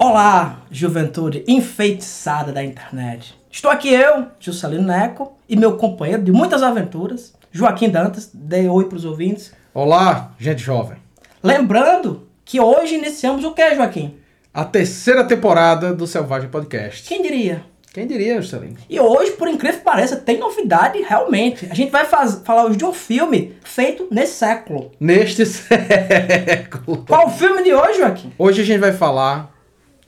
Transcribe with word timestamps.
Olá, 0.00 0.58
juventude 0.70 1.44
enfeitiçada 1.46 2.50
da 2.50 2.64
internet. 2.64 3.38
Estou 3.50 3.70
aqui 3.70 3.88
eu, 3.88 4.26
Juscelino 4.40 4.86
Neco, 4.86 5.32
e 5.48 5.54
meu 5.54 5.76
companheiro 5.76 6.24
de 6.24 6.32
muitas 6.32 6.62
aventuras, 6.62 7.34
Joaquim 7.58 7.90
Dantas. 7.90 8.30
Dê 8.32 8.68
oi 8.68 8.84
pros 8.84 9.04
ouvintes. 9.04 9.52
Olá, 9.74 10.32
gente 10.38 10.62
jovem. 10.62 10.96
Lembrando 11.42 12.28
que 12.44 12.60
hoje 12.60 12.94
iniciamos 12.94 13.44
o 13.44 13.50
que, 13.52 13.74
Joaquim? 13.74 14.14
A 14.54 14.64
terceira 14.64 15.24
temporada 15.24 15.92
do 15.92 16.06
Selvagem 16.06 16.48
Podcast. 16.48 17.08
Quem 17.08 17.20
diria? 17.20 17.64
Quem 17.92 18.06
diria, 18.06 18.40
Juscelino? 18.40 18.76
E 18.88 19.00
hoje, 19.00 19.32
por 19.32 19.48
incrível 19.48 19.78
que 19.78 19.84
pareça, 19.84 20.14
tem 20.16 20.38
novidade 20.38 21.00
realmente. 21.02 21.66
A 21.68 21.74
gente 21.74 21.90
vai 21.90 22.04
faz- 22.04 22.40
falar 22.44 22.66
hoje 22.66 22.76
de 22.76 22.84
um 22.84 22.92
filme 22.92 23.56
feito 23.64 24.06
nesse 24.08 24.34
século. 24.34 24.92
Neste 25.00 25.42
século. 25.46 27.04
Qual 27.08 27.26
o 27.26 27.30
filme 27.30 27.64
de 27.64 27.74
hoje, 27.74 27.98
Joaquim? 27.98 28.32
Hoje 28.38 28.62
a 28.62 28.64
gente 28.64 28.78
vai 28.78 28.92
falar 28.92 29.52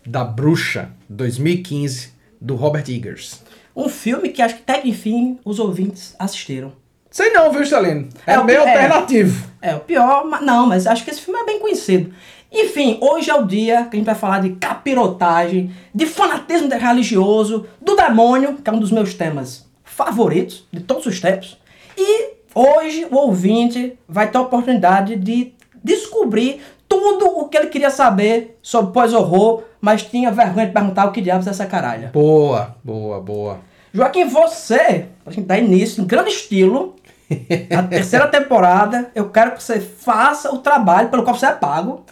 da 0.06 0.22
Bruxa 0.22 0.90
2015 1.08 2.12
do 2.40 2.54
Robert 2.54 2.84
Eggers. 2.88 3.42
Um 3.74 3.88
filme 3.88 4.28
que 4.28 4.40
acho 4.40 4.54
que 4.54 4.62
até 4.62 4.78
que 4.82 4.88
enfim 4.88 5.40
os 5.44 5.58
ouvintes 5.58 6.14
assistiram. 6.16 6.72
Sei 7.10 7.30
não, 7.30 7.50
viu, 7.50 7.62
Juscelino? 7.64 8.08
É, 8.26 8.34
É, 8.34 8.38
o- 8.38 8.44
meio 8.44 8.60
é. 8.60 8.68
alternativo. 8.72 9.48
É, 9.60 9.74
o 9.74 9.80
pior, 9.80 10.24
mas 10.26 10.40
não, 10.42 10.66
mas 10.66 10.86
acho 10.86 11.04
que 11.04 11.10
esse 11.10 11.20
filme 11.20 11.40
é 11.40 11.44
bem 11.44 11.58
conhecido. 11.58 12.12
Enfim, 12.52 12.98
hoje 13.00 13.30
é 13.30 13.34
o 13.34 13.44
dia 13.46 13.84
que 13.84 13.96
a 13.96 13.98
gente 13.98 14.06
vai 14.06 14.14
falar 14.14 14.40
de 14.40 14.50
capirotagem, 14.50 15.72
de 15.94 16.06
fanatismo 16.06 16.68
religioso, 16.68 17.66
do 17.80 17.94
demônio, 17.96 18.54
que 18.62 18.68
é 18.68 18.72
um 18.72 18.78
dos 18.80 18.90
meus 18.90 19.14
temas 19.14 19.68
favoritos 19.84 20.66
de 20.72 20.80
todos 20.80 21.06
os 21.06 21.20
tempos. 21.20 21.58
E 21.96 22.30
hoje 22.54 23.06
o 23.10 23.16
ouvinte 23.16 23.98
vai 24.08 24.30
ter 24.30 24.38
a 24.38 24.42
oportunidade 24.42 25.16
de 25.16 25.52
descobrir 25.82 26.60
tudo 26.88 27.26
o 27.26 27.48
que 27.48 27.56
ele 27.56 27.68
queria 27.68 27.90
saber 27.90 28.58
sobre 28.62 28.92
pós-horror, 28.92 29.62
mas 29.80 30.02
tinha 30.02 30.30
vergonha 30.32 30.66
de 30.66 30.72
perguntar 30.72 31.06
o 31.06 31.12
que 31.12 31.20
diabos 31.20 31.46
é 31.46 31.50
essa 31.50 31.66
caralha. 31.66 32.10
Boa, 32.12 32.74
boa, 32.82 33.20
boa. 33.20 33.58
Joaquim, 33.92 34.24
você, 34.26 35.06
pra 35.24 35.32
gente 35.32 35.46
dar 35.46 35.58
início, 35.58 36.02
em 36.02 36.06
grande 36.06 36.30
estilo, 36.30 36.96
na 37.70 37.82
terceira 37.84 38.26
temporada, 38.26 39.10
eu 39.14 39.28
quero 39.30 39.52
que 39.52 39.62
você 39.62 39.80
faça 39.80 40.52
o 40.52 40.58
trabalho 40.58 41.08
pelo 41.08 41.22
qual 41.22 41.36
você 41.36 41.46
é 41.46 41.52
pago 41.52 42.04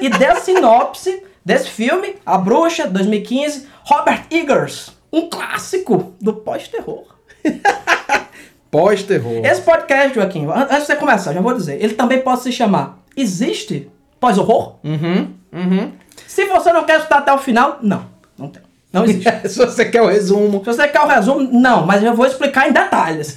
e 0.00 0.08
dê 0.10 0.26
a 0.26 0.36
sinopse 0.36 1.22
desse 1.44 1.70
filme, 1.70 2.16
A 2.26 2.36
Bruxa, 2.36 2.86
2015, 2.86 3.66
Robert 3.84 4.24
Eggers, 4.30 4.92
um 5.12 5.28
clássico 5.30 6.14
do 6.20 6.32
pós-terror. 6.34 7.04
Pós-terror. 8.70 9.44
Esse 9.46 9.62
podcast, 9.62 10.14
Joaquim, 10.14 10.44
an- 10.46 10.64
antes 10.64 10.80
de 10.80 10.86
você 10.86 10.96
começar, 10.96 11.32
já 11.32 11.40
vou 11.40 11.54
dizer, 11.54 11.82
ele 11.82 11.94
também 11.94 12.20
pode 12.20 12.42
se 12.42 12.52
chamar 12.52 12.98
Existe 13.16 13.90
Pós-Horror? 14.20 14.74
Uhum, 14.84 15.30
uhum. 15.52 15.92
Se 16.26 16.44
você 16.46 16.72
não 16.72 16.84
quer 16.84 16.96
escutar 16.98 17.18
até 17.18 17.32
o 17.32 17.38
final, 17.38 17.78
não, 17.80 18.06
não 18.36 18.48
tem. 18.48 18.62
Não 18.92 19.04
existe. 19.04 19.30
Se 19.48 19.58
você 19.58 19.84
quer 19.84 20.02
o 20.02 20.06
resumo. 20.06 20.60
Se 20.60 20.66
você 20.72 20.88
quer 20.88 21.00
o 21.00 21.06
resumo, 21.06 21.40
não, 21.52 21.86
mas 21.86 22.02
eu 22.02 22.14
vou 22.14 22.26
explicar 22.26 22.68
em 22.68 22.72
detalhes. 22.72 23.36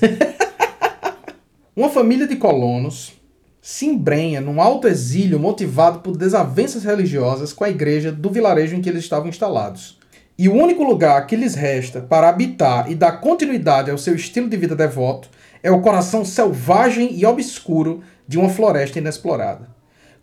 Uma 1.79 1.89
família 1.89 2.27
de 2.27 2.35
colonos 2.35 3.13
se 3.61 3.85
embrenha 3.85 4.41
num 4.41 4.61
alto 4.61 4.85
exílio 4.85 5.39
motivado 5.39 5.99
por 5.99 6.17
desavenças 6.17 6.83
religiosas 6.83 7.53
com 7.53 7.63
a 7.63 7.69
igreja 7.69 8.11
do 8.11 8.29
vilarejo 8.29 8.75
em 8.75 8.81
que 8.81 8.89
eles 8.89 9.05
estavam 9.05 9.29
instalados. 9.29 9.97
E 10.37 10.49
o 10.49 10.53
único 10.53 10.83
lugar 10.83 11.25
que 11.25 11.37
lhes 11.37 11.55
resta 11.55 12.01
para 12.01 12.27
habitar 12.27 12.91
e 12.91 12.95
dar 12.95 13.21
continuidade 13.21 13.89
ao 13.89 13.97
seu 13.97 14.13
estilo 14.13 14.49
de 14.49 14.57
vida 14.57 14.75
devoto 14.75 15.29
é 15.63 15.71
o 15.71 15.79
coração 15.79 16.25
selvagem 16.25 17.17
e 17.17 17.25
obscuro 17.25 18.03
de 18.27 18.37
uma 18.37 18.49
floresta 18.49 18.99
inexplorada. 18.99 19.69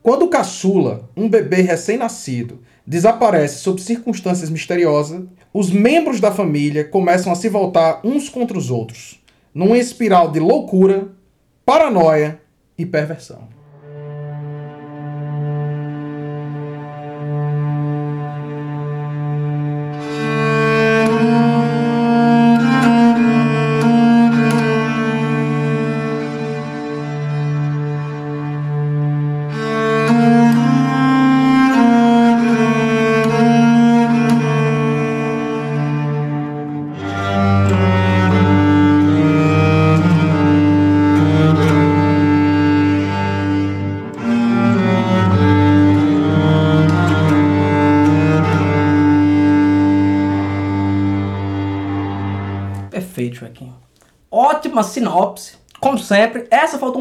Quando 0.02 0.28
caçula, 0.28 1.08
um 1.16 1.26
bebê 1.26 1.62
recém-nascido, 1.62 2.60
desaparece 2.86 3.60
sob 3.60 3.80
circunstâncias 3.80 4.50
misteriosas, 4.50 5.24
os 5.54 5.70
membros 5.70 6.20
da 6.20 6.30
família 6.30 6.84
começam 6.84 7.32
a 7.32 7.34
se 7.34 7.48
voltar 7.48 8.02
uns 8.04 8.28
contra 8.28 8.58
os 8.58 8.70
outros, 8.70 9.22
numa 9.54 9.78
espiral 9.78 10.30
de 10.30 10.38
loucura, 10.38 11.15
paranoia 11.66 12.40
e 12.78 12.86
perversão. 12.86 13.48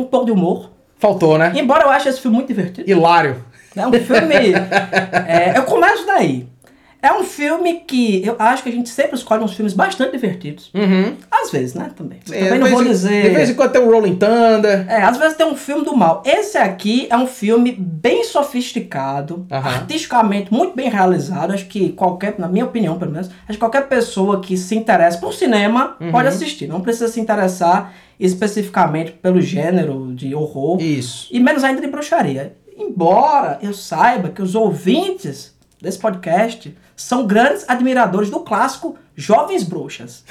Um 0.06 0.10
pouco 0.10 0.26
de 0.26 0.32
humor. 0.32 0.72
Faltou, 0.98 1.38
né? 1.38 1.54
Embora 1.56 1.84
eu 1.84 1.90
ache 1.90 2.10
esse 2.10 2.22
filme 2.22 2.38
muito 2.38 2.48
divertido. 2.48 2.90
Hilário. 2.90 3.44
É 3.76 3.86
um 3.86 3.92
filme. 3.92 4.54
é, 5.28 5.58
eu 5.58 5.64
começo 5.64 6.06
daí. 6.06 6.48
É 7.02 7.14
um 7.14 7.24
filme 7.24 7.82
que 7.82 8.26
eu 8.26 8.36
acho 8.40 8.64
que 8.64 8.70
a 8.70 8.72
gente 8.72 8.90
sempre 8.90 9.16
escolhe 9.16 9.44
uns 9.44 9.54
filmes 9.54 9.74
bastante 9.74 10.12
divertidos. 10.12 10.72
Uhum. 10.74 11.16
Às 11.46 11.52
vezes, 11.52 11.74
né? 11.74 11.92
Também. 11.96 12.20
É, 12.32 12.44
Também 12.46 12.54
de 12.54 12.60
não 12.60 12.70
vou 12.70 12.84
em- 12.84 12.88
dizer. 12.90 13.30
De 13.30 13.36
vez 13.36 13.50
em 13.50 13.54
quando 13.54 13.72
tem 13.72 13.82
um 13.82 13.90
Rolling 13.92 14.16
Thunder. 14.16 14.86
É, 14.90 15.02
às 15.04 15.18
vezes 15.18 15.38
tem 15.38 15.46
um 15.46 15.56
filme 15.56 15.86
do 15.86 15.96
mal. 15.96 16.22
Esse 16.26 16.58
aqui 16.58 17.08
é 17.10 17.16
um 17.18 17.28
filme 17.28 17.72
bem 17.72 18.24
sofisticado, 18.24 19.46
artisticamente 19.50 20.52
muito 20.54 20.76
bem 20.76 20.90
realizado. 20.90 21.52
Acho 21.54 21.66
que 21.68 21.90
qualquer, 21.90 22.36
na 22.38 22.48
minha 22.48 22.66
opinião 22.66 22.98
pelo 22.98 23.12
menos, 23.12 23.28
acho 23.48 23.54
que 23.54 23.58
qualquer 23.58 23.88
pessoa 23.88 24.40
que 24.42 24.58
se 24.58 24.76
interessa 24.76 25.18
por 25.18 25.34
cinema 25.34 25.96
Uhum. 26.00 26.12
pode 26.12 26.28
assistir. 26.28 26.68
Não 26.68 26.82
precisa 26.82 27.08
se 27.08 27.20
interessar 27.20 27.94
especificamente 28.20 29.12
pelo 29.12 29.42
gênero 29.42 30.14
de 30.14 30.34
horror 30.34 30.82
Isso. 30.82 31.28
e 31.32 31.40
menos 31.40 31.64
ainda 31.64 31.82
de 31.82 31.88
bruxaria. 31.88 32.56
Embora 32.78 33.60
eu 33.62 33.74
saiba 33.74 34.30
que 34.30 34.42
os 34.42 34.56
ouvintes 34.56 35.54
desse 35.82 36.00
podcast 36.00 36.76
são 36.96 37.26
grandes 37.28 37.66
admiradores 37.68 38.30
do 38.30 38.40
clássico 38.40 38.96
Jovens 39.16 39.64
Bruxas. 39.64 40.24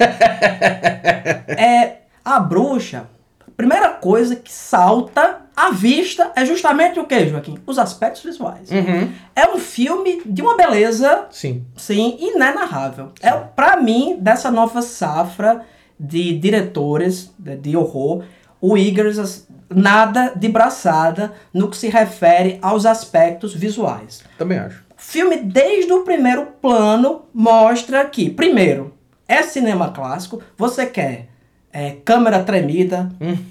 é 1.56 1.98
a 2.24 2.40
bruxa. 2.40 3.06
A 3.46 3.50
primeira 3.60 3.90
coisa 3.90 4.36
que 4.36 4.50
salta 4.50 5.42
à 5.54 5.70
vista 5.70 6.32
é 6.34 6.44
justamente 6.46 6.98
o 6.98 7.04
que, 7.04 7.26
Joaquim? 7.28 7.58
Os 7.66 7.78
aspectos 7.78 8.22
visuais. 8.22 8.70
Uhum. 8.70 9.12
É 9.36 9.46
um 9.50 9.58
filme 9.58 10.22
de 10.24 10.40
uma 10.40 10.56
beleza 10.56 11.26
Sim. 11.30 11.64
Sim, 11.76 12.16
inenarrável. 12.20 13.12
É, 13.20 13.30
pra 13.32 13.76
mim, 13.76 14.16
dessa 14.20 14.50
nova 14.50 14.80
safra 14.80 15.62
de 15.98 16.38
diretores 16.38 17.30
de, 17.38 17.76
horror, 17.76 18.24
o 18.60 18.76
Eggers 18.78 19.18
as- 19.18 19.46
nada 19.68 20.32
de 20.34 20.48
braçada 20.48 21.32
no 21.52 21.68
que 21.68 21.76
se 21.76 21.88
refere 21.88 22.58
aos 22.62 22.86
aspectos 22.86 23.54
visuais. 23.54 24.22
Também 24.38 24.58
acho. 24.58 24.82
O 24.96 25.02
filme, 25.02 25.36
desde 25.36 25.92
o 25.92 26.02
primeiro 26.02 26.46
plano, 26.62 27.26
mostra 27.34 28.04
que, 28.06 28.30
primeiro, 28.30 28.94
é 29.30 29.42
cinema 29.44 29.90
clássico, 29.90 30.42
você 30.58 30.84
quer 30.84 31.28
é, 31.72 31.92
câmera 32.04 32.42
tremida, 32.42 33.08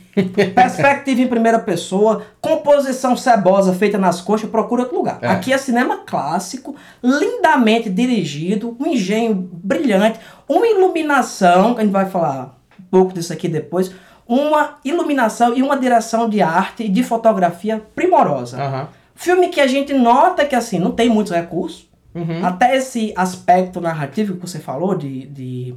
perspectiva 0.53 1.21
em 1.21 1.27
primeira 1.27 1.57
pessoa, 1.57 2.25
composição 2.41 3.15
cebosa 3.15 3.73
feita 3.73 3.97
nas 3.97 4.19
coxas, 4.19 4.49
procura 4.49 4.81
outro 4.81 4.97
lugar. 4.97 5.19
É. 5.21 5.27
Aqui 5.27 5.53
é 5.53 5.57
cinema 5.57 5.99
clássico, 6.05 6.75
lindamente 7.01 7.89
dirigido, 7.89 8.75
um 8.77 8.87
engenho 8.87 9.49
brilhante, 9.53 10.19
uma 10.49 10.67
iluminação, 10.67 11.77
a 11.77 11.81
gente 11.81 11.91
vai 11.91 12.09
falar 12.09 12.59
um 12.77 12.83
pouco 12.91 13.13
disso 13.13 13.31
aqui 13.31 13.47
depois, 13.47 13.91
uma 14.27 14.79
iluminação 14.83 15.55
e 15.55 15.63
uma 15.63 15.77
direção 15.77 16.29
de 16.29 16.41
arte 16.41 16.83
e 16.83 16.89
de 16.89 17.03
fotografia 17.03 17.81
primorosa. 17.95 18.61
Aham. 18.61 18.87
Filme 19.15 19.47
que 19.49 19.59
a 19.59 19.67
gente 19.67 19.93
nota 19.93 20.45
que 20.45 20.55
assim, 20.55 20.77
não 20.79 20.91
tem 20.91 21.09
muitos 21.09 21.33
recursos. 21.33 21.88
Uhum. 22.13 22.45
Até 22.45 22.75
esse 22.75 23.13
aspecto 23.15 23.79
narrativo 23.79 24.35
que 24.35 24.41
você 24.41 24.59
falou, 24.59 24.95
de, 24.95 25.27
de 25.27 25.75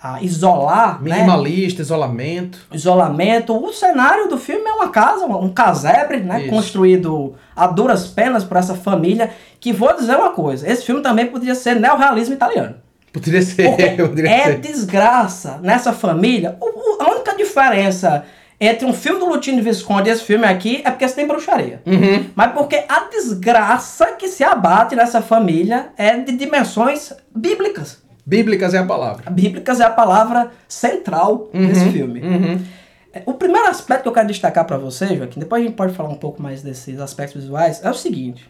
a 0.00 0.20
isolar, 0.22 1.00
né? 1.02 1.14
Minimalista, 1.16 1.80
isolamento. 1.82 2.58
isolamento. 2.72 3.54
O 3.56 3.72
cenário 3.72 4.28
do 4.28 4.36
filme 4.38 4.64
é 4.68 4.72
uma 4.72 4.88
casa, 4.88 5.26
um 5.26 5.48
casebre, 5.52 6.20
né? 6.20 6.42
Isso. 6.42 6.50
Construído 6.50 7.34
a 7.54 7.66
duras 7.68 8.08
penas 8.08 8.42
por 8.44 8.56
essa 8.56 8.74
família. 8.74 9.30
Que 9.60 9.72
vou 9.72 9.94
dizer 9.94 10.16
uma 10.16 10.30
coisa: 10.30 10.68
esse 10.70 10.84
filme 10.84 11.02
também 11.02 11.26
podia 11.26 11.54
ser 11.54 11.76
neorrealismo 11.76 12.34
italiano. 12.34 12.74
Poderia 13.12 13.42
ser, 13.42 13.70
poderia 13.96 14.30
é 14.30 14.44
ser. 14.44 14.58
desgraça 14.60 15.58
nessa 15.62 15.92
família. 15.92 16.56
O- 16.60 16.66
o- 16.66 17.02
a 17.02 17.10
única 17.12 17.36
diferença 17.36 18.24
entre 18.64 18.86
um 18.86 18.92
filme 18.92 19.18
do 19.18 19.26
Lutino 19.26 19.60
Visconde 19.60 20.08
e 20.08 20.12
esse 20.12 20.22
filme 20.22 20.44
aqui 20.46 20.82
é 20.84 20.90
porque 20.92 21.08
você 21.08 21.16
tem 21.16 21.26
bruxaria. 21.26 21.82
Uhum. 21.84 22.26
Mas 22.32 22.52
porque 22.52 22.84
a 22.88 23.08
desgraça 23.10 24.12
que 24.12 24.28
se 24.28 24.44
abate 24.44 24.94
nessa 24.94 25.20
família 25.20 25.88
é 25.96 26.16
de 26.16 26.30
dimensões 26.36 27.12
bíblicas. 27.34 28.00
Bíblicas 28.24 28.72
é 28.72 28.78
a 28.78 28.86
palavra. 28.86 29.28
Bíblicas 29.32 29.80
é 29.80 29.84
a 29.84 29.90
palavra 29.90 30.52
central 30.68 31.50
desse 31.52 31.90
filme. 31.90 32.20
Uhum. 32.20 32.64
É, 33.12 33.22
O 33.26 33.34
primeiro 33.34 33.66
aspecto 33.66 34.02
que 34.02 34.08
eu 34.08 34.12
quero 34.12 34.28
destacar 34.28 34.64
pra 34.64 34.78
você, 34.78 35.08
Joaquim, 35.16 35.40
depois 35.40 35.60
a 35.60 35.66
gente 35.66 35.74
pode 35.74 35.92
falar 35.92 36.10
um 36.10 36.14
pouco 36.14 36.40
mais 36.40 36.62
desses 36.62 37.00
aspectos 37.00 37.42
visuais, 37.42 37.84
é 37.84 37.90
o 37.90 37.94
seguinte. 37.94 38.48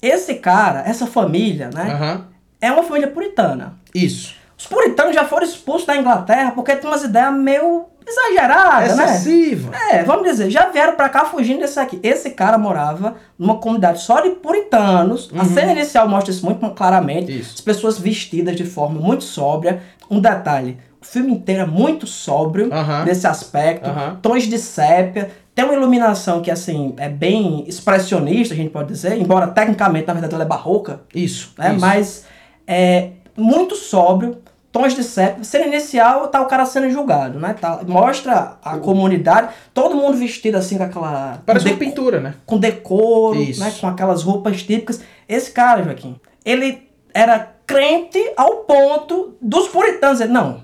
Esse 0.00 0.36
cara, 0.36 0.84
essa 0.88 1.06
família, 1.06 1.68
né, 1.72 2.24
é 2.62 2.72
uma 2.72 2.82
família 2.82 3.08
puritana. 3.08 3.76
Isso. 3.94 4.34
Os 4.56 4.66
puritanos 4.66 5.14
já 5.14 5.24
foram 5.26 5.44
expulsos 5.44 5.86
da 5.86 5.96
Inglaterra 5.96 6.52
porque 6.52 6.74
tem 6.74 6.88
umas 6.88 7.04
ideias 7.04 7.34
meio 7.34 7.91
exageradas, 8.06 8.96
né? 8.96 9.04
Excessiva. 9.04 9.72
É, 9.90 10.02
vamos 10.02 10.24
dizer, 10.24 10.50
já 10.50 10.68
vieram 10.68 10.94
pra 10.96 11.08
cá 11.08 11.24
fugindo 11.24 11.60
desse 11.60 11.78
aqui. 11.78 11.98
Esse 12.02 12.30
cara 12.30 12.58
morava 12.58 13.16
numa 13.38 13.56
comunidade 13.58 14.00
só 14.02 14.20
de 14.20 14.30
puritanos. 14.30 15.30
A 15.36 15.44
cena 15.44 15.72
inicial 15.72 16.08
mostra 16.08 16.30
isso 16.32 16.44
muito 16.44 16.68
claramente. 16.70 17.38
Isso. 17.40 17.54
As 17.54 17.60
pessoas 17.60 17.98
vestidas 17.98 18.56
de 18.56 18.64
forma 18.64 19.00
muito 19.00 19.24
sóbria. 19.24 19.82
Um 20.10 20.20
detalhe, 20.20 20.78
o 21.00 21.04
filme 21.06 21.32
inteiro 21.32 21.62
é 21.62 21.66
muito 21.66 22.06
sóbrio 22.06 22.72
Aham. 22.72 23.04
nesse 23.04 23.26
aspecto. 23.26 23.88
Aham. 23.88 24.18
Tons 24.20 24.44
de 24.44 24.58
sépia. 24.58 25.30
Tem 25.54 25.64
uma 25.64 25.74
iluminação 25.74 26.40
que, 26.40 26.50
assim, 26.50 26.94
é 26.96 27.08
bem 27.10 27.64
expressionista, 27.66 28.54
a 28.54 28.56
gente 28.56 28.70
pode 28.70 28.88
dizer. 28.88 29.18
Embora, 29.18 29.46
tecnicamente, 29.48 30.06
na 30.06 30.14
verdade, 30.14 30.34
ela 30.34 30.44
é 30.44 30.46
barroca 30.46 31.02
Isso. 31.14 31.52
né? 31.58 31.72
isso. 31.72 31.80
Mas 31.80 32.24
é 32.66 33.10
muito 33.36 33.74
sóbrio, 33.76 34.38
tons 34.72 34.94
de 34.94 35.04
sépia. 35.04 35.44
Cena 35.44 35.66
inicial 35.66 36.28
tá 36.28 36.40
o 36.40 36.46
cara 36.46 36.64
sendo 36.64 36.90
julgado, 36.90 37.38
né? 37.38 37.54
Tá, 37.60 37.80
mostra 37.86 38.56
a 38.64 38.78
comunidade, 38.78 39.52
todo 39.74 39.94
mundo 39.94 40.16
vestido 40.16 40.56
assim 40.56 40.78
com 40.78 40.84
aquela. 40.84 41.42
Parece 41.44 41.66
com, 41.66 41.72
uma 41.72 41.78
pintura, 41.78 42.20
né? 42.20 42.34
com 42.46 42.58
decoro, 42.58 43.40
Isso. 43.40 43.60
né? 43.60 43.72
Com 43.78 43.86
aquelas 43.86 44.22
roupas 44.22 44.62
típicas. 44.62 45.02
Esse 45.28 45.50
cara, 45.52 45.84
Joaquim, 45.84 46.18
ele 46.44 46.88
era 47.14 47.52
crente 47.66 48.18
ao 48.36 48.56
ponto 48.64 49.34
dos 49.40 49.68
puritanos 49.68 50.18
dizer, 50.18 50.30
não, 50.30 50.62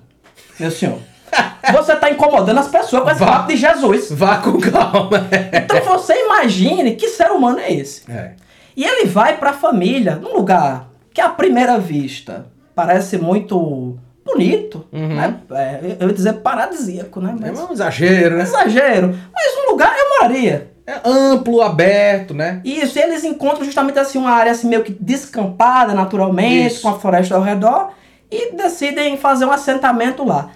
meu 0.59 0.71
senhor, 0.71 0.99
você 1.73 1.95
tá 1.95 2.11
incomodando 2.11 2.59
as 2.59 2.69
pessoas 2.69 3.03
com 3.03 3.11
esse 3.11 3.21
Vá. 3.21 3.27
papo 3.27 3.49
de 3.49 3.57
Jesus. 3.57 4.11
Vá 4.11 4.39
com 4.39 4.59
calma. 4.59 5.29
Então 5.53 5.81
você 5.83 6.15
imagine 6.25 6.97
que 6.97 7.09
ser 7.09 7.31
humano 7.31 7.61
é 7.61 7.73
esse. 7.73 8.11
É. 8.11 8.33
E 8.75 8.85
ele 8.85 9.07
vai 9.07 9.37
pra 9.37 9.53
família, 9.53 10.17
num 10.17 10.35
lugar 10.35 10.89
que 11.13 11.21
à 11.21 11.29
primeira 11.29 11.79
vista 11.79 12.47
parece 12.79 13.19
muito 13.19 13.99
bonito, 14.25 14.85
Uhum. 14.93 15.09
né? 15.17 15.35
É, 15.51 15.97
eu 15.99 16.07
ia 16.07 16.15
dizer 16.15 16.35
paradisíaco, 16.35 17.21
né? 17.21 17.35
É 17.43 17.51
Mas, 17.51 17.59
um 17.59 17.73
exagero, 17.73 18.37
né? 18.37 18.45
exagero. 18.45 19.19
Mas 19.35 19.53
um 19.67 19.73
lugar 19.73 19.93
eu 19.99 20.09
moraria. 20.11 20.71
É 20.87 21.01
amplo, 21.05 21.61
aberto, 21.61 22.33
né? 22.35 22.61
Isso, 22.65 22.97
e 22.97 23.03
eles 23.03 23.25
encontram 23.25 23.65
justamente 23.65 23.99
assim 23.99 24.17
uma 24.17 24.31
área 24.31 24.53
assim 24.53 24.69
meio 24.69 24.85
que 24.85 24.93
descampada 24.93 25.93
naturalmente, 25.93 26.75
Isso. 26.75 26.83
com 26.83 26.89
a 26.91 26.99
floresta 27.01 27.35
ao 27.35 27.43
redor, 27.43 27.91
e 28.31 28.55
decidem 28.55 29.17
fazer 29.17 29.45
um 29.45 29.51
assentamento 29.51 30.25
lá. 30.25 30.51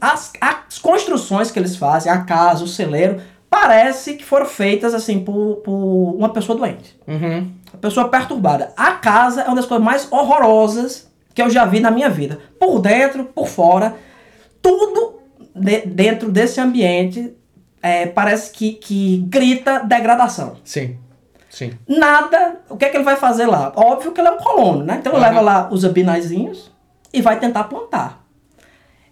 As, 0.00 0.32
as 0.40 0.78
construções 0.78 1.50
que 1.50 1.58
eles 1.58 1.74
fazem, 1.76 2.12
a 2.12 2.18
casa, 2.22 2.62
o 2.62 2.68
celeiro, 2.68 3.20
parece 3.50 4.14
que 4.14 4.24
foram 4.24 4.46
feitas 4.46 4.94
assim 4.94 5.18
por, 5.24 5.56
por 5.56 6.14
uma 6.16 6.28
pessoa 6.28 6.56
doente. 6.56 6.96
Uhum. 7.08 7.50
A 7.72 7.76
pessoa 7.78 8.08
perturbada. 8.08 8.72
A 8.76 8.92
casa 8.92 9.42
é 9.42 9.46
uma 9.48 9.56
das 9.56 9.66
coisas 9.66 9.84
mais 9.84 10.06
horrorosas 10.12 11.12
que 11.34 11.42
eu 11.42 11.50
já 11.50 11.64
vi 11.64 11.80
na 11.80 11.90
minha 11.90 12.08
vida. 12.08 12.38
Por 12.58 12.80
dentro, 12.80 13.24
por 13.24 13.48
fora, 13.48 13.94
tudo 14.62 15.20
de- 15.54 15.82
dentro 15.86 16.30
desse 16.30 16.60
ambiente 16.60 17.34
é, 17.82 18.06
parece 18.06 18.50
que, 18.52 18.72
que 18.72 19.18
grita 19.28 19.80
degradação. 19.80 20.56
Sim. 20.64 20.96
Sim. 21.50 21.72
Nada, 21.86 22.56
o 22.68 22.76
que 22.76 22.84
é 22.84 22.88
que 22.88 22.96
ele 22.96 23.04
vai 23.04 23.16
fazer 23.16 23.46
lá? 23.46 23.72
Óbvio 23.76 24.10
que 24.12 24.20
ele 24.20 24.28
é 24.28 24.30
um 24.32 24.38
colono, 24.38 24.84
né? 24.84 24.96
Então 25.00 25.12
ele 25.12 25.22
Aham. 25.22 25.28
leva 25.28 25.40
lá 25.40 25.68
os 25.70 25.84
abinaizinhos 25.84 26.72
e 27.12 27.20
vai 27.22 27.38
tentar 27.38 27.64
plantar. 27.64 28.24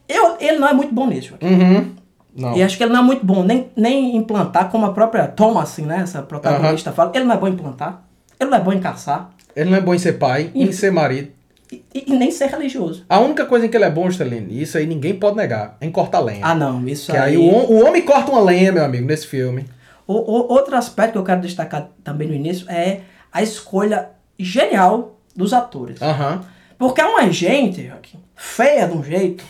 Eu, 0.09 0.37
ele 0.41 0.59
não 0.59 0.67
é 0.69 0.73
muito 0.73 0.93
bom 0.93 1.07
nisso. 1.07 1.35
Uhum. 1.41 1.93
Não. 2.35 2.57
E 2.57 2.63
acho 2.63 2.77
que 2.77 2.83
ele 2.83 2.93
não 2.93 3.01
é 3.01 3.05
muito 3.05 3.25
bom 3.25 3.43
nem, 3.45 3.71
nem 3.77 4.17
em 4.17 4.23
plantar, 4.25 4.71
como 4.71 4.87
a 4.87 4.93
própria 4.93 5.29
Thomasin, 5.29 5.83
né? 5.83 6.01
Essa 6.03 6.23
protagonista 6.23 6.91
fala. 6.93 7.13
Ele 7.15 7.25
não 7.25 7.35
é 7.35 7.39
bom 7.39 7.47
em 7.49 7.57
plantar, 7.57 8.05
ele 8.41 8.51
não 8.51 8.59
é 8.59 8.61
bom 8.61 8.73
em 8.73 8.81
caçar 8.81 9.31
Ele 9.55 9.71
não 9.71 9.77
é 9.77 9.81
bom 9.81 9.95
em 9.95 9.99
ser 9.99 10.15
pai, 10.15 10.51
em 10.55 10.73
ser 10.73 10.91
marido. 10.91 11.31
E, 11.73 11.85
e- 11.95 12.13
nem 12.13 12.31
ser 12.31 12.47
religioso. 12.47 13.05
A 13.09 13.19
única 13.21 13.47
coisa 13.47 13.67
em 13.67 13.69
que 13.69 13.77
ele 13.77 13.85
é 13.85 13.91
bom, 13.91 14.09
e 14.09 14.63
isso 14.63 14.77
aí 14.77 14.87
ninguém 14.87 15.15
pode 15.19 15.37
negar, 15.37 15.77
é 15.81 15.87
em 15.87 15.91
cortar 15.91 16.21
lenha. 16.21 16.45
Ah, 16.45 16.55
não, 16.55 16.87
isso 16.87 17.11
que 17.13 17.17
aí. 17.19 17.37
aí 17.37 17.39
o, 17.39 17.43
o 17.51 17.87
homem 17.87 18.03
corta 18.03 18.31
uma 18.31 18.41
lenha, 18.41 18.71
meu 18.73 18.85
amigo, 18.85 19.07
nesse 19.07 19.27
filme. 19.27 19.67
O- 20.07 20.15
o- 20.15 20.53
outro 20.53 20.77
aspecto 20.77 21.13
que 21.13 21.19
eu 21.19 21.25
quero 21.25 21.41
destacar 21.41 21.89
também 22.05 22.29
no 22.29 22.35
início 22.35 22.71
é 22.71 23.01
a 23.33 23.43
escolha 23.43 24.11
genial 24.39 25.19
dos 25.35 25.53
atores. 25.53 26.01
Aham. 26.03 26.43
Porque 26.79 27.01
é 27.01 27.05
uma 27.07 27.31
gente, 27.31 27.87
Joaquim, 27.87 28.19
feia 28.35 28.89
de 28.89 28.97
um 28.97 29.05
jeito, 29.05 29.45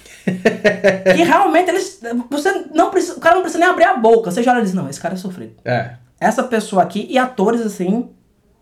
que 1.17 1.23
realmente 1.25 1.71
eles. 1.71 2.01
Você 2.31 2.67
não 2.75 2.91
precisa. 2.91 3.17
O 3.17 3.21
cara 3.21 3.37
não 3.37 3.43
precisa 3.43 3.59
nem 3.61 3.69
abrir 3.71 3.85
a 3.85 3.97
boca. 3.97 4.31
Você 4.31 4.43
já 4.43 4.53
olha 4.53 4.61
e 4.61 4.65
diz, 4.65 4.75
não, 4.75 4.89
esse 4.89 5.01
cara 5.01 5.15
é 5.15 5.17
sofrido. 5.17 5.55
É. 5.65 5.93
Essa 6.21 6.43
pessoa 6.43 6.83
aqui 6.83 7.07
e 7.09 7.17
atores 7.19 7.63
assim. 7.63 8.11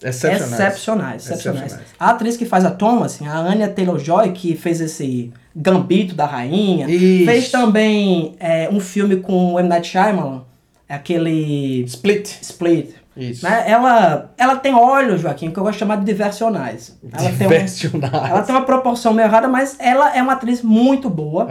Excepcionais. 0.02 0.52
Excepcionais, 0.52 1.23
excepcionais. 1.25 1.62
Excepcionais. 1.67 1.94
A 1.99 2.11
atriz 2.11 2.37
que 2.37 2.44
faz 2.47 2.64
a 2.64 2.70
Thomas, 2.70 3.20
a 3.23 3.38
Anya 3.38 3.69
Taylor-Joy, 3.69 4.32
que 4.32 4.56
fez 4.56 4.81
esse 4.81 5.32
Gambito 5.55 6.14
da 6.14 6.26
Rainha, 6.26 6.88
Isso. 6.88 7.25
fez 7.26 7.50
também 7.50 8.35
é, 8.41 8.69
um 8.73 8.81
filme 8.81 9.17
com 9.17 9.55
o 9.55 9.61
M. 9.61 9.69
Night 9.69 9.88
Shyamalan, 9.88 10.43
aquele 10.88 11.82
Split. 11.85 12.29
Split. 12.43 12.91
Isso. 13.17 13.44
Né? 13.44 13.64
Ela, 13.67 14.31
ela 14.38 14.56
tem 14.56 14.73
olhos, 14.75 15.20
Joaquim, 15.20 15.50
que 15.50 15.58
eu 15.58 15.62
gosto 15.62 15.75
de 15.75 15.79
chamar 15.81 15.97
de 15.97 16.05
diversionais. 16.05 16.96
Ela 17.12 17.23
tem, 17.25 17.46
um- 17.46 17.50
Diversionais. 17.50 18.31
ela 18.31 18.43
tem 18.43 18.55
uma 18.55 18.64
proporção 18.64 19.12
meio 19.12 19.26
errada, 19.26 19.49
mas 19.49 19.76
ela 19.81 20.17
é 20.17 20.23
uma 20.23 20.32
atriz 20.35 20.62
muito 20.62 21.11
boa. 21.11 21.46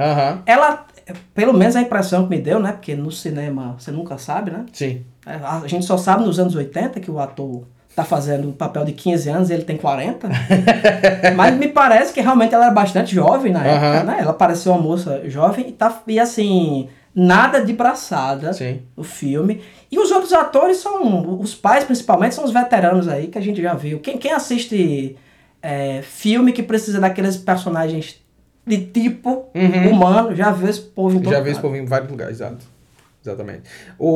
Ela, 0.46 0.86
pelo 1.34 1.54
menos 1.54 1.76
a 1.76 1.82
impressão 1.82 2.24
que 2.24 2.30
me 2.30 2.42
deu, 2.42 2.60
né? 2.60 2.72
Porque 2.72 2.96
no 2.96 3.12
cinema 3.12 3.76
você 3.78 3.92
nunca 3.92 4.18
sabe, 4.18 4.52
né? 4.52 4.66
Sim. 4.72 5.04
É, 5.26 5.34
A 5.36 5.68
gente 5.68 5.86
só 5.86 5.98
sabe 5.98 6.24
nos 6.24 6.40
anos 6.40 6.56
80 6.56 7.00
que 7.00 7.12
o 7.12 7.20
ator 7.20 7.64
tá 7.96 8.04
fazendo 8.04 8.48
um 8.48 8.52
papel 8.52 8.86
de 8.86 8.94
15 8.94 9.30
anos 9.30 9.50
e 9.50 9.54
ele 9.54 9.64
tem 9.64 9.76
40. 9.78 10.30
Mas 11.36 11.56
me 11.58 11.68
parece 11.68 12.14
que 12.14 12.22
realmente 12.22 12.54
ela 12.54 12.66
era 12.66 12.74
bastante 12.74 13.14
jovem 13.14 13.52
na 13.52 13.66
época, 13.66 14.04
né? 14.04 14.18
Ela 14.22 14.34
parecia 14.34 14.72
uma 14.72 14.82
moça 14.82 15.22
jovem 15.30 15.70
e, 15.70 15.72
tá, 15.72 16.02
e 16.08 16.20
assim, 16.20 16.88
nada 17.14 17.60
de 17.64 17.74
braçada 17.74 18.54
Sim. 18.54 18.82
o 18.96 19.04
filme. 19.04 19.62
E 19.92 20.00
os 20.00 20.12
outros 20.12 20.32
atores 20.34 20.78
são, 20.78 21.40
os 21.40 21.54
pais 21.56 21.84
principalmente, 21.84 22.36
são 22.36 22.46
os 22.46 22.52
veteranos 22.52 23.08
aí 23.08 23.28
que 23.28 23.38
a 23.38 23.42
gente 23.42 23.62
já 23.62 23.74
viu. 23.74 24.00
Quem, 24.00 24.18
quem 24.18 24.32
assiste 24.32 25.18
é, 25.62 26.02
filme 26.02 26.54
que 26.54 26.64
precisa 26.64 27.00
daqueles 27.00 27.36
personagens 27.38 28.18
de 28.66 28.78
tipo 28.78 29.48
Uhum. 29.56 29.92
humano, 29.92 30.36
já 30.36 30.52
viu 30.52 30.70
esse 30.70 30.82
povo 30.82 31.18
em 31.18 31.22
todo 31.22 31.34
Já 31.34 31.42
vi 31.42 31.50
esse 31.50 31.60
povo 31.60 31.76
em 31.76 31.86
vários 31.86 32.10
lugares, 32.10 32.36
exato. 32.36 32.66
Exatamente. 33.30 33.64
O, 33.98 34.10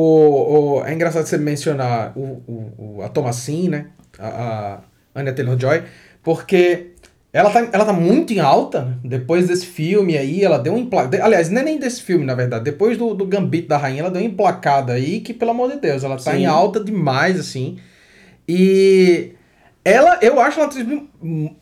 o, 0.80 0.84
é 0.84 0.92
engraçado 0.92 1.26
você 1.26 1.38
mencionar 1.38 2.12
o, 2.16 2.42
o, 2.46 2.96
o- 2.98 3.02
a 3.02 3.08
Thomasin, 3.08 3.68
né? 3.68 3.86
A, 4.18 4.80
a 5.14 5.20
Anya 5.20 5.32
Taylor-Joy, 5.32 5.82
porque 6.22 6.90
ela 7.32 7.50
tá, 7.50 7.68
ela 7.72 7.84
tá 7.84 7.92
muito 7.92 8.32
em 8.32 8.38
alta 8.38 8.82
né? 8.82 8.96
depois 9.04 9.48
desse 9.48 9.66
filme 9.66 10.16
aí, 10.16 10.44
ela 10.44 10.58
deu 10.58 10.72
um 10.72 10.78
empla... 10.78 11.06
de- 11.06 11.20
Aliás, 11.20 11.50
não 11.50 11.60
é 11.60 11.64
nem 11.64 11.78
desse 11.78 12.00
filme, 12.02 12.24
na 12.24 12.34
verdade. 12.34 12.64
Depois 12.64 12.96
do, 12.96 13.12
do 13.14 13.26
Gambito 13.26 13.68
da 13.68 13.76
Rainha, 13.76 14.00
ela 14.02 14.10
deu 14.10 14.22
uma 14.22 14.28
emplacada 14.28 14.92
aí 14.92 15.20
que, 15.20 15.34
pelo 15.34 15.50
amor 15.50 15.70
de 15.72 15.78
Deus, 15.80 16.04
ela 16.04 16.16
tá 16.16 16.30
Sim. 16.32 16.38
em 16.42 16.46
alta 16.46 16.82
demais, 16.82 17.38
assim. 17.40 17.78
E 18.48 19.32
ela, 19.84 20.18
eu 20.22 20.38
acho 20.40 20.60
uma 20.60 20.66
atriz, 20.66 20.86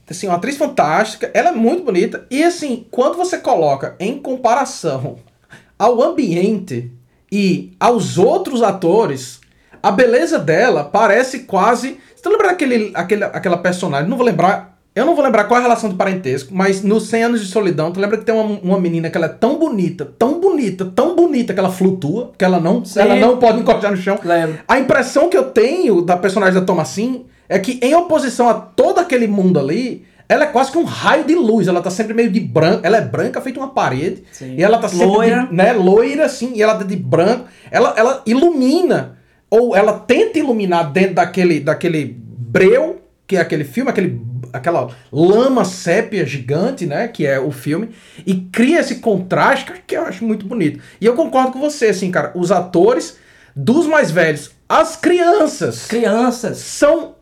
assim, 0.08 0.26
uma 0.28 0.36
atriz 0.36 0.56
fantástica, 0.56 1.30
ela 1.34 1.48
é 1.50 1.52
muito 1.52 1.84
bonita. 1.84 2.26
E 2.30 2.42
assim, 2.44 2.86
quando 2.90 3.16
você 3.16 3.38
coloca 3.38 3.96
em 3.98 4.18
comparação 4.18 5.16
ao 5.78 6.02
ambiente 6.02 6.90
e 7.32 7.72
aos 7.80 8.18
outros 8.18 8.62
atores, 8.62 9.40
a 9.82 9.90
beleza 9.90 10.38
dela 10.38 10.84
parece 10.84 11.40
quase. 11.40 11.96
Você 12.14 12.28
lembra 12.28 12.48
daquele, 12.48 12.92
aquele, 12.94 13.24
aquela 13.24 13.56
personagem? 13.56 14.06
Não 14.06 14.18
vou 14.18 14.26
lembrar. 14.26 14.76
Eu 14.94 15.06
não 15.06 15.14
vou 15.14 15.24
lembrar 15.24 15.44
qual 15.44 15.56
é 15.56 15.60
a 15.60 15.62
relação 15.62 15.88
de 15.88 15.96
parentesco, 15.96 16.54
mas 16.54 16.82
nos 16.82 17.08
100 17.08 17.22
anos 17.22 17.40
de 17.40 17.46
solidão, 17.50 17.90
tu 17.90 17.98
lembra 17.98 18.18
que 18.18 18.26
tem 18.26 18.34
uma, 18.34 18.60
uma 18.62 18.78
menina 18.78 19.08
que 19.08 19.16
ela 19.16 19.24
é 19.24 19.30
tão 19.30 19.58
bonita, 19.58 20.04
tão 20.18 20.38
bonita, 20.38 20.84
tão 20.84 21.16
bonita 21.16 21.54
que 21.54 21.58
ela 21.58 21.70
flutua, 21.70 22.32
que 22.36 22.44
ela 22.44 22.60
não, 22.60 22.84
Sim. 22.84 23.00
ela 23.00 23.16
não 23.16 23.38
pode 23.38 23.60
encostar 23.60 23.90
no 23.90 23.96
chão. 23.96 24.18
Lembro. 24.22 24.58
A 24.68 24.78
impressão 24.78 25.30
que 25.30 25.36
eu 25.36 25.44
tenho 25.44 26.02
da 26.02 26.18
personagem 26.18 26.60
da 26.60 26.66
Thomasin 26.66 27.24
é 27.48 27.58
que, 27.58 27.80
em 27.82 27.94
oposição 27.94 28.46
a 28.46 28.52
todo 28.52 28.98
aquele 28.98 29.26
mundo 29.26 29.58
ali, 29.58 30.04
ela 30.32 30.44
é 30.44 30.46
quase 30.46 30.70
que 30.72 30.78
um 30.78 30.84
raio 30.84 31.24
de 31.24 31.34
luz. 31.34 31.68
Ela 31.68 31.80
tá 31.82 31.90
sempre 31.90 32.14
meio 32.14 32.30
de 32.30 32.40
branco. 32.40 32.80
Ela 32.84 32.96
é 32.98 33.00
branca, 33.00 33.40
feita 33.40 33.60
uma 33.60 33.70
parede. 33.70 34.24
Sim. 34.32 34.54
E 34.56 34.62
ela 34.62 34.78
tá 34.78 34.88
sempre 34.88 35.06
Loira. 35.06 35.46
de, 35.46 35.54
né, 35.54 35.72
loira, 35.72 36.24
assim, 36.24 36.52
e 36.54 36.62
ela 36.62 36.74
tá 36.76 36.84
de 36.84 36.96
branco. 36.96 37.44
Ela, 37.70 37.94
ela 37.96 38.22
ilumina, 38.26 39.18
ou 39.50 39.76
ela 39.76 39.92
tenta 39.92 40.38
iluminar 40.38 40.90
dentro 40.92 41.14
daquele, 41.14 41.60
daquele 41.60 42.16
breu, 42.18 43.00
que 43.26 43.36
é 43.36 43.40
aquele 43.40 43.64
filme, 43.64 43.90
aquele, 43.90 44.20
aquela 44.52 44.88
lama 45.12 45.64
sépia 45.64 46.26
gigante, 46.26 46.84
né, 46.86 47.08
que 47.08 47.26
é 47.26 47.38
o 47.40 47.50
filme, 47.50 47.90
e 48.26 48.34
cria 48.34 48.80
esse 48.80 48.96
contraste 48.96 49.70
que- 49.72 49.80
que 49.86 49.96
eu 49.96 50.02
acho 50.04 50.24
muito 50.24 50.44
bonito. 50.46 50.80
E 51.00 51.06
eu 51.06 51.14
concordo 51.14 51.52
com 51.52 51.60
você, 51.60 51.86
assim, 51.86 52.10
cara, 52.10 52.32
os 52.34 52.50
atores, 52.52 53.16
dos 53.56 53.86
mais 53.86 54.10
velhos, 54.10 54.50
as 54.68 54.96
crianças, 54.96 55.86
Crianças. 55.86 56.58
são 56.58 57.14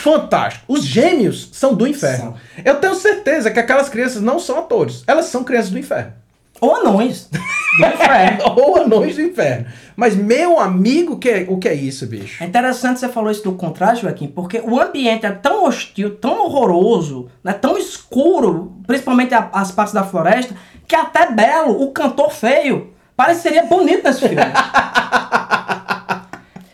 fantásticos. 0.00 0.64
Os 0.68 0.84
gêmeos 0.84 1.48
são 1.52 1.74
do 1.74 1.86
inferno. 1.86 2.34
Eu 2.64 2.76
tenho 2.76 2.94
certeza 2.94 3.50
que 3.50 3.58
aquelas 3.60 3.88
crianças 3.88 4.20
não 4.22 4.38
são 4.38 4.58
atores. 4.58 5.02
Elas 5.06 5.26
são 5.26 5.44
crianças 5.44 5.70
do 5.70 5.78
inferno. 5.78 6.12
Ou 6.60 6.76
anões. 6.76 7.28
Do 7.30 7.38
inferno. 7.86 8.44
Ou 8.56 8.76
anões 8.82 9.16
do 9.16 9.22
inferno. 9.22 9.66
Mas, 9.96 10.14
meu 10.14 10.58
amigo, 10.60 11.18
que 11.18 11.28
é- 11.28 11.46
o 11.48 11.56
que 11.58 11.68
é 11.68 11.74
isso, 11.74 12.06
bicho? 12.06 12.42
É 12.42 12.46
interessante 12.46 13.00
você 13.00 13.08
falou 13.08 13.30
isso 13.30 13.44
do 13.44 13.52
contraste, 13.52 14.02
Joaquim, 14.02 14.26
porque 14.28 14.60
o 14.64 14.78
ambiente 14.80 15.24
é 15.26 15.30
tão 15.30 15.64
hostil, 15.64 16.16
tão 16.16 16.44
horroroso, 16.44 17.28
né, 17.44 17.52
tão 17.52 17.78
escuro, 17.78 18.74
principalmente 18.86 19.34
a- 19.34 19.48
as 19.52 19.70
partes 19.70 19.94
da 19.94 20.02
floresta, 20.04 20.54
que 20.86 20.94
até 20.96 21.30
Belo, 21.30 21.82
o 21.82 21.90
cantor 21.92 22.30
feio, 22.30 22.92
pareceria 23.16 23.62
bonito 23.64 24.02
nesse 24.04 24.20
filme. 24.20 24.36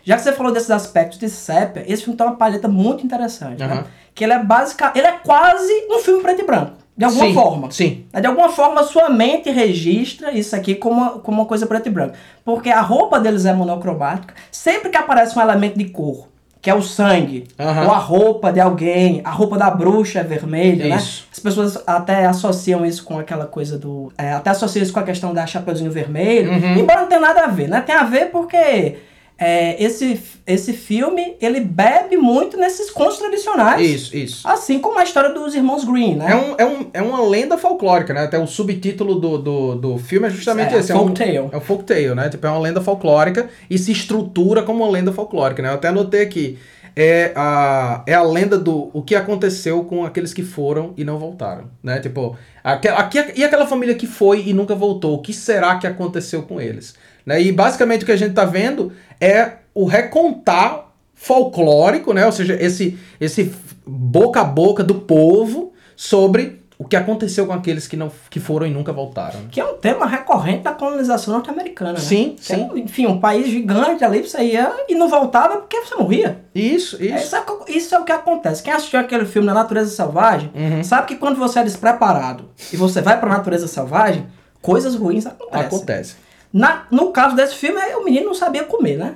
Já 0.07 0.15
que 0.15 0.23
você 0.23 0.33
falou 0.33 0.53
desses 0.53 0.71
aspectos 0.71 1.19
de 1.19 1.29
sépia, 1.29 1.85
esse 1.89 2.05
filme 2.05 2.17
tem 2.17 2.25
uma 2.25 2.37
palheta 2.37 2.69
muito 2.69 3.05
interessante, 3.05 3.59
né? 3.59 3.67
Aham. 3.67 3.85
Que 4.15 4.23
ele 4.23 4.33
é 4.33 4.39
básica, 4.39 4.93
ele 4.95 5.07
é 5.07 5.13
quase 5.13 5.73
um 5.91 5.99
filme 5.99 6.23
preto 6.23 6.43
e 6.43 6.47
branco, 6.47 6.75
de 6.97 7.05
alguma 7.05 7.27
Sim, 7.27 7.35
forma. 7.35 7.71
Sim. 7.73 8.05
De 8.15 8.25
alguma 8.25 8.49
forma, 8.49 8.83
a 8.83 8.85
sua 8.85 9.11
mente 9.11 9.51
registra 9.51 10.31
isso 10.31 10.55
aqui 10.55 10.77
como 10.77 11.01
uma, 11.01 11.11
como 11.19 11.41
uma 11.41 11.47
coisa 11.47 11.67
preta 11.67 11.89
e 11.89 11.91
branca. 11.91 12.15
Porque 12.45 12.71
a 12.71 12.81
roupa 12.81 13.19
deles 13.19 13.45
é 13.45 13.53
monocromática. 13.53 14.33
Sempre 14.53 14.91
que 14.91 14.97
aparece 14.97 15.37
um 15.37 15.43
elemento 15.43 15.77
de 15.77 15.87
cor, 15.87 16.29
que 16.63 16.71
é 16.71 16.75
o 16.75 16.81
sangue, 16.81 17.49
Aham. 17.59 17.87
ou 17.87 17.91
a 17.91 17.99
roupa 17.99 18.53
de 18.53 18.61
alguém, 18.61 19.21
a 19.25 19.31
roupa 19.33 19.59
da 19.59 19.71
bruxa 19.71 20.21
é 20.21 20.23
vermelha, 20.23 20.87
né? 20.87 20.97
Isso. 20.97 21.27
As 21.33 21.41
pessoas 21.41 21.83
até 21.85 22.27
associam 22.27 22.87
isso 22.87 23.03
com 23.03 23.19
aquela 23.19 23.47
coisa 23.47 23.77
do... 23.77 24.13
é, 24.17 24.33
até 24.33 24.51
associam 24.51 24.85
isso 24.85 24.93
com 24.93 25.01
a 25.01 25.03
questão 25.03 25.35
da 25.35 25.45
Chapeuzinho 25.47 25.91
Vermelho. 25.91 26.53
Uhum. 26.53 26.79
Embora 26.79 27.01
não 27.01 27.09
tenha 27.09 27.21
nada 27.21 27.43
a 27.43 27.49
ver, 27.49 27.69
né? 27.69 27.81
Tem 27.81 27.95
a 27.97 28.05
ver 28.05 28.31
porque... 28.31 28.99
é, 29.39 29.83
esse, 29.83 30.19
esse 30.47 30.73
filme, 30.73 31.37
ele 31.41 31.61
bebe 31.61 32.17
muito 32.17 32.57
nesses 32.57 32.91
contos 32.91 33.19
tradicionais. 33.19 33.81
Isso, 33.87 34.17
isso. 34.17 34.49
Assim 34.49 34.79
como 34.79 34.99
a 34.99 35.05
história 35.05 35.31
dos 35.31 35.55
irmãos 35.55 35.85
Green, 35.85 36.17
né? 36.17 36.31
É, 36.31 36.35
um, 36.37 36.55
é, 36.59 36.65
um, 36.67 36.87
é 36.95 37.03
uma 37.03 37.23
lenda 37.23 37.59
folclórica, 37.59 38.15
né? 38.15 38.23
Até 38.23 38.39
o 38.39 38.47
subtítulo 38.47 39.17
do, 39.17 39.37
do, 39.39 39.75
do 39.75 39.99
filme 39.99 40.27
é 40.27 40.31
justamente 40.31 40.75
É, 40.75 40.79
esse. 40.79 40.91
É 40.91 40.95
um, 40.95 41.01
folktale. 41.01 41.37
é 41.37 41.43
um 41.57 41.61
folktale, 41.61 42.15
né? 42.15 42.29
Tipo, 42.31 42.47
é 42.47 42.51
uma 42.51 42.61
lenda 42.61 42.81
folclórica 42.81 43.49
e 43.69 43.77
se 43.79 43.93
estrutura 43.93 44.63
como 44.63 44.83
uma 44.85 44.91
lenda 44.91 45.13
folclórica, 45.13 45.63
né? 45.63 45.69
Eu 45.69 45.75
até 45.75 45.89
anotei 45.89 46.23
aqui. 46.23 46.59
É 46.99 47.33
a, 47.37 48.03
é 48.07 48.15
a 48.15 48.23
lenda 48.23 48.57
do 48.57 48.89
o 48.95 49.03
que 49.03 49.15
aconteceu 49.15 49.85
com 49.85 50.03
aqueles 50.03 50.33
que 50.33 50.43
foram 50.43 50.95
e 50.97 51.05
não 51.05 51.19
voltaram, 51.19 51.65
né? 51.83 52.01
Tipo, 52.01 52.39
aque, 52.65 52.89
aque- 52.89 53.33
e 53.37 53.45
aquela 53.45 53.67
família 53.67 53.95
que 53.95 54.07
foi 54.07 54.45
e 54.47 54.55
nunca 54.55 54.75
voltou, 54.75 55.15
o 55.17 55.19
que 55.21 55.35
será 55.35 55.77
que 55.77 55.87
aconteceu 55.87 56.45
com 56.45 56.59
eles? 56.59 56.95
Né? 57.27 57.43
E 57.43 57.51
basicamente 57.53 58.03
o 58.05 58.07
que 58.07 58.13
a 58.13 58.17
gente 58.17 58.33
tá 58.35 58.45
vendo 58.45 58.93
é 59.21 59.53
o 59.75 59.85
recontar 59.85 60.87
folclórico, 61.15 62.13
né? 62.13 62.25
Ou 62.25 62.33
seja, 62.33 62.55
esse, 62.61 62.97
esse 63.21 63.53
boca 63.87 64.41
a 64.41 64.45
boca 64.45 64.85
do 64.85 64.95
povo 64.95 65.73
sobre 65.97 66.63
o 66.79 66.85
que 66.85 66.95
aconteceu 66.95 67.47
com 67.47 67.55
aqueles 67.55 67.89
que 67.89 67.97
não 67.97 68.13
que 68.29 68.39
foram 68.39 68.67
e 68.67 68.71
nunca 68.71 68.93
voltaram. 68.93 69.41
Que 69.51 69.59
é 69.59 69.65
um 69.65 69.79
tema 69.79 70.05
recorrente 70.07 70.63
da 70.63 70.73
colonização 70.73 71.33
norte-americana, 71.33 71.95
né? 71.95 71.99
Sim, 71.99 72.37
Que 72.39 72.53
é, 72.53 72.69
enfim, 72.77 73.07
um 73.07 73.19
país 73.19 73.49
gigante 73.49 74.05
ali, 74.05 74.21
você 74.23 74.43
ia 74.43 74.71
e 74.87 74.95
não 74.95 75.09
voltava 75.09 75.57
porque 75.57 75.81
você 75.81 75.95
morria. 75.95 76.39
Isso, 76.55 76.97
É, 77.01 77.07
isso. 77.07 77.17
Isso, 77.25 77.37
é, 77.37 77.41
o 77.41 77.45
que- 77.65 77.73
isso 77.73 77.95
é 77.95 77.99
o 77.99 78.05
que 78.05 78.13
acontece. 78.13 78.63
Quem 78.63 78.75
assistiu 78.75 79.01
aquele 79.01 79.25
filme 79.25 79.47
Na 79.47 79.55
Natureza 79.55 79.91
Selvagem, 79.91 80.51
Uhum. 80.55 80.85
sabe 80.85 81.07
que 81.09 81.17
quando 81.17 81.37
você 81.39 81.61
é 81.61 81.65
despreparado 81.65 82.51
e 82.71 82.77
você 82.77 83.01
vai 83.01 83.19
pra 83.19 83.31
Natureza 83.31 83.67
Selvagem, 83.67 84.27
coisas 84.61 84.95
ruins 84.95 85.25
acontecem. 85.27 85.67
Acontece. 85.67 86.15
Na, 86.53 86.85
no 86.91 87.11
caso 87.11 87.37
desse 87.37 87.55
filme, 87.57 87.81
o 87.97 88.05
menino 88.05 88.27
não 88.27 88.35
sabia 88.35 88.65
comer, 88.65 88.97
né? 88.97 89.15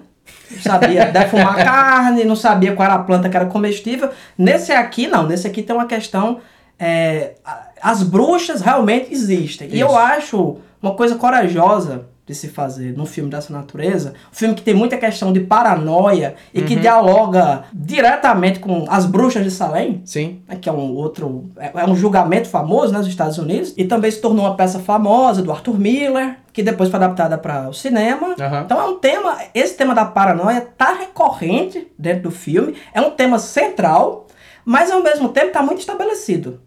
Não 0.50 0.60
sabia 0.60 1.06
defumar 1.12 1.56
carne, 1.56 2.24
não 2.24 2.36
sabia 2.36 2.74
qual 2.74 2.86
era 2.86 2.94
a 2.96 3.02
planta 3.04 3.28
que 3.28 3.36
era 3.36 3.46
comestível. 3.46 4.10
Nesse 4.36 4.72
aqui, 4.72 5.06
não. 5.06 5.26
Nesse 5.26 5.46
aqui 5.46 5.62
tem 5.62 5.74
uma 5.74 5.86
questão. 5.86 6.40
é, 6.78 7.34
as 7.80 8.02
bruxas 8.02 8.60
realmente 8.60 9.12
existem. 9.12 9.68
E 9.70 9.80
eu 9.80 9.88
Isso. 9.88 9.96
acho 9.96 10.56
uma 10.82 10.94
coisa 10.94 11.16
corajosa 11.16 12.06
de 12.30 12.36
se 12.36 12.48
fazer 12.48 12.96
num 12.96 13.04
filme 13.06 13.28
dessa 13.28 13.52
natureza. 13.52 14.14
Um 14.32 14.34
filme 14.34 14.54
que 14.54 14.62
tem 14.62 14.72
muita 14.72 14.96
questão 14.96 15.32
de 15.32 15.40
paranoia 15.40 16.36
e 16.54 16.60
Uhum. 16.60 16.66
que 16.66 16.76
dialoga 16.76 17.64
diretamente 17.72 18.60
com 18.60 18.84
as 18.88 19.04
bruxas 19.04 19.42
de 19.44 19.50
Salem 19.50 20.00
Sim. 20.04 20.40
né, 20.48 20.56
que 20.60 20.68
é 20.68 20.72
um 20.72 20.94
outro 20.94 21.50
é 21.58 21.70
é 21.74 21.84
um 21.86 21.94
julgamento 21.96 22.48
famoso 22.48 22.92
né, 22.92 22.98
nos 22.98 23.08
Estados 23.08 23.36
Unidos 23.38 23.74
e 23.76 23.84
também 23.84 24.10
se 24.10 24.20
tornou 24.20 24.44
uma 24.44 24.54
peça 24.54 24.78
famosa 24.78 25.42
do 25.42 25.50
Arthur 25.50 25.78
Miller 25.78 26.36
que 26.52 26.62
depois 26.62 26.88
foi 26.90 26.98
adaptada 26.98 27.36
para 27.38 27.68
o 27.68 27.72
cinema 27.74 28.34
Aham. 28.40 28.62
então 28.64 28.80
é 28.80 28.84
um 28.84 28.98
tema 28.98 29.36
esse 29.54 29.74
tema 29.76 29.94
da 29.94 30.04
paranoia 30.04 30.60
tá 30.76 30.92
recorrente 30.94 31.88
dentro 31.98 32.24
do 32.24 32.30
filme 32.30 32.74
é 32.94 33.00
um 33.00 33.10
tema 33.10 33.38
central 33.38 34.26
mas 34.64 34.90
ao 34.90 35.02
mesmo 35.02 35.28
tempo 35.30 35.52
tá 35.52 35.62
muito 35.62 35.80
estabelecido 35.80 36.60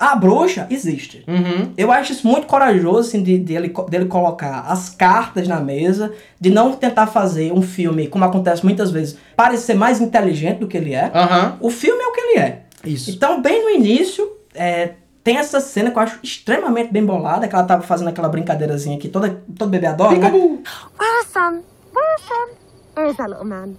a 0.00 0.16
bruxa 0.16 0.66
existe 0.70 1.22
Uhum. 1.28 1.72
eu 1.76 1.92
acho 1.92 2.12
isso 2.12 2.26
muito 2.26 2.46
corajoso, 2.46 3.08
assim, 3.10 3.22
de, 3.22 3.38
de 3.38 3.52
ele, 3.54 3.72
dele 3.90 4.06
colocar 4.06 4.60
as 4.66 4.88
cartas 4.88 5.46
na 5.46 5.60
mesa, 5.60 6.12
de 6.40 6.48
não 6.48 6.72
tentar 6.72 7.06
fazer 7.06 7.52
um 7.52 7.60
filme, 7.60 8.06
como 8.08 8.24
acontece 8.24 8.64
muitas 8.64 8.90
vezes, 8.90 9.18
parecer 9.36 9.74
mais 9.74 10.00
inteligente 10.00 10.58
do 10.60 10.66
que 10.66 10.78
ele 10.78 10.94
é. 10.94 11.10
Aham. 11.14 11.58
O 11.60 11.68
filme 11.68 12.02
é 12.02 12.06
o 12.06 12.12
que 12.12 12.20
ele 12.20 12.38
é. 12.38 12.62
Isso. 12.82 13.10
Então, 13.10 13.42
bem 13.42 13.62
no 13.62 13.70
início, 13.70 14.26
é, 14.54 14.94
tem 15.22 15.36
essa 15.36 15.60
cena 15.60 15.90
que 15.90 15.98
eu 15.98 16.02
acho 16.02 16.18
extremamente 16.22 16.90
bem 16.90 17.04
bolada, 17.04 17.46
que 17.46 17.54
ela 17.54 17.64
tava 17.64 17.82
fazendo 17.82 18.08
aquela 18.08 18.28
brincadeirazinha 18.30 18.98
que 18.98 19.06
toda, 19.08 19.42
todo 19.58 19.68
bebê 19.68 19.86
adora, 19.86 20.16
né? 20.16 20.30
Where's 20.30 21.26
Sam? 21.30 21.60
Where's 21.94 22.22
Sam? 22.26 22.48
Where's 22.96 23.16
that 23.18 23.28
little 23.28 23.44
man? 23.46 23.76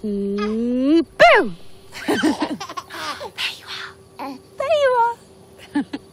Peep-boo! 0.00 1.52
are. 4.98 5.84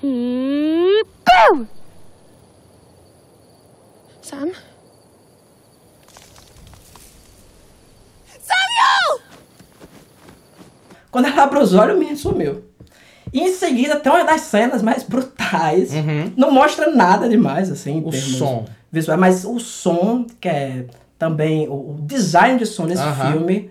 Peep-boo! 0.00 1.66
Sam? 4.22 4.50
Samuel! 8.40 9.20
Quando 11.10 11.26
ela 11.26 11.42
abre 11.44 11.58
os 11.58 11.74
olhos, 11.74 11.96
o 11.96 11.98
menino 11.98 12.16
sumiu. 12.16 12.64
E 13.32 13.40
em 13.40 13.52
seguida 13.54 13.96
tem 13.96 14.12
uma 14.12 14.24
das 14.24 14.42
cenas 14.42 14.82
mais 14.82 15.02
brutais. 15.02 15.92
Uhum. 15.92 16.32
Não 16.36 16.50
mostra 16.50 16.90
nada 16.90 17.28
demais, 17.28 17.70
assim, 17.70 17.98
em 17.98 18.00
O 18.04 18.10
termos 18.10 18.36
som. 18.36 18.66
visuais, 18.90 19.18
mas 19.20 19.44
o 19.44 19.58
som, 19.58 20.26
que 20.40 20.48
é 20.48 20.86
também 21.18 21.68
o, 21.68 21.96
design 22.02 22.58
de 22.58 22.66
som 22.66 22.84
nesse 22.86 23.02
Aham. 23.02 23.32
filme, 23.32 23.70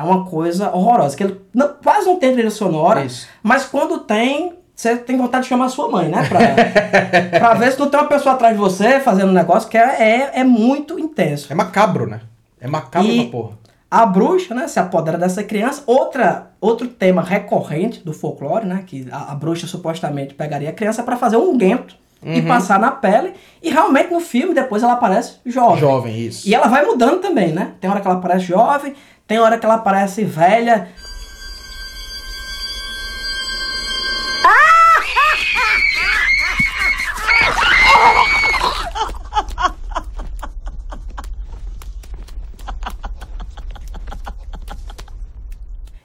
é 0.00 0.04
uma 0.04 0.24
coisa 0.24 0.70
horrorosa. 0.74 1.16
Que 1.16 1.22
ele 1.24 1.40
não- 1.54 1.74
quase 1.82 2.06
não 2.06 2.16
tem 2.18 2.32
trilha 2.32 2.50
sonora, 2.50 3.04
Isso. 3.04 3.28
mas 3.42 3.64
quando 3.66 3.98
tem, 3.98 4.54
você 4.74 4.96
tem 4.96 5.16
vontade 5.16 5.44
de 5.44 5.48
chamar 5.50 5.68
sua 5.68 5.88
mãe, 5.90 6.08
né? 6.08 6.26
Pra, 6.28 6.40
pra 7.38 7.54
ver 7.54 7.72
se 7.72 7.78
não 7.78 7.88
tem 7.88 8.00
uma 8.00 8.08
pessoa 8.08 8.34
atrás 8.34 8.54
de 8.54 8.60
você 8.60 9.00
fazendo 9.00 9.28
um 9.30 9.34
negócio 9.34 9.68
que 9.68 9.76
é, 9.78 10.02
é, 10.02 10.40
é 10.40 10.44
muito 10.44 10.98
intenso. 10.98 11.52
É 11.52 11.54
macabro, 11.54 12.06
né? 12.08 12.20
É 12.60 12.66
macabro 12.66 13.10
E- 13.10 13.26
porra. 13.30 13.58
A 13.92 14.06
bruxa, 14.06 14.54
né, 14.54 14.68
se 14.68 14.78
apodera 14.78 15.18
dessa 15.18 15.42
criança. 15.42 15.82
Outra, 15.84 16.52
outro 16.60 16.86
tema 16.86 17.22
recorrente 17.22 17.98
do 18.04 18.12
folclore, 18.12 18.64
né, 18.64 18.84
que 18.86 19.08
a, 19.10 19.32
a 19.32 19.34
bruxa 19.34 19.66
supostamente 19.66 20.32
pegaria 20.32 20.70
a 20.70 20.72
criança 20.72 21.02
para 21.02 21.16
fazer 21.16 21.36
um 21.38 21.56
guento 21.58 21.96
e 22.22 22.38
Uhum. 22.38 22.46
passar 22.46 22.78
na 22.78 22.92
pele. 22.92 23.32
E 23.60 23.68
realmente 23.68 24.12
no 24.12 24.20
filme 24.20 24.54
depois 24.54 24.84
ela 24.84 24.92
aparece 24.92 25.38
jovem. 25.44 25.78
Jovem, 25.80 26.16
isso. 26.20 26.48
E 26.48 26.54
ela 26.54 26.68
vai 26.68 26.84
mudando 26.86 27.18
também, 27.20 27.52
né? 27.52 27.72
Tem 27.80 27.90
hora 27.90 28.00
que 28.00 28.06
ela 28.06 28.18
aparece 28.18 28.44
jovem, 28.44 28.94
tem 29.30 29.38
hora 29.38 29.56
que 29.60 29.64
ela 29.64 29.76
aparece 29.76 30.24
velha. 30.24 30.88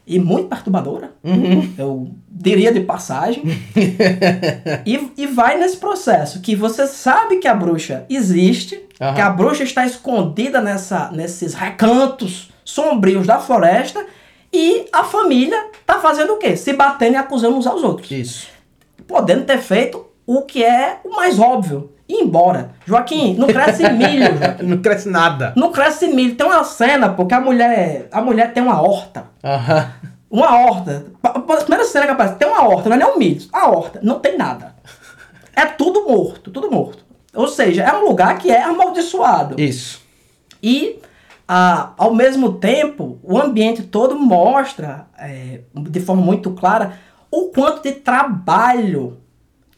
E 0.07 0.19
muito 0.19 0.47
perturbadora, 0.49 1.13
Uhum. 1.23 1.73
eu 1.79 2.11
diria 2.29 2.71
de 2.71 2.81
passagem. 2.81 3.41
e, 4.85 5.11
e 5.17 5.25
vai 5.25 5.57
nesse 5.57 5.77
processo 5.77 6.41
que 6.41 6.55
você 6.55 6.85
sabe 6.85 7.37
que 7.37 7.47
a 7.47 7.55
bruxa 7.55 8.05
existe, 8.07 8.79
Aham. 9.01 9.15
que 9.15 9.21
a 9.21 9.29
bruxa 9.31 9.63
está 9.63 9.83
escondida 9.83 10.61
nessa, 10.61 11.09
nesses 11.11 11.55
recantos 11.55 12.51
sombrios 12.65 13.25
da 13.25 13.39
floresta, 13.39 14.05
E 14.51 14.85
a 14.91 15.03
família 15.03 15.67
tá 15.85 15.99
fazendo 15.99 16.33
o 16.33 16.37
quê? 16.37 16.55
Se 16.57 16.73
batendo 16.73 17.13
e 17.13 17.17
acusando 17.17 17.55
uns 17.57 17.67
aos 17.67 17.83
outros. 17.83 18.09
Isso. 18.09 18.47
Podendo 19.07 19.43
ter 19.45 19.59
feito 19.59 20.05
o 20.25 20.41
que 20.43 20.63
é 20.63 20.99
o 21.03 21.09
mais 21.15 21.37
óbvio. 21.39 21.91
Ir 22.07 22.21
embora. 22.21 22.71
Joaquim, 22.85 23.35
não 23.35 23.47
cresce 23.47 23.83
milho, 23.91 24.37
Joaquim. 24.37 24.63
Não 24.65 24.77
cresce 24.77 25.09
nada. 25.09 25.53
Não 25.55 25.71
cresce 25.71 26.07
milho. 26.07 26.35
Tem 26.35 26.45
uma 26.47 26.63
cena, 26.63 27.09
porque 27.09 27.33
a 27.33 27.41
mulher, 27.41 28.07
a 28.11 28.21
mulher 28.21 28.53
tem 28.53 28.63
uma 28.63 28.81
horta. 28.81 29.25
Aham. 29.43 29.91
Uma 30.29 30.55
horta. 30.57 31.05
A 31.23 31.39
primeira 31.39 31.83
cena 31.85 32.05
que 32.05 32.11
aparece, 32.11 32.35
tem 32.35 32.47
uma 32.47 32.63
horta, 32.67 32.89
não 32.89 32.95
é 32.95 32.99
nem 32.99 33.07
um 33.07 33.17
milho. 33.17 33.41
A 33.51 33.67
horta, 33.69 33.99
não 34.01 34.19
tem 34.19 34.37
nada. 34.37 34.75
É 35.55 35.65
tudo 35.65 36.07
morto, 36.07 36.49
tudo 36.51 36.71
morto. 36.71 37.03
Ou 37.33 37.47
seja, 37.47 37.83
é 37.83 37.93
um 37.93 38.05
lugar 38.05 38.37
que 38.37 38.49
é 38.51 38.61
amaldiçoado. 38.63 39.59
Isso. 39.59 40.01
E, 40.63 40.99
ah, 41.47 41.91
ao 41.97 42.13
mesmo 42.13 42.53
tempo, 42.53 43.19
o 43.23 43.37
ambiente 43.39 43.83
todo 43.83 44.17
mostra, 44.17 45.07
é, 45.17 45.61
de 45.75 45.99
forma 45.99 46.21
muito 46.21 46.51
clara, 46.51 46.93
o 47.31 47.45
quanto 47.53 47.83
de 47.83 47.91
trabalho 47.93 49.17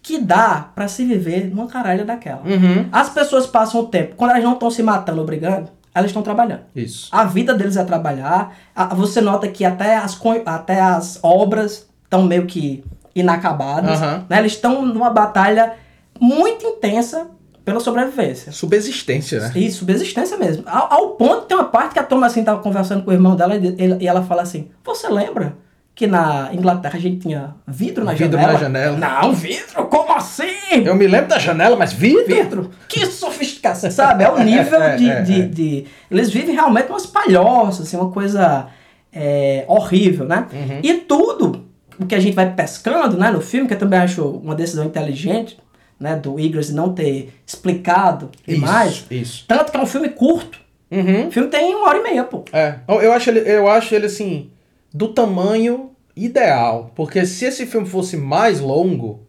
que 0.01 0.19
dá 0.19 0.69
pra 0.73 0.87
se 0.87 1.03
viver 1.03 1.49
numa 1.53 1.67
caralha 1.67 2.05
daquela. 2.05 2.41
Uhum. 2.45 2.87
As 2.91 3.09
pessoas 3.09 3.45
passam 3.45 3.81
o 3.81 3.87
tempo, 3.87 4.15
quando 4.15 4.31
elas 4.31 4.43
não 4.43 4.53
estão 4.53 4.71
se 4.71 4.81
matando 4.81 5.19
ou 5.19 5.25
brigando, 5.25 5.69
elas 5.93 6.09
estão 6.11 6.21
trabalhando. 6.21 6.61
Isso. 6.75 7.09
A 7.11 7.23
vida 7.25 7.53
deles 7.53 7.75
é 7.75 7.83
trabalhar. 7.83 8.55
A- 8.75 8.93
Você 8.95 9.19
nota 9.19 9.47
que 9.47 9.65
até 9.65 9.97
as, 9.97 10.17
até 10.45 10.79
as 10.79 11.19
obras 11.23 11.89
estão 12.03 12.23
meio 12.23 12.45
que 12.45 12.83
inacabadas. 13.15 14.01
Aham. 14.01 14.25
né? 14.29 14.37
Eles 14.39 14.53
estão 14.53 14.85
numa 14.85 15.09
batalha 15.09 15.73
muito 16.19 16.65
intensa 16.65 17.27
pela 17.67 17.81
sobrevivência. 17.81 18.49
Subsistência, 18.53 19.41
né? 19.41 19.51
E 19.53 19.69
subsistência 19.69 20.37
mesmo. 20.37 20.63
Ao, 20.65 20.93
ao 20.93 21.09
ponto 21.15 21.41
que 21.41 21.47
tem 21.49 21.57
uma 21.57 21.65
parte 21.65 21.91
que 21.91 21.99
a 21.99 22.03
Thomas 22.03 22.31
assim, 22.31 22.41
tava 22.41 22.61
conversando 22.61 23.03
com 23.03 23.11
o 23.11 23.13
irmão 23.13 23.35
dela 23.35 23.57
e, 23.57 23.67
ele- 23.77 23.97
e 23.99 24.07
ela 24.07 24.23
fala 24.23 24.41
assim: 24.41 24.69
Você 24.85 25.09
lembra 25.09 25.57
que 25.93 26.07
na 26.07 26.49
Inglaterra 26.53 26.95
a 26.95 27.01
gente 27.01 27.17
tinha 27.27 27.55
vidro 27.67 28.05
na 28.05 28.13
Vidro 28.13 28.37
janela? 28.39 28.53
na 28.53 28.59
janela. 28.59 28.97
Não, 28.97 29.33
vidro? 29.33 29.85
Como 29.87 30.13
assim? 30.13 30.45
Eu 30.85 30.95
me 30.95 31.07
lembro 31.07 31.27
da 31.27 31.39
janela, 31.39 31.75
mas 31.75 31.91
vidro? 31.91 32.25
vidro. 32.25 32.69
Que 32.87 33.05
sofisticação, 33.05 33.91
sabe? 33.91 34.23
É 34.23 34.29
o 34.31 34.39
nível 34.41 34.79
É, 34.81 34.95
de, 34.95 35.09
é, 35.09 35.21
de, 35.21 35.41
é. 35.41 35.45
de- 35.45 35.85
Eles 36.09 36.29
vivem 36.29 36.55
realmente 36.55 36.87
umas 36.89 37.05
palhoças, 37.05 37.85
assim, 37.85 37.97
uma 37.97 38.11
coisa 38.11 38.67
é, 39.11 39.65
horrível, 39.67 40.25
né? 40.25 40.47
Uhum. 40.53 40.79
E 40.83 40.93
tudo 40.93 41.65
o 41.99 42.05
que 42.05 42.15
a 42.15 42.19
gente 42.19 42.33
vai 42.35 42.49
pescando 42.53 43.17
né, 43.17 43.29
no 43.29 43.41
filme, 43.41 43.67
que 43.67 43.73
eu 43.73 43.79
também 43.79 43.99
acho 43.99 44.23
uma 44.23 44.53
decisão 44.55 44.85
inteligente, 44.85 45.57
né? 45.99 46.15
Do 46.15 46.39
Eagles 46.39 46.69
não 46.69 46.93
ter 46.93 47.33
explicado 47.45 48.29
demais. 48.45 48.93
Isso, 48.93 49.13
isso. 49.13 49.45
Tanto 49.47 49.71
que 49.71 49.77
é 49.77 49.81
um 49.81 49.85
filme 49.85 50.09
curto. 50.09 50.59
Uhum. 50.89 51.27
O 51.27 51.31
filme 51.31 51.49
tem 51.49 51.75
uma 51.75 51.87
hora 51.87 51.99
e 51.99 52.03
meia, 52.03 52.23
pô. 52.23 52.45
É. 52.53 52.75
Eu 52.87 53.11
acho, 53.11 53.29
ele, 53.29 53.39
eu 53.39 53.67
acho 53.67 53.93
ele, 53.93 54.05
assim, 54.05 54.49
do 54.93 55.09
tamanho 55.09 55.91
ideal. 56.15 56.91
Porque 56.95 57.25
se 57.25 57.45
esse 57.45 57.65
filme 57.65 57.87
fosse 57.87 58.15
mais 58.15 58.59
longo, 58.59 59.21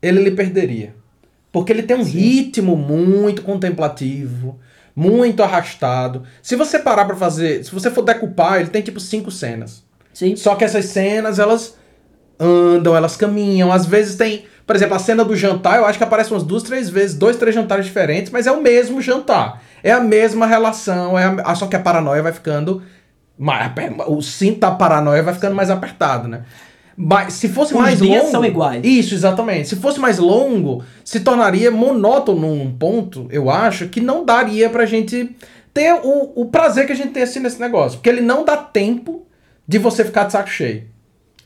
ele 0.00 0.22
lhe 0.22 0.30
perderia. 0.30 0.94
Porque 1.50 1.72
ele 1.72 1.82
tem 1.82 1.96
um 1.96 2.04
ritmo 2.04 2.76
muito 2.76 3.42
contemplativo, 3.42 4.58
muito 4.96 5.42
arrastado. 5.42 6.22
Se 6.40 6.56
você 6.56 6.78
parar 6.78 7.04
pra 7.04 7.16
fazer, 7.16 7.64
se 7.64 7.70
você 7.70 7.90
for 7.90 8.02
decupar, 8.02 8.60
ele 8.60 8.70
tem 8.70 8.80
tipo 8.80 9.00
cinco 9.00 9.30
cenas. 9.30 9.84
Sim. 10.14 10.36
Só 10.36 10.54
que 10.54 10.64
essas 10.64 10.86
cenas, 10.86 11.38
elas 11.38 11.76
andam, 12.38 12.96
elas 12.96 13.16
caminham. 13.16 13.70
Às 13.72 13.84
vezes 13.86 14.16
tem, 14.16 14.44
por 14.66 14.76
exemplo, 14.76 14.94
a 14.94 14.98
cena 14.98 15.24
do 15.24 15.34
jantar, 15.36 15.78
eu 15.78 15.86
acho 15.86 15.98
que 15.98 16.04
aparece 16.04 16.30
umas 16.32 16.42
duas, 16.42 16.62
três 16.62 16.88
vezes, 16.88 17.16
dois, 17.16 17.36
três 17.36 17.54
jantares 17.54 17.84
diferentes, 17.84 18.30
mas 18.32 18.46
é 18.46 18.52
o 18.52 18.62
mesmo 18.62 19.00
jantar. 19.00 19.62
É 19.82 19.90
a 19.92 20.00
mesma 20.00 20.46
relação, 20.46 21.18
é 21.18 21.24
a- 21.24 21.42
ah, 21.44 21.54
só 21.54 21.66
que 21.66 21.76
a 21.76 21.80
paranoia 21.80 22.22
vai 22.22 22.32
ficando. 22.32 22.82
O 24.06 24.22
cinto 24.22 24.60
da 24.60 24.70
paranoia 24.70 25.22
vai 25.22 25.34
ficando 25.34 25.54
mais 25.56 25.70
apertado, 25.70 26.28
né? 26.28 26.42
Mas 26.96 27.32
se 27.34 27.48
fosse 27.48 27.72
Os 27.74 27.80
mais 27.80 27.98
dias 27.98 28.18
longo. 28.20 28.30
são 28.30 28.44
iguais. 28.44 28.82
Isso, 28.84 29.14
exatamente. 29.14 29.68
Se 29.68 29.76
fosse 29.76 29.98
mais 29.98 30.18
longo, 30.18 30.84
se 31.04 31.20
tornaria 31.20 31.70
monótono 31.70 32.54
num 32.54 32.70
ponto, 32.76 33.26
eu 33.30 33.50
acho, 33.50 33.88
que 33.88 34.00
não 34.00 34.24
daria 34.24 34.68
pra 34.68 34.84
gente 34.86 35.34
ter 35.72 35.92
o, 36.04 36.32
o 36.42 36.46
prazer 36.46 36.86
que 36.86 36.92
a 36.92 36.94
gente 36.96 37.12
tem 37.12 37.22
assim 37.22 37.40
nesse 37.40 37.58
negócio. 37.58 37.98
Porque 37.98 38.10
ele 38.10 38.20
não 38.20 38.44
dá 38.44 38.56
tempo 38.58 39.26
de 39.66 39.78
você 39.78 40.04
ficar 40.04 40.24
de 40.24 40.32
saco 40.32 40.50
cheio. 40.50 40.84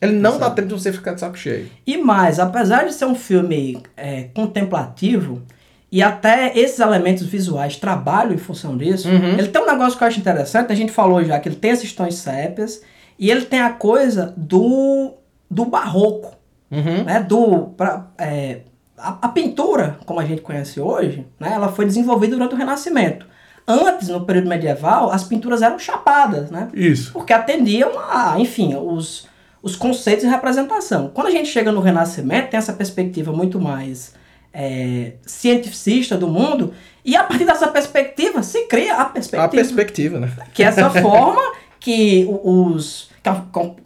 Ele 0.01 0.13
não 0.13 0.39
dá 0.39 0.51
tempo 0.51 0.69
de 0.69 0.75
você 0.75 0.93
ficar 0.93 1.15
de 1.15 1.21
saco 1.21 1.39
cheio. 1.39 1.71
E 1.87 1.97
mais, 1.97 2.39
apesar 2.39 2.85
de 2.85 2.93
ser 2.93 3.07
um 3.07 3.15
filme 3.15 3.81
é, 3.97 4.25
contemplativo, 4.35 5.43
e 5.91 6.03
até 6.03 6.57
esses 6.59 6.79
elementos 6.81 7.25
visuais 7.27 7.77
trabalham 7.77 8.33
em 8.35 8.39
função 8.39 8.77
disso, 8.77 9.09
Uhum. 9.09 9.39
ele 9.39 9.49
tem 9.49 9.63
um 9.63 9.67
negócio 9.67 9.97
que 9.97 10.05
eu 10.05 10.09
acho 10.09 10.19
interessante, 10.21 10.73
a 10.73 10.77
gente 10.77 10.93
falou 10.93 11.25
já 11.25 11.39
que 11.39 11.49
ele 11.49 11.57
tem 11.57 11.71
esses 11.71 11.93
tons 11.93 12.15
sépias, 12.17 12.83
e 13.19 13.31
ele 13.31 13.43
tem 13.47 13.61
a 13.61 13.71
coisa 13.71 14.35
do, 14.37 15.15
do 15.51 15.65
barroco, 15.65 16.37
Uhum. 16.71 17.05
né? 17.05 17.21
Do, 17.21 17.69
pra, 17.77 18.09
é, 18.19 18.59
a, 18.99 19.19
a 19.23 19.29
pintura, 19.29 19.99
como 20.05 20.19
a 20.21 20.25
gente 20.25 20.43
conhece 20.43 20.81
hoje, 20.81 21.25
né? 21.39 21.53
ela 21.55 21.69
foi 21.69 21.87
desenvolvida 21.87 22.35
durante 22.35 22.55
o 22.55 22.59
Renascimento. 22.59 23.27
Antes, 23.69 24.09
no 24.09 24.25
período 24.25 24.49
medieval, 24.49 25.11
as 25.11 25.25
pinturas 25.25 25.63
eram 25.63 25.79
chapadas, 25.79 26.51
né? 26.51 26.69
Isso. 26.75 27.13
porque 27.13 27.33
atendiam 27.33 27.93
a, 27.99 28.35
enfim, 28.39 28.75
os, 28.77 29.27
os 29.63 29.75
conceitos 29.77 30.25
de 30.25 30.31
representação. 30.31 31.11
Quando 31.13 31.27
a 31.29 31.31
gente 31.31 31.49
chega 31.49 31.73
no 31.73 31.81
Renascimento, 31.81 32.51
tem 32.51 32.59
essa 32.59 32.73
perspectiva 32.73 33.33
muito 33.33 33.59
mais 33.61 34.15
é, 34.53 35.15
cientificista 35.27 36.17
do 36.17 36.29
mundo, 36.29 36.73
e 37.05 37.15
a 37.17 37.23
partir 37.25 37.45
dessa 37.45 37.69
perspectiva 37.69 38.43
se 38.43 38.67
cria 38.67 38.97
a 38.97 39.05
perspectiva, 39.05 39.45
A 39.45 39.49
perspectiva, 39.49 40.19
né? 40.21 40.33
que 40.55 40.63
é 40.63 40.67
essa 40.67 40.89
forma 41.03 41.43
que 41.81 42.27
os 42.43 43.09
que 43.23 43.29
é 43.29 43.33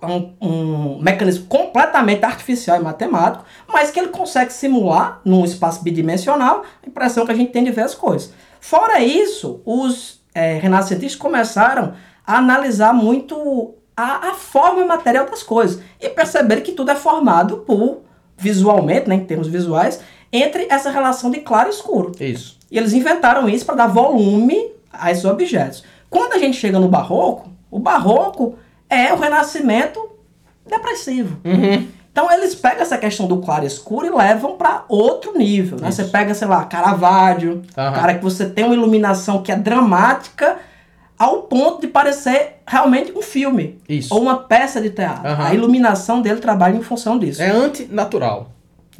um, 0.06 0.34
um- 0.42 0.96
um 0.96 0.98
mecanismo 1.00 1.46
completamente 1.46 2.22
artificial 2.26 2.78
e 2.78 2.84
matemático, 2.84 3.42
mas 3.66 3.90
que 3.90 3.98
ele 3.98 4.08
consegue 4.10 4.52
simular 4.52 5.20
num 5.24 5.46
espaço 5.46 5.82
bidimensional 5.82 6.62
a 6.84 6.86
impressão 6.86 7.24
que 7.24 7.32
a 7.32 7.34
gente 7.34 7.50
tem 7.50 7.64
de 7.64 7.70
ver 7.70 7.80
as 7.84 7.94
coisas. 7.94 8.34
Fora 8.60 9.00
isso, 9.02 9.62
os 9.64 10.20
é, 10.34 10.58
renascentistas 10.58 11.16
começaram 11.16 11.94
a 12.26 12.36
analisar 12.36 12.92
muito 12.92 13.74
a, 14.00 14.30
a 14.30 14.34
forma 14.34 14.84
material 14.86 15.26
das 15.26 15.42
coisas 15.42 15.82
e 16.00 16.08
perceberam 16.08 16.62
que 16.62 16.72
tudo 16.72 16.90
é 16.90 16.94
formado 16.94 17.58
por, 17.58 18.00
visualmente, 18.36 19.08
né, 19.08 19.16
em 19.16 19.24
termos 19.24 19.46
visuais, 19.46 20.00
entre 20.32 20.66
essa 20.70 20.90
relação 20.90 21.30
de 21.30 21.40
claro 21.40 21.68
e 21.68 21.72
escuro. 21.72 22.12
Isso. 22.18 22.58
E 22.70 22.78
eles 22.78 22.94
inventaram 22.94 23.46
isso 23.48 23.66
para 23.66 23.74
dar 23.74 23.88
volume 23.88 24.72
a 24.90 25.10
esses 25.10 25.24
objetos. 25.24 25.84
Quando 26.08 26.32
a 26.32 26.38
gente 26.38 26.56
chega 26.56 26.78
no 26.78 26.88
barroco, 26.88 27.50
o 27.70 27.78
barroco 27.78 28.54
é 28.88 29.12
o 29.12 29.18
renascimento 29.18 30.00
depressivo. 30.66 31.36
Então 32.10 32.30
eles 32.32 32.54
pegam 32.54 32.82
essa 32.82 32.96
questão 32.98 33.26
do 33.26 33.38
claro 33.38 33.64
e 33.64 33.66
escuro 33.66 34.06
e 34.06 34.10
levam 34.10 34.56
para 34.56 34.84
outro 34.88 35.36
nível. 35.36 35.78
Né? 35.78 35.90
Você 35.90 36.04
pega, 36.04 36.34
sei 36.34 36.48
lá, 36.48 36.64
Caravaggio, 36.64 37.62
Aham. 37.76 37.92
cara 37.92 38.14
que 38.14 38.24
você 38.24 38.48
tem 38.48 38.64
uma 38.64 38.74
iluminação 38.74 39.42
que 39.42 39.52
é 39.52 39.56
dramática 39.56 40.58
ao 41.18 41.42
ponto 41.42 41.82
de 41.82 41.86
parecer 41.86 42.59
realmente 42.70 43.12
um 43.16 43.20
filme. 43.20 43.78
Isso. 43.88 44.14
Ou 44.14 44.22
uma 44.22 44.36
peça 44.36 44.80
de 44.80 44.90
teatro. 44.90 45.26
Aham. 45.28 45.44
A 45.44 45.52
iluminação 45.54 46.22
dele 46.22 46.38
trabalha 46.40 46.76
em 46.76 46.82
função 46.82 47.18
disso. 47.18 47.42
É 47.42 47.50
antinatural. 47.50 48.52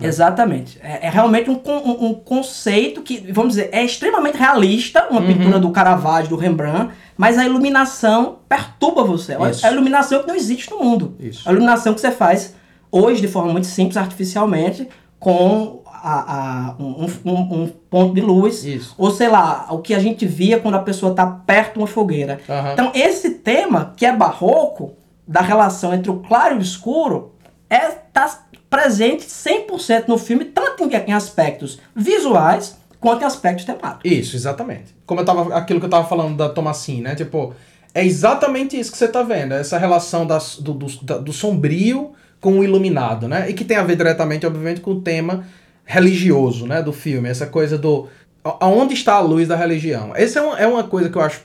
Exatamente. 0.02 0.78
É, 0.82 1.06
é 1.06 1.10
realmente 1.10 1.48
um, 1.50 1.60
um, 1.66 2.06
um 2.06 2.14
conceito 2.14 3.02
que, 3.02 3.30
vamos 3.32 3.50
dizer, 3.54 3.68
é 3.70 3.84
extremamente 3.84 4.36
realista, 4.36 5.06
uma 5.10 5.20
Uhum. 5.20 5.26
pintura 5.26 5.58
do 5.60 5.70
Caravaggio, 5.70 6.30
do 6.30 6.36
Rembrandt, 6.36 6.90
mas 7.16 7.38
a 7.38 7.44
iluminação 7.44 8.38
perturba 8.48 9.04
você. 9.04 9.34
É 9.34 9.50
Isso. 9.50 9.64
a 9.66 9.70
iluminação 9.70 10.20
que 10.22 10.26
não 10.26 10.34
existe 10.34 10.70
no 10.70 10.78
mundo. 10.82 11.14
Isso. 11.20 11.48
A 11.48 11.52
iluminação 11.52 11.94
que 11.94 12.00
você 12.00 12.10
faz 12.10 12.54
hoje 12.90 13.20
de 13.20 13.28
forma 13.28 13.52
muito 13.52 13.66
simples, 13.68 13.96
artificialmente, 13.96 14.88
com 15.18 15.79
a, 16.02 16.70
a- 16.70 16.74
um, 16.78 17.06
um- 17.24 17.62
um 17.62 17.68
ponto 17.90 18.14
de 18.14 18.20
luz. 18.20 18.64
Isso. 18.64 18.94
Ou 18.98 19.10
sei 19.10 19.28
lá, 19.28 19.66
o 19.70 19.78
que 19.78 19.94
a 19.94 19.98
gente 19.98 20.26
via 20.26 20.58
quando 20.58 20.74
a 20.76 20.80
pessoa 20.80 21.12
está 21.12 21.26
perto 21.26 21.74
de 21.74 21.78
uma 21.80 21.86
fogueira. 21.86 22.40
Aham. 22.48 22.72
Então, 22.72 22.92
esse 22.94 23.30
tema, 23.30 23.92
que 23.96 24.04
é 24.06 24.14
barroco, 24.16 24.92
da 25.26 25.40
relação 25.40 25.94
entre 25.94 26.10
o 26.10 26.16
claro 26.16 26.56
e 26.56 26.58
o 26.58 26.62
escuro, 26.62 27.32
é 27.68 27.78
tá 28.12 28.44
presente 28.68 29.24
100% 29.24 30.04
no 30.08 30.18
filme, 30.18 30.44
tanto 30.44 30.84
em, 30.84 30.90
em 31.08 31.12
aspectos 31.12 31.78
visuais 31.94 32.76
quanto 33.00 33.22
em 33.22 33.24
aspectos 33.24 33.64
temáticos. 33.64 34.10
Isso, 34.10 34.36
exatamente. 34.36 34.94
Como 35.06 35.20
eu 35.20 35.24
tava, 35.24 35.54
aquilo 35.56 35.78
que 35.80 35.86
eu 35.86 35.90
tava 35.90 36.06
falando 36.08 36.36
da 36.36 36.48
Thomasin, 36.48 37.00
né? 37.00 37.14
Tipo, 37.14 37.54
é 37.94 38.04
exatamente 38.04 38.78
isso 38.78 38.90
que 38.92 38.98
você 38.98 39.08
tá 39.08 39.22
vendo. 39.22 39.54
Essa 39.54 39.78
relação 39.78 40.26
das, 40.26 40.56
do, 40.56 40.72
do, 40.74 40.86
do 41.20 41.32
sombrio 41.32 42.12
com 42.40 42.58
o 42.58 42.64
iluminado, 42.64 43.26
né? 43.28 43.48
E 43.50 43.54
que 43.54 43.64
tem 43.64 43.76
a 43.76 43.82
ver 43.82 43.96
diretamente, 43.96 44.46
obviamente, 44.46 44.80
com 44.80 44.92
o 44.92 45.00
tema 45.00 45.44
religioso, 45.90 46.68
né? 46.68 46.80
Do 46.80 46.92
filme. 46.92 47.28
Essa 47.28 47.46
coisa 47.46 47.76
do... 47.76 48.06
Aonde 48.44 48.94
está 48.94 49.14
a 49.14 49.20
luz 49.20 49.48
da 49.48 49.56
religião? 49.56 50.12
Essa 50.14 50.38
é 50.38 50.42
uma, 50.42 50.58
é 50.60 50.66
uma 50.66 50.84
coisa 50.84 51.10
que 51.10 51.18
eu 51.18 51.22
acho 51.22 51.42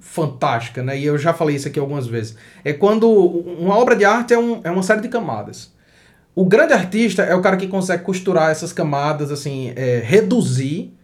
fantástica, 0.00 0.84
né? 0.84 0.96
E 0.96 1.04
eu 1.04 1.18
já 1.18 1.34
falei 1.34 1.56
isso 1.56 1.66
aqui 1.66 1.80
algumas 1.80 2.06
vezes. 2.06 2.36
É 2.64 2.72
quando 2.72 3.10
uma 3.10 3.76
obra 3.76 3.96
de 3.96 4.04
arte 4.04 4.32
é, 4.32 4.38
um, 4.38 4.60
é 4.62 4.70
uma 4.70 4.84
série 4.84 5.00
de 5.00 5.08
camadas. 5.08 5.72
O 6.32 6.44
grande 6.44 6.72
artista 6.72 7.22
é 7.22 7.34
o 7.34 7.42
cara 7.42 7.56
que 7.56 7.66
consegue 7.66 8.04
costurar 8.04 8.52
essas 8.52 8.72
camadas, 8.72 9.32
assim, 9.32 9.72
é, 9.74 10.00
reduzir, 10.04 10.94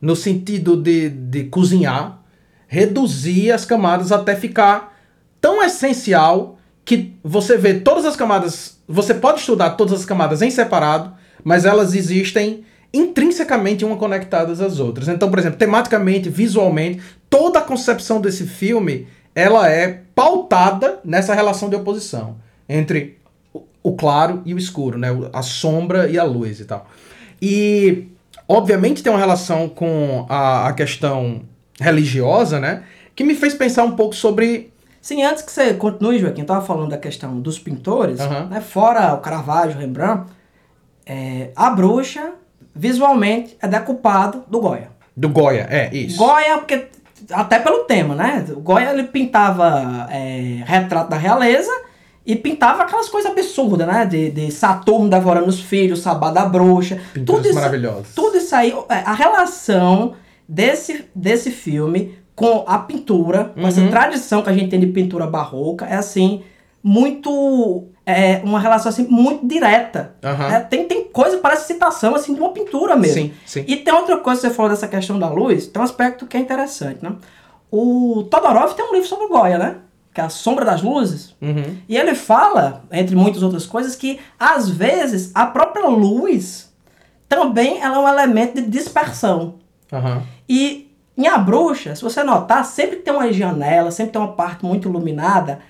no 0.00 0.14
sentido 0.14 0.76
de, 0.76 1.08
de 1.10 1.44
cozinhar, 1.44 2.22
reduzir 2.68 3.50
as 3.50 3.64
camadas 3.64 4.12
até 4.12 4.36
ficar 4.36 4.96
tão 5.40 5.60
essencial 5.60 6.56
que 6.84 7.16
você 7.22 7.56
vê 7.56 7.74
todas 7.74 8.04
as 8.04 8.14
camadas. 8.14 8.78
Você 8.86 9.12
pode 9.12 9.40
estudar 9.40 9.70
todas 9.70 9.92
as 9.92 10.04
camadas 10.04 10.40
em 10.40 10.50
separado, 10.50 11.23
mas 11.44 11.64
elas 11.64 11.94
existem 11.94 12.64
intrinsecamente 12.92 13.84
uma 13.84 13.96
conectadas 13.96 14.60
às 14.60 14.78
outras. 14.80 15.08
Então, 15.08 15.28
por 15.28 15.38
exemplo, 15.38 15.58
tematicamente, 15.58 16.28
visualmente, 16.30 17.00
toda 17.28 17.58
a 17.58 17.62
concepção 17.62 18.20
desse 18.20 18.46
filme 18.46 19.06
ela 19.34 19.68
é 19.68 20.02
pautada 20.14 21.00
nessa 21.04 21.34
relação 21.34 21.68
de 21.68 21.74
oposição 21.76 22.36
entre 22.68 23.18
o- 23.82 23.92
claro 23.92 24.40
e 24.46 24.54
o 24.54 24.58
escuro, 24.58 24.96
né? 24.96 25.08
A 25.32 25.42
sombra 25.42 26.08
e 26.08 26.16
a 26.18 26.22
luz 26.24 26.60
e 26.60 26.64
tal. 26.64 26.86
E, 27.42 28.06
obviamente, 28.48 29.02
tem 29.02 29.12
uma 29.12 29.18
relação 29.18 29.68
com 29.68 30.24
a, 30.28 30.68
a 30.68 30.72
questão 30.72 31.42
religiosa, 31.80 32.60
né? 32.60 32.84
Que 33.14 33.24
me 33.24 33.34
fez 33.34 33.54
pensar 33.54 33.82
um 33.84 33.92
pouco 33.96 34.14
sobre. 34.14 34.72
Sim, 35.02 35.22
antes 35.24 35.42
que 35.42 35.50
você 35.52 35.74
continue, 35.74 36.18
Joaquim, 36.18 36.42
eu 36.42 36.46
tava 36.46 36.64
falando 36.64 36.90
da 36.90 36.96
questão 36.98 37.38
dos 37.40 37.58
pintores, 37.58 38.20
Aham. 38.20 38.46
né? 38.46 38.60
Fora 38.60 39.12
o 39.14 39.18
Caravaggio, 39.18 39.76
o 39.76 39.80
Rembrandt, 39.80 40.30
é, 41.06 41.50
a 41.54 41.70
bruxa, 41.70 42.32
visualmente, 42.74 43.56
é 43.60 43.66
decupado 43.68 44.44
do 44.48 44.60
Goya. 44.60 44.88
Do 45.16 45.28
Goya, 45.28 45.66
é, 45.70 45.94
isso. 45.94 46.16
Goya, 46.18 46.58
porque 46.58 46.86
até 47.30 47.58
pelo 47.58 47.84
tema, 47.84 48.14
né? 48.14 48.44
O 48.50 48.60
Goya 48.60 48.90
ele 48.90 49.04
pintava 49.04 50.08
é, 50.10 50.62
retrato 50.64 51.08
da 51.10 51.16
realeza 51.16 51.70
e 52.26 52.34
pintava 52.34 52.82
aquelas 52.82 53.08
coisas 53.08 53.30
absurdas, 53.30 53.86
né? 53.86 54.04
De, 54.06 54.30
de 54.30 54.50
Saturno 54.50 55.08
devorando 55.08 55.48
os 55.48 55.60
filhos, 55.60 56.00
Sabá 56.00 56.30
da 56.30 56.46
bruxa. 56.46 56.98
Pinturas 57.12 57.42
tudo 57.42 57.46
isso, 57.50 57.54
maravilhosas. 57.54 58.14
tudo 58.14 58.36
isso 58.36 58.54
aí, 58.56 58.74
é, 58.88 58.94
a 59.06 59.14
relação 59.14 60.14
desse, 60.48 61.04
desse 61.14 61.50
filme 61.50 62.18
com 62.34 62.64
a 62.66 62.78
pintura, 62.80 63.52
com 63.54 63.66
essa 63.66 63.80
Uhum. 63.80 63.90
tradição 63.90 64.42
que 64.42 64.50
a 64.50 64.52
gente 64.52 64.68
tem 64.70 64.80
de 64.80 64.88
pintura 64.88 65.26
barroca, 65.26 65.86
é 65.86 65.94
assim, 65.94 66.42
muito. 66.82 67.84
É 68.06 68.42
uma 68.44 68.60
relação 68.60 68.90
assim, 68.90 69.06
muito 69.08 69.46
direta. 69.46 70.14
Aham. 70.22 70.48
É, 70.48 70.60
tem, 70.60 70.86
tem 70.86 71.04
coisa, 71.04 71.38
parece 71.38 71.66
citação 71.66 72.14
assim, 72.14 72.34
de 72.34 72.40
uma 72.40 72.52
pintura 72.52 72.94
mesmo. 72.96 73.14
Sim, 73.14 73.32
sim. 73.46 73.64
E 73.66 73.76
tem 73.76 73.94
outra 73.94 74.18
coisa 74.18 74.40
que 74.40 74.48
você 74.48 74.54
falou 74.54 74.70
dessa 74.70 74.86
questão 74.86 75.18
da 75.18 75.28
luz, 75.28 75.66
tem 75.66 75.80
um 75.80 75.84
aspecto 75.84 76.26
que 76.26 76.36
é 76.36 76.40
interessante, 76.40 77.02
né? 77.02 77.14
O 77.70 78.24
Todorov 78.30 78.74
tem 78.74 78.84
um 78.84 78.92
livro 78.92 79.08
sobre 79.08 79.24
o 79.24 79.28
Goya, 79.28 79.58
né? 79.58 79.76
Que 80.12 80.20
é 80.20 80.24
A 80.24 80.28
Sombra 80.28 80.64
das 80.64 80.82
Luzes. 80.82 81.34
Uhum. 81.40 81.78
E 81.88 81.96
ele 81.96 82.14
fala, 82.14 82.84
entre 82.92 83.16
muitas 83.16 83.42
outras 83.42 83.66
coisas, 83.66 83.96
que 83.96 84.20
às 84.38 84.68
vezes 84.68 85.32
a 85.34 85.46
própria 85.46 85.88
luz 85.88 86.72
também 87.28 87.80
ela 87.80 87.96
é 87.96 87.98
um 87.98 88.08
elemento 88.08 88.60
de 88.60 88.68
dispersão. 88.68 89.54
Aham. 89.92 90.22
E 90.48 90.94
em 91.16 91.26
A 91.26 91.38
Bruxa, 91.38 91.96
se 91.96 92.02
você 92.02 92.22
notar, 92.22 92.64
sempre 92.64 92.96
tem 92.96 93.14
uma 93.14 93.32
janela, 93.32 93.90
sempre 93.90 94.12
tem 94.12 94.20
uma 94.20 94.32
parte 94.32 94.64
muito 94.64 94.88
iluminada. 94.88 95.60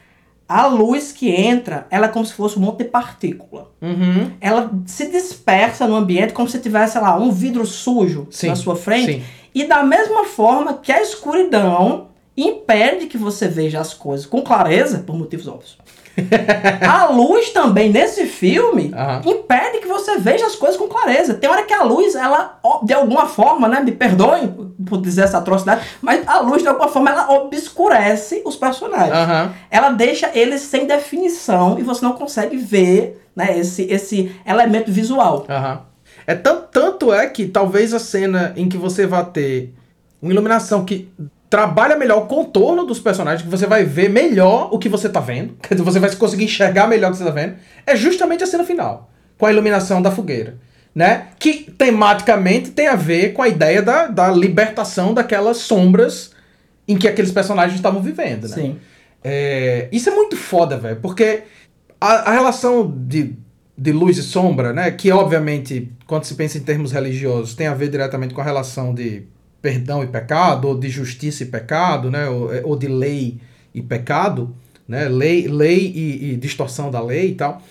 A 0.49 0.67
luz 0.67 1.11
que 1.13 1.31
entra, 1.31 1.87
ela 1.91 2.07
é 2.07 2.09
como 2.09 2.25
se 2.27 2.35
fosse 2.35 2.59
um 2.59 2.63
monte 2.63 2.79
de 2.79 2.85
partícula 2.85 3.71
Uhum. 3.81 4.31
ela 4.41 4.71
se 4.87 5.11
dispersa 5.11 5.87
no 5.87 5.95
ambiente 5.95 6.33
como 6.33 6.49
se 6.49 6.59
tivesse, 6.59 6.93
sei 6.95 7.03
lá, 7.03 7.17
um 7.17 7.31
vidro 7.31 7.67
sujo 7.67 8.27
Sim, 8.31 8.49
na 8.49 8.57
sua 8.57 8.77
frente. 8.77 9.15
sim. 9.15 9.23
E 9.55 9.65
da 9.65 9.83
mesma 9.83 10.25
forma 10.25 10.75
que 10.75 10.91
a 10.91 11.01
escuridão 11.03 12.09
impede 12.37 13.07
que 13.07 13.17
você 13.17 13.47
veja 13.47 13.79
as 13.81 13.95
coisas 13.95 14.27
com 14.27 14.43
clareza, 14.43 14.99
por 15.07 15.17
motivos 15.17 15.47
óbvios. 15.47 15.79
a 16.89 17.07
luz 17.07 17.51
também, 17.51 17.91
nesse 17.91 18.27
filme, 18.27 18.93
Aham. 18.95 19.23
impede 19.25 19.79
que 19.79 19.89
você 19.89 20.19
veja 20.19 20.47
as 20.47 20.55
coisas 20.55 20.77
com 20.77 20.89
clareza. 20.89 21.35
Tem 21.35 21.51
hora 21.51 21.63
que 21.63 21.73
a 21.73 21.83
luz, 21.83 22.15
ela, 22.15 22.59
de 22.83 22.93
alguma 22.93 23.27
forma, 23.27 23.69
né, 23.69 23.81
me 23.81 23.93
perdoem 23.93 24.49
por 24.87 25.01
dizer 25.01 25.23
essa 25.23 25.39
atrocidade, 25.39 25.85
mas 26.01 26.27
a 26.27 26.41
luz, 26.41 26.63
de 26.63 26.69
alguma 26.69 26.89
forma, 26.89 27.11
ela 27.11 27.33
obscurece 27.33 28.43
os 28.45 28.57
personagens 28.57 29.17
Aham. 29.17 29.53
ela 29.71 29.91
deixa 29.91 30.31
eles 30.35 30.63
sem 30.63 30.87
definição 30.87 31.79
e 31.79 31.83
você 31.83 32.05
não 32.05 32.13
consegue 32.13 32.57
ver 32.57 33.21
né, 33.35 33.59
esse, 33.59 33.83
esse 33.85 34.35
elemento 34.47 34.91
visual. 34.91 35.45
Aham. 35.49 35.81
É 36.27 36.35
tanto, 36.35 36.69
tanto 36.71 37.13
é 37.13 37.27
que 37.27 37.47
talvez 37.47 37.93
a 37.93 37.99
cena 37.99 38.53
em 38.57 38.69
que 38.69 38.77
você 38.77 39.07
vai 39.07 39.25
ter 39.27 39.75
uma 40.23 40.33
iluminação 40.33 40.85
que 40.85 41.11
trabalha 41.55 41.95
melhor 41.95 42.19
o 42.19 42.27
contorno 42.27 42.85
dos 42.85 42.99
personagens, 42.99 43.43
que 43.43 43.49
você 43.49 43.65
vai 43.65 43.85
ver 43.85 44.11
melhor 44.11 44.71
o 44.73 44.79
que 44.79 44.89
você 44.89 45.09
tá 45.09 45.21
vendo, 45.21 45.55
dizer, 45.71 45.85
você 45.85 46.01
vai 46.01 46.13
conseguir 46.17 46.43
enxergar 46.43 46.89
melhor 46.89 47.11
o 47.11 47.13
que 47.13 47.19
você 47.19 47.25
tá 47.25 47.31
vendo, 47.31 47.55
é 47.87 47.95
justamente 47.95 48.43
a 48.43 48.47
cena 48.49 48.65
final, 48.65 49.09
com 49.39 49.47
a 49.47 49.53
iluminação 49.53 50.03
da 50.03 50.11
fogueira. 50.11 50.57
Né? 50.93 51.29
Que 51.39 51.71
tematicamente 51.71 52.73
tem 52.73 52.89
a 52.89 52.97
ver 52.97 53.35
com 53.35 53.41
a 53.41 53.47
ideia 53.47 53.81
da, 53.81 54.09
da 54.09 54.33
libertação 54.33 55.15
daquelas 55.15 55.59
sombras 55.59 56.33
em 56.89 56.97
que 56.97 57.07
aqueles 57.07 57.31
personagens 57.31 57.77
estavam 57.77 58.03
vivendo. 58.03 58.49
Né? 58.49 58.55
Sim. 58.55 58.81
É, 59.23 59.89
isso 59.93 60.09
é 60.09 60.13
muito 60.13 60.37
foda, 60.37 60.77
velho, 60.77 60.99
porque 61.01 61.45
a, 62.01 62.31
a 62.31 62.33
relação 62.33 62.93
de, 63.07 63.37
de 63.79 63.93
luz 63.93 64.19
e 64.19 64.25
sombra, 64.25 64.73
né, 64.73 64.91
que 64.91 65.13
obviamente, 65.13 65.89
quando 66.05 66.25
se 66.25 66.35
pensa 66.35 66.59
em 66.59 66.63
termos 66.63 66.91
religiosos, 66.91 67.55
tem 67.55 67.69
a 67.69 67.75
ver 67.75 67.91
diretamente 67.91 68.35
com 68.35 68.41
a 68.41 68.45
relação 68.45 68.93
de 68.93 69.29
perdão 69.65 70.05
e 70.05 70.07
pecado, 70.07 70.69
ou 70.69 70.79
de 70.79 70.91
justiça 70.91 71.43
e 71.43 71.47
pecado, 71.47 72.11
né, 72.11 72.29
ou, 72.29 72.51
ou 72.65 72.77
de 72.77 72.87
lei 72.87 73.41
e 73.75 73.81
pecado, 73.81 74.55
né, 74.87 75.09
lei, 75.09 75.49
lei 75.49 75.91
e, 75.95 76.33
e 76.33 76.37
distorção 76.37 76.91
da 76.91 77.01
lei 77.01 77.31
e 77.31 77.35
tal. 77.35 77.63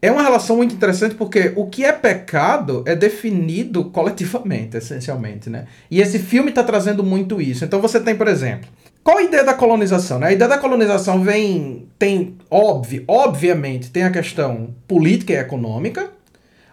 É 0.00 0.08
uma 0.12 0.22
relação 0.22 0.56
muito 0.56 0.72
interessante 0.72 1.16
porque 1.16 1.52
o 1.56 1.66
que 1.66 1.84
é 1.84 1.90
pecado 1.90 2.84
é 2.86 2.94
definido 2.94 3.86
coletivamente, 3.86 4.76
essencialmente, 4.76 5.50
né? 5.50 5.66
E 5.90 6.00
esse 6.00 6.18
filme 6.18 6.50
está 6.50 6.62
trazendo 6.62 7.04
muito 7.04 7.40
isso. 7.40 7.64
Então 7.64 7.80
você 7.80 8.00
tem, 8.00 8.16
por 8.16 8.26
exemplo, 8.26 8.68
qual 9.02 9.18
a 9.18 9.22
ideia 9.22 9.44
da 9.44 9.54
colonização? 9.54 10.20
Né? 10.20 10.28
A 10.28 10.32
ideia 10.32 10.48
da 10.48 10.58
colonização 10.58 11.22
vem, 11.22 11.88
tem, 11.98 12.36
óbvio, 12.50 13.04
obviamente, 13.06 13.90
tem 13.90 14.04
a 14.04 14.10
questão 14.10 14.74
política 14.86 15.32
e 15.32 15.36
econômica, 15.36 16.10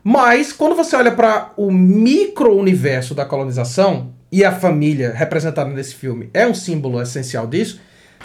mas 0.04 0.54
quando 0.54 0.76
você 0.76 0.96
olha 0.96 1.12
para 1.12 1.54
o 1.58 1.72
micro-universo 1.72 3.14
da 3.14 3.26
colonização, 3.26 4.19
e 4.32 4.44
a 4.44 4.52
família 4.52 5.12
representada 5.14 5.70
nesse 5.70 5.96
filme 5.96 6.30
é 6.34 6.46
um 6.46 6.54
símbolo 6.54 7.02
essencial 7.02 7.48
disso, 7.48 7.80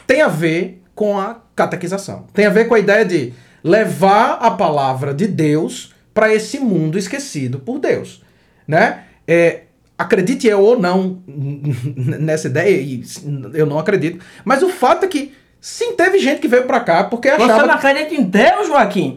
tem 0.07 0.21
a 0.21 0.29
ver 0.29 0.83
com 0.95 1.19
a 1.19 1.40
catequização. 1.57 2.27
Tem 2.33 2.47
a 2.47 2.51
ver 2.51 2.67
com 2.67 2.75
a 2.75 2.79
ideia 2.79 3.05
de 3.05 3.33
levar 3.62 4.38
a 4.40 4.51
palavra 4.51 5.14
de 5.14 5.27
Deus 5.27 5.95
para 6.12 6.33
esse 6.33 6.61
mundo 6.61 6.99
esquecido 6.99 7.59
por 7.59 7.79
Deus, 7.79 8.23
né? 8.69 9.05
É, 9.27 9.62
acredite 9.97 10.47
eu 10.47 10.61
ou 10.61 10.79
não 10.79 11.23
nessa 11.27 12.49
ideia, 12.49 12.81
e 12.81 13.03
eu 13.55 13.67
não 13.67 13.79
acredito, 13.79 14.25
mas 14.45 14.62
o 14.62 14.69
fato 14.69 15.05
é 15.05 15.09
que 15.09 15.33
sim, 15.61 15.97
teve 15.97 16.19
gente 16.19 16.40
que 16.40 16.49
veio 16.49 16.64
para 16.64 16.81
cá 16.81 17.05
porque 17.05 17.31
Você 17.31 17.43
achava... 17.43 17.67
não 17.67 17.75
acredita 17.75 18.14
em 18.14 18.23
Deus, 18.23 18.69
Joaquim? 18.69 19.17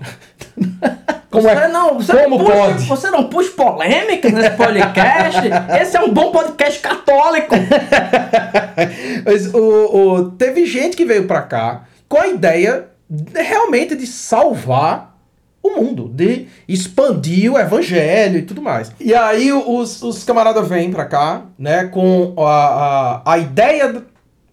Como 1.29 1.43
você 1.43 1.55
é? 1.55 1.67
não, 1.67 1.95
você 1.99 2.13
Como 2.23 2.37
não 2.37 2.45
puxa, 2.45 2.57
pode? 2.57 2.85
Você 2.85 3.11
não 3.11 3.23
puxa 3.29 3.51
polêmica 3.51 4.29
nesse 4.29 4.51
podcast? 4.55 5.41
Esse 5.81 5.97
é 5.97 6.01
um 6.01 6.13
bom 6.13 6.31
podcast 6.31 6.79
católico. 6.79 7.53
Mas 9.25 9.53
o, 9.53 9.59
o- 9.59 10.31
teve 10.31 10.65
gente 10.65 10.95
que 10.95 11.05
veio 11.05 11.27
pra 11.27 11.41
cá 11.41 11.83
com 12.07 12.17
a 12.17 12.27
ideia 12.27 12.87
de- 13.09 13.41
realmente 13.41 13.95
de 13.95 14.07
salvar 14.07 15.17
o 15.61 15.71
mundo, 15.81 16.07
de 16.13 16.47
expandir 16.67 17.51
o 17.51 17.57
evangelho 17.59 18.37
e 18.39 18.43
tudo 18.43 18.61
mais. 18.61 18.91
E 18.99 19.13
aí 19.13 19.51
os, 19.51 20.01
os 20.01 20.23
camaradas 20.23 20.67
vêm 20.67 20.91
pra 20.91 21.05
cá, 21.05 21.41
né, 21.59 21.85
com 21.85 22.33
a, 22.37 23.21
a, 23.25 23.33
a 23.33 23.37
ideia 23.37 24.03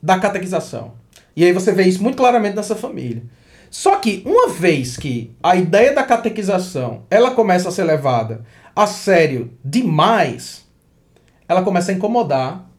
da 0.02 0.18
catequização. 0.18 0.92
E 1.36 1.44
aí 1.44 1.52
você 1.52 1.72
vê 1.72 1.84
isso 1.84 2.02
muito 2.02 2.16
claramente 2.16 2.56
nessa 2.56 2.74
família. 2.74 3.22
Só 3.74 3.96
que 3.96 4.22
uma 4.24 4.50
vez 4.50 4.96
que 4.96 5.34
a 5.42 5.56
ideia 5.56 5.92
da 5.92 6.04
catequização 6.04 7.02
ela 7.10 7.32
começa 7.32 7.68
a 7.68 7.72
ser 7.72 7.82
levada 7.82 8.44
a 8.74 8.86
sério 8.86 9.50
demais, 9.64 10.64
ela 11.48 11.60
começa 11.60 11.90
a 11.90 11.94
incomodar 11.94 12.70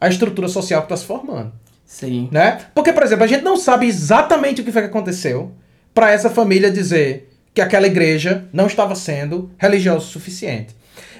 a 0.00 0.08
estrutura 0.08 0.48
social 0.48 0.80
que 0.80 0.86
está 0.86 0.96
se 0.96 1.04
formando, 1.04 1.52
Sim. 1.84 2.28
né? 2.32 2.62
Porque, 2.74 2.92
por 2.92 3.04
exemplo, 3.04 3.22
a 3.22 3.28
gente 3.28 3.44
não 3.44 3.56
sabe 3.56 3.86
exatamente 3.86 4.60
o 4.60 4.64
que 4.64 4.72
foi 4.72 4.82
que 4.82 4.88
aconteceu 4.88 5.52
para 5.94 6.10
essa 6.10 6.28
família 6.28 6.68
dizer 6.68 7.32
que 7.54 7.60
aquela 7.60 7.86
igreja 7.86 8.48
não 8.52 8.66
estava 8.66 8.96
sendo 8.96 9.52
religiosa 9.56 9.98
o 9.98 10.08
suficiente. 10.08 10.74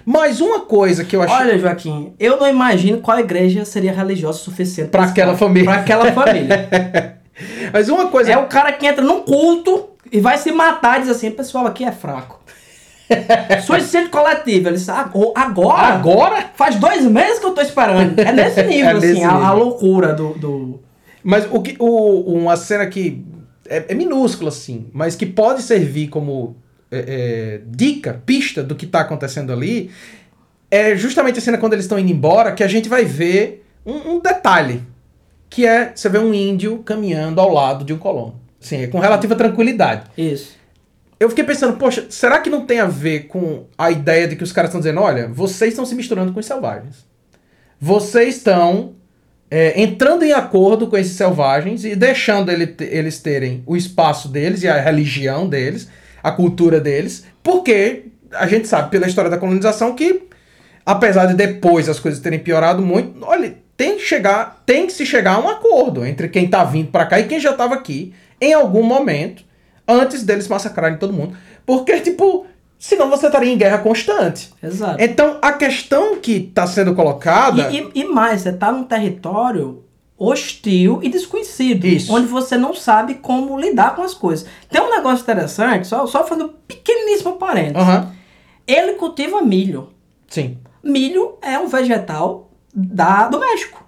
Mas 0.04 0.40
uma 0.40 0.62
coisa 0.62 1.04
que 1.04 1.14
eu 1.14 1.22
achei 1.22 1.36
Olha, 1.36 1.56
Joaquim, 1.56 2.14
eu 2.18 2.36
não 2.36 2.48
imagino 2.48 2.98
qual 2.98 3.20
igreja 3.20 3.64
seria 3.64 3.92
religiosa 3.92 4.40
o 4.40 4.42
suficiente 4.42 4.90
esse 4.90 5.10
aquela 5.12 5.36
família. 5.36 5.70
Pra 5.70 5.80
aquela 5.82 6.12
família. 6.12 6.68
Mas 7.72 7.88
uma 7.88 8.08
coisa 8.08 8.32
é 8.32 8.38
o 8.38 8.46
cara 8.46 8.72
que 8.72 8.86
entra 8.86 9.04
num 9.04 9.22
culto 9.22 9.90
e 10.10 10.20
vai 10.20 10.38
se 10.38 10.50
matar 10.52 10.98
e 10.98 11.02
diz 11.02 11.10
assim, 11.10 11.30
pessoal, 11.30 11.66
aqui 11.66 11.84
é 11.84 11.92
fraco. 11.92 12.40
Suicídio 13.66 14.10
coletivo. 14.10 14.68
Ele 14.68 14.76
disse, 14.76 14.90
"Ah, 14.90 15.10
agora? 15.34 15.82
agora 15.94 16.50
Faz 16.54 16.76
dois 16.76 17.04
meses 17.04 17.38
que 17.38 17.46
eu 17.46 17.52
tô 17.52 17.60
esperando. 17.60 18.18
É 18.18 18.32
nesse 18.32 18.62
nível, 18.64 18.90
É 18.90 18.92
assim, 18.96 19.24
a, 19.24 19.30
a 19.30 19.34
nível. 19.38 19.54
loucura 19.56 20.12
do, 20.14 20.34
do... 20.34 20.80
Mas 21.22 21.46
o 21.50 21.60
que, 21.60 21.76
o, 21.78 22.34
uma 22.34 22.56
cena 22.56 22.86
que 22.86 23.24
é, 23.68 23.84
é 23.88 23.94
minúscula, 23.94 24.48
assim, 24.48 24.88
mas 24.92 25.14
que 25.16 25.26
pode 25.26 25.62
servir 25.62 26.08
como 26.08 26.56
é, 26.90 27.04
é, 27.06 27.60
dica, 27.66 28.20
pista 28.24 28.62
do 28.62 28.74
que 28.74 28.84
está 28.84 29.00
acontecendo 29.00 29.52
ali, 29.52 29.90
é 30.70 30.96
justamente 30.96 31.38
a 31.38 31.42
cena 31.42 31.58
quando 31.58 31.74
eles 31.74 31.84
estão 31.84 31.98
indo 31.98 32.10
embora, 32.10 32.52
que 32.52 32.62
a 32.64 32.68
gente 32.68 32.88
vai 32.88 33.04
ver 33.04 33.64
um, 33.84 34.12
um 34.14 34.20
detalhe, 34.20 34.82
que 35.50 35.66
é, 35.66 35.92
você 35.94 36.08
vê 36.08 36.18
um 36.18 36.32
índio 36.32 36.78
caminhando 36.78 37.40
ao 37.40 37.52
lado 37.52 37.84
de 37.84 37.92
um 37.92 37.98
colono. 37.98 38.40
Sim, 38.60 38.88
com 38.88 38.98
relativa 38.98 39.34
tranquilidade. 39.34 40.04
Isso. 40.16 40.56
Eu 41.18 41.28
fiquei 41.28 41.44
pensando, 41.44 41.76
poxa, 41.76 42.06
será 42.08 42.38
que 42.38 42.48
não 42.48 42.64
tem 42.64 42.80
a 42.80 42.86
ver 42.86 43.26
com 43.26 43.66
a 43.76 43.90
ideia 43.90 44.26
de 44.26 44.36
que 44.36 44.44
os 44.44 44.52
caras 44.52 44.70
estão 44.70 44.80
dizendo, 44.80 45.00
olha, 45.00 45.28
vocês 45.28 45.72
estão 45.72 45.84
se 45.84 45.94
misturando 45.94 46.32
com 46.32 46.40
os 46.40 46.46
selvagens. 46.46 47.04
Vocês 47.78 48.36
estão 48.36 48.94
é, 49.50 49.82
entrando 49.82 50.24
em 50.24 50.32
acordo 50.32 50.86
com 50.86 50.96
esses 50.96 51.12
selvagens 51.12 51.84
e 51.84 51.96
deixando 51.96 52.50
ele 52.50 52.74
eles 52.80 53.18
terem 53.18 53.62
o 53.66 53.76
espaço 53.76 54.28
deles 54.28 54.62
e 54.62 54.68
a 54.68 54.80
religião 54.80 55.48
deles, 55.48 55.88
a 56.22 56.30
cultura 56.30 56.80
deles, 56.80 57.24
porque 57.42 58.04
a 58.32 58.46
gente 58.46 58.68
sabe 58.68 58.90
pela 58.90 59.06
história 59.06 59.30
da 59.30 59.38
colonização 59.38 59.94
que, 59.94 60.22
apesar 60.84 61.26
de 61.26 61.34
depois 61.34 61.88
as 61.88 61.98
coisas 62.00 62.20
terem 62.20 62.38
piorado 62.38 62.82
muito, 62.82 63.24
olha, 63.24 63.56
tem 63.76 63.96
que 63.96 64.02
chegar, 64.02 64.62
tem 64.66 64.86
que 64.86 64.92
se 64.92 65.06
chegar 65.06 65.34
a 65.34 65.38
um 65.38 65.48
acordo 65.48 66.04
entre 66.04 66.28
quem 66.28 66.48
tá 66.48 66.62
vindo 66.64 66.90
pra 66.90 67.06
cá 67.06 67.18
e 67.20 67.26
quem 67.28 67.40
já 67.40 67.52
tava 67.52 67.74
aqui 67.74 68.12
em 68.40 68.52
algum 68.52 68.82
momento 68.82 69.42
antes 69.88 70.22
deles 70.22 70.46
massacrarem 70.48 70.98
todo 70.98 71.12
mundo, 71.12 71.36
porque 71.66 71.98
tipo, 72.00 72.46
senão 72.78 73.08
você 73.10 73.26
estaria 73.26 73.52
em 73.52 73.58
guerra 73.58 73.78
constante. 73.78 74.50
Exato. 74.62 75.02
Então, 75.02 75.38
a 75.42 75.52
questão 75.52 76.16
que 76.16 76.32
está 76.48 76.66
sendo 76.66 76.94
colocada. 76.94 77.70
E, 77.70 77.78
e- 77.80 77.90
e 78.00 78.04
mais, 78.04 78.42
você 78.42 78.52
tá 78.52 78.70
num 78.72 78.84
território 78.84 79.84
hostil 80.16 81.00
e 81.02 81.08
desconhecido. 81.08 81.86
Isso. 81.86 82.12
Onde 82.14 82.26
você 82.26 82.56
não 82.56 82.74
sabe 82.74 83.14
como 83.14 83.58
lidar 83.58 83.96
com 83.96 84.02
as 84.02 84.12
coisas. 84.14 84.46
Tem 84.70 84.80
um 84.80 84.90
negócio 84.90 85.22
interessante, 85.22 85.86
só, 85.86 86.06
só 86.06 86.26
fazendo 86.26 86.46
um 86.46 86.52
pequeníssimo 86.68 87.32
parênteses. 87.36 87.76
Aham. 87.76 88.12
Ele 88.66 88.92
cultiva 88.92 89.40
milho. 89.42 89.88
Sim. 90.28 90.58
Milho 90.82 91.34
é 91.42 91.58
um 91.58 91.68
vegetal 91.68 92.50
da, 92.74 93.28
do 93.28 93.38
México, 93.38 93.84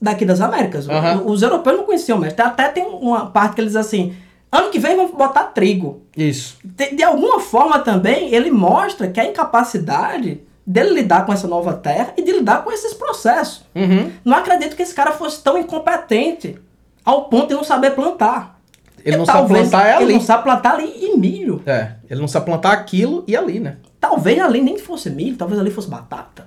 daqui 0.00 0.24
das 0.24 0.40
Américas. 0.40 0.88
Aham. 0.88 1.22
Os 1.24 1.42
europeus 1.42 1.76
não 1.76 1.84
conheciam 1.84 2.18
o 2.18 2.20
México. 2.20 2.42
Até 2.42 2.68
tem 2.68 2.84
uma 2.86 3.26
parte 3.26 3.54
que 3.54 3.60
eles 3.60 3.76
assim: 3.76 4.14
ano 4.50 4.70
que 4.70 4.78
vem 4.78 4.96
vamos 4.96 5.12
botar 5.12 5.44
trigo. 5.44 6.02
Isso. 6.16 6.58
De, 6.64 6.94
de 6.94 7.02
alguma 7.02 7.40
forma 7.40 7.78
também 7.80 8.34
ele 8.34 8.50
mostra 8.50 9.08
que 9.08 9.20
a 9.20 9.24
incapacidade 9.24 10.40
dele 10.66 10.90
lidar 10.90 11.24
com 11.24 11.32
essa 11.32 11.48
nova 11.48 11.72
terra 11.72 12.12
e 12.16 12.22
de 12.22 12.30
lidar 12.30 12.62
com 12.62 12.70
esses 12.70 12.92
processos. 12.92 13.64
Uhum. 13.74 14.12
Não 14.22 14.36
acredito 14.36 14.76
que 14.76 14.82
esse 14.82 14.94
cara 14.94 15.12
fosse 15.12 15.42
tão 15.42 15.56
incompetente 15.56 16.58
ao 17.02 17.24
ponto 17.24 17.48
de 17.48 17.54
não 17.54 17.64
saber 17.64 17.92
plantar. 17.92 18.57
Ele 19.04 19.16
não 19.16 19.24
E 19.24 19.26
sabe 19.26 19.48
plantar 19.48 19.86
é 19.86 19.94
Ele 19.96 20.04
ali. 20.04 20.12
não 20.14 20.20
sabe 20.20 20.42
plantar 20.42 20.74
ali 20.74 20.84
em 21.06 21.18
milho. 21.18 21.62
É. 21.66 21.92
Ele 22.08 22.20
não 22.20 22.28
sabe 22.28 22.46
plantar 22.46 22.72
aquilo 22.72 23.24
e 23.26 23.36
ali, 23.36 23.60
né? 23.60 23.76
Talvez 24.00 24.38
ali 24.40 24.60
nem 24.60 24.78
fosse 24.78 25.10
milho, 25.10 25.36
talvez 25.36 25.60
ali 25.60 25.70
fosse 25.70 25.88
batata. 25.88 26.46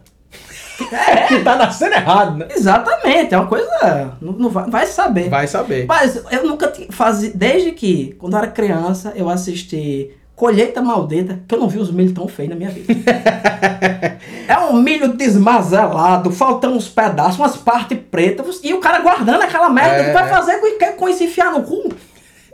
Que 1.27 1.43
tá 1.43 1.55
nascendo 1.55 1.93
errado, 1.93 2.37
né? 2.37 2.47
Exatamente, 2.49 3.33
é 3.33 3.37
uma 3.37 3.47
coisa. 3.47 4.17
Não, 4.19 4.33
não 4.33 4.49
vai, 4.49 4.69
vai 4.69 4.85
saber. 4.87 5.29
Vai 5.29 5.47
saber. 5.47 5.85
Mas 5.85 6.21
eu 6.31 6.47
nunca 6.47 6.67
tinha 6.69 6.87
fazi 6.91 7.31
Desde 7.35 7.71
que, 7.71 8.15
quando 8.17 8.33
eu 8.33 8.39
era 8.39 8.47
criança, 8.47 9.13
eu 9.15 9.29
assisti 9.29 10.11
Colheita 10.35 10.81
Maldita, 10.81 11.39
que 11.47 11.53
eu 11.53 11.59
não 11.59 11.69
vi 11.69 11.77
os 11.77 11.91
milho 11.91 12.13
tão 12.15 12.27
feios 12.27 12.49
na 12.49 12.55
minha 12.55 12.71
vida. 12.71 12.93
é 14.47 14.57
um 14.57 14.73
milho 14.73 15.09
desmazelado, 15.09 16.31
faltando 16.31 16.75
uns 16.75 16.89
pedaços, 16.89 17.37
umas 17.37 17.57
partes 17.57 17.97
pretas, 18.09 18.59
e 18.63 18.73
o 18.73 18.79
cara 18.79 18.99
guardando 19.01 19.43
aquela 19.43 19.69
merda. 19.69 19.97
É, 19.97 20.03
que 20.05 20.13
vai 20.13 20.23
é. 20.25 20.27
fazer 20.27 20.57
com, 20.57 20.77
que- 20.79 20.91
com 20.93 21.09
isso 21.09 21.23
enfiar 21.23 21.51
no 21.51 21.61
cu? 21.61 21.93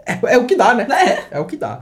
É, 0.07 0.35
é 0.35 0.37
o 0.37 0.45
que 0.45 0.55
dá, 0.55 0.73
né? 0.73 0.87
É. 0.89 1.37
É 1.37 1.39
o 1.39 1.45
que 1.45 1.57
dá. 1.57 1.81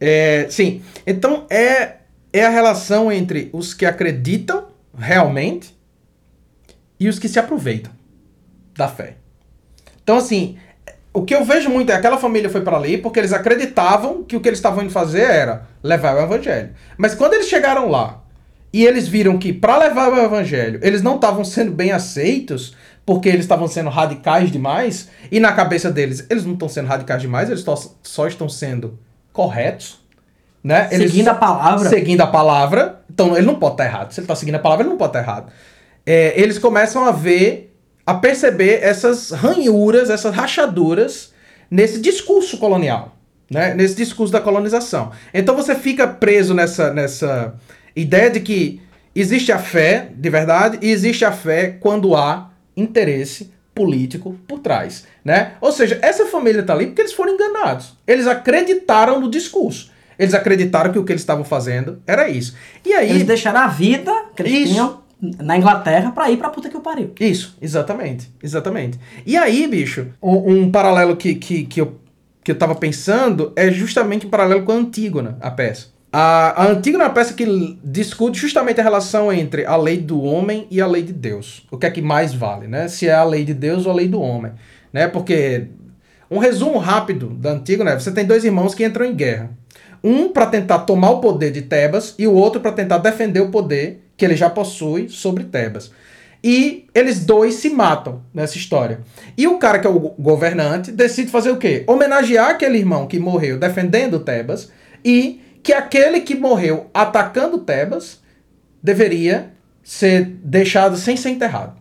É, 0.00 0.46
sim. 0.50 0.82
Então, 1.06 1.46
é, 1.48 1.98
é 2.32 2.44
a 2.44 2.48
relação 2.48 3.12
entre 3.12 3.48
os 3.52 3.72
que 3.72 3.86
acreditam 3.86 4.66
realmente 4.98 5.76
e 6.98 7.08
os 7.08 7.18
que 7.18 7.28
se 7.28 7.38
aproveitam 7.38 7.92
da 8.76 8.88
fé. 8.88 9.16
Então, 10.02 10.16
assim, 10.16 10.58
o 11.12 11.22
que 11.22 11.34
eu 11.34 11.44
vejo 11.44 11.68
muito 11.68 11.92
é 11.92 11.94
aquela 11.94 12.18
família 12.18 12.48
foi 12.48 12.62
para 12.62 12.76
ali 12.76 12.98
porque 12.98 13.18
eles 13.18 13.32
acreditavam 13.32 14.24
que 14.24 14.36
o 14.36 14.40
que 14.40 14.48
eles 14.48 14.58
estavam 14.58 14.82
indo 14.82 14.92
fazer 14.92 15.22
era 15.22 15.66
levar 15.82 16.16
o 16.16 16.22
evangelho. 16.22 16.70
Mas 16.96 17.14
quando 17.14 17.34
eles 17.34 17.48
chegaram 17.48 17.88
lá 17.88 18.22
e 18.72 18.84
eles 18.84 19.06
viram 19.06 19.38
que 19.38 19.52
para 19.52 19.76
levar 19.76 20.10
o 20.10 20.18
evangelho 20.18 20.80
eles 20.82 21.02
não 21.02 21.16
estavam 21.16 21.44
sendo 21.44 21.70
bem 21.70 21.92
aceitos 21.92 22.74
porque 23.04 23.28
eles 23.28 23.40
estavam 23.40 23.66
sendo 23.66 23.90
radicais 23.90 24.50
demais 24.50 25.08
e 25.30 25.40
na 25.40 25.52
cabeça 25.52 25.90
deles 25.90 26.24
eles 26.30 26.44
não 26.44 26.52
estão 26.54 26.68
sendo 26.68 26.86
radicais 26.86 27.20
demais, 27.20 27.48
eles 27.50 27.64
só, 28.02 28.26
estão 28.28 28.48
sendo 28.48 28.98
corretos, 29.32 30.00
né? 30.62 30.88
Eles- 30.92 31.10
Seguindo 31.10 31.28
a 31.28 31.34
palavra. 31.34 31.88
seguindo 31.88 32.20
a 32.20 32.26
palavra. 32.26 33.00
Então 33.10 33.36
ele 33.36 33.46
não 33.46 33.56
pode 33.56 33.74
estar 33.74 33.84
errado. 33.84 34.12
Se 34.12 34.20
ele 34.20 34.24
está 34.24 34.34
seguindo 34.36 34.54
a 34.54 34.58
palavra, 34.60 34.84
ele 34.84 34.90
não 34.90 34.96
pode 34.98 35.10
estar 35.10 35.20
errado. 35.20 35.52
É, 36.06 36.32
eles 36.40 36.58
começam 36.58 37.04
a 37.04 37.10
ver, 37.10 37.74
a 38.06 38.14
perceber 38.14 38.80
essas 38.82 39.30
ranhuras, 39.30 40.08
essas 40.10 40.34
rachaduras 40.34 41.32
nesse 41.70 42.00
discurso 42.00 42.58
colonial, 42.58 43.16
né? 43.50 43.74
Nesse 43.74 43.96
discurso 43.96 44.32
da 44.32 44.40
colonização. 44.40 45.10
Então 45.34 45.56
você 45.56 45.74
fica 45.74 46.06
preso 46.06 46.54
nessa, 46.54 46.92
nessa 46.92 47.54
ideia 47.96 48.30
de 48.30 48.40
que 48.40 48.80
existe 49.14 49.50
a 49.52 49.58
fé 49.58 50.08
de 50.14 50.30
verdade 50.30 50.78
e 50.80 50.90
existe 50.90 51.24
a 51.24 51.32
fé 51.32 51.76
quando 51.80 52.14
há 52.16 52.50
interesse 52.76 53.52
político 53.74 54.38
por 54.46 54.58
trás, 54.58 55.06
né? 55.24 55.52
Ou 55.60 55.72
seja, 55.72 55.98
essa 56.02 56.26
família 56.26 56.62
tá 56.62 56.74
ali 56.74 56.86
porque 56.86 57.02
eles 57.02 57.12
foram 57.12 57.34
enganados. 57.34 57.96
Eles 58.06 58.26
acreditaram 58.26 59.20
no 59.20 59.30
discurso. 59.30 59.90
Eles 60.18 60.34
acreditaram 60.34 60.92
que 60.92 60.98
o 60.98 61.04
que 61.04 61.12
eles 61.12 61.22
estavam 61.22 61.44
fazendo 61.44 62.00
era 62.06 62.28
isso. 62.28 62.54
E 62.84 62.92
aí 62.92 63.10
Eles 63.10 63.24
deixaram 63.24 63.60
a 63.60 63.66
vida 63.66 64.12
que 64.36 64.42
eles 64.42 64.52
Isso. 64.52 64.72
tinham 64.72 65.02
na 65.40 65.56
Inglaterra 65.56 66.12
pra 66.12 66.30
ir 66.30 66.36
pra 66.36 66.50
puta 66.50 66.68
que 66.68 66.76
o 66.76 66.80
pariu. 66.80 67.12
Isso, 67.18 67.56
exatamente. 67.62 68.30
Exatamente. 68.42 68.98
E 69.24 69.36
aí, 69.36 69.66
bicho, 69.66 70.08
um, 70.22 70.52
um 70.52 70.70
paralelo 70.70 71.16
que, 71.16 71.34
que, 71.34 71.64
que, 71.64 71.80
eu, 71.80 71.98
que 72.44 72.50
eu 72.50 72.58
tava 72.58 72.74
pensando 72.74 73.52
é 73.56 73.70
justamente 73.70 74.26
um 74.26 74.30
paralelo 74.30 74.64
com 74.64 74.72
a 74.72 74.76
Antígona, 74.76 75.38
a 75.40 75.50
peça. 75.50 75.91
A, 76.12 76.64
a 76.64 76.68
Antígona 76.68 77.04
é 77.04 77.06
uma 77.06 77.14
peça 77.14 77.32
que 77.32 77.78
discute 77.82 78.38
justamente 78.38 78.78
a 78.78 78.84
relação 78.84 79.32
entre 79.32 79.64
a 79.64 79.76
lei 79.76 79.96
do 79.96 80.20
homem 80.22 80.66
e 80.70 80.78
a 80.78 80.86
lei 80.86 81.02
de 81.02 81.12
Deus. 81.12 81.66
O 81.70 81.78
que 81.78 81.86
é 81.86 81.90
que 81.90 82.02
mais 82.02 82.34
vale, 82.34 82.66
né? 82.66 82.86
Se 82.86 83.08
é 83.08 83.14
a 83.14 83.24
lei 83.24 83.44
de 83.44 83.54
Deus 83.54 83.86
ou 83.86 83.92
a 83.92 83.94
lei 83.94 84.08
do 84.08 84.20
homem. 84.20 84.52
Né? 84.92 85.08
Porque, 85.08 85.68
um 86.30 86.36
resumo 86.38 86.78
rápido 86.78 87.28
da 87.30 87.52
Antígona 87.52 87.92
é, 87.92 87.98
você 87.98 88.12
tem 88.12 88.26
dois 88.26 88.44
irmãos 88.44 88.74
que 88.74 88.84
entram 88.84 89.06
em 89.06 89.14
guerra. 89.14 89.50
Um 90.04 90.28
para 90.28 90.46
tentar 90.46 90.80
tomar 90.80 91.12
o 91.12 91.20
poder 91.20 91.50
de 91.50 91.62
Tebas 91.62 92.14
e 92.18 92.26
o 92.26 92.34
outro 92.34 92.60
para 92.60 92.72
tentar 92.72 92.98
defender 92.98 93.40
o 93.40 93.50
poder 93.50 94.04
que 94.16 94.24
ele 94.24 94.36
já 94.36 94.50
possui 94.50 95.08
sobre 95.08 95.44
Tebas. 95.44 95.92
E 96.44 96.86
eles 96.94 97.24
dois 97.24 97.54
se 97.54 97.70
matam 97.70 98.20
nessa 98.34 98.58
história. 98.58 99.00
E 99.38 99.46
o 99.46 99.58
cara 99.58 99.78
que 99.78 99.86
é 99.86 99.90
o 99.90 99.98
go- 99.98 100.14
governante 100.18 100.90
decide 100.92 101.30
fazer 101.30 101.52
o 101.52 101.56
quê? 101.56 101.84
Homenagear 101.86 102.50
aquele 102.50 102.76
irmão 102.78 103.06
que 103.06 103.18
morreu 103.18 103.58
defendendo 103.58 104.20
Tebas 104.20 104.70
e 105.04 105.40
que 105.62 105.72
aquele 105.72 106.20
que 106.20 106.34
morreu 106.34 106.86
atacando 106.92 107.58
Tebas 107.58 108.20
deveria 108.82 109.50
ser 109.82 110.24
deixado 110.42 110.96
sem 110.96 111.16
ser 111.16 111.30
enterrado. 111.30 111.74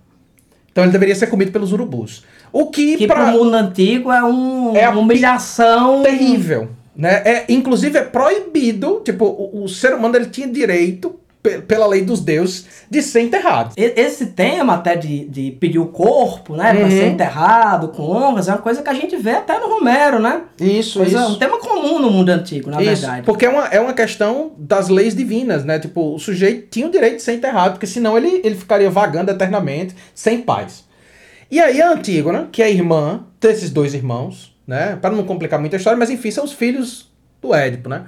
Então 0.71 0.83
ele 0.83 0.91
deveria 0.93 1.15
ser 1.15 1.27
comido 1.27 1.51
pelos 1.51 1.71
urubus. 1.73 2.23
O 2.53 2.67
que, 2.67 2.97
Que 2.97 3.07
pra- 3.07 3.31
pro 3.31 3.39
mundo 3.43 3.53
antigo 3.55 4.11
é 4.11 4.23
um, 4.23 4.75
É 4.75 4.87
uma 4.89 5.01
humilhação. 5.01 6.03
terrível, 6.03 6.69
né? 6.95 7.21
É, 7.25 7.45
inclusive 7.49 7.97
é 7.97 8.03
proibido, 8.03 9.01
tipo, 9.03 9.25
o, 9.25 9.63
o 9.63 9.69
ser 9.69 9.93
humano 9.93 10.15
ele 10.15 10.27
tinha 10.27 10.47
direito 10.47 11.19
pela 11.67 11.87
lei 11.87 12.01
dos 12.03 12.19
deuses 12.21 12.65
de 12.89 13.01
ser 13.01 13.21
enterrado. 13.21 13.73
Esse 13.75 14.27
tema 14.27 14.75
até 14.75 14.95
de, 14.95 15.25
de 15.25 15.51
pedir 15.59 15.79
o 15.79 15.87
corpo, 15.87 16.55
né, 16.55 16.71
pra 16.73 16.83
Uhum. 16.83 16.89
ser 16.91 17.07
enterrado 17.07 17.87
com 17.89 18.03
honras, 18.03 18.47
é 18.47 18.51
uma 18.51 18.57
coisa 18.59 18.81
que 18.83 18.89
a 18.89 18.93
gente 18.93 19.15
vê 19.17 19.31
até 19.31 19.59
no 19.59 19.67
Romero, 19.67 20.19
né? 20.19 20.41
Isso, 20.59 20.99
Coisa, 20.99 21.27
um 21.27 21.35
tema 21.39 21.57
comum 21.59 21.99
no 21.99 22.11
mundo 22.11 22.29
antigo, 22.29 22.69
na 22.69 22.81
Isso, 22.81 23.01
verdade. 23.01 23.25
porque 23.25 23.45
é 23.45 23.49
uma, 23.49 23.65
é 23.67 23.79
uma 23.79 23.93
questão 23.93 24.51
das 24.57 24.87
leis 24.89 25.15
divinas, 25.15 25.65
né? 25.65 25.79
Tipo, 25.79 26.13
o 26.13 26.19
sujeito 26.19 26.67
tinha 26.69 26.85
o 26.87 26.91
direito 26.91 27.15
de 27.17 27.21
ser 27.23 27.33
enterrado, 27.33 27.73
porque 27.73 27.87
senão 27.87 28.15
ele, 28.17 28.41
ele 28.43 28.55
ficaria 28.55 28.89
vagando 28.89 29.31
eternamente, 29.31 29.95
sem 30.13 30.41
paz. 30.41 30.83
E 31.49 31.59
aí 31.59 31.81
a 31.81 31.91
Antígona, 31.91 32.47
que 32.51 32.61
é 32.61 32.71
irmã 32.71 33.25
desses 33.39 33.69
dois 33.71 33.93
irmãos, 33.93 34.55
né? 34.67 34.95
Para 35.01 35.15
não 35.15 35.23
complicar 35.23 35.59
muito 35.59 35.73
a 35.73 35.77
história, 35.77 35.97
mas 35.97 36.09
enfim, 36.09 36.29
são 36.31 36.43
os 36.45 36.53
filhos 36.53 37.09
do 37.41 37.53
Édipo, 37.53 37.89
né? 37.89 38.03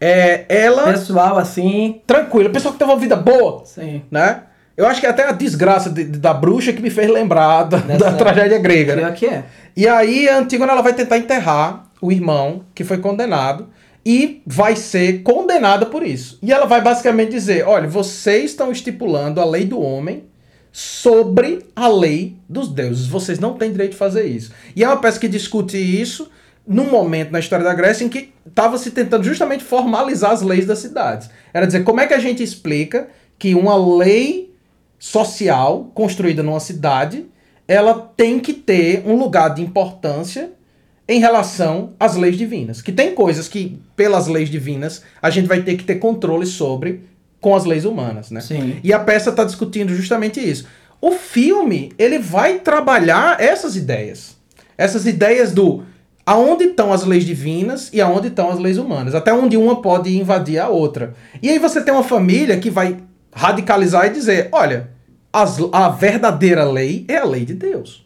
É, 0.00 0.44
ela, 0.48 0.84
Pessoal, 0.92 1.38
assim, 1.38 2.00
tranquila, 2.06 2.50
pessoa 2.50 2.72
que 2.72 2.78
teve 2.78 2.90
uma 2.90 2.98
vida 3.00 3.16
boa, 3.16 3.62
sim. 3.64 4.02
né? 4.10 4.42
Eu 4.76 4.86
acho 4.86 5.00
que 5.00 5.06
é 5.06 5.08
até 5.10 5.26
a 5.26 5.32
desgraça 5.32 5.88
de- 5.88 6.04
de- 6.04 6.18
da 6.18 6.34
bruxa 6.34 6.70
que 6.72 6.82
me 6.82 6.90
fez 6.90 7.08
lembrar 7.10 7.62
da, 7.64 7.78
da 7.78 8.12
tragédia 8.12 8.58
grega, 8.58 8.94
né? 8.94 9.10
Que 9.12 9.26
é. 9.26 9.44
E 9.74 9.88
aí 9.88 10.28
a 10.28 10.38
Antígona 10.38 10.72
ela 10.72 10.82
vai 10.82 10.92
tentar 10.92 11.16
enterrar 11.16 11.86
o 12.00 12.12
irmão 12.12 12.62
que 12.74 12.84
foi 12.84 12.98
condenado 12.98 13.68
e 14.04 14.42
vai 14.46 14.76
ser 14.76 15.22
condenada 15.22 15.86
por 15.86 16.02
isso. 16.02 16.38
E 16.42 16.52
ela 16.52 16.66
vai 16.66 16.82
basicamente 16.82 17.30
dizer: 17.30 17.66
olha, 17.66 17.88
vocês 17.88 18.50
estão 18.50 18.70
estipulando 18.70 19.40
a 19.40 19.46
lei 19.46 19.64
do 19.64 19.80
homem 19.80 20.24
sobre 20.70 21.64
a 21.74 21.88
lei 21.88 22.36
dos 22.46 22.68
deuses. 22.68 23.06
Vocês 23.06 23.38
não 23.38 23.54
têm 23.54 23.72
direito 23.72 23.92
de 23.92 23.96
fazer 23.96 24.26
isso. 24.26 24.52
E 24.76 24.84
é 24.84 24.86
uma 24.88 24.98
peça 24.98 25.18
que 25.18 25.26
discute 25.26 25.78
isso 25.78 26.30
num 26.66 26.90
momento 26.90 27.30
na 27.30 27.38
história 27.38 27.64
da 27.64 27.74
Grécia 27.74 28.04
em 28.04 28.08
que 28.08 28.32
estava 28.46 28.76
se 28.78 28.90
tentando 28.90 29.24
justamente 29.24 29.62
formalizar 29.62 30.32
as 30.32 30.42
leis 30.42 30.66
das 30.66 30.80
cidades. 30.80 31.30
Era 31.54 31.66
dizer, 31.66 31.84
como 31.84 32.00
é 32.00 32.06
que 32.06 32.14
a 32.14 32.18
gente 32.18 32.42
explica 32.42 33.08
que 33.38 33.54
uma 33.54 33.76
lei 33.76 34.54
social 34.98 35.90
construída 35.94 36.42
numa 36.42 36.60
cidade, 36.60 37.26
ela 37.68 37.94
tem 38.16 38.40
que 38.40 38.52
ter 38.52 39.02
um 39.06 39.16
lugar 39.16 39.54
de 39.54 39.62
importância 39.62 40.50
em 41.08 41.20
relação 41.20 41.94
às 42.00 42.16
leis 42.16 42.36
divinas. 42.36 42.82
Que 42.82 42.90
tem 42.90 43.14
coisas 43.14 43.46
que, 43.46 43.78
pelas 43.94 44.26
leis 44.26 44.50
divinas, 44.50 45.02
a 45.22 45.30
gente 45.30 45.46
vai 45.46 45.62
ter 45.62 45.76
que 45.76 45.84
ter 45.84 45.96
controle 45.96 46.46
sobre 46.46 47.04
com 47.40 47.54
as 47.54 47.64
leis 47.64 47.84
humanas, 47.84 48.30
né? 48.30 48.40
Sim. 48.40 48.80
E 48.82 48.92
a 48.92 48.98
peça 48.98 49.30
está 49.30 49.44
discutindo 49.44 49.94
justamente 49.94 50.40
isso. 50.40 50.66
O 51.00 51.12
filme, 51.12 51.92
ele 51.98 52.18
vai 52.18 52.58
trabalhar 52.58 53.40
essas 53.40 53.76
ideias. 53.76 54.36
Essas 54.76 55.06
ideias 55.06 55.52
do 55.52 55.84
aonde 56.26 56.64
estão 56.64 56.92
as 56.92 57.04
leis 57.04 57.24
divinas 57.24 57.88
e 57.92 58.00
aonde 58.00 58.26
estão 58.28 58.50
as 58.50 58.58
leis 58.58 58.76
humanas. 58.78 59.14
Até 59.14 59.32
onde 59.32 59.56
uma 59.56 59.80
pode 59.80 60.14
invadir 60.18 60.58
a 60.58 60.68
outra. 60.68 61.14
E 61.40 61.48
aí 61.48 61.58
você 61.58 61.80
tem 61.80 61.94
uma 61.94 62.02
família 62.02 62.58
que 62.58 62.68
vai 62.68 62.96
radicalizar 63.32 64.06
e 64.06 64.10
dizer, 64.10 64.48
olha, 64.50 64.90
as- 65.32 65.58
a 65.72 65.88
verdadeira 65.88 66.64
lei 66.64 67.04
é 67.06 67.18
a 67.18 67.24
lei 67.24 67.44
de 67.44 67.54
Deus. 67.54 68.04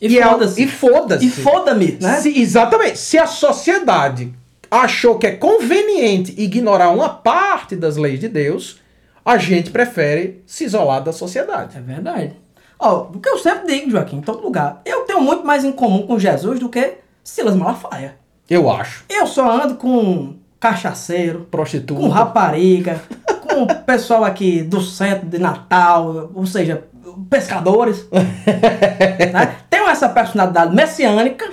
E 0.00 0.18
é 0.18 0.24
foda-se. 0.24 0.62
E 0.62 0.66
foda-se. 0.66 1.26
E 1.26 1.30
foda-me, 1.30 1.98
né? 2.00 2.16
Se- 2.20 2.40
exatamente. 2.40 2.98
Se 2.98 3.18
a 3.18 3.26
sociedade 3.26 4.32
achou 4.70 5.18
que 5.18 5.26
é 5.26 5.32
conveniente 5.32 6.32
ignorar 6.38 6.88
uma 6.90 7.08
parte 7.10 7.76
das 7.76 7.96
leis 7.98 8.18
de 8.18 8.28
Deus, 8.28 8.78
a 9.22 9.36
gente 9.36 9.70
prefere 9.70 10.42
se 10.46 10.64
isolar 10.64 11.02
da 11.02 11.12
sociedade. 11.12 11.76
É 11.76 11.80
verdade. 11.80 12.32
Ó, 12.78 13.08
o 13.12 13.20
que 13.20 13.28
eu 13.28 13.36
sempre 13.36 13.66
digo, 13.74 13.90
Joaquim, 13.90 14.16
em 14.16 14.20
todo 14.22 14.40
lugar, 14.42 14.80
eu 14.86 15.00
tenho 15.02 15.20
muito 15.20 15.44
mais 15.44 15.64
em 15.64 15.72
comum 15.72 16.06
com 16.06 16.18
Jesus 16.18 16.58
do 16.58 16.70
que 16.70 16.94
Silas 17.30 17.54
Malafaia. 17.54 18.16
Eu 18.48 18.68
acho. 18.68 19.04
Eu 19.08 19.24
só 19.26 19.48
ando 19.48 19.76
com 19.76 20.34
cachaceiro, 20.58 21.46
Prostituta. 21.48 22.00
com 22.00 22.08
rapariga, 22.08 23.00
com 23.40 23.62
o 23.62 23.74
pessoal 23.84 24.24
aqui 24.24 24.62
do 24.62 24.80
centro 24.80 25.28
de 25.28 25.38
Natal, 25.38 26.30
ou 26.34 26.44
seja, 26.44 26.84
pescadores. 27.30 28.04
né? 28.12 29.56
Tem 29.70 29.80
essa 29.88 30.08
personalidade 30.08 30.74
messiânica. 30.74 31.48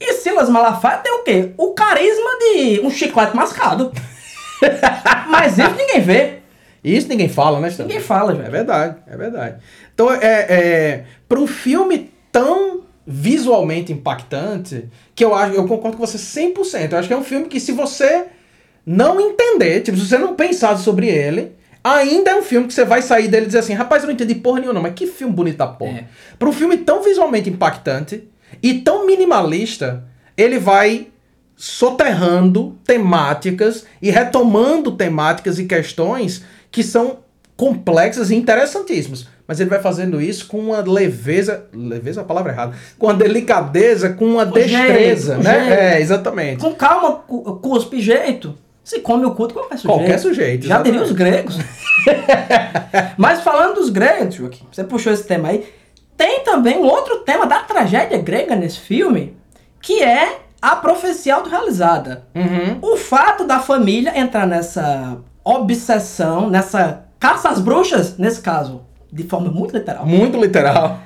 E 0.00 0.14
Silas 0.14 0.48
Malafaia 0.48 0.98
tem 0.98 1.12
o 1.12 1.22
quê? 1.22 1.52
O 1.58 1.74
carisma 1.74 2.30
de 2.38 2.80
um 2.82 2.90
chiclete 2.90 3.36
mascado. 3.36 3.92
Mas 5.28 5.58
isso 5.58 5.74
ninguém 5.76 6.00
vê. 6.00 6.38
Isso 6.82 7.08
ninguém 7.08 7.28
fala, 7.28 7.60
né, 7.60 7.68
Stan? 7.68 7.82
Ninguém 7.84 8.00
fala, 8.00 8.32
É 8.32 8.36
velho. 8.36 8.50
verdade, 8.50 8.96
é 9.06 9.16
verdade. 9.18 9.56
Então, 9.92 10.10
é, 10.10 10.18
é, 10.22 11.04
para 11.28 11.38
um 11.38 11.46
filme 11.46 12.10
tão 12.32 12.79
visualmente 13.10 13.92
impactante, 13.92 14.88
que 15.16 15.24
eu 15.24 15.34
acho, 15.34 15.56
eu 15.56 15.66
concordo 15.66 15.96
com 15.96 16.06
você 16.06 16.16
100%. 16.16 16.92
Eu 16.92 16.98
acho 16.98 17.08
que 17.08 17.14
é 17.14 17.16
um 17.16 17.24
filme 17.24 17.48
que 17.48 17.58
se 17.58 17.72
você 17.72 18.26
não 18.86 19.20
entender, 19.20 19.80
tipo, 19.80 19.98
se 19.98 20.06
você 20.06 20.16
não 20.16 20.36
pensar 20.36 20.76
sobre 20.78 21.08
ele, 21.08 21.52
ainda 21.82 22.30
é 22.30 22.36
um 22.36 22.42
filme 22.42 22.68
que 22.68 22.74
você 22.74 22.84
vai 22.84 23.02
sair 23.02 23.26
dele 23.26 23.44
e 23.44 23.46
dizer 23.46 23.58
assim, 23.58 23.74
rapaz, 23.74 24.04
eu 24.04 24.06
não 24.06 24.14
entendi 24.14 24.36
porra 24.36 24.60
nenhuma, 24.60 24.80
mas 24.80 24.94
que 24.94 25.08
filme 25.08 25.34
bonito 25.34 25.56
da 25.56 25.66
porra. 25.66 25.98
É. 25.98 26.04
Para 26.38 26.48
um 26.48 26.52
filme 26.52 26.76
tão 26.78 27.02
visualmente 27.02 27.50
impactante 27.50 28.28
e 28.62 28.74
tão 28.74 29.04
minimalista, 29.04 30.04
ele 30.36 30.60
vai 30.60 31.08
soterrando 31.56 32.78
temáticas 32.84 33.86
e 34.00 34.08
retomando 34.08 34.92
temáticas 34.92 35.58
e 35.58 35.64
questões 35.64 36.44
que 36.70 36.84
são 36.84 37.18
complexas 37.56 38.30
e 38.30 38.36
interessantíssimas. 38.36 39.26
Mas 39.50 39.58
ele 39.58 39.68
vai 39.68 39.80
fazendo 39.80 40.20
isso 40.22 40.46
com 40.46 40.58
uma 40.60 40.78
leveza. 40.78 41.64
Leveza 41.74 42.20
é 42.20 42.22
a 42.22 42.24
palavra 42.24 42.52
errada. 42.52 42.72
Com 42.96 43.08
uma 43.08 43.14
delicadeza, 43.14 44.10
com 44.10 44.24
uma 44.24 44.46
Com 44.46 44.52
destreza, 44.52 45.32
jeito, 45.34 45.42
né? 45.42 45.58
jeito. 45.64 45.72
É, 45.80 46.00
exatamente. 46.00 46.60
Com 46.60 46.72
calma, 46.72 47.16
cu- 47.16 47.56
cuspe 47.56 48.00
jeito. 48.00 48.56
Se 48.84 49.00
come 49.00 49.24
o 49.26 49.32
cu 49.34 49.48
de 49.48 49.54
qualquer 49.54 49.76
sujeito. 49.76 49.98
Qualquer 49.98 50.18
sujeito, 50.20 50.66
Já 50.68 50.74
exatamente. 50.76 51.02
os 51.02 51.10
gregos. 51.10 51.58
Mas 53.18 53.40
falando 53.40 53.74
dos 53.74 53.90
gregos, 53.90 54.36
Joaquim, 54.36 54.64
você 54.70 54.84
puxou 54.84 55.12
esse 55.12 55.24
tema 55.26 55.48
aí. 55.48 55.66
Tem 56.16 56.44
também 56.44 56.78
um 56.78 56.86
outro 56.86 57.18
tema 57.24 57.44
da 57.44 57.58
tragédia 57.58 58.18
grega 58.18 58.54
nesse 58.54 58.78
filme, 58.78 59.36
que 59.82 60.00
é 60.00 60.38
a 60.62 60.76
profecia 60.76 61.34
autorrealizada. 61.34 62.22
Uhum. 62.36 62.78
O 62.92 62.96
fato 62.96 63.44
da 63.44 63.58
família 63.58 64.16
entrar 64.16 64.46
nessa 64.46 65.16
obsessão, 65.44 66.48
nessa 66.48 67.04
caça 67.18 67.48
às 67.48 67.58
bruxas, 67.60 68.16
nesse 68.16 68.40
caso, 68.40 68.82
de 69.12 69.22
forma 69.24 69.50
muito 69.50 69.76
literal. 69.76 70.06
Muito 70.06 70.40
literal. 70.40 70.98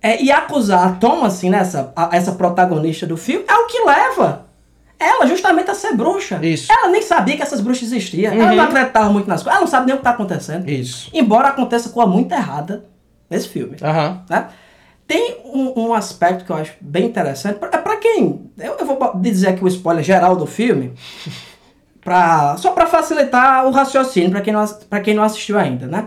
É, 0.00 0.22
e 0.22 0.30
acusar 0.30 0.86
a 0.86 0.92
Thomas, 0.92 1.34
assim, 1.34 1.50
né, 1.50 1.58
essa, 1.58 1.92
a- 1.96 2.10
essa 2.12 2.32
protagonista 2.32 3.06
do 3.06 3.16
filme, 3.16 3.44
é 3.48 3.54
o 3.54 3.66
que 3.66 3.82
leva 3.84 4.46
ela 5.00 5.26
justamente 5.26 5.70
a 5.70 5.74
ser 5.74 5.94
bruxa. 5.94 6.38
Isso. 6.44 6.72
Ela 6.72 6.88
nem 6.88 7.02
sabia 7.02 7.36
que 7.36 7.42
essas 7.42 7.60
bruxas 7.60 7.84
existiam. 7.84 8.32
Ela 8.32 8.50
Uhum. 8.50 8.56
não 8.56 8.64
acreditava 8.64 9.08
muito 9.10 9.28
nas 9.28 9.42
coisas. 9.42 9.52
Ela 9.56 9.60
não 9.60 9.68
sabe 9.70 9.86
nem 9.86 9.94
o 9.94 9.98
que 9.98 10.00
está 10.00 10.10
acontecendo. 10.10 10.68
Isso. 10.68 11.08
Embora 11.14 11.48
aconteça 11.48 11.88
coisa 11.90 12.08
muito 12.10 12.32
errada 12.32 12.84
nesse 13.30 13.48
filme. 13.48 13.76
Aham. 13.82 14.22
né? 14.28 14.48
Tem 15.06 15.38
um, 15.44 15.72
um 15.88 15.94
aspecto 15.94 16.44
que 16.44 16.50
eu 16.50 16.56
acho 16.56 16.72
bem 16.80 17.06
interessante. 17.06 17.58
Pra, 17.58 17.68
pra 17.78 17.96
quem. 17.96 18.50
Eu, 18.58 18.74
eu 18.78 18.84
vou 18.86 19.12
dizer 19.16 19.48
aqui 19.50 19.64
o 19.64 19.68
spoiler 19.68 20.02
geral 20.04 20.34
do 20.36 20.46
filme. 20.46 20.92
Pra, 22.00 22.56
só 22.56 22.70
para 22.70 22.86
facilitar 22.86 23.66
o 23.66 23.70
raciocínio 23.70 24.30
para 24.30 24.40
quem, 24.40 24.52
não 24.52 24.64
quem 25.04 25.14
não 25.14 25.22
assistiu 25.22 25.58
ainda, 25.58 25.86
né? 25.86 26.06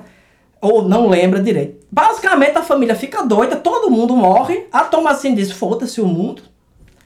Ou 0.62 0.84
não 0.88 1.10
lembra 1.10 1.41
direito. 1.41 1.86
Basicamente 1.91 2.58
a 2.58 2.62
família 2.62 2.95
fica 2.95 3.24
doida, 3.26 3.56
todo 3.56 3.89
mundo 3.89 4.15
morre. 4.15 4.67
A 4.71 4.82
Thomasine 4.82 5.36
diz: 5.36 5.52
foda-se 5.52 6.00
o 6.00 6.06
mundo. 6.08 6.43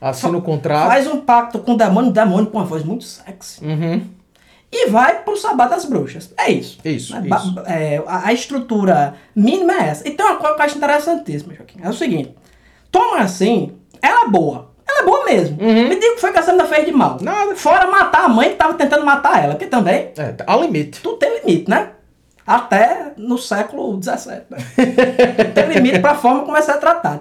Assina 0.02 0.38
o 0.38 0.42
contrato. 0.42 0.88
Faz 0.90 1.08
um 1.08 1.22
pacto 1.22 1.60
com 1.60 1.74
o 1.74 1.78
demônio, 1.78 2.10
o 2.10 2.14
demônio 2.14 2.48
com 2.48 2.58
uma 2.58 2.66
voz 2.66 2.84
muito 2.84 3.06
sexy. 3.06 3.64
Uhum. 3.66 4.02
E 4.72 4.88
vai 4.90 5.22
pro 5.24 5.38
Sabá 5.38 5.68
das 5.68 5.86
Bruxas. 5.86 6.34
É 6.38 6.52
isso. 6.52 6.78
Isso? 6.84 7.16
Ba- 7.22 7.38
isso. 7.38 7.60
é, 7.66 8.04
a, 8.06 8.28
a 8.28 8.34
estrutura 8.34 9.16
mínima 9.34 9.74
é 9.74 9.88
essa. 9.88 10.08
E 10.08 10.12
tem 10.12 10.26
uma 10.26 10.36
coisa 10.36 10.54
que 10.56 10.62
eu 10.62 10.66
acho 10.66 10.78
interessantíssima, 10.78 11.54
Joaquim. 11.56 11.80
É 11.82 11.90
o 11.90 11.94
seguinte. 11.94 12.36
Toma 12.92 13.20
assim, 13.20 13.72
ela 14.02 14.26
é 14.26 14.30
boa. 14.30 14.72
Ela 14.88 15.00
é 15.02 15.06
boa 15.06 15.26
mesmo. 15.26 15.58
Me 15.58 15.96
diga 15.96 16.12
o 16.12 16.16
que 16.16 16.22
foi 16.22 16.32
que 16.34 16.40
essa 16.40 16.52
menina 16.52 16.68
fez 16.68 16.86
de 16.86 16.92
mal. 16.92 17.14
Uhum. 17.18 17.24
Nada. 17.24 17.56
Fora 17.56 17.90
matar 17.90 18.26
a 18.26 18.30
mãe 18.30 18.50
que 18.50 18.56
tava 18.56 18.74
tentando 18.74 19.06
matar 19.06 19.42
ela. 19.44 19.54
Porque 19.54 19.68
também, 19.68 20.12
É, 20.18 20.36
há 20.46 20.58
limite. 20.58 21.00
tudo 21.02 21.18
tem 21.18 21.40
limite, 21.40 21.70
né? 21.70 21.92
Até 22.46 23.14
no 23.18 23.38
século 23.38 24.00
XVII. 24.02 24.42
Né? 24.50 24.58
Tudo 25.38 25.52
tem 25.54 25.68
limite 25.70 26.00
pra 26.00 26.16
forma 26.16 26.42
como 26.42 26.52
vai 26.54 26.62
ser 26.62 26.78
tratado. 26.80 27.20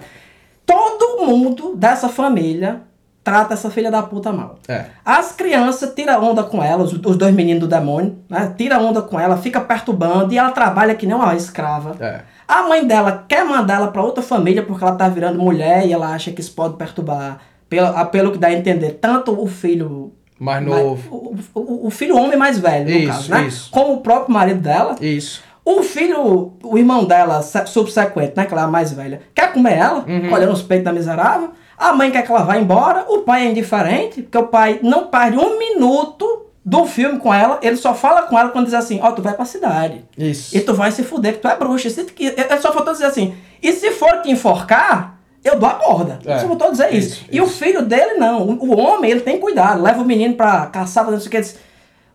Todo 0.65 1.25
mundo 1.25 1.75
dessa 1.75 2.09
família 2.09 2.81
trata 3.23 3.55
essa 3.55 3.71
filha 3.71 3.89
da 3.89 4.03
puta 4.03 4.31
mal. 4.31 4.59
É. 4.67 4.85
As 5.03 5.31
crianças 5.31 5.93
tiram 5.95 6.23
onda 6.23 6.43
com 6.43 6.63
ela, 6.63 6.83
os, 6.83 6.93
os 6.93 7.17
dois 7.17 7.33
meninos 7.33 7.61
do 7.61 7.67
demônio, 7.67 8.19
né? 8.29 8.53
Tira 8.55 8.77
onda 8.79 9.01
com 9.01 9.19
ela, 9.19 9.35
fica 9.37 9.59
perturbando 9.59 10.31
e 10.33 10.37
ela 10.37 10.51
trabalha 10.51 10.93
que 10.95 11.07
nem 11.07 11.15
uma 11.15 11.35
escrava. 11.35 11.95
É. 11.99 12.21
A 12.47 12.61
mãe 12.67 12.85
dela 12.85 13.25
quer 13.27 13.43
mandar 13.43 13.75
ela 13.77 13.87
pra 13.87 14.03
outra 14.03 14.21
família 14.23 14.61
porque 14.61 14.83
ela 14.83 14.95
tá 14.95 15.09
virando 15.09 15.39
mulher 15.39 15.87
e 15.87 15.91
ela 15.93 16.09
acha 16.13 16.31
que 16.31 16.39
isso 16.41 16.53
pode 16.53 16.75
perturbar. 16.77 17.39
Pelo, 17.67 17.87
a- 17.87 18.05
pelo 18.05 18.31
que 18.31 18.37
dá 18.37 18.47
a 18.49 18.53
entender, 18.53 18.91
tanto 19.01 19.31
o 19.39 19.47
filho. 19.47 20.13
Mais 20.39 20.63
novo. 20.63 21.37
o, 21.53 21.59
o- 21.59 21.87
o 21.87 21.89
filho 21.89 22.17
homem 22.17 22.37
mais 22.37 22.59
velho, 22.59 22.85
no 22.85 22.91
Isso, 22.97 23.07
caso, 23.07 23.31
né? 23.31 23.43
isso. 23.47 23.69
Como 23.71 23.93
o 23.93 24.01
próprio 24.01 24.33
marido 24.33 24.59
dela. 24.59 24.95
Isso. 24.99 25.41
O 25.63 25.81
filho, 25.81 26.53
o 26.63 26.77
irmão 26.77 27.05
dela, 27.05 27.41
se- 27.41 27.65
subsequente, 27.67 28.33
né? 28.35 28.45
Que 28.45 28.53
ela 28.53 28.63
é 28.63 28.65
a 28.65 28.67
mais 28.67 28.91
velha, 28.91 29.21
quer 29.33 29.51
comer 29.53 29.73
ela, 29.77 30.03
Uhum. 30.07 30.29
colhendo 30.29 30.51
os 30.51 30.61
peitos 30.61 30.85
da 30.85 30.93
miserável. 30.93 31.51
A 31.77 31.91
mãe 31.93 32.11
quer 32.11 32.21
que 32.23 32.31
ela 32.31 32.43
vá 32.43 32.57
embora. 32.57 33.05
O 33.09 33.19
pai 33.19 33.47
é 33.47 33.51
indiferente, 33.51 34.21
porque 34.21 34.37
o 34.37 34.47
pai 34.47 34.79
não 34.83 35.07
perde 35.07 35.37
um 35.37 35.57
minuto 35.57 36.45
do 36.63 36.85
filme 36.85 37.17
com 37.19 37.33
ela. 37.33 37.59
Ele 37.61 37.75
só 37.77 37.93
fala 37.95 38.23
com 38.23 38.37
ela 38.37 38.49
quando 38.49 38.65
diz 38.65 38.73
assim: 38.73 38.99
Ó, 39.01 39.11
tu 39.11 39.21
vai 39.21 39.33
pra 39.33 39.45
cidade. 39.45 40.03
Isso. 40.17 40.55
E 40.55 40.61
tu 40.61 40.73
vai 40.73 40.91
se 40.91 41.03
fuder, 41.03 41.33
que 41.33 41.39
tu 41.39 41.47
é 41.47 41.55
bruxa. 41.55 41.87
Ele 41.87 42.61
só 42.61 42.71
faltou 42.71 42.93
dizer 42.93 43.05
assim: 43.05 43.33
E 43.61 43.71
se 43.73 43.91
for 43.91 44.21
te 44.21 44.29
enforcar, 44.31 45.14
eu 45.45 45.57
dou 45.59 45.69
a 45.69 45.73
corda. 45.73 46.19
É, 46.25 46.39
só 46.39 46.47
faltou 46.47 46.71
dizer 46.71 46.93
isso. 46.93 47.21
isso, 47.21 47.25
E 47.31 47.39
o 47.39 47.47
filho 47.47 47.81
dele, 47.83 48.15
não. 48.15 48.41
O, 48.43 48.65
o 48.73 48.77
homem, 48.79 49.11
ele 49.11 49.21
tem 49.21 49.39
cuidado. 49.39 49.81
Leva 49.81 50.01
o 50.01 50.05
menino 50.05 50.33
pra 50.33 50.65
caçar, 50.65 51.05
fazendo 51.05 51.19
isso 51.19 51.29
que 51.29 51.37
ele 51.37 51.43
diz. 51.45 51.57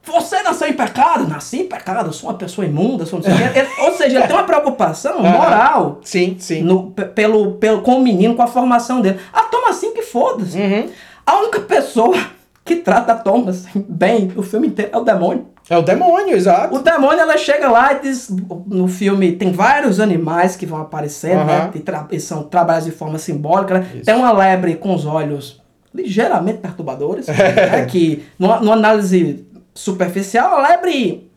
Você 0.03 0.43
nasceu 0.43 0.67
em 0.67 0.73
pecado? 0.73 1.29
Nasci 1.29 1.61
em 1.61 1.67
pecado, 1.69 2.09
eu 2.09 2.13
sou 2.13 2.31
uma 2.31 2.37
pessoa 2.39 2.67
imunda, 2.67 3.05
sou 3.05 3.19
não 3.19 3.25
sei 3.25 3.35
o 3.35 3.37
quê. 3.53 3.59
Ele- 3.61 3.69
ou 3.87 3.93
seja, 3.97 4.17
ele 4.19 4.27
tem 4.27 4.35
uma 4.35 4.45
preocupação 4.45 5.21
moral 5.23 6.01
Sim, 6.03 6.37
sim. 6.39 6.63
no, 6.63 6.91
pe- 6.91 7.05
pelo, 7.05 7.53
pelo, 7.53 7.83
com 7.83 7.97
o 7.97 8.01
menino, 8.03 8.35
com 8.35 8.43
a 8.43 8.47
formação 8.47 9.03
dele. 9.03 9.21
A 9.31 9.43
Thomas 9.43 9.77
assim 9.77 9.93
que 9.93 10.01
foda-se. 10.03 10.59
Uhum. 10.59 10.89
A 11.27 11.37
única 11.41 11.61
pessoa 11.61 12.17
que 12.65 12.77
trata 12.77 13.13
a 13.13 13.17
Thomas 13.17 13.67
bem 13.75 14.33
o 14.37 14.43
filme 14.43 14.69
inteiro 14.69 14.91
é 14.95 14.97
o 14.97 15.03
demônio. 15.05 15.47
É 15.71 15.79
o 15.79 15.83
demônio, 15.83 16.35
exato. 16.37 16.75
O 16.75 16.81
demônio, 16.81 17.21
ela 17.21 17.39
chega 17.39 17.71
lá 17.71 17.93
e 17.95 18.01
diz. 18.01 18.29
No 18.67 18.89
filme 18.89 19.33
tem 19.33 19.53
vários 19.53 20.01
animais 20.01 20.57
que 20.57 20.67
vão 20.67 20.81
aparecendo, 20.81 21.45
né? 21.45 21.71
E, 21.75 21.79
tra- 21.79 22.09
e 22.11 22.19
são 22.19 22.43
trabalhos 22.43 22.85
de 22.87 22.91
forma 22.91 23.17
simbólica, 23.19 23.79
né? 23.79 23.87
Tem 24.05 24.15
uma 24.17 24.33
lebre 24.33 24.75
com 24.75 24.93
os 24.95 25.07
olhos 25.07 25.63
ligeiramente 25.95 26.59
perturbadores, 26.59 27.27
né? 27.31 27.87
Que 27.87 28.25
numa, 28.39 28.59
numa 28.61 28.75
análise 28.75 29.47
superficial, 29.73 30.57
a 30.59 30.69
lebre 30.69 31.31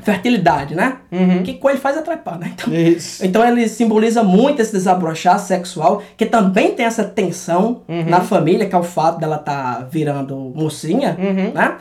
fertilidade, 0.00 0.74
né? 0.76 0.98
Uhum. 1.10 1.42
Que 1.42 1.54
coelho 1.54 1.78
faz 1.80 1.96
é 1.96 2.02
trepar, 2.02 2.38
né? 2.38 2.52
Então, 2.54 2.72
Isso. 2.72 3.24
então 3.26 3.44
ele 3.46 3.68
simboliza 3.68 4.22
muito 4.22 4.62
esse 4.62 4.70
desabrochar 4.72 5.38
sexual, 5.40 6.02
que 6.16 6.24
também 6.24 6.72
tem 6.74 6.86
essa 6.86 7.02
tensão 7.04 7.82
Uhum. 7.88 8.04
na 8.08 8.20
família, 8.20 8.66
que 8.68 8.74
é 8.74 8.78
o 8.78 8.82
fato 8.84 9.18
dela 9.18 9.36
estar 9.36 9.88
virando 9.90 10.36
mocinha, 10.54 11.16
Uhum. 11.18 11.52
né? 11.52 11.76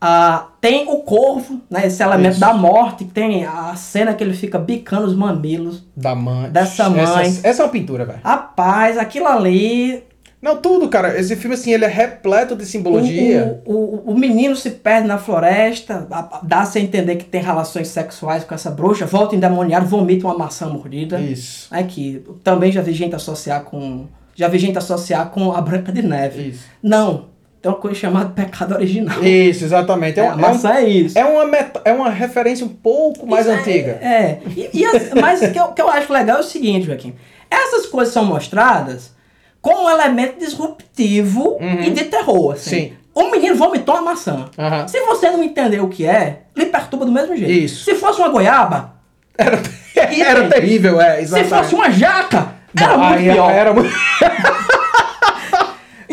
Ah, 0.00 0.48
tem 0.60 0.88
o 0.88 0.98
corvo, 0.98 1.60
né? 1.68 1.86
Esse 1.86 2.02
elemento 2.02 2.32
Isso. 2.32 2.40
da 2.40 2.54
morte, 2.54 3.04
que 3.04 3.10
tem 3.12 3.44
a 3.44 3.74
cena 3.76 4.14
que 4.14 4.24
ele 4.24 4.32
fica 4.32 4.58
bicando 4.58 5.06
os 5.06 5.14
mamilos. 5.14 5.84
Da 5.94 6.14
mãe. 6.14 6.50
Dessa 6.50 6.88
mãe. 6.88 7.02
Essa, 7.02 7.46
essa 7.46 7.62
é 7.62 7.64
uma 7.66 7.70
pintura, 7.70 8.06
velho. 8.06 8.20
Rapaz, 8.24 8.96
aquilo 8.96 9.26
ali. 9.26 10.02
Não, 10.40 10.56
tudo, 10.56 10.88
cara. 10.88 11.18
Esse 11.20 11.36
filme, 11.36 11.54
assim, 11.54 11.72
ele 11.72 11.84
é 11.84 11.88
repleto 11.88 12.56
de 12.56 12.64
simbologia. 12.64 13.60
O, 13.66 13.74
o, 13.74 14.12
o 14.12 14.18
menino 14.18 14.56
se 14.56 14.70
perde 14.70 15.06
na 15.06 15.18
floresta, 15.18 16.08
dá-se 16.42 16.78
a 16.78 16.80
entender 16.80 17.16
que 17.16 17.24
tem 17.24 17.42
relações 17.42 17.88
sexuais 17.88 18.42
com 18.42 18.54
essa 18.54 18.70
bruxa, 18.70 19.04
volta 19.04 19.36
endemoniado, 19.36 19.84
vomita 19.84 20.26
uma 20.26 20.38
maçã 20.38 20.66
mordida. 20.66 21.20
Isso. 21.20 21.68
É 21.74 21.82
que 21.82 22.24
também 22.42 22.72
já 22.72 22.80
vi 22.80 22.94
gente 22.94 23.14
associar 23.14 23.64
com. 23.64 24.06
Já 24.34 24.48
vi 24.48 24.58
gente 24.58 24.78
associar 24.78 25.28
com 25.28 25.52
a 25.52 25.60
Branca 25.60 25.92
de 25.92 26.00
Neve. 26.00 26.48
Isso. 26.48 26.64
Não. 26.82 27.28
Tem 27.62 27.70
uma 27.70 27.76
coisa 27.78 27.94
chamada 27.98 28.30
pecado 28.30 28.74
original. 28.74 29.22
Isso, 29.22 29.64
exatamente. 29.64 30.18
É, 30.18 30.24
É, 30.24 30.26
um- 30.26 30.30
a 30.30 30.32
é 30.32 30.36
um- 30.36 30.40
maçã 30.40 30.72
é 30.76 30.88
isso. 30.88 31.18
é 31.18 31.24
uma, 31.24 31.44
meta- 31.44 31.82
é 31.84 31.92
uma 31.92 32.08
referência 32.08 32.64
um 32.64 32.70
pouco 32.70 33.26
mais 33.26 33.44
Isso 33.46 33.54
é- 33.54 33.58
antiga. 33.60 33.90
É. 34.00 34.38
E, 34.56 34.70
e 34.72 34.84
as- 34.86 35.10
mas 35.14 35.42
o 35.42 35.50
que 35.52 35.58
eu, 35.60 35.68
que 35.68 35.82
eu 35.82 35.90
acho 35.90 36.10
legal 36.12 36.38
é 36.38 36.40
o 36.40 36.44
seguinte, 36.44 36.86
Joaquim. 36.86 37.14
Essas 37.50 37.84
coisas 37.86 38.14
são 38.14 38.24
mostradas 38.24 39.12
como 39.60 39.84
um 39.86 39.90
elemento 39.90 40.38
disruptivo 40.38 41.58
Uhum. 41.60 41.82
e 41.82 41.90
de 41.90 42.04
terror. 42.04 42.52
Assim. 42.54 42.70
Sim. 42.70 42.92
O 43.14 43.30
menino 43.30 43.56
vomitou 43.56 43.96
uma 43.96 44.02
maçã. 44.12 44.46
Aham. 44.58 44.88
Se 44.88 44.98
você 45.00 45.28
não 45.30 45.42
entender 45.42 45.80
o 45.80 45.88
que 45.88 46.06
é, 46.06 46.42
lhe 46.56 46.64
perturba 46.66 47.04
do 47.04 47.12
mesmo 47.12 47.36
jeito. 47.36 47.52
Isso. 47.52 47.84
Se 47.84 47.94
fosse 47.96 48.20
uma 48.20 48.28
goiaba, 48.30 48.94
Era, 49.36 49.60
era 49.94 50.48
terrível, 50.48 50.98
é, 51.00 51.16
se 51.16 51.22
exatamente. 51.24 51.50
fosse 51.50 51.74
uma 51.74 51.90
jaca, 51.90 52.54
era 52.78 52.96
Não, 52.96 53.04
muito 53.04 53.18
aí 53.18 53.30
pior. 53.32 53.50
Era 53.50 53.74
muito... 53.74 53.90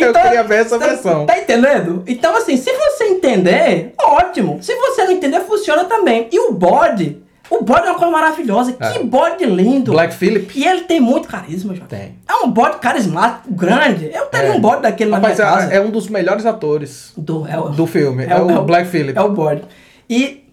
Eu 0.02 0.14
queria 0.14 0.44
ver 0.44 0.62
essa 0.62 0.78
tá- 0.78 0.88
versão. 0.88 1.26
Tá 1.26 1.38
entendendo? 1.38 2.04
Então, 2.08 2.36
assim, 2.36 2.56
se 2.58 2.72
você 2.72 3.06
entender, 3.06 3.94
ótimo. 4.00 4.60
Se 4.62 4.76
você 4.76 5.04
não 5.06 5.12
entender, 5.12 5.40
funciona 5.42 5.86
também. 5.86 6.28
E 6.32 6.40
o 6.40 6.52
bode, 6.54 7.22
o 7.50 7.64
bode 7.64 7.88
é 7.88 7.90
uma 7.92 7.98
coisa 8.00 8.12
maravilhosa. 8.12 8.76
É. 8.80 8.92
Que 8.92 9.04
bode 9.04 9.46
lindo. 9.46 9.92
Black 9.92 10.14
Phillip. 10.14 10.52
E 10.58 10.68
ele 10.68 10.82
tem 10.82 11.00
muito 11.00 11.28
carisma, 11.28 11.74
João. 11.76 11.88
Tem. 11.88 12.16
É 12.28 12.34
um 12.46 12.52
bode 12.52 12.78
carismático, 12.78 13.52
grande. 13.54 14.10
Eu 14.14 14.26
teria 14.28 14.50
É. 14.50 14.54
um 14.54 14.60
bode 14.60 14.82
daquele 14.82 15.10
na 15.12 15.18
Rapaz, 15.18 15.38
minha 15.38 15.50
casa. 15.52 15.74
é, 15.74 15.78
é 15.78 15.82
um 15.82 15.90
dos 15.90 16.08
melhores 16.10 16.46
atores 16.46 17.12
Do, 17.18 17.48
é 17.48 17.58
o- 17.60 17.70
do 17.70 17.88
filme. 17.88 18.24
É, 18.26 18.32
é 18.32 18.36
o- 18.42 18.50
é 18.52 18.54
o 18.58 18.62
o- 18.62 18.64
Black 18.66 18.88
Phillip. 18.90 19.18
É 19.18 19.22
o 19.22 19.30
bode. 19.32 19.64
E 20.10 20.48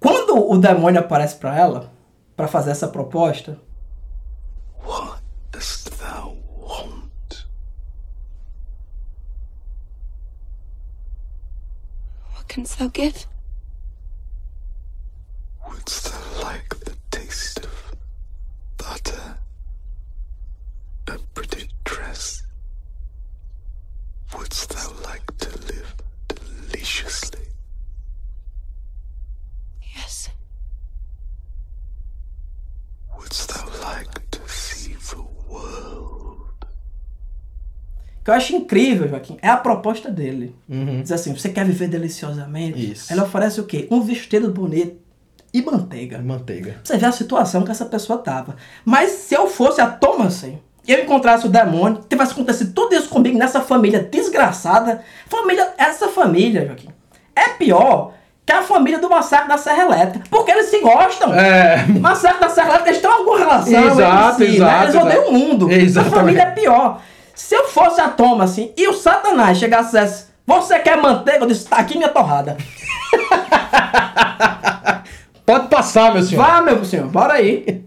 quando 0.00 0.50
o 0.50 0.58
demônio 0.58 1.00
aparece 1.00 1.36
pra 1.36 1.58
ela, 1.58 1.90
pra 2.36 2.46
fazer 2.46 2.70
essa 2.72 2.88
proposta, 2.88 3.56
What 4.86 5.13
canst 12.54 12.78
thou 12.78 12.86
give? 12.86 13.26
Wouldst 15.68 16.04
thou 16.04 16.42
like 16.44 16.68
the 16.84 16.94
taste 17.10 17.64
of 17.64 17.94
butter? 18.78 19.38
A 21.08 21.18
pretty 21.34 21.68
dress? 21.82 22.44
Wouldst 24.36 24.68
thou 24.68 24.92
like 25.02 25.36
to 25.38 25.50
live 25.66 25.96
deliciously? 26.28 27.53
Que 38.24 38.30
eu 38.30 38.34
acho 38.34 38.56
incrível, 38.56 39.06
Joaquim, 39.06 39.36
é 39.42 39.48
a 39.48 39.56
proposta 39.56 40.10
dele. 40.10 40.56
Uhum. 40.66 41.02
Diz 41.02 41.12
assim, 41.12 41.36
você 41.36 41.50
quer 41.50 41.66
viver 41.66 41.88
deliciosamente? 41.88 42.92
Isso. 42.92 43.12
Ele 43.12 43.20
oferece 43.20 43.60
o 43.60 43.64
quê? 43.64 43.86
Um 43.90 44.00
vestido 44.00 44.50
bonito 44.50 44.96
e 45.52 45.62
manteiga. 45.62 46.18
Manteiga. 46.20 46.76
Você 46.82 46.96
vê 46.96 47.04
a 47.04 47.12
situação 47.12 47.62
que 47.62 47.70
essa 47.70 47.84
pessoa 47.84 48.18
tava. 48.18 48.56
Mas 48.84 49.10
se 49.10 49.34
eu 49.34 49.46
fosse 49.46 49.80
a 49.80 49.86
Thomasin, 49.86 50.58
eu 50.88 51.02
encontrasse 51.04 51.46
o 51.46 51.50
demônio, 51.50 52.00
tivesse 52.08 52.32
acontecido 52.32 52.72
tudo 52.72 52.94
isso 52.94 53.08
comigo 53.10 53.38
nessa 53.38 53.60
família 53.60 54.00
desgraçada, 54.00 55.02
família, 55.28 55.72
essa 55.76 56.08
família, 56.08 56.66
Joaquim, 56.66 56.88
é 57.36 57.50
pior 57.50 58.14
que 58.44 58.52
a 58.52 58.62
família 58.62 58.98
do 58.98 59.08
Massacre 59.08 59.48
da 59.48 59.56
Serra 59.56 59.84
Elétrica, 59.84 60.26
porque 60.30 60.50
eles 60.50 60.66
se 60.66 60.80
gostam. 60.80 61.34
É. 61.34 61.84
Massacre 62.00 62.40
da 62.40 62.48
Serra 62.48 62.68
Elétrica, 62.68 62.90
eles 62.90 63.00
têm 63.02 63.10
alguma 63.10 63.38
relação 63.38 63.86
Exato, 63.86 64.36
si, 64.36 64.44
né? 64.44 64.54
exato, 64.54 64.82
Eles 64.82 64.94
odeiam 64.94 65.22
exato. 65.22 65.30
o 65.30 65.32
mundo. 65.32 65.70
Exatamente. 65.70 66.14
A 66.14 66.18
família 66.18 66.42
é 66.42 66.50
pior. 66.50 67.00
Se 67.34 67.54
eu 67.54 67.64
fosse 67.68 68.00
a 68.00 68.08
Thomasin 68.08 68.72
e 68.76 68.86
o 68.88 68.92
Satanás 68.94 69.58
chegasse 69.58 69.96
e 69.96 70.00
dissesse, 70.00 70.26
você 70.46 70.78
quer 70.78 70.96
manteiga? 71.00 71.44
Eu 71.44 71.48
disse, 71.48 71.68
tá 71.68 71.76
aqui 71.78 71.96
minha 71.96 72.08
torrada. 72.08 72.56
Pode 75.44 75.68
passar, 75.68 76.12
meu 76.14 76.22
senhor. 76.22 76.44
Vá, 76.44 76.60
meu 76.62 76.84
senhor, 76.84 77.06
bora 77.08 77.34
aí. 77.34 77.84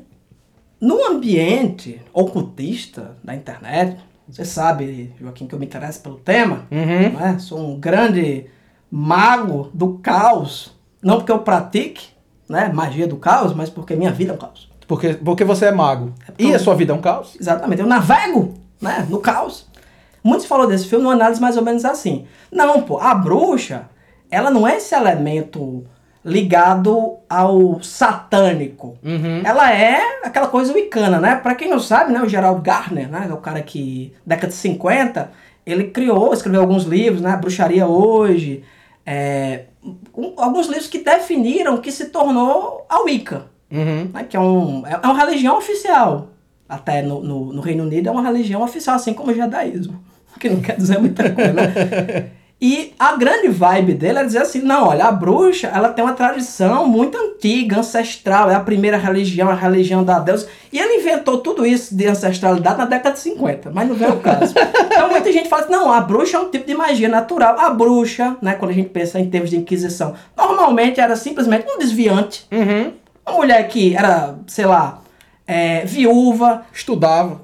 no 0.80 1.04
ambiente 1.06 2.00
ocultista 2.12 3.16
da 3.22 3.34
internet, 3.34 3.98
você 4.26 4.44
sabe, 4.44 5.12
Joaquim, 5.20 5.46
que 5.46 5.54
eu 5.54 5.58
me 5.58 5.66
interesso 5.66 6.00
pelo 6.00 6.16
tema, 6.16 6.66
Uhum. 6.70 7.12
não 7.12 7.26
é? 7.26 7.38
Sou 7.38 7.58
um 7.58 7.78
grande 7.78 8.46
mago 8.90 9.70
do 9.74 9.98
caos. 9.98 10.72
Não 11.02 11.16
porque 11.16 11.32
eu 11.32 11.40
pratique 11.40 12.08
né, 12.48 12.70
magia 12.72 13.06
do 13.06 13.16
caos, 13.16 13.52
mas 13.54 13.68
porque 13.68 13.94
minha 13.94 14.10
vida 14.12 14.32
é 14.32 14.34
um 14.34 14.38
caos. 14.38 14.70
Porque, 14.86 15.14
porque 15.14 15.44
você 15.44 15.66
é 15.66 15.72
mago. 15.72 16.12
E 16.38 16.54
a 16.54 16.58
sua 16.58 16.74
vida 16.74 16.92
é 16.92 16.96
um 16.96 17.00
caos? 17.00 17.36
Exatamente, 17.38 17.80
eu 17.80 17.86
navego 17.86 18.54
né, 18.80 19.06
no 19.08 19.20
caos. 19.20 19.66
Muitos 20.22 20.46
falou 20.46 20.66
desse 20.66 20.86
filme 20.86 21.02
numa 21.04 21.14
análise 21.14 21.40
mais 21.40 21.56
ou 21.56 21.62
menos 21.62 21.84
assim. 21.84 22.26
Não, 22.52 22.82
pô, 22.82 22.98
a 22.98 23.14
bruxa, 23.14 23.88
ela 24.30 24.50
não 24.50 24.66
é 24.68 24.76
esse 24.76 24.94
elemento 24.94 25.84
ligado 26.24 27.16
ao 27.28 27.82
satânico. 27.82 28.96
Uhum. 29.02 29.40
Ela 29.44 29.72
é 29.72 30.20
aquela 30.22 30.48
coisa 30.48 30.72
wicana, 30.74 31.18
né? 31.18 31.36
Pra 31.36 31.54
quem 31.54 31.68
não 31.70 31.80
sabe, 31.80 32.12
né, 32.12 32.20
o 32.22 32.28
Gerald 32.28 32.60
Gardner, 32.62 33.08
né, 33.08 33.26
é 33.30 33.32
o 33.32 33.38
cara 33.38 33.62
que, 33.62 34.12
década 34.26 34.48
de 34.48 34.54
50, 34.54 35.32
ele 35.64 35.84
criou, 35.84 36.32
escreveu 36.34 36.60
alguns 36.60 36.84
livros, 36.84 37.22
né, 37.22 37.34
Bruxaria 37.36 37.86
Hoje, 37.86 38.62
é, 39.06 39.64
um- 40.14 40.34
alguns 40.36 40.66
livros 40.66 40.86
que 40.88 40.98
definiram 40.98 41.74
o 41.76 41.80
que 41.80 41.90
se 41.90 42.06
tornou 42.10 42.84
a 42.88 43.00
Wicca 43.02 43.46
Uhum. 43.72 44.10
né, 44.12 44.24
que 44.28 44.36
é, 44.36 44.40
um, 44.40 44.86
é 44.86 45.00
é 45.02 45.06
uma 45.06 45.16
religião 45.18 45.56
oficial. 45.56 46.28
Até 46.70 47.02
no, 47.02 47.20
no, 47.20 47.52
no 47.52 47.60
Reino 47.60 47.82
Unido 47.84 48.08
é 48.08 48.12
uma 48.12 48.22
religião 48.22 48.62
oficial, 48.62 48.96
assim 48.96 49.12
como 49.12 49.30
o 49.32 49.34
judaísmo. 49.34 50.00
Que 50.38 50.48
não 50.48 50.60
quer 50.60 50.76
dizer 50.76 50.98
muita 50.98 51.28
coisa, 51.30 51.52
né? 51.52 52.26
E 52.62 52.92
a 52.98 53.16
grande 53.16 53.48
vibe 53.48 53.94
dele 53.94 54.18
é 54.18 54.24
dizer 54.24 54.42
assim, 54.42 54.60
não, 54.60 54.88
olha, 54.88 55.06
a 55.06 55.12
bruxa, 55.12 55.68
ela 55.74 55.88
tem 55.88 56.04
uma 56.04 56.12
tradição 56.12 56.86
muito 56.86 57.16
antiga, 57.16 57.78
ancestral, 57.78 58.50
é 58.50 58.54
a 58.54 58.60
primeira 58.60 58.98
religião, 58.98 59.48
a 59.48 59.54
religião 59.54 60.04
da 60.04 60.18
deusa. 60.18 60.46
E 60.70 60.78
ele 60.78 61.00
inventou 61.00 61.38
tudo 61.38 61.64
isso 61.64 61.96
de 61.96 62.06
ancestralidade 62.06 62.76
na 62.76 62.84
década 62.84 63.14
de 63.14 63.20
50, 63.20 63.70
mas 63.70 63.88
não 63.88 63.94
vem 63.96 64.10
o 64.10 64.18
caso. 64.20 64.52
Então 64.92 65.08
muita 65.08 65.32
gente 65.32 65.48
fala 65.48 65.62
assim, 65.62 65.72
não, 65.72 65.90
a 65.90 66.02
bruxa 66.02 66.36
é 66.36 66.40
um 66.40 66.50
tipo 66.50 66.66
de 66.66 66.74
magia 66.74 67.08
natural. 67.08 67.58
A 67.58 67.70
bruxa, 67.70 68.36
né, 68.42 68.52
quando 68.52 68.72
a 68.72 68.74
gente 68.74 68.90
pensa 68.90 69.18
em 69.18 69.30
termos 69.30 69.48
de 69.48 69.56
inquisição, 69.56 70.12
normalmente 70.36 71.00
era 71.00 71.16
simplesmente 71.16 71.64
um 71.66 71.78
desviante, 71.78 72.46
Uhum. 72.52 72.92
uma 73.26 73.36
mulher 73.38 73.66
que 73.68 73.96
era, 73.96 74.34
sei 74.46 74.66
lá, 74.66 74.99
é, 75.50 75.84
viúva, 75.84 76.62
Estudava. 76.72 77.40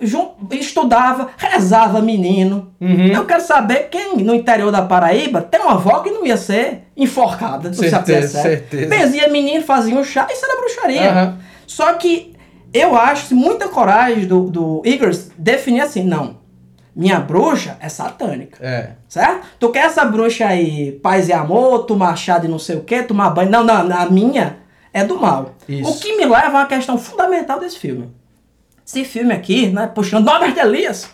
estudava, 0.52 1.30
rezava 1.36 2.00
menino. 2.00 2.72
Uhum. 2.80 3.08
Eu 3.08 3.24
quero 3.26 3.42
saber 3.42 3.88
quem 3.90 4.16
no 4.18 4.32
interior 4.32 4.70
da 4.70 4.82
Paraíba 4.82 5.42
tem 5.42 5.60
uma 5.60 5.72
avó 5.72 5.98
que 6.00 6.10
não 6.10 6.24
ia 6.24 6.36
ser 6.36 6.84
enforcada. 6.96 7.72
se 7.72 7.90
Certeza, 7.90 8.42
certeza. 8.42 8.86
Benzia 8.88 9.28
menino, 9.28 9.64
fazia 9.64 9.96
um 9.96 10.04
chá, 10.04 10.28
isso 10.30 10.44
era 10.44 10.60
bruxaria. 10.60 11.10
Aham. 11.10 11.38
Só 11.66 11.92
que 11.94 12.32
eu 12.72 12.96
acho 12.96 13.34
muita 13.34 13.66
coragem 13.68 14.24
do, 14.24 14.44
do 14.44 14.82
definir 15.36 15.80
assim, 15.80 16.04
não, 16.04 16.36
minha 16.94 17.18
bruxa 17.18 17.76
é 17.80 17.88
satânica. 17.88 18.64
É. 18.64 18.90
Certo? 19.08 19.48
Tu 19.58 19.68
quer 19.70 19.86
essa 19.86 20.04
bruxa 20.04 20.46
aí, 20.46 20.92
paz 20.92 21.28
e 21.28 21.32
amor, 21.32 21.80
tomar 21.86 22.14
chá 22.14 22.38
de 22.38 22.46
não 22.46 22.58
sei 22.58 22.76
o 22.76 22.84
que, 22.84 23.02
tomar 23.02 23.30
banho. 23.30 23.50
Não, 23.50 23.64
não, 23.64 23.74
a 23.74 24.06
minha 24.06 24.58
é 24.96 25.04
do 25.04 25.18
mal. 25.20 25.54
Isso. 25.68 25.90
O 25.90 25.98
que 25.98 26.16
me 26.16 26.24
leva 26.24 26.46
a 26.46 26.60
uma 26.62 26.66
questão 26.66 26.96
fundamental 26.96 27.60
desse 27.60 27.78
filme. 27.78 28.10
Esse 28.86 29.04
filme 29.04 29.34
aqui, 29.34 29.66
né, 29.68 29.86
puxando 29.94 30.24
Norbert 30.24 30.56
Elias. 30.56 31.10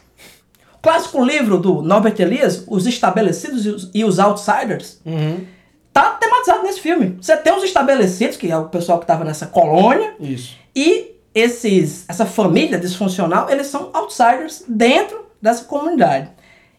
Clássico 0.80 1.24
livro 1.24 1.58
do 1.58 1.82
Norbert 1.82 2.14
Elias, 2.20 2.64
Os 2.68 2.86
Estabelecidos 2.86 3.90
e 3.92 4.04
os, 4.04 4.18
Outsiders, 4.20 5.00
Uhum. 5.04 5.44
tá 5.92 6.10
tematizado 6.12 6.62
nesse 6.62 6.80
filme. 6.80 7.16
Você 7.20 7.36
tem 7.36 7.52
os 7.56 7.62
estabelecidos, 7.64 8.36
que 8.36 8.50
é 8.50 8.56
o 8.56 8.64
pessoal 8.68 8.98
que 8.98 9.04
estava 9.04 9.24
nessa 9.24 9.46
colônia, 9.46 10.14
Isso. 10.20 10.56
e 10.76 11.12
esses, 11.34 12.04
essa 12.08 12.26
família 12.26 12.78
disfuncional, 12.78 13.48
eles 13.50 13.66
são 13.66 13.90
outsiders 13.92 14.64
dentro 14.68 15.24
dessa 15.40 15.64
comunidade. 15.64 16.30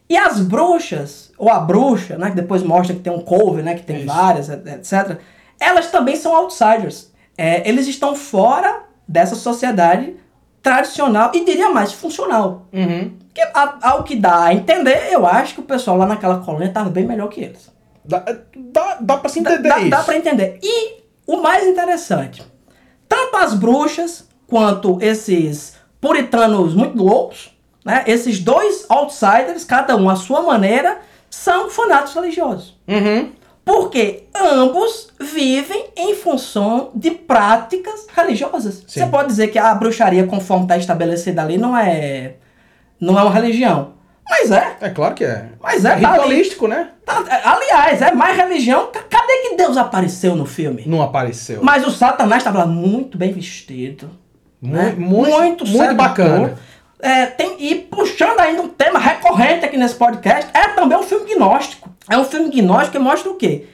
E 0.08 0.16
as 0.16 0.40
bruxas, 0.40 1.32
ou 1.36 1.50
a 1.50 1.58
bruxa, 1.58 2.16
né, 2.16 2.30
que 2.30 2.36
depois 2.36 2.62
mostra 2.62 2.94
que 2.94 3.00
tem 3.02 3.12
um 3.12 3.20
cover, 3.20 3.64
né, 3.64 3.74
que 3.74 3.82
tem 3.82 3.98
Isso. 3.98 4.06
várias, 4.06 4.48
etc., 4.48 5.18
elas 5.60 5.90
também 5.90 6.16
são 6.16 6.34
outsiders. 6.34 7.12
É, 7.36 7.68
eles 7.68 7.86
estão 7.88 8.14
fora 8.14 8.82
dessa 9.06 9.34
sociedade 9.34 10.16
tradicional 10.62 11.30
e 11.34 11.44
diria 11.44 11.70
mais 11.70 11.92
funcional. 11.92 12.66
Uhum. 12.72 13.12
Porque 13.26 13.42
a- 13.42 13.78
ao 13.82 14.02
que 14.04 14.16
dá 14.16 14.44
a 14.44 14.54
entender, 14.54 15.08
eu 15.12 15.26
acho 15.26 15.54
que 15.54 15.60
o 15.60 15.64
pessoal 15.64 15.96
lá 15.96 16.06
naquela 16.06 16.38
colônia 16.38 16.68
estava 16.68 16.88
bem 16.88 17.04
melhor 17.06 17.28
que 17.28 17.40
eles. 17.42 17.72
Dá, 18.04 18.24
dá, 18.56 18.98
dá 19.00 19.16
pra 19.16 19.28
se 19.28 19.40
entender 19.40 19.68
dá, 19.68 19.78
isso. 19.80 19.90
dá 19.90 20.02
pra 20.02 20.16
entender. 20.16 20.58
E 20.62 21.02
o 21.26 21.38
mais 21.42 21.66
interessante, 21.66 22.42
tanto 23.08 23.36
as 23.36 23.54
bruxas 23.54 24.28
quanto 24.46 24.98
esses 25.02 25.74
puritanos 26.00 26.74
muito 26.74 27.02
loucos, 27.02 27.50
né, 27.84 28.04
esses 28.06 28.38
dois 28.40 28.86
outsiders, 28.88 29.64
cada 29.64 29.96
um 29.96 30.08
à 30.08 30.16
sua 30.16 30.42
maneira, 30.42 30.98
são 31.28 31.68
fanáticos 31.70 32.14
religiosos. 32.14 32.78
Uhum. 32.86 33.32
Porque 33.64 34.24
ambos 34.34 35.08
vivem 35.18 35.86
em 35.96 36.14
função 36.14 36.90
de 36.94 37.10
práticas 37.12 38.06
religiosas. 38.14 38.84
Sim. 38.86 39.00
Você 39.00 39.06
pode 39.06 39.28
dizer 39.28 39.48
que 39.48 39.58
a 39.58 39.74
bruxaria, 39.74 40.26
conforme 40.26 40.64
está 40.64 40.76
estabelecida 40.76 41.40
ali, 41.42 41.56
não 41.56 41.76
é, 41.76 42.34
não 43.00 43.18
é 43.18 43.22
uma 43.22 43.32
religião. 43.32 43.94
Mas 44.28 44.50
é. 44.50 44.76
É 44.80 44.90
claro 44.90 45.14
que 45.14 45.24
é. 45.24 45.46
Mas 45.62 45.84
é, 45.84 45.90
tá 45.90 45.94
ali. 45.96 46.04
ritualístico, 46.06 46.66
né? 46.68 46.90
Tá- 47.04 47.24
aliás, 47.44 48.00
é 48.02 48.12
mais 48.12 48.36
religião. 48.36 48.88
Cadê 48.92 49.36
que 49.42 49.56
Deus 49.56 49.76
apareceu 49.76 50.34
no 50.34 50.46
filme? 50.46 50.84
Não 50.86 51.02
apareceu. 51.02 51.60
Mas 51.62 51.86
o 51.86 51.90
Satanás 51.90 52.40
estava 52.40 52.60
lá 52.60 52.66
muito 52.66 53.16
bem 53.18 53.32
vestido. 53.32 54.10
Mu- 54.60 54.72
né? 54.74 54.94
muito, 54.96 55.30
muito, 55.36 55.66
sedutor. 55.66 55.94
bacana. 55.94 56.58
É, 57.00 57.26
tem, 57.26 57.56
e 57.58 57.74
puxando 57.74 58.40
ainda 58.40 58.62
um 58.62 58.68
tema 58.68 58.98
recorrente 58.98 59.66
aqui 59.66 59.76
nesse 59.76 59.94
podcast, 59.94 60.50
é 60.54 60.68
também 60.68 60.96
um 60.96 61.02
filme 61.02 61.34
gnóstico. 61.34 61.93
É 62.10 62.18
um 62.18 62.24
filme 62.24 62.50
gnóstico 62.50 62.92
que 62.92 62.98
mostra 62.98 63.30
o 63.30 63.36
quê? 63.36 63.66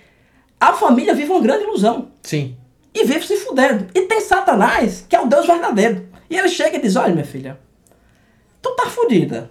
A 0.58 0.72
família 0.72 1.14
vive 1.14 1.30
uma 1.32 1.40
grande 1.40 1.64
ilusão. 1.64 2.08
Sim. 2.22 2.56
E 2.94 3.04
vive 3.04 3.26
se 3.26 3.36
fudendo. 3.38 3.86
E 3.94 4.02
tem 4.02 4.20
Satanás, 4.20 5.04
que 5.08 5.16
é 5.16 5.20
o 5.20 5.26
Deus 5.26 5.46
verdadeiro. 5.46 6.08
E 6.28 6.36
ele 6.36 6.48
chega 6.48 6.76
e 6.76 6.80
diz: 6.80 6.96
Olha, 6.96 7.12
minha 7.12 7.24
filha, 7.24 7.58
tu 8.60 8.70
tá 8.76 8.86
fudida. 8.86 9.50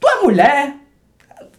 Tu 0.00 0.08
é 0.08 0.22
mulher. 0.22 0.74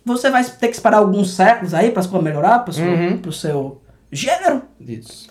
Você 0.05 0.29
vai 0.29 0.43
ter 0.43 0.67
que 0.69 0.75
esperar 0.75 0.97
alguns 0.97 1.31
séculos 1.35 1.73
aí 1.73 1.91
pra 1.91 2.01
pra 2.03 2.21
melhorar 2.21 2.59
pro 2.59 2.73
seu, 2.73 2.85
Uhum. 2.85 3.17
pro 3.17 3.31
seu 3.31 3.81
gênero. 4.11 4.61
Isso. 4.79 5.29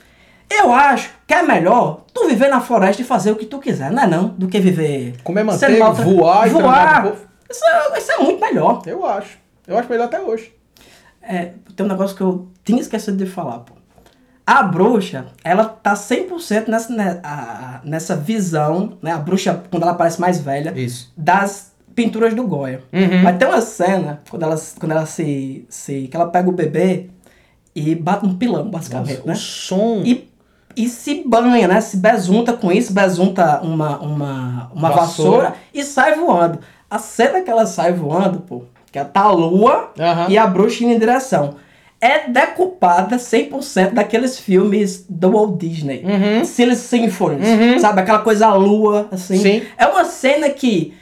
Eu 0.50 0.70
acho 0.72 1.10
que 1.26 1.34
é 1.34 1.42
melhor 1.42 2.04
tu 2.12 2.28
viver 2.28 2.48
na 2.48 2.60
floresta 2.60 3.02
e 3.02 3.04
fazer 3.04 3.30
o 3.32 3.36
que 3.36 3.46
tu 3.46 3.58
quiser, 3.58 3.90
não 3.90 4.02
é 4.02 4.06
não? 4.06 4.28
Do 4.28 4.46
que 4.48 4.60
viver... 4.60 5.16
Comer 5.24 5.42
manteiga, 5.42 5.78
maltra- 5.84 6.04
voar 6.04 6.46
e 6.46 6.50
Voar. 6.50 7.02
povo. 7.02 7.26
Isso 7.50 7.64
é, 7.64 7.98
isso 7.98 8.12
é 8.12 8.18
muito 8.18 8.40
melhor. 8.40 8.82
Eu 8.86 9.04
acho. 9.04 9.38
Eu 9.66 9.76
acho 9.78 9.88
melhor 9.90 10.04
até 10.04 10.20
hoje. 10.20 10.52
É, 11.28 11.52
tem 11.74 11.84
um 11.84 11.88
negócio 11.88 12.16
que 12.16 12.22
eu 12.22 12.48
tinha 12.64 12.80
esquecido 12.80 13.16
de 13.16 13.26
falar, 13.26 13.60
pô. 13.60 13.74
A 14.46 14.62
bruxa, 14.62 15.26
ela 15.42 15.64
tá 15.64 15.94
100% 15.96 16.68
nessa, 16.68 16.92
né, 16.94 17.20
a- 17.24 17.80
nessa 17.84 18.14
visão, 18.14 18.96
né? 19.02 19.10
A 19.10 19.18
bruxa, 19.18 19.60
quando 19.70 19.82
ela 19.82 19.94
parece 19.94 20.20
mais 20.20 20.38
velha, 20.40 20.72
Isso. 20.78 21.12
das 21.16 21.72
pinturas 21.96 22.32
do 22.34 22.46
Goya. 22.46 22.82
Uhum. 22.92 23.22
Mas 23.24 23.38
tem 23.38 23.48
uma 23.48 23.60
cena, 23.60 24.20
quando 24.30 24.44
ela, 24.44 24.56
quando 24.78 24.92
ela 24.92 25.04
se, 25.06 25.66
se... 25.68 26.06
Que 26.08 26.16
ela 26.16 26.28
pega 26.28 26.48
o 26.48 26.52
bebê 26.52 27.10
e 27.74 27.94
bate 27.96 28.24
no 28.24 28.34
pilão, 28.36 28.70
basicamente, 28.70 29.16
Nossa, 29.18 29.26
né? 29.26 29.32
O 29.32 29.36
som. 29.36 30.02
E, 30.04 30.30
e 30.76 30.88
se 30.88 31.24
banha, 31.26 31.66
né? 31.66 31.80
Se 31.80 31.96
besunta 31.96 32.52
com 32.52 32.70
isso, 32.70 32.92
besunta 32.92 33.60
uma, 33.62 33.98
uma, 33.98 34.70
uma 34.72 34.90
vassoura. 34.90 35.48
Vassoura. 35.48 35.54
e 35.74 35.82
sai 35.82 36.14
voando. 36.14 36.60
A 36.88 36.98
cena 37.00 37.40
que 37.40 37.50
ela 37.50 37.66
sai 37.66 37.92
voando, 37.92 38.38
pô, 38.40 38.62
que 39.04 39.12
tá 39.12 39.22
a 39.22 39.30
lua 39.30 39.90
Aham. 39.98 40.26
e 40.28 40.38
a 40.38 40.46
bruxa 40.46 40.84
indo 40.84 40.92
em 40.94 40.98
direção. 40.98 41.56
É 42.00 42.28
decupada 42.28 43.16
100% 43.16 43.92
daqueles 43.94 44.38
filmes 44.38 45.04
do 45.08 45.30
Walt 45.32 45.56
Disney. 45.58 46.04
Uhum. 46.04 46.44
Silly 46.44 46.76
Symphonies, 46.76 47.48
Uhum. 47.48 47.78
sabe? 47.78 48.00
Aquela 48.02 48.18
coisa 48.18 48.46
a 48.48 48.54
lua, 48.54 49.08
assim. 49.10 49.38
Sim. 49.38 49.62
É 49.78 49.86
uma 49.86 50.04
cena 50.04 50.48
que 50.50 50.94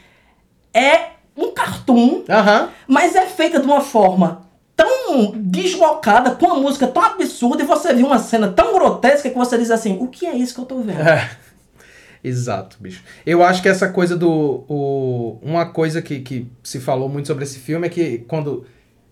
é 0.72 1.11
um 1.36 1.51
cartoon, 1.53 2.22
Aham. 2.28 2.68
mas 2.86 3.16
é 3.16 3.26
feita 3.26 3.59
de 3.59 3.66
uma 3.66 3.80
forma 3.80 4.42
tão 4.76 5.32
deslocada, 5.36 6.32
com 6.32 6.47
uma 6.47 6.57
música 6.57 6.86
tão 6.86 7.03
absurda, 7.05 7.62
e 7.62 7.66
você 7.66 7.92
viu 7.92 8.07
uma 8.07 8.18
cena 8.18 8.49
tão 8.49 8.72
grotesca 8.72 9.28
que 9.28 9.36
você 9.36 9.59
diz 9.59 9.70
assim, 9.70 9.99
o 10.01 10.07
que 10.09 10.26
é 10.26 10.34
isso 10.34 10.55
que 10.55 10.61
eu 10.61 10.64
tô 10.64 10.78
vendo? 10.78 11.01
É. 11.01 11.28
Exato, 12.25 12.79
bicho. 12.81 13.03
Eu 13.27 13.43
acho 13.45 13.61
que 13.61 13.68
essa 13.68 13.89
coisa 13.91 14.16
do. 14.16 14.64
O, 14.66 15.39
uma 15.43 15.66
coisa 15.66 16.01
que, 16.01 16.20
que 16.20 16.47
se 16.62 16.81
falou 16.81 17.07
muito 17.09 17.29
sobre 17.29 17.45
esse 17.45 17.59
filme 17.59 17.87
é 17.87 17.91
que 17.91 18.18
quando. 18.27 18.64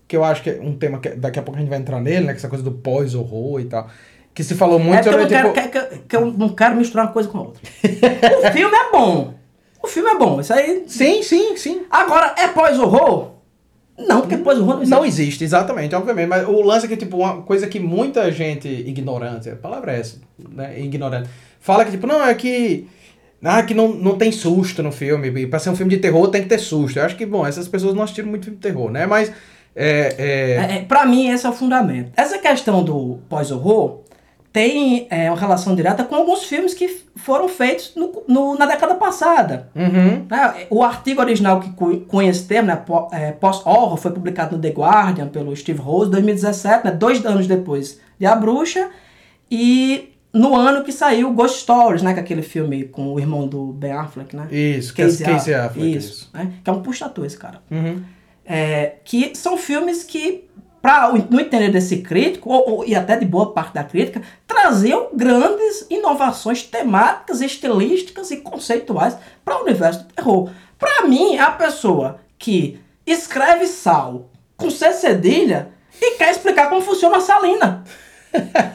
Que 0.07 0.17
eu 0.17 0.23
acho 0.23 0.41
que 0.41 0.49
é 0.49 0.59
um 0.59 0.75
tema 0.75 0.99
que 0.99 1.09
daqui 1.09 1.37
a 1.37 1.43
pouco 1.43 1.57
a 1.57 1.61
gente 1.61 1.69
vai 1.69 1.77
entrar 1.79 2.01
nele, 2.01 2.25
né? 2.25 2.33
Que 2.33 2.39
essa 2.39 2.49
coisa 2.49 2.63
do 2.63 2.71
pós-horror 2.71 3.61
e 3.61 3.65
tal. 3.65 3.87
Que 4.33 4.43
se 4.43 4.55
falou 4.55 4.79
muito 4.79 4.97
é 4.99 5.03
porque 5.03 5.15
eu 5.15 5.21
sobre. 5.29 5.35
não, 5.43 5.53
tipo, 5.53 5.71
quero, 5.71 5.89
que, 5.89 5.95
que- 5.97 6.01
que 6.07 6.15
eu 6.15 6.25
não 6.33 6.49
quero 6.49 6.75
misturar 6.75 7.05
uma 7.05 7.11
coisa 7.13 7.29
com 7.29 7.37
a 7.37 7.41
outra. 7.41 7.61
o 7.63 8.51
filme 8.51 8.75
é 8.75 8.91
bom. 8.91 9.33
O 9.83 9.87
filme 9.87 10.09
é 10.09 10.17
bom. 10.17 10.41
Isso 10.41 10.51
aí. 10.53 10.83
Sim, 10.87 11.21
sim, 11.21 11.55
sim. 11.55 11.81
Agora, 11.91 12.33
é 12.37 12.47
pós-horror? 12.47 13.31
Não, 13.95 14.21
porque 14.21 14.37
pós-horror 14.37 14.75
não 14.75 14.81
existe. 14.81 14.95
Não 14.95 15.05
existe, 15.05 15.43
exatamente, 15.43 15.93
obviamente. 15.93 16.27
Mas 16.27 16.47
o 16.47 16.61
lance 16.63 16.87
é 16.87 16.89
que, 16.89 16.97
tipo, 16.97 17.17
uma 17.17 17.43
coisa 17.43 17.67
que 17.67 17.79
muita 17.79 18.31
gente 18.31 18.67
ignorante, 18.67 19.51
a 19.51 19.55
palavra 19.55 19.93
é 19.95 19.99
essa, 19.99 20.17
né? 20.49 20.79
Ignorante. 20.79 21.29
Fala 21.59 21.85
que, 21.85 21.91
tipo, 21.91 22.07
não, 22.07 22.25
é 22.25 22.33
que. 22.33 22.87
Ah, 23.43 23.61
que 23.63 23.73
não, 23.73 23.89
não 23.89 24.17
tem 24.17 24.31
susto 24.31 24.81
no 24.81 24.91
filme. 24.91 25.27
E 25.41 25.47
pra 25.47 25.59
ser 25.59 25.69
um 25.69 25.75
filme 25.75 25.93
de 25.95 25.99
terror 26.01 26.27
tem 26.29 26.43
que 26.43 26.49
ter 26.49 26.59
susto. 26.59 26.97
Eu 26.97 27.05
acho 27.05 27.15
que, 27.17 27.25
bom, 27.25 27.45
essas 27.45 27.67
pessoas 27.67 27.93
não 27.93 28.03
assistiram 28.03 28.29
muito 28.29 28.45
filme 28.45 28.57
de 28.57 28.63
terror, 28.63 28.89
né? 28.89 29.05
Mas. 29.05 29.31
É, 29.75 30.15
é, 30.17 30.73
É, 30.75 30.77
é, 30.77 30.81
pra 30.83 31.05
mim, 31.05 31.29
esse 31.29 31.45
é 31.45 31.49
o 31.49 31.53
fundamento. 31.53 32.11
Essa 32.15 32.37
questão 32.37 32.83
do 32.83 33.19
pós-horror 33.27 34.01
tem 34.51 35.07
é, 35.09 35.31
uma 35.31 35.39
relação 35.39 35.75
direta 35.75 36.03
com 36.03 36.13
alguns 36.13 36.43
filmes 36.43 36.75
que 36.75 36.87
foram 37.15 37.49
feitos 37.49 37.93
no- 37.95 38.21
no- 38.27 38.55
na 38.55 38.67
década 38.67 38.93
passada. 38.93 39.69
Uhum. 39.75 40.27
né? 40.29 40.67
O 40.69 40.83
artigo 40.83 41.21
original 41.21 41.59
que 41.59 41.71
cu- 41.71 42.01
cunha 42.01 42.29
esse 42.29 42.43
termo, 42.47 42.67
né, 42.67 42.79
é, 43.13 43.31
pós-horror, 43.31 43.97
foi 43.97 44.11
publicado 44.11 44.55
no 44.55 44.61
The 44.61 44.69
Guardian 44.69 45.27
pelo 45.27 45.55
Steve 45.55 45.79
Rose 45.81 46.07
em 46.09 46.11
2017, 46.11 46.85
né, 46.85 46.91
dois 46.91 47.25
anos 47.25 47.47
depois 47.47 47.99
de 48.19 48.27
A 48.27 48.35
Bruxa, 48.35 48.89
e 49.49 50.12
no 50.33 50.55
ano 50.55 50.83
que 50.83 50.91
saiu 50.91 51.31
Ghost 51.31 51.59
Stories, 51.61 52.01
né, 52.01 52.13
que 52.13 52.19
é 52.19 52.23
aquele 52.23 52.41
filme 52.41 52.85
com 52.85 53.13
o 53.13 53.19
irmão 53.19 53.47
do 53.47 53.67
Ben 53.67 53.91
Affleck, 53.91 54.35
né? 54.35 54.47
Isso, 54.51 54.91
é 54.93 55.03
Casey 55.05 55.53
Affleck. 55.53 55.95
Isso, 55.95 56.29
né? 56.33 56.51
Que 56.63 56.69
é 56.69 56.73
um 56.73 56.81
puxa-ator 56.81 57.23
esse 57.25 57.37
cara. 57.37 57.61
Uhum. 57.69 58.01
É, 58.45 58.95
que 59.05 59.35
são 59.35 59.55
filmes 59.57 60.03
que, 60.03 60.45
para 60.81 61.13
no 61.29 61.39
entender 61.39 61.69
desse 61.69 61.97
crítico, 61.97 62.49
ou, 62.49 62.69
ou- 62.77 62.85
e 62.85 62.95
até 62.95 63.15
de 63.15 63.25
boa 63.25 63.53
parte 63.53 63.73
da 63.75 63.83
crítica, 63.83 64.21
traziam 64.47 65.09
grandes 65.13 65.85
inovações 65.89 66.63
temáticas, 66.63 67.39
estilísticas 67.39 68.31
e 68.31 68.37
conceituais 68.37 69.15
para 69.45 69.59
o 69.59 69.63
universo 69.63 69.99
do 70.03 70.13
terror. 70.13 70.49
Para 70.79 71.07
mim, 71.07 71.35
é 71.35 71.41
a 71.41 71.51
pessoa 71.51 72.17
que 72.39 72.79
escreve 73.05 73.67
sal 73.67 74.29
com 74.57 74.69
C 74.69 74.91
cedilha 74.93 75.69
e 76.01 76.17
quer 76.17 76.31
explicar 76.31 76.69
como 76.69 76.81
funciona 76.81 77.17
a 77.17 77.21
salina. 77.21 77.83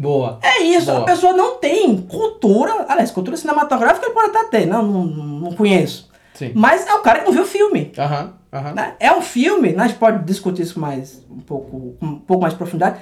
Boa. 0.00 0.38
É 0.42 0.62
isso, 0.62 0.86
Boa. 0.86 1.00
a 1.00 1.04
pessoa 1.04 1.32
não 1.34 1.56
tem 1.56 1.96
cultura, 1.98 2.86
aliás, 2.88 3.10
cultura 3.10 3.36
cinematográfica 3.36 4.06
ele 4.06 4.14
pode 4.14 4.30
até 4.30 4.44
ter, 4.44 4.66
não, 4.66 4.82
não, 4.82 5.04
não 5.04 5.52
conheço. 5.52 6.08
Sim. 6.34 6.52
Mas 6.54 6.86
é 6.86 6.94
o 6.94 7.00
cara 7.00 7.18
que 7.20 7.26
não 7.26 7.32
viu 7.32 7.42
o 7.42 7.46
filme. 7.46 7.92
Aham, 7.98 8.32
aham. 8.50 8.72
né? 8.72 8.94
É 8.98 9.12
um 9.12 9.20
filme, 9.20 9.72
né? 9.72 9.84
a 9.84 9.86
gente 9.88 9.98
pode 9.98 10.24
discutir 10.24 10.62
isso 10.62 10.80
mais 10.80 11.22
um 11.30 11.40
pouco, 11.40 11.96
com 12.00 12.06
um 12.06 12.18
pouco 12.18 12.40
mais 12.40 12.54
de 12.54 12.58
profundidade. 12.58 12.98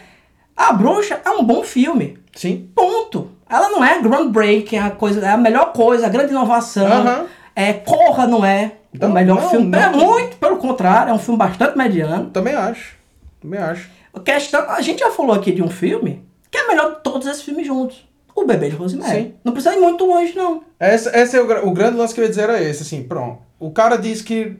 A 0.56 0.72
Bruxa 0.72 1.20
é 1.24 1.30
um 1.30 1.44
bom 1.44 1.62
filme. 1.62 2.18
Sim. 2.34 2.68
Ponto. 2.74 3.30
Ela 3.48 3.70
não 3.70 3.84
é 3.84 4.00
groundbreaking, 4.02 4.78
a 4.78 4.90
coisa, 4.90 5.24
é 5.24 5.30
a 5.30 5.36
melhor 5.36 5.72
coisa, 5.72 6.06
a 6.06 6.08
grande 6.08 6.32
inovação. 6.32 6.86
Aham. 6.86 7.26
É, 7.54 7.72
Corra 7.72 8.26
não 8.26 8.44
é 8.44 8.72
Não, 8.92 9.08
o 9.10 9.12
melhor 9.12 9.40
não, 9.40 9.50
filme. 9.50 9.66
não. 9.66 9.78
É 9.80 9.90
muito 9.90 10.36
pelo 10.36 10.56
contrário, 10.58 11.10
é 11.10 11.14
um 11.14 11.18
filme 11.18 11.38
bastante 11.38 11.78
mediano. 11.78 12.30
Também 12.30 12.54
acho. 12.54 12.96
Também 13.40 13.60
acho. 13.60 13.88
A 14.12 14.18
questão, 14.20 14.68
a 14.68 14.80
gente 14.80 14.98
já 15.00 15.10
falou 15.12 15.34
aqui 15.34 15.52
de 15.52 15.62
um 15.62 15.68
filme 15.70 16.27
que 16.50 16.58
é 16.58 16.66
melhor 16.68 16.96
de 16.96 17.02
todos 17.02 17.26
esses 17.26 17.42
filmes 17.42 17.66
juntos. 17.66 18.06
O 18.34 18.46
Bebê 18.46 18.70
de 18.70 18.76
Rosemary. 18.76 19.22
Sim. 19.22 19.34
Não 19.42 19.52
precisa 19.52 19.74
ir 19.74 19.80
muito 19.80 20.04
longe, 20.04 20.34
não. 20.36 20.62
Esse, 20.78 21.08
esse 21.08 21.36
é 21.36 21.40
o, 21.40 21.68
o 21.68 21.72
grande 21.72 21.96
lance 21.96 22.14
que 22.14 22.20
eu 22.20 22.24
ia 22.24 22.30
dizer 22.30 22.42
era 22.42 22.62
esse, 22.62 22.82
assim, 22.82 23.02
pronto. 23.02 23.42
O 23.58 23.70
cara 23.72 23.96
diz 23.96 24.22
que 24.22 24.56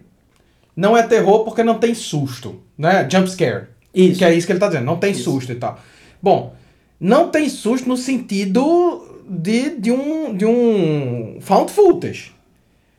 não 0.74 0.96
é 0.96 1.02
terror 1.02 1.44
porque 1.44 1.62
não 1.62 1.78
tem 1.78 1.94
susto, 1.94 2.60
né? 2.76 3.08
Jump 3.10 3.30
scare. 3.30 3.68
Isso. 3.94 4.18
Que 4.18 4.24
é 4.24 4.34
isso 4.34 4.46
que 4.46 4.52
ele 4.52 4.60
tá 4.60 4.66
dizendo, 4.66 4.84
não 4.84 4.98
tem 4.98 5.14
susto 5.14 5.52
e 5.52 5.54
tal. 5.54 5.78
Bom, 6.20 6.54
não 7.00 7.28
tem 7.30 7.48
susto 7.48 7.88
no 7.88 7.96
sentido 7.96 9.22
de, 9.28 9.70
de, 9.76 9.92
um, 9.92 10.34
de 10.34 10.44
um 10.44 11.38
found 11.40 11.70
footage, 11.70 12.32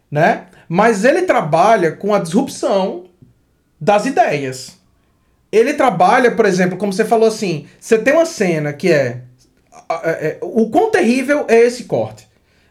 né? 0.10 0.48
Mas 0.68 1.04
ele 1.04 1.24
trabalha 1.24 1.92
com 1.92 2.14
a 2.14 2.20
disrupção 2.20 3.06
das 3.80 4.06
ideias. 4.06 4.79
Ele 5.52 5.74
trabalha, 5.74 6.32
por 6.32 6.46
exemplo, 6.46 6.78
como 6.78 6.94
você 6.94 7.04
falou 7.04 7.28
assim, 7.28 7.66
você 7.80 7.98
tem 7.98 8.14
uma 8.14 8.26
cena 8.26 8.72
que 8.72 8.92
é, 8.92 9.24
é, 10.04 10.10
é, 10.10 10.40
o 10.42 10.70
quão 10.70 10.92
terrível 10.92 11.46
é 11.48 11.60
esse 11.60 11.86
corte? 11.86 12.28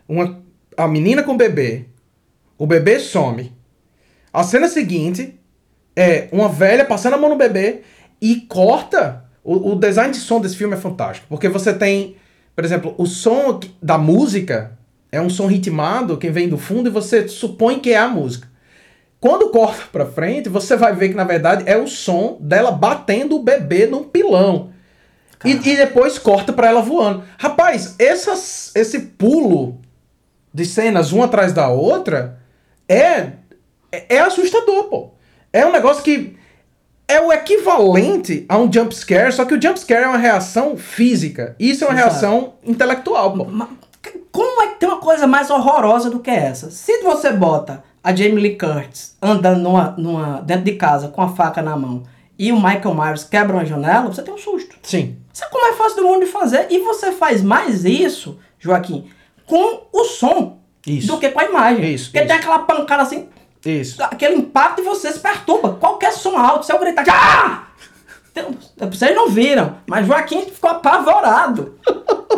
Uma, 0.09 0.41
a 0.77 0.87
menina 0.87 1.23
com 1.23 1.33
o 1.33 1.37
bebê, 1.37 1.87
o 2.57 2.67
bebê 2.67 3.01
some. 3.01 3.53
A 4.33 4.45
cena 4.45 4.69
seguinte 4.69 5.39
é 5.97 6.29
uma 6.31 6.49
velha 6.49 6.85
passando 6.85 7.15
a 7.15 7.19
mão 7.19 7.31
no 7.31 7.37
bebê 7.37 7.81
e 8.21 8.37
corta. 8.43 9.25
O, 9.43 9.73
o 9.73 9.75
design 9.77 10.13
de 10.13 10.19
som 10.19 10.41
desse 10.41 10.57
filme 10.57 10.75
é 10.75 10.79
fantástico, 10.79 11.27
porque 11.29 11.49
você 11.49 11.73
tem, 11.73 12.17
por 12.55 12.65
exemplo, 12.65 12.95
o 12.99 13.07
som 13.07 13.59
que- 13.59 13.75
da 13.83 13.99
música 13.99 14.79
é 15.11 15.21
um 15.21 15.31
som 15.31 15.47
ritmado, 15.47 16.19
quem 16.19 16.31
vem 16.31 16.49
do 16.49 16.59
fundo, 16.59 16.89
e 16.89 16.93
você 16.93 17.27
supõe 17.27 17.81
que 17.81 17.93
é 17.93 17.99
a 17.99 18.09
música. 18.09 18.47
Quando 19.21 19.51
corta 19.51 19.83
pra 19.91 20.07
frente, 20.07 20.49
você 20.49 20.77
vai 20.77 20.95
ver 20.95 21.09
que 21.09 21.15
na 21.15 21.25
verdade 21.25 21.65
é 21.67 21.77
o 21.77 21.87
som 21.89 22.37
dela 22.41 22.71
batendo 22.71 23.37
o 23.37 23.43
bebê 23.43 23.87
num 23.87 24.05
pilão. 24.05 24.71
E, 25.45 25.53
e 25.53 25.77
depois 25.77 26.19
corta 26.19 26.53
pra 26.53 26.69
ela 26.69 26.81
voando. 26.83 27.23
Rapaz, 27.39 27.95
essas, 27.99 28.73
esse 28.75 28.99
pulo 29.01 29.81
de 30.53 30.65
cenas 30.65 31.13
uma 31.13 31.25
atrás 31.27 31.53
da 31.53 31.69
outra 31.69 32.39
é 32.89 33.33
é, 33.91 34.17
é 34.17 34.21
assustador, 34.21 34.85
pô. 34.85 35.11
É 35.53 35.65
um 35.65 35.73
negócio 35.73 36.03
que 36.03 36.37
é 37.07 37.21
o 37.21 37.33
equivalente 37.33 38.45
a 38.49 38.59
um 38.59 38.71
jump 38.71 38.95
scare, 38.95 39.33
só 39.33 39.45
que 39.45 39.55
o 39.55 39.63
jump 39.63 39.79
scare 39.81 40.05
é 40.05 40.09
uma 40.09 40.19
reação 40.19 40.77
física. 40.77 41.57
Isso 41.59 41.85
é 41.85 41.89
uma 41.89 41.95
Exato. 41.95 42.11
reação 42.11 42.53
intelectual, 42.65 43.33
pô. 43.33 43.45
Ma- 43.47 43.69
Como 44.31 44.63
é 44.63 44.67
que 44.69 44.81
tem 44.81 44.89
uma 44.89 44.99
coisa 45.01 45.27
mais 45.27 45.49
horrorosa 45.51 46.11
do 46.11 46.21
que 46.21 46.31
essa? 46.31 46.71
Se 46.71 46.99
você 47.03 47.33
bota 47.33 47.83
a 48.09 48.15
Jamie 48.17 48.41
Lee 48.43 48.57
Curtis 48.57 49.17
andando 49.21 49.61
numa, 49.61 49.95
numa- 49.99 50.41
dentro 50.41 50.65
de 50.65 50.73
casa 50.73 51.09
com 51.09 51.21
a 51.21 51.29
faca 51.29 51.61
na 51.61 51.77
mão 51.77 52.05
e 52.39 52.51
o 52.53 52.57
Michael 52.57 52.95
Myers 52.95 53.25
quebra 53.25 53.57
uma 53.57 53.67
janela, 53.67 54.07
você 54.07 54.23
tem 54.23 54.33
um 54.33 54.39
susto. 54.39 54.77
Sim. 54.83 55.17
Isso 55.33 55.45
é 55.45 55.49
como 55.49 55.67
é 55.67 55.73
fácil 55.75 55.97
do 55.99 56.05
mundo 56.09 56.21
de 56.25 56.31
fazer. 56.31 56.67
E 56.71 56.79
você 56.81 57.13
faz 57.13 57.43
mais 57.43 57.85
isso, 57.85 58.39
Joaquim, 58.59 59.09
com 59.47 59.83
o 59.93 60.05
som 60.05 60.59
Isso. 60.87 61.09
do 61.09 61.19
que 61.19 61.29
com 61.29 61.41
a 61.41 61.45
imagem. 61.45 61.93
Isso, 61.95 62.07
Porque 62.07 62.19
isso. 62.21 62.29
tem 62.29 62.37
aquela 62.37 62.61
pancada 62.61 63.03
assim, 63.03 63.29
Isso. 63.65 64.03
aquele 64.03 64.37
impacto 64.37 64.81
e 64.81 64.85
você 64.85 65.13
se 65.13 65.19
perturba. 65.21 65.75
Qualquer 65.75 66.13
som 66.13 66.37
alto, 66.39 66.65
se 66.65 66.73
eu 66.73 66.79
gritar, 66.79 67.05
ah! 67.09 67.65
Vocês 68.91 69.15
não 69.17 69.29
viram, 69.29 69.77
mas 69.87 70.07
Joaquim 70.07 70.43
ficou 70.43 70.71
apavorado 70.71 71.77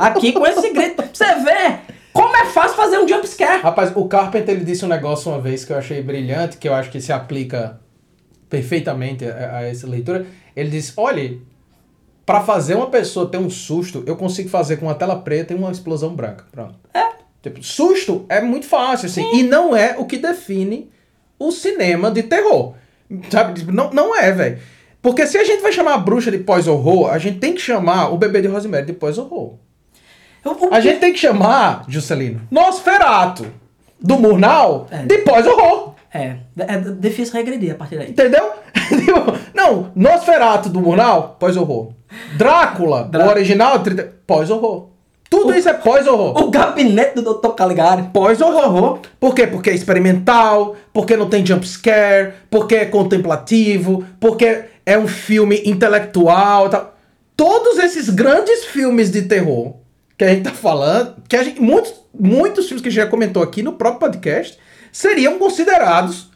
aqui 0.01 0.33
com 0.33 0.47
esse 0.47 0.71
grito. 0.71 1.03
Você 1.13 1.35
vê 1.37 1.79
como 2.13 2.37
é 2.37 2.47
fácil 2.47 2.77
fazer 2.77 2.99
um 2.99 3.07
jump 3.07 3.27
scare. 3.27 3.63
Rapaz, 3.63 3.93
o 3.95 4.07
Carpenter 4.07 4.55
ele 4.55 4.65
disse 4.65 4.85
um 4.85 4.89
negócio 4.89 5.31
uma 5.31 5.41
vez 5.41 5.65
que 5.65 5.73
eu 5.73 5.77
achei 5.77 6.03
brilhante, 6.03 6.57
que 6.57 6.69
eu 6.69 6.75
acho 6.75 6.91
que 6.91 7.01
se 7.01 7.13
aplica 7.13 7.81
perfeitamente 8.49 9.25
a, 9.25 9.59
a 9.59 9.63
essa 9.63 9.87
leitura. 9.87 10.27
Ele 10.55 10.71
disse: 10.71 10.93
olhe, 10.97 11.43
para 12.27 12.41
fazer 12.41 12.75
uma 12.75 12.91
pessoa 12.91 13.29
ter 13.29 13.39
um 13.39 13.51
susto, 13.51 14.03
eu 14.07 14.17
consigo 14.17 14.49
fazer 14.49 14.77
com 14.77 14.87
uma 14.87 14.95
tela 14.95 15.17
preta 15.21 15.53
e 15.53 15.57
uma 15.57 15.71
explosão 15.71 16.15
branca. 16.15 16.45
Pronto. 16.51 16.79
É. 16.95 17.11
Tipo, 17.43 17.63
susto 17.63 18.27
é 18.29 18.41
muito 18.41 18.67
fácil, 18.67 19.07
assim. 19.07 19.25
E 19.35 19.43
não 19.43 19.75
é 19.75 19.97
o 19.99 20.05
que 20.05 20.19
define 20.19 20.91
o 21.39 21.51
cinema 21.51 22.11
de 22.11 22.23
terror. 22.23 22.75
Sabe? 23.31 23.55
Tipo, 23.55 23.73
Não, 23.73 23.91
não 23.91 24.17
é, 24.17 24.31
velho. 24.31 24.59
Porque 25.03 25.27
se 25.27 25.39
a 25.39 25.45
gente 25.45 25.63
vai 25.63 25.73
chamar 25.73 25.95
a 25.95 25.99
bruxa 25.99 26.31
de 26.31 26.39
pós-horror, 26.39 27.11
a 27.11 27.19
gente 27.19 27.39
tem 27.39 27.55
que 27.55 27.61
chamar 27.61 28.11
o 28.13 28.19
bebê 28.19 28.43
de 28.43 28.49
Rosemary 28.49 28.87
de 28.87 28.93
pós-horror. 28.93 29.55
Eu- 30.45 30.53
o 30.53 30.75
A 30.75 30.81
gente 30.81 30.99
tem 31.01 31.13
que 31.13 31.19
chamar, 31.19 31.85
Juscelino, 31.89 32.41
Nosferato, 32.51 33.47
do 34.01 34.19
Murnau, 34.19 34.87
É. 34.91 35.03
de 35.05 35.19
pós-horror. 35.19 35.95
É, 36.13 36.37
é 36.59 36.79
difícil 36.99 37.35
regredir 37.35 37.73
a 37.73 37.75
partir 37.77 37.97
daí. 37.97 38.11
Entendeu? 38.11 38.51
Não, 39.55 39.91
Nosferato 39.95 40.69
do 40.69 40.81
Murnau, 40.81 41.37
pós-horror. 41.39 41.93
Drácula, 42.37 43.05
Drá- 43.05 43.27
o 43.27 43.29
original, 43.31 43.79
30 43.81 44.13
pós-horror. 44.27 44.89
Tudo 45.29 45.55
isso 45.55 45.69
é 45.69 45.75
pós-horror. 45.75 46.37
O 46.43 46.51
gabinete 46.51 47.15
do 47.21 47.35
Dr. 47.35 47.51
Caligari. 47.51 48.03
Pós-horror. 48.13 48.99
Por 49.21 49.33
quê? 49.33 49.47
Porque 49.47 49.71
é 49.71 49.75
experimental, 49.75 50.75
porque 50.93 51.17
não 51.17 51.29
tem 51.29 51.47
jump 51.47 51.65
scare, 51.69 52.33
porque 52.51 52.75
é 52.75 52.85
contemplativo, 52.87 54.05
porque 54.19 54.65
é 54.85 54.99
um 54.99 55.07
filme 55.07 55.63
intelectual 55.65 56.69
tal. 56.69 56.95
Todos 57.37 57.79
esses 57.79 58.11
grandes 58.11 58.65
filmes 58.65 59.09
de 59.13 59.23
terror 59.23 59.75
que 60.21 60.25
a 60.25 60.29
gente 60.29 60.43
tá 60.43 60.51
falando, 60.51 61.15
que 61.27 61.35
a 61.35 61.43
gente, 61.43 61.63
muitos, 61.63 61.95
muitos 62.13 62.67
filmes 62.67 62.83
que 62.83 62.89
a 62.89 62.91
gente 62.91 63.03
já 63.03 63.07
comentou 63.07 63.43
aqui 63.43 63.63
no 63.63 63.73
próprio 63.73 64.01
podcast, 64.01 64.59
seriam 64.93 65.39
considerados 65.39 66.29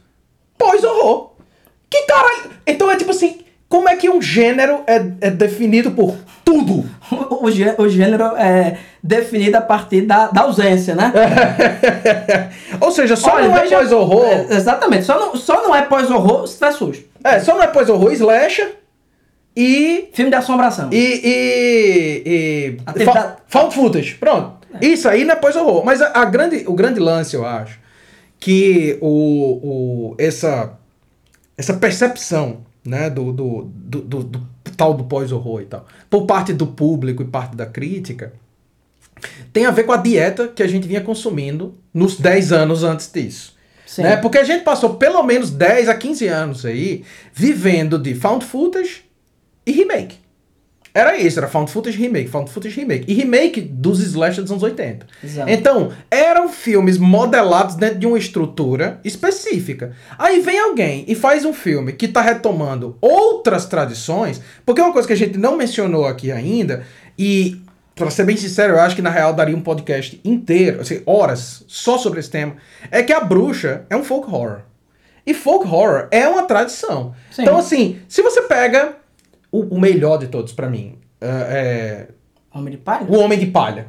pós-horror. 0.57 1.33
Que 1.87 2.01
caralho! 2.07 2.49
Então 2.65 2.89
é 2.89 2.95
tipo 2.95 3.11
assim, 3.11 3.41
como 3.69 3.87
é 3.87 3.95
que 3.95 4.09
um 4.09 4.19
gênero 4.19 4.79
é, 4.87 4.95
é 5.21 5.29
definido 5.29 5.91
por 5.91 6.17
tudo? 6.43 6.83
O, 7.11 7.45
o 7.83 7.87
gênero 7.87 8.35
é 8.35 8.79
definido 9.03 9.55
a 9.57 9.61
partir 9.61 10.01
da, 10.01 10.29
da 10.29 10.41
ausência, 10.41 10.95
né? 10.95 11.13
Ou 12.81 12.89
seja, 12.89 13.15
só 13.15 13.35
Olha, 13.35 13.49
não 13.49 13.55
é 13.55 13.69
pós-horror. 13.69 14.25
É, 14.25 14.55
exatamente. 14.55 15.05
Só 15.05 15.19
não, 15.19 15.35
só 15.35 15.61
não 15.61 15.75
é 15.75 15.83
pós-horror 15.83 16.47
se 16.47 16.55
tiver 16.55 16.71
susto. 16.71 17.05
É, 17.23 17.39
só 17.39 17.53
não 17.53 17.61
é 17.61 17.67
pós-horror, 17.67 18.11
slasher 18.13 18.77
e. 19.55 20.09
Filme 20.13 20.29
de 20.31 20.35
assombração. 20.37 20.89
E. 20.91 21.21
e, 21.23 22.23
e 22.25 22.77
Atividade- 22.85 23.19
fa- 23.19 23.37
found 23.47 23.73
footage. 23.75 24.15
Pronto. 24.15 24.65
Isso 24.81 25.07
aí 25.07 25.23
não 25.23 25.33
é 25.33 25.37
pós-horror. 25.37 25.85
Mas 25.85 26.01
a, 26.01 26.07
a 26.21 26.25
grande, 26.25 26.63
o 26.67 26.73
grande 26.73 26.99
lance, 26.99 27.35
eu 27.35 27.45
acho, 27.45 27.79
que 28.39 28.97
o, 29.01 29.07
o, 30.11 30.15
essa, 30.17 30.77
essa 31.57 31.73
percepção 31.75 32.57
né, 32.85 33.09
do, 33.09 33.31
do, 33.31 33.61
do, 33.73 34.01
do- 34.01 34.23
do 34.23 34.47
tal 34.75 34.93
do 34.93 35.05
pós-horror 35.05 35.61
e 35.61 35.65
tal, 35.65 35.85
por 36.09 36.25
parte 36.25 36.51
do 36.51 36.67
público 36.67 37.21
e 37.23 37.25
parte 37.25 37.55
da 37.55 37.65
crítica, 37.65 38.33
tem 39.53 39.65
a 39.65 39.71
ver 39.71 39.83
com 39.85 39.93
a 39.93 39.97
dieta 39.97 40.49
que 40.49 40.61
a 40.61 40.67
gente 40.67 40.85
vinha 40.85 40.99
consumindo 40.99 41.77
nos 41.93 42.17
10 42.19 42.51
anos 42.51 42.83
antes 42.83 43.09
disso. 43.09 43.55
Sim. 43.87 44.01
Né? 44.01 44.17
Porque 44.17 44.37
a 44.37 44.43
gente 44.43 44.65
passou 44.65 44.95
pelo 44.95 45.23
menos 45.23 45.49
10 45.49 45.87
a 45.87 45.95
15 45.95 46.27
anos 46.27 46.65
aí 46.65 47.05
vivendo 47.33 47.97
de 47.97 48.13
found 48.13 48.43
footage 48.43 49.04
e 49.65 49.71
remake. 49.71 50.25
Era 50.93 51.17
isso, 51.17 51.37
era 51.37 51.49
found 51.49 51.69
footage 51.69 51.97
remake, 51.97 52.29
found 52.29 52.49
footage 52.49 52.79
remake. 52.79 53.03
E 53.11 53.13
remake 53.13 53.59
dos 53.59 53.99
slasher 53.99 54.41
dos 54.41 54.51
anos 54.51 54.63
80. 54.63 55.05
Exato. 55.21 55.49
Então, 55.49 55.91
eram 56.09 56.47
filmes 56.47 56.97
modelados 56.97 57.75
dentro 57.75 57.99
de 57.99 58.07
uma 58.07 58.17
estrutura 58.17 59.01
específica. 59.03 59.93
Aí 60.17 60.39
vem 60.39 60.57
alguém 60.57 61.03
e 61.05 61.13
faz 61.13 61.43
um 61.43 61.51
filme 61.51 61.91
que 61.91 62.07
tá 62.07 62.21
retomando 62.21 62.97
outras 63.01 63.65
tradições, 63.65 64.41
porque 64.65 64.79
uma 64.79 64.93
coisa 64.93 65.05
que 65.05 65.13
a 65.13 65.17
gente 65.17 65.37
não 65.37 65.57
mencionou 65.57 66.05
aqui 66.05 66.31
ainda, 66.31 66.85
e 67.19 67.61
Pra 67.95 68.11
ser 68.11 68.25
bem 68.25 68.35
sincero, 68.35 68.73
eu 68.73 68.81
acho 68.81 68.93
que 68.93 69.01
na 69.01 69.09
real 69.09 69.31
daria 69.31 69.55
um 69.55 69.61
podcast 69.61 70.19
inteiro, 70.21 70.81
assim, 70.81 71.01
horas, 71.05 71.63
só 71.65 71.97
sobre 71.97 72.19
esse 72.19 72.29
tema. 72.29 72.57
É 72.91 73.01
que 73.01 73.13
a 73.13 73.21
bruxa 73.21 73.85
é 73.89 73.95
um 73.95 74.03
folk 74.03 74.27
horror. 74.29 74.63
E 75.25 75.33
folk 75.33 75.65
horror 75.65 76.09
é 76.11 76.27
uma 76.27 76.43
tradição. 76.43 77.15
Sim. 77.31 77.43
Então, 77.43 77.57
assim, 77.57 78.01
se 78.09 78.21
você 78.21 78.41
pega 78.41 78.97
o, 79.55 79.75
o 79.75 79.79
melhor 79.79 80.17
de 80.17 80.27
todos 80.27 80.53
pra 80.53 80.69
mim, 80.69 80.97
é, 81.21 82.07
Homem 82.53 82.71
de 82.71 82.77
palha? 82.77 83.05
é 83.09 83.11
o 83.11 83.19
Homem 83.19 83.39
de 83.39 83.45
Palha. 83.47 83.87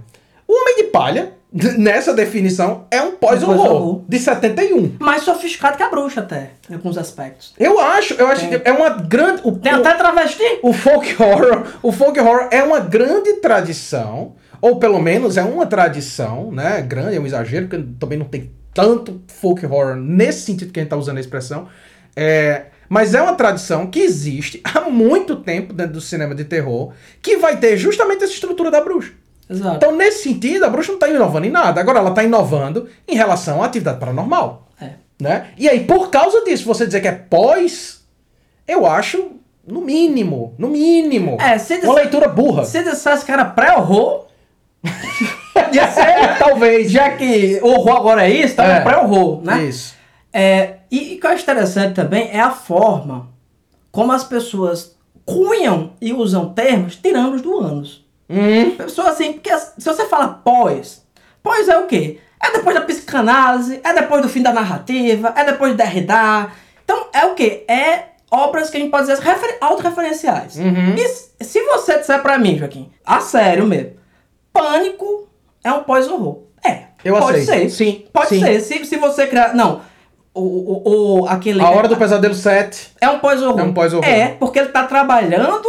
O 0.48 0.52
Homem 0.60 0.76
de 0.76 0.84
Palha, 0.84 1.32
nessa 1.76 2.14
definição, 2.14 2.86
é 2.90 3.00
um 3.02 3.12
pós-horror 3.16 4.02
de 4.08 4.18
71. 4.18 4.96
Mais 5.00 5.22
sofisticado 5.22 5.76
que 5.76 5.82
a 5.82 5.88
bruxa, 5.90 6.20
até, 6.20 6.50
em 6.70 6.74
alguns 6.74 6.96
aspectos. 6.96 7.52
Eu 7.58 7.80
acho, 7.80 8.14
eu 8.14 8.26
acho 8.28 8.48
que 8.48 8.60
é 8.64 8.72
uma 8.72 8.90
grande. 8.90 9.42
O, 9.44 9.52
Tem 9.52 9.72
até 9.72 9.94
travesti. 9.94 10.42
o 10.62 10.72
folk 10.72 11.20
horror, 11.20 11.66
o 11.82 11.90
folk 11.92 12.18
horror 12.20 12.48
é 12.52 12.62
uma 12.62 12.78
grande 12.80 13.34
tradição, 13.34 14.34
ou 14.60 14.78
pelo 14.78 15.00
menos 15.00 15.36
é 15.36 15.42
uma 15.42 15.66
tradição, 15.66 16.50
né? 16.52 16.80
Grande, 16.82 17.16
é 17.16 17.20
um 17.20 17.26
exagero, 17.26 17.66
porque 17.68 17.84
também 17.98 18.18
não 18.18 18.26
tem 18.26 18.50
tanto 18.72 19.22
folk 19.28 19.64
horror 19.66 19.96
nesse 19.96 20.42
sentido 20.42 20.72
que 20.72 20.78
a 20.78 20.82
gente 20.82 20.90
tá 20.90 20.96
usando 20.96 21.16
a 21.16 21.20
expressão. 21.20 21.66
É, 22.14 22.66
mas 22.89 23.14
é 23.14 23.20
uma 23.22 23.34
tradição 23.34 23.87
que 23.87 24.01
existe 24.01 24.61
há 24.64 24.82
muito 24.82 25.37
tempo 25.37 25.72
dentro 25.72 25.95
do 25.95 26.01
cinema 26.01 26.34
de 26.34 26.45
terror, 26.45 26.93
que 27.22 27.37
vai 27.37 27.57
ter 27.57 27.76
justamente 27.76 28.24
essa 28.24 28.32
estrutura 28.32 28.70
da 28.70 28.80
bruxa. 28.80 29.12
Exato. 29.49 29.76
Então, 29.76 29.95
nesse 29.95 30.24
sentido, 30.24 30.64
a 30.64 30.68
bruxa 30.68 30.91
não 30.93 30.99
tá 30.99 31.09
inovando 31.09 31.47
em 31.47 31.51
nada. 31.51 31.80
Agora, 31.80 32.01
ela 32.01 32.11
tá 32.11 32.24
inovando 32.24 32.89
em 33.07 33.14
relação 33.14 33.62
à 33.62 33.66
atividade 33.66 33.99
paranormal. 34.01 34.66
É. 34.80 34.91
Né? 35.20 35.49
E 35.57 35.68
aí, 35.68 35.84
por 35.84 36.11
causa 36.11 36.43
disso, 36.45 36.64
você 36.66 36.84
dizer 36.84 37.01
que 37.01 37.09
é 37.09 37.12
pós, 37.12 38.05
eu 38.66 38.84
acho, 38.87 39.30
no 39.66 39.80
mínimo, 39.82 40.55
no 40.59 40.68
mínimo, 40.68 41.37
É, 41.41 41.59
se 41.59 41.74
uma 41.78 41.95
leitura 41.95 42.28
burra. 42.28 42.64
Se 42.64 42.82
dissesse 42.82 43.24
que 43.24 43.30
era 43.30 43.45
pré-horror, 43.45 44.26
ia 45.72 45.89
ser, 45.91 46.01
É, 46.03 46.26
talvez. 46.34 46.91
já 46.91 47.11
que 47.11 47.61
o 47.62 47.68
horror 47.68 47.97
agora 47.97 48.26
é 48.28 48.30
isso, 48.30 48.57
tá? 48.57 48.64
É 48.64 48.80
pré-horror, 48.80 49.43
né? 49.43 49.62
Isso. 49.64 49.95
É, 50.32 50.76
e 50.91 51.14
e 51.14 51.16
o 51.16 51.20
que 51.20 51.26
eu 51.26 51.30
acho 51.30 51.43
interessante 51.43 51.95
também 51.95 52.28
é 52.32 52.41
a 52.41 52.51
forma 52.51 53.28
como 53.93 54.12
as 54.12 54.24
pessoas 54.24 54.97
cunham 55.24 55.93
e 56.01 56.12
usam 56.12 56.53
termos 56.53 56.97
tirando-os 56.97 57.43
do 57.43 57.59
ânus. 57.61 58.05
Hum, 58.28 58.72
Pessoa 58.76 59.11
assim, 59.11 59.34
porque 59.34 59.57
se 59.57 59.84
você 59.84 60.05
fala 60.07 60.28
pós, 60.28 61.05
pós 61.43 61.68
é 61.68 61.78
o 61.78 61.87
quê? 61.87 62.18
É 62.43 62.53
depois 62.53 62.74
da 62.76 62.82
psicanálise, 62.82 63.80
é 63.82 63.93
depois 63.95 64.20
do 64.22 64.28
fim 64.28 64.43
da 64.43 64.53
narrativa, 64.53 65.32
é 65.37 65.45
depois 65.45 65.72
de 65.72 65.78
Derrida. 65.78 66.51
Então, 66.84 67.07
é 67.12 67.24
o 67.24 67.34
quê? 67.34 67.64
É 67.68 68.11
obras 68.30 68.68
que 68.68 68.76
a 68.76 68.80
gente 68.80 68.91
pode 68.91 69.07
dizer 69.07 69.20
refer 69.22 69.57
autorreferenciais. 69.61 70.57
Uhum. 70.57 70.95
E 70.95 71.09
se- 71.09 71.30
se 71.41 71.62
você 71.62 71.99
disser 71.99 72.20
pra 72.22 72.39
mim, 72.39 72.59
Joaquim, 72.59 72.91
a 73.05 73.20
sério 73.20 73.66
mesmo, 73.66 73.93
Pânico 74.53 75.28
é 75.64 75.72
um 75.72 75.82
pós-horror. 75.84 76.43
É. 76.64 76.84
Eu 77.05 77.16
pode 77.18 77.39
aceito. 77.41 77.70
ser. 77.70 77.84
Sim, 77.84 78.05
Pode 78.12 78.28
sim. 78.28 78.41
ser. 78.41 78.61
Se, 78.61 78.84
se 78.84 78.97
você 78.97 79.26
criar. 79.26 79.55
Não. 79.55 79.80
O, 80.39 80.43
o, 80.43 81.20
o- 81.22 81.26
aquele. 81.28 81.61
A 81.61 81.70
Hora 81.70 81.89
do 81.89 81.97
Pesadelo 81.97 82.34
7. 82.34 82.93
É 83.01 83.09
um 83.09 83.18
pós-horror. 83.18 83.61
É 83.61 83.62
um 83.64 83.72
pós-horror. 83.72 84.09
É, 84.09 84.28
porque 84.28 84.59
ele 84.59 84.68
tá 84.68 84.84
trabalhando 84.84 85.66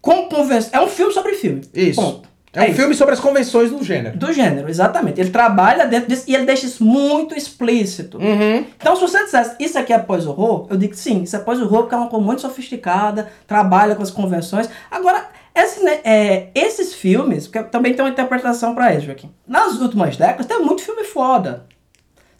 com 0.00 0.28
convenção. 0.28 0.70
É 0.80 0.84
um 0.84 0.88
filme 0.88 1.12
sobre 1.12 1.34
filme. 1.34 1.62
Isso. 1.72 2.00
Ponto. 2.00 2.28
É 2.52 2.62
um 2.62 2.64
isso. 2.64 2.74
filme 2.74 2.94
sobre 2.96 3.14
as 3.14 3.20
convenções 3.20 3.70
do 3.70 3.82
gênero. 3.84 4.18
Do 4.18 4.32
gênero, 4.32 4.68
exatamente. 4.68 5.20
Ele 5.20 5.30
trabalha 5.30 5.86
dentro 5.86 6.08
disso 6.08 6.24
e 6.26 6.34
ele 6.34 6.44
deixa 6.44 6.66
isso 6.66 6.82
muito 6.82 7.36
explícito. 7.36 8.18
Uhum. 8.18 8.64
Então, 8.76 8.96
se 8.96 9.02
você 9.02 9.22
dissesse 9.24 9.54
isso 9.60 9.78
aqui 9.78 9.92
é 9.92 9.98
pós-horror, 9.98 10.66
eu 10.68 10.76
digo 10.76 10.92
que 10.92 10.98
sim, 10.98 11.22
isso 11.22 11.36
é 11.36 11.38
pós-horror 11.38 11.82
porque 11.82 11.94
é 11.94 11.98
uma 11.98 12.08
coisa 12.08 12.26
muito 12.26 12.42
sofisticada, 12.42 13.28
trabalha 13.46 13.94
com 13.94 14.02
as 14.02 14.10
convenções. 14.10 14.68
Agora, 14.90 15.28
esse, 15.54 15.80
né, 15.84 16.00
é, 16.02 16.48
esses 16.52 16.92
filmes, 16.92 17.46
porque 17.46 17.62
também 17.70 17.94
tem 17.94 18.04
uma 18.04 18.10
interpretação 18.10 18.74
pra 18.74 18.90
eles, 18.92 19.04
Joaquim. 19.04 19.30
Nas 19.46 19.80
últimas 19.80 20.16
décadas, 20.16 20.46
tem 20.46 20.60
muito 20.60 20.82
filme 20.82 21.04
foda. 21.04 21.66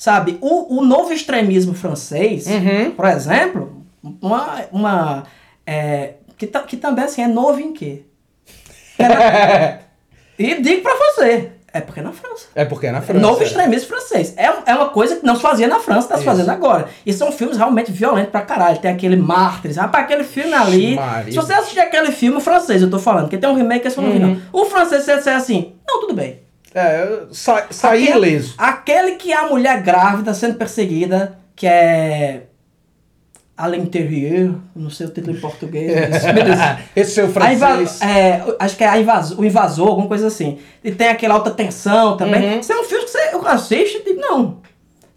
Sabe? 0.01 0.38
O, 0.40 0.78
o 0.78 0.82
novo 0.82 1.12
extremismo 1.12 1.74
francês, 1.74 2.46
Uhum. 2.46 2.92
por 2.92 3.05
exemplo, 3.05 3.84
uma. 4.22 4.62
uma 4.72 5.24
é, 5.66 6.14
que, 6.38 6.46
que 6.46 6.78
também 6.78 7.05
assim, 7.05 7.20
é 7.22 7.28
novo 7.28 7.61
em 7.61 7.74
quê? 7.74 8.05
E 10.38 10.59
digo 10.62 10.80
pra 10.80 10.94
você, 10.94 11.51
é 11.70 11.82
porque 11.82 12.01
é 12.01 12.03
na 12.03 12.12
França. 12.12 12.46
É 12.55 12.64
porque 12.64 12.86
é 12.86 12.92
na 12.92 13.03
França. 13.03 13.20
Novo 13.20 13.42
é. 13.42 13.44
extremismo 13.46 13.88
francês. 13.88 14.32
É, 14.38 14.51
é 14.64 14.74
uma 14.74 14.88
coisa 14.88 15.16
que 15.16 15.26
não 15.26 15.36
se 15.36 15.42
fazia 15.42 15.68
na 15.68 15.78
França, 15.80 16.09
tá 16.09 16.14
se 16.14 16.20
Isso. 16.22 16.30
fazendo 16.30 16.48
agora. 16.48 16.88
E 17.05 17.12
são 17.12 17.30
filmes 17.30 17.59
realmente 17.59 17.92
violentos 17.92 18.30
pra 18.30 18.40
caralho. 18.40 18.78
Tem 18.78 18.90
aquele 18.90 19.16
Mártires. 19.16 19.76
Rapaz, 19.76 20.05
aquele 20.05 20.24
filme 20.24 20.55
ali. 20.55 20.94
Maria. 20.94 21.30
Se 21.30 21.36
você 21.36 21.53
assistir 21.53 21.80
aquele 21.80 22.11
filme, 22.11 22.40
francês, 22.40 22.80
eu 22.80 22.88
tô 22.88 22.98
falando, 22.98 23.28
que 23.28 23.36
tem 23.36 23.51
um 23.51 23.55
remake 23.55 23.90
que 23.90 23.98
eu 23.98 24.03
não 24.03 24.11
vi, 24.12 24.18
Uhum. 24.18 24.28
não. 24.51 24.61
O 24.62 24.64
francês, 24.64 25.03
você 25.05 25.16
disser 25.18 25.36
assim, 25.36 25.74
não, 25.86 26.01
tudo 26.01 26.14
bem. 26.14 26.40
É, 26.75 27.23
sa 27.33 27.66
saí 27.71 28.05
Aquele- 28.09 28.18
ileso. 28.29 28.55
Aquele 28.59 29.12
que 29.12 29.33
é 29.33 29.37
a 29.37 29.49
mulher 29.49 29.83
grávida 29.83 30.33
sendo 30.35 30.55
perseguida, 30.57 31.39
que 31.57 31.66
é. 31.66 32.43
À 33.57 33.68
l'intérieur, 33.68 34.55
não 34.75 34.89
sei 34.89 35.07
o 35.07 35.11
título 35.11 35.37
em 35.37 35.41
português. 35.41 35.93
beleza. 36.33 36.79
Esse 36.97 37.11
seu 37.11 37.27
A 37.27 37.29
francês. 37.29 38.01
é, 38.01 38.43
acho 38.59 38.75
que 38.75 38.83
é 38.83 38.89
a 38.89 38.99
invas- 38.99 39.33
o 39.33 39.45
invasor, 39.45 39.89
alguma 39.89 40.09
coisa 40.09 40.29
assim. 40.29 40.59
E 40.83 40.91
tem 40.91 41.09
aquela 41.09 41.35
alta 41.35 41.51
tensão 41.51 42.16
também. 42.16 42.55
Uhum. 42.55 42.61
Isso 42.61 42.73
é 42.73 42.81
um 42.81 42.85
filme 42.85 43.05
que 43.05 43.11
você 43.11 43.18
assiste 43.49 43.99
e 43.99 44.03
diz, 44.05 44.16
não. 44.16 44.59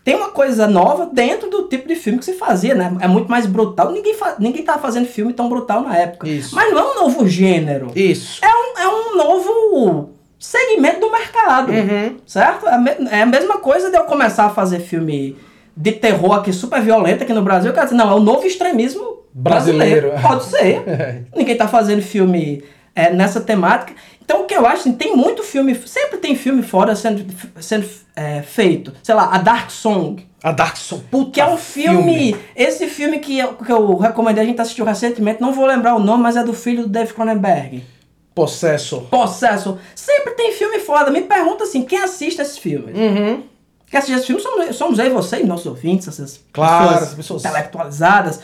Tem 0.04 0.16
uma 0.16 0.32
coisa 0.32 0.68
nova 0.68 1.06
dentro 1.14 1.50
do 1.50 1.70
tipo 1.70 1.88
de 1.88 1.96
filme 1.96 2.20
que 2.20 2.26
se 2.26 2.34
fazia, 2.34 2.76
né? 2.76 2.94
É 3.00 3.08
muito 3.08 3.32
mais 3.32 3.46
brutal. 3.46 3.90
Ninguém, 3.94 4.14
fa 4.14 4.36
ninguém 4.38 4.62
tava 4.62 4.80
fazendo 4.82 5.06
filme 5.06 5.32
tão 5.32 5.48
brutal 5.48 5.80
na 5.82 5.96
época. 5.98 6.28
Isso. 6.28 6.54
Mas 6.54 6.74
não 6.74 6.80
é 6.80 6.92
um 6.92 7.02
novo 7.04 7.26
gênero. 7.26 7.92
Isso. 7.96 8.44
É 8.44 8.50
um, 8.50 8.78
é 8.82 8.88
um 8.90 9.16
novo 9.16 10.10
segmento 10.44 11.00
do 11.00 11.10
mercado. 11.10 11.72
Uhum. 11.72 12.18
Certo? 12.26 12.68
É 12.68 12.74
a 12.74 13.18
é 13.18 13.22
a 13.22 13.26
mesma 13.26 13.60
coisa 13.60 13.90
de 13.90 13.96
eu 13.96 14.04
começar 14.04 14.46
a 14.46 14.50
fazer 14.50 14.82
filme 14.82 15.38
de 15.76 15.94
terror 15.94 16.34
aqui 16.34 16.52
super 16.52 16.82
violento 16.82 17.24
aqui 17.24 17.32
no 17.32 17.42
Brasil. 17.42 17.70
Eu 17.70 17.74
quero 17.74 17.86
dizer, 17.88 17.98
não, 17.98 18.12
é 18.12 18.14
o 18.14 18.20
novo 18.20 18.46
extremismo 18.46 19.24
Brasileiro. 19.34 20.10
brasileiro. 20.10 20.28
Pode 20.28 20.46
ser. 20.46 20.84
É. 20.86 21.22
Ninguém 21.36 21.56
tá 21.56 21.68
fazendo 21.68 22.02
filme 22.02 22.62
é, 22.94 23.12
nessa 23.12 23.40
temática. 23.40 23.94
Então 24.24 24.42
o 24.42 24.46
que 24.46 24.54
eu 24.54 24.66
acho, 24.66 24.82
assim, 24.82 24.94
tem 24.94 25.16
muito 25.16 25.44
filme, 25.44 25.76
sempre 25.86 26.18
tem 26.18 26.36
filme 26.36 26.62
fora 26.62 26.94
sendo, 26.94 27.26
sendo 27.62 27.88
é, 28.14 28.42
feito. 28.42 28.94
Sei 29.02 29.16
lá, 29.16 29.34
a 29.34 29.38
Dark 29.38 29.72
Song, 29.72 30.26
A 30.44 30.52
Dark 30.52 30.76
Soul. 30.76 31.04
Puta 31.10 31.32
que 31.32 31.42
é 31.42 31.48
um 31.48 31.58
filme, 31.58 32.36
esse 32.54 32.88
filme 32.88 33.20
que 33.20 33.40
eu, 33.40 33.54
que 33.54 33.72
eu 33.72 33.96
recomendei, 33.98 34.44
a 34.44 34.48
gente 34.48 34.62
assistiu 34.62 34.84
recentemente, 34.84 35.42
não 35.42 35.54
vou 35.54 35.66
lembrar 35.66 35.96
o 35.96 36.00
nome, 36.00 36.22
mas 36.22 36.36
é 36.36 36.44
do 36.44 36.54
filho 36.54 36.84
do 36.84 36.90
Dave 36.90 37.14
Cronenberg. 37.14 37.84
Possesso. 38.36 39.02
Possesso. 39.12 39.78
Sempre 39.96 40.32
tem 40.32 40.52
filme 40.54 40.80
foda. 40.80 41.12
Me 41.12 41.22
pergunta 41.22 41.64
assim, 41.64 41.84
quem 41.84 42.00
assiste 42.00 42.42
esses 42.42 42.58
filmes? 42.58 42.96
Uhum. 42.98 43.44
Quem 43.90 43.98
assiste 44.00 44.14
esses 44.16 44.26
filmes 44.26 44.44
somos, 44.44 44.76
somos 44.76 45.00
eu 45.00 45.06
e 45.06 45.10
você 45.10 45.42
e 45.42 45.46
nossos 45.46 45.68
ouvintes, 45.68 46.08
essas 46.08 46.40
Claro, 46.52 46.90
pessoas, 46.94 47.14
pessoas. 47.14 47.46
intelectualizadas. 47.46 48.40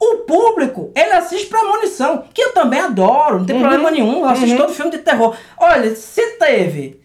O 0.00 0.16
público, 0.26 0.90
ele 0.94 1.12
assiste 1.12 1.46
Premonição, 1.46 2.24
que 2.32 2.42
eu 2.42 2.52
também 2.52 2.80
adoro, 2.80 3.38
não 3.38 3.46
tem 3.46 3.58
problema 3.60 3.90
nenhum, 3.90 4.20
eu 4.20 4.24
assisto 4.28 4.56
todo 4.56 4.72
filme 4.72 4.90
de 4.90 4.98
terror. 4.98 5.34
Olha, 5.56 5.94
se 5.94 6.32
teve 6.38 7.00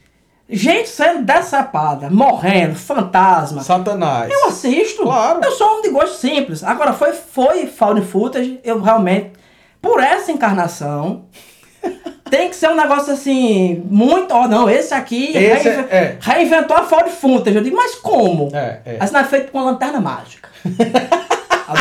gente 0.50 0.90
sendo 0.90 1.24
decepada, 1.24 2.10
morrendo, 2.10 2.76
fantasma, 2.76 3.62
Satanás. 3.62 4.32
eu 4.32 4.48
assisto. 4.48 5.04
Claro. 5.04 5.40
Eu 5.44 5.52
sou 5.52 5.78
um 5.78 5.82
de 5.82 5.90
gosto 5.90 6.16
simples. 6.18 6.64
Agora, 6.64 6.94
foi, 6.94 7.14
foi 7.14 7.68
found 7.68 8.02
footage, 8.02 8.60
eu 8.64 8.82
realmente, 8.82 9.34
por 9.82 10.02
essa 10.02 10.32
encarnação, 10.32 11.26
tem 12.30 12.50
que 12.50 12.56
ser 12.56 12.70
um 12.70 12.76
negócio 12.76 13.12
assim, 13.14 13.84
muito. 13.90 14.34
Ó, 14.34 14.48
não, 14.48 14.70
esse 14.70 14.94
aqui 14.94 15.36
Esse 15.36 15.68
é- 15.70 15.88
é. 15.92 16.18
reinventou 16.20 16.78
a 16.78 16.84
found 16.84 17.10
footage. 17.10 17.56
Eu 17.58 17.64
digo, 17.64 17.76
mas 17.76 17.96
como? 17.96 18.50
É, 18.54 18.80
é. 18.86 19.12
Não 19.12 19.20
é 19.20 19.24
feito 19.24 19.52
com 19.52 19.58
uma 19.58 19.72
lanterna 19.72 20.00
mágica. 20.00 20.50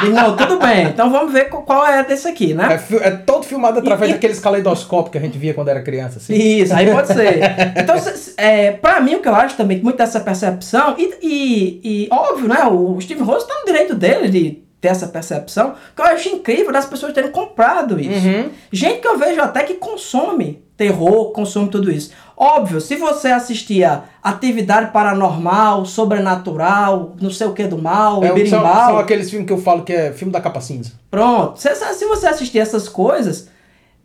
digo, 0.02 0.12
não, 0.14 0.36
tudo 0.36 0.58
bem, 0.58 0.84
então 0.86 1.10
vamos 1.10 1.32
ver 1.32 1.48
qual- 1.48 1.86
é 1.86 2.04
desse 2.04 2.28
aqui, 2.28 2.52
né? 2.54 2.78
É, 3.02 3.08
é 3.08 3.10
todo 3.10 3.44
filmado 3.44 3.78
através 3.78 4.10
E- 4.10 4.14
daqueles 4.14 4.38
caleidoscópios 4.38 5.10
que 5.12 5.18
a 5.18 5.20
gente 5.20 5.38
via 5.38 5.54
quando 5.54 5.68
era 5.68 5.80
criança, 5.82 6.18
assim. 6.18 6.34
Isso, 6.34 6.74
aí 6.74 6.90
pode 6.90 7.08
ser. 7.08 7.40
Então, 7.76 7.96
é, 8.36 8.72
pra 8.72 9.00
mim, 9.00 9.14
o 9.16 9.20
que 9.20 9.28
eu 9.28 9.34
acho 9.34 9.56
também, 9.56 9.80
muito 9.80 9.96
dessa 9.96 10.20
percepção, 10.20 10.94
e, 10.98 11.14
e, 11.22 11.80
e, 12.04 12.08
óbvio, 12.10 12.48
né, 12.48 12.64
o 12.70 13.00
Steve 13.00 13.22
Rose 13.22 13.46
tá 13.46 13.54
no 13.60 13.64
direito 13.66 13.94
dele 13.94 14.28
de 14.28 14.62
ter 14.80 14.88
essa 14.88 15.08
percepção, 15.08 15.74
que 15.94 16.00
eu 16.00 16.06
acho 16.06 16.28
incrível 16.28 16.72
das 16.72 16.86
pessoas 16.86 17.12
terem 17.12 17.30
comprado 17.30 18.00
isso. 18.00 18.26
Uhum. 18.28 18.50
Gente 18.70 19.00
que 19.00 19.08
eu 19.08 19.18
vejo 19.18 19.40
até 19.40 19.64
que 19.64 19.74
consome 19.74 20.62
terror, 20.76 21.32
consome 21.32 21.68
tudo 21.68 21.90
isso. 21.90 22.12
Óbvio, 22.36 22.80
se 22.80 22.94
você 22.94 23.28
assistia 23.28 24.04
Atividade 24.22 24.92
Paranormal, 24.92 25.84
Sobrenatural, 25.84 27.16
não 27.20 27.30
sei 27.30 27.48
o 27.48 27.52
que 27.52 27.64
do 27.66 27.76
mal, 27.76 28.22
É, 28.22 28.28
são, 28.46 28.62
são 28.62 28.98
aqueles 28.98 29.28
filmes 29.28 29.46
que 29.46 29.52
eu 29.52 29.58
falo 29.60 29.82
que 29.82 29.92
é 29.92 30.12
filme 30.12 30.32
da 30.32 30.40
capa 30.40 30.60
cinza. 30.60 30.92
Pronto. 31.10 31.60
Se, 31.60 31.74
se 31.74 32.04
você 32.06 32.28
assistir 32.28 32.60
essas 32.60 32.88
coisas, 32.88 33.48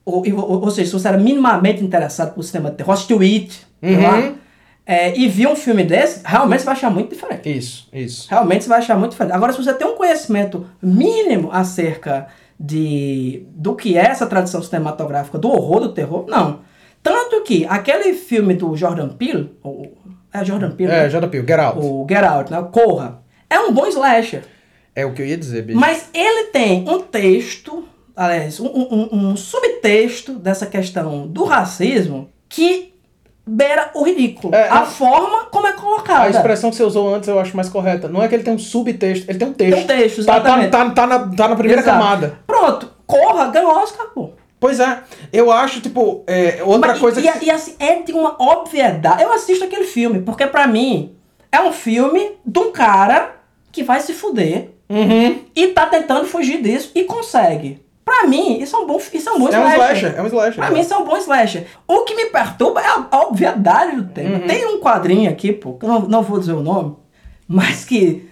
ou, 0.04 0.24
ou, 0.28 0.64
ou 0.64 0.72
seja, 0.72 0.90
se 0.90 0.94
você 1.00 1.08
era 1.08 1.18
minimamente 1.18 1.84
interessado 1.84 2.34
por 2.34 2.44
cinema 2.44 2.72
de 2.72 2.78
terror, 2.78 2.94
assistiu 2.94 3.20
It, 3.22 3.66
Uhum. 3.84 4.02
lá, 4.02 4.32
é, 4.86 5.18
e 5.18 5.28
viu 5.28 5.52
um 5.52 5.56
filme 5.56 5.84
desse, 5.84 6.22
realmente 6.26 6.60
você 6.60 6.66
vai 6.66 6.74
achar 6.76 6.90
muito 6.90 7.10
diferente. 7.14 7.50
Isso, 7.58 7.88
isso. 7.94 8.28
Realmente 8.30 8.64
você 8.64 8.70
vai 8.70 8.80
achar 8.80 8.98
muito 8.98 9.12
diferente. 9.12 9.34
Agora, 9.36 9.52
se 9.54 9.64
você 9.64 9.74
tem 9.74 9.88
um 9.88 9.96
conhecimento 9.96 10.66
mínimo 10.82 11.50
acerca 11.52 12.28
de 12.60 13.46
do 13.52 13.76
que 13.76 13.98
é 13.98 14.02
essa 14.06 14.26
tradição 14.28 14.62
cinematográfica 14.62 15.38
do 15.38 15.50
horror 15.50 15.80
do 15.82 15.94
terror, 15.94 16.26
não. 16.28 16.60
Tanto 17.02 17.42
que 17.44 17.66
aquele 17.66 18.14
filme 18.14 18.54
do 18.54 18.76
Jordan 18.78 19.10
Peele, 19.10 19.58
ou, 19.62 19.98
é 20.34 20.44
Jordan 20.46 20.72
Peele, 20.72 20.92
É, 20.92 21.04
né? 21.04 21.10
J.P., 21.10 21.40
o 21.40 21.48
Get 21.48 21.60
Out. 21.60 21.80
o 21.82 22.06
Get 22.10 22.24
Out, 22.24 22.52
né? 22.52 22.60
o 22.60 22.66
Corra, 22.68 23.22
é 23.50 23.60
um 23.60 23.74
bom 23.74 23.86
slasher. 23.88 24.44
É 24.96 25.06
o 25.06 25.12
que 25.14 25.22
eu 25.22 25.26
ia 25.26 25.38
dizer, 25.38 25.64
bicho. 25.64 25.80
Mas 25.80 26.10
ele 26.14 26.46
tem 26.52 26.88
um 26.88 27.00
texto, 27.02 27.84
aliás, 28.16 28.60
um, 28.60 28.68
um- 28.68 29.10
um 29.12 29.36
subtexto 29.36 30.34
dessa 30.36 30.66
questão 30.66 31.28
do 31.28 31.44
racismo 31.44 32.30
que 32.48 32.93
beira 33.46 33.92
o 33.94 34.04
ridículo. 34.04 34.54
É, 34.56 34.70
a 34.70 34.82
é- 34.82 34.86
forma 34.86 35.46
como 35.46 35.68
é 35.68 35.74
colocada. 35.74 36.24
A 36.26 36.30
expressão 36.30 36.70
que 36.70 36.76
você 36.76 36.84
usou 36.84 37.14
antes 37.14 37.28
eu 37.28 37.40
acho 37.40 37.56
mais 37.56 37.70
correta. 37.70 38.08
Não 38.08 38.22
é 38.24 38.28
que 38.28 38.36
ele 38.36 38.44
tem 38.44 38.54
um 38.54 38.60
subtexto, 38.60 39.30
ele 39.30 39.38
tem 39.38 39.48
um 39.48 39.54
texto. 39.54 39.74
Tem 39.76 39.84
um 39.84 39.88
texto, 39.88 40.26
tá, 40.26 40.34
tá, 40.34 40.40
exatamente. 40.40 40.72
tá, 40.72 40.90
tá 40.92 41.08
na, 41.08 41.20
tá 41.36 41.48
na 41.48 41.56
primeira 41.56 41.82
Exato. 41.82 41.98
camada. 42.00 42.40
Pronto, 42.48 42.90
corra, 43.06 43.48
ganhou 43.48 43.72
Oscar, 43.72 44.08
pô. 44.14 44.32
Pois 44.60 44.80
é, 44.80 45.00
eu 45.34 45.52
acho, 45.52 45.82
tipo, 45.82 46.24
é, 46.26 46.62
outra 46.64 46.92
Mas, 46.92 47.00
coisa 47.00 47.20
e, 47.20 47.30
que... 47.30 47.46
e, 47.46 47.52
assim, 47.52 47.76
é 47.80 48.02
de 48.02 48.14
uma 48.14 48.42
obviedade. 48.42 49.22
Eu 49.22 49.34
assisto 49.34 49.66
aquele 49.66 49.84
filme, 49.84 50.22
porque 50.22 50.48
pra 50.48 50.66
mim 50.68 51.14
é 51.52 51.60
um 51.60 51.74
filme 51.74 52.32
de 52.46 52.60
um 52.60 52.72
cara 52.72 53.36
que 53.74 53.84
vai 53.84 54.00
se 54.00 54.14
fuder 54.14 54.70
Uhum. 54.90 55.40
e 55.56 55.68
tá 55.70 55.88
tentando 55.88 56.26
fugir 56.28 56.62
disso 56.62 56.92
e 56.94 57.04
consegue. 57.04 57.83
Pra 58.04 58.28
mim, 58.28 58.60
isso 58.60 58.76
é 58.76 58.80
um 58.80 58.86
bom, 58.86 58.98
isso 59.14 59.30
é 59.30 59.32
um 59.32 59.40
bom 59.40 59.48
É 59.48 59.60
um 59.60 59.64
slasher. 59.64 59.76
slasher, 59.76 60.16
é 60.18 60.22
um 60.22 60.28
slasher. 60.28 60.56
Pra 60.56 60.72
mim, 60.72 60.80
isso 60.82 60.94
é 60.94 60.98
um 60.98 61.06
bom 61.06 61.18
slasher. 61.18 61.68
O 61.88 62.02
que 62.02 62.16
me 62.16 62.26
perturba 62.26 62.82
é 62.82 62.88
a, 62.88 63.08
a 63.10 63.22
obviedade 63.22 63.96
do 63.96 64.06
tema. 64.06 64.40
Uhum. 64.40 64.48
Tem 64.48 64.66
um 64.66 64.80
quadrinho 64.80 65.30
aqui, 65.30 65.54
pô, 65.54 65.74
que 65.74 65.86
eu 65.86 65.90
não, 65.90 66.02
não 66.02 66.22
vou 66.22 66.40
dizer 66.40 66.54
o 66.54 66.62
nome, 66.62 66.96
mas 67.48 67.86
que 67.86 68.30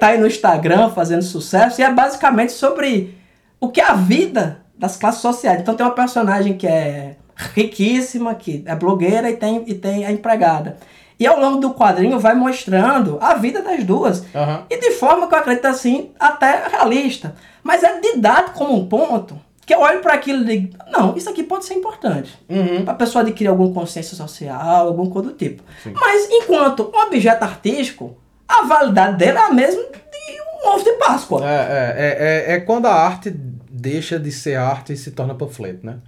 tá 0.00 0.08
aí 0.08 0.18
no 0.18 0.26
Instagram 0.26 0.90
fazendo 0.90 1.22
sucesso, 1.22 1.80
e 1.80 1.84
é 1.84 1.92
basicamente 1.92 2.52
sobre 2.52 3.16
o 3.60 3.68
que 3.68 3.80
é 3.80 3.84
a 3.84 3.94
vida 3.94 4.62
das 4.76 4.96
classes 4.96 5.20
sociais. 5.20 5.60
Então 5.60 5.74
tem 5.74 5.86
uma 5.86 5.94
personagem 5.94 6.56
que 6.56 6.66
é 6.66 7.16
riquíssima, 7.54 8.34
que 8.34 8.62
é 8.66 8.74
blogueira 8.74 9.30
e 9.30 9.36
tem, 9.36 9.62
e 9.66 9.74
tem 9.74 10.04
a 10.04 10.12
empregada. 10.12 10.76
E 11.18 11.26
ao 11.26 11.38
longo 11.38 11.58
do 11.58 11.74
quadrinho 11.74 12.18
vai 12.18 12.34
mostrando 12.34 13.18
a 13.20 13.34
vida 13.34 13.62
das 13.62 13.84
duas. 13.84 14.24
Aham. 14.34 14.64
E 14.68 14.78
de 14.78 14.90
forma 14.92 15.28
que 15.28 15.34
eu 15.34 15.38
acredito 15.38 15.66
assim, 15.66 16.10
até 16.18 16.66
realista. 16.68 17.34
Mas 17.62 17.82
é 17.82 18.00
didático 18.00 18.58
como 18.58 18.76
um 18.76 18.86
ponto 18.86 19.38
que 19.64 19.74
eu 19.74 19.80
olho 19.80 20.00
para 20.00 20.14
aquilo 20.14 20.42
e 20.42 20.44
digo, 20.44 20.76
não, 20.90 21.16
isso 21.16 21.30
aqui 21.30 21.42
pode 21.42 21.64
ser 21.64 21.74
importante. 21.74 22.38
Uhum. 22.48 22.84
Para 22.84 22.92
a 22.92 22.96
pessoa 22.96 23.22
adquirir 23.22 23.48
alguma 23.48 23.72
consciência 23.72 24.16
social, 24.16 24.88
alguma 24.88 25.10
coisa 25.10 25.30
do 25.30 25.34
tipo. 25.34 25.62
Mas 25.92 26.28
enquanto 26.30 26.92
um 26.94 27.06
objeto 27.06 27.42
artístico, 27.42 28.16
a 28.46 28.64
validade 28.64 29.16
dele 29.16 29.38
é 29.38 29.42
a 29.42 29.52
mesma 29.52 29.82
de 29.82 30.66
um 30.66 30.68
ovo 30.70 30.84
de 30.84 30.92
Páscoa. 30.92 31.48
É, 31.48 31.54
é, 31.54 31.94
é, 31.96 32.52
é, 32.52 32.56
é 32.56 32.60
quando 32.60 32.86
a 32.86 32.92
arte 32.92 33.30
deixa 33.30 34.18
de 34.18 34.30
ser 34.30 34.56
arte 34.56 34.92
e 34.92 34.96
se 34.96 35.10
torna 35.10 35.34
panfleto, 35.34 35.84
né? 35.86 35.98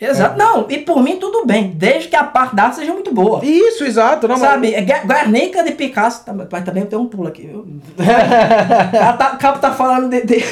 Exato. 0.00 0.38
Não, 0.38 0.66
e 0.70 0.78
por 0.78 1.02
mim 1.02 1.16
tudo 1.18 1.44
bem, 1.44 1.72
desde 1.76 2.08
que 2.08 2.16
a 2.16 2.24
parte 2.24 2.56
da 2.56 2.64
arte 2.64 2.76
seja 2.76 2.92
muito 2.92 3.12
boa. 3.12 3.44
Isso, 3.44 3.84
exato. 3.84 4.26
Não, 4.26 4.38
mas- 4.38 4.48
Sabe, 4.50 4.74
é 4.74 4.80
Guer- 4.80 5.06
Guernica 5.06 5.62
de 5.62 5.72
Picasso, 5.72 6.24
tá- 6.24 6.34
mas 6.50 6.64
também 6.64 6.86
tem 6.86 6.98
um 6.98 7.06
pulo 7.06 7.28
aqui, 7.28 7.42
viu? 7.46 7.66
Tá, 9.18 9.32
o 9.34 9.38
Capo 9.38 9.58
tá 9.58 9.72
falando 9.72 10.08
de, 10.08 10.22
de 10.24 10.44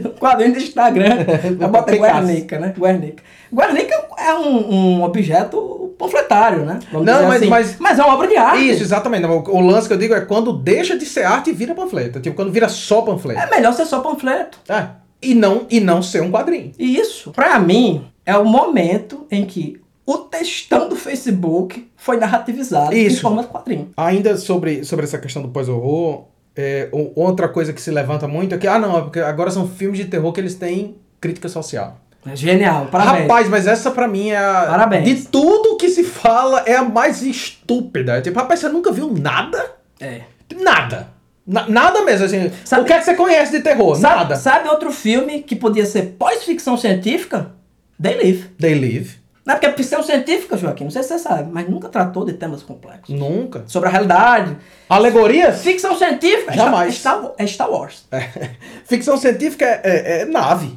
quadrinho 0.20 0.52
do 0.52 0.58
Instagram. 0.58 1.24
Eu 1.58 1.68
botei 1.68 1.96
Picasso. 1.96 2.26
Guernica, 2.26 2.58
né? 2.58 2.74
Guernica. 2.78 3.22
Guernica 3.52 4.04
é 4.18 4.34
um, 4.34 4.74
um 4.74 5.02
objeto 5.04 5.94
panfletário, 5.98 6.64
né? 6.64 6.78
Vamos 6.92 7.06
Não, 7.06 7.22
mas- 7.28 7.36
assim. 7.40 7.48
mas- 7.48 7.76
mas 7.78 7.98
é 7.98 8.02
uma 8.02 8.14
obra 8.14 8.28
de 8.28 8.36
arte. 8.36 8.68
Isso, 8.68 8.82
exatamente. 8.82 9.24
O, 9.26 9.38
o 9.56 9.60
lance 9.60 9.88
que 9.88 9.94
eu 9.94 9.98
digo 9.98 10.14
é 10.14 10.20
quando 10.20 10.52
deixa 10.52 10.98
de 10.98 11.06
ser 11.06 11.24
arte 11.24 11.50
e 11.50 11.52
vira 11.52 11.74
panfleto. 11.74 12.20
Tipo, 12.20 12.36
quando 12.36 12.52
vira 12.52 12.68
só 12.68 13.00
panfleto. 13.02 13.40
É 13.40 13.48
melhor 13.48 13.72
ser 13.72 13.86
só 13.86 14.00
panfleto. 14.00 14.58
É. 14.68 14.86
E 15.22 15.34
não, 15.34 15.66
e 15.70 15.80
não 15.80 16.02
ser 16.02 16.20
um 16.22 16.30
quadrinho. 16.30 16.72
Isso, 16.78 17.30
pra 17.32 17.58
mim, 17.58 18.04
é 18.26 18.36
o 18.36 18.44
momento 18.44 19.26
em 19.30 19.46
que 19.46 19.80
o 20.04 20.18
textão 20.18 20.88
do 20.88 20.96
Facebook 20.96 21.88
foi 21.96 22.16
narrativizado 22.18 22.94
Isso. 22.94 23.18
em 23.18 23.20
forma 23.20 23.42
de 23.42 23.48
quadrinho. 23.48 23.90
Ainda 23.96 24.36
sobre, 24.36 24.84
sobre 24.84 25.04
essa 25.06 25.18
questão 25.18 25.42
do 25.42 25.48
pós-horror, 25.48 26.24
é, 26.54 26.88
outra 27.14 27.48
coisa 27.48 27.72
que 27.72 27.80
se 27.80 27.90
levanta 27.90 28.26
muito 28.28 28.54
é 28.54 28.58
que, 28.58 28.66
ah, 28.66 28.78
não, 28.78 28.98
é 28.98 29.00
porque 29.02 29.20
agora 29.20 29.50
são 29.50 29.68
filmes 29.68 29.98
de 29.98 30.04
terror 30.06 30.32
que 30.32 30.40
eles 30.40 30.54
têm 30.54 30.96
crítica 31.20 31.48
social. 31.48 31.98
É 32.28 32.34
Genial, 32.34 32.86
parabéns. 32.86 33.22
Rapaz, 33.22 33.48
mas 33.48 33.66
essa 33.68 33.90
pra 33.90 34.08
mim 34.08 34.30
é 34.30 34.36
a. 34.36 34.66
Parabéns. 34.68 35.04
De 35.04 35.28
tudo 35.28 35.76
que 35.76 35.88
se 35.88 36.02
fala, 36.02 36.60
é 36.66 36.74
a 36.74 36.82
mais 36.82 37.22
estúpida. 37.22 38.16
É 38.16 38.20
Tipo, 38.20 38.40
rapaz, 38.40 38.58
você 38.60 38.68
nunca 38.68 38.90
viu 38.90 39.12
nada? 39.12 39.74
É. 40.00 40.22
Nada. 40.60 41.08
Na- 41.46 41.68
nada 41.68 42.02
mesmo, 42.02 42.26
assim. 42.26 42.50
Sabe- 42.64 42.82
o 42.82 42.84
que 42.84 42.92
é 42.92 42.98
que 42.98 43.04
você 43.04 43.14
conhece 43.14 43.52
de 43.52 43.60
terror? 43.62 43.94
Sabe, 43.94 44.16
nada. 44.16 44.36
sabe 44.36 44.68
outro 44.68 44.90
filme 44.90 45.42
que 45.42 45.54
podia 45.54 45.86
ser 45.86 46.16
pós-ficção 46.18 46.76
científica? 46.76 47.52
They 48.00 48.14
Live. 48.16 48.48
They 48.60 48.74
Live. 48.78 49.16
Não 49.44 49.54
é 49.54 49.56
porque 49.58 49.66
é 49.66 49.72
ficção 49.72 50.02
científica, 50.02 50.56
Joaquim, 50.56 50.84
não 50.84 50.90
sei 50.90 51.02
se 51.04 51.08
você 51.10 51.18
sabe, 51.20 51.48
mas 51.52 51.68
nunca 51.68 51.88
tratou 51.88 52.24
de 52.24 52.32
temas 52.32 52.64
complexos. 52.64 53.14
Nunca. 53.14 53.62
Sobre 53.68 53.88
a 53.88 53.92
realidade. 53.92 54.56
Alegorias? 54.88 55.62
Ficção 55.62 55.96
científica 55.96 56.52
é 56.52 56.56
Jamais. 56.56 56.94
Star, 56.96 57.14
é 57.14 57.18
Star- 57.20 57.34
é 57.38 57.46
Star 57.46 57.70
Wars. 57.70 58.04
É. 58.10 58.28
Ficção 58.86 59.16
científica 59.16 59.64
é, 59.64 59.80
é- 59.84 60.20
é 60.22 60.24
nave. 60.24 60.76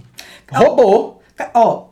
Robô. 0.51 1.15
Ó, 1.55 1.86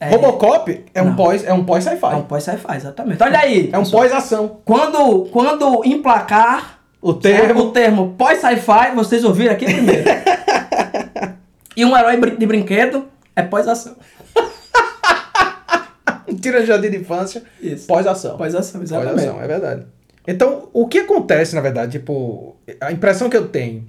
é, 0.00 0.10
Robocop 0.10 0.84
é 0.92 1.00
um 1.00 1.14
pós, 1.16 1.42
é 1.44 1.52
um 1.54 1.64
pós 1.64 1.84
sci-fi. 1.84 2.04
é 2.12 2.16
um 2.16 2.22
pós-sci-fi, 2.24 2.76
exatamente. 2.76 3.22
Olha 3.22 3.38
aí. 3.38 3.70
É 3.72 3.78
um 3.78 3.88
pós-ação. 3.88 4.58
Quando, 4.64 5.24
quando 5.32 5.82
emplacar 5.86 6.80
O 7.00 7.14
termo. 7.14 7.62
o 7.62 7.70
termo 7.70 8.14
pós-sci-fi, 8.18 8.92
vocês 8.94 9.24
ouviram 9.24 9.52
aqui 9.54 9.64
primeiro. 9.64 10.04
e 11.76 11.84
um 11.84 11.96
herói 11.96 12.20
de 12.36 12.46
brinquedo 12.46 13.06
é 13.36 13.42
pós-ação. 13.42 13.96
Tira 16.40 16.60
de 16.60 16.66
jardim 16.66 16.90
de 16.90 16.98
infância. 16.98 17.42
Isso. 17.60 17.86
Pós-ação. 17.86 18.36
Pós-ação, 18.36 18.82
exatamente. 18.82 19.14
Pós-ação, 19.14 19.42
é 19.42 19.46
verdade. 19.46 19.86
Então, 20.26 20.68
o 20.72 20.88
que 20.88 21.00
acontece, 21.00 21.54
na 21.54 21.60
verdade, 21.60 21.98
tipo, 21.98 22.56
a 22.80 22.90
impressão 22.90 23.28
que 23.28 23.36
eu 23.36 23.48
tenho 23.48 23.86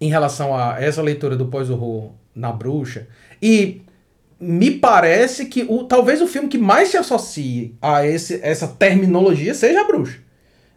em 0.00 0.08
relação 0.08 0.56
a 0.56 0.80
essa 0.80 1.02
leitura 1.02 1.36
do 1.36 1.46
pós-horror 1.46 2.12
na 2.34 2.50
bruxa, 2.50 3.06
e 3.40 3.82
me 4.40 4.70
parece 4.70 5.46
que 5.46 5.66
o, 5.68 5.84
talvez 5.84 6.22
o 6.22 6.26
filme 6.26 6.48
que 6.48 6.58
mais 6.58 6.88
se 6.88 6.96
associe 6.96 7.76
a 7.80 8.06
esse, 8.06 8.40
essa 8.42 8.66
terminologia 8.66 9.54
seja 9.54 9.82
a 9.82 9.86
bruxa. 9.86 10.18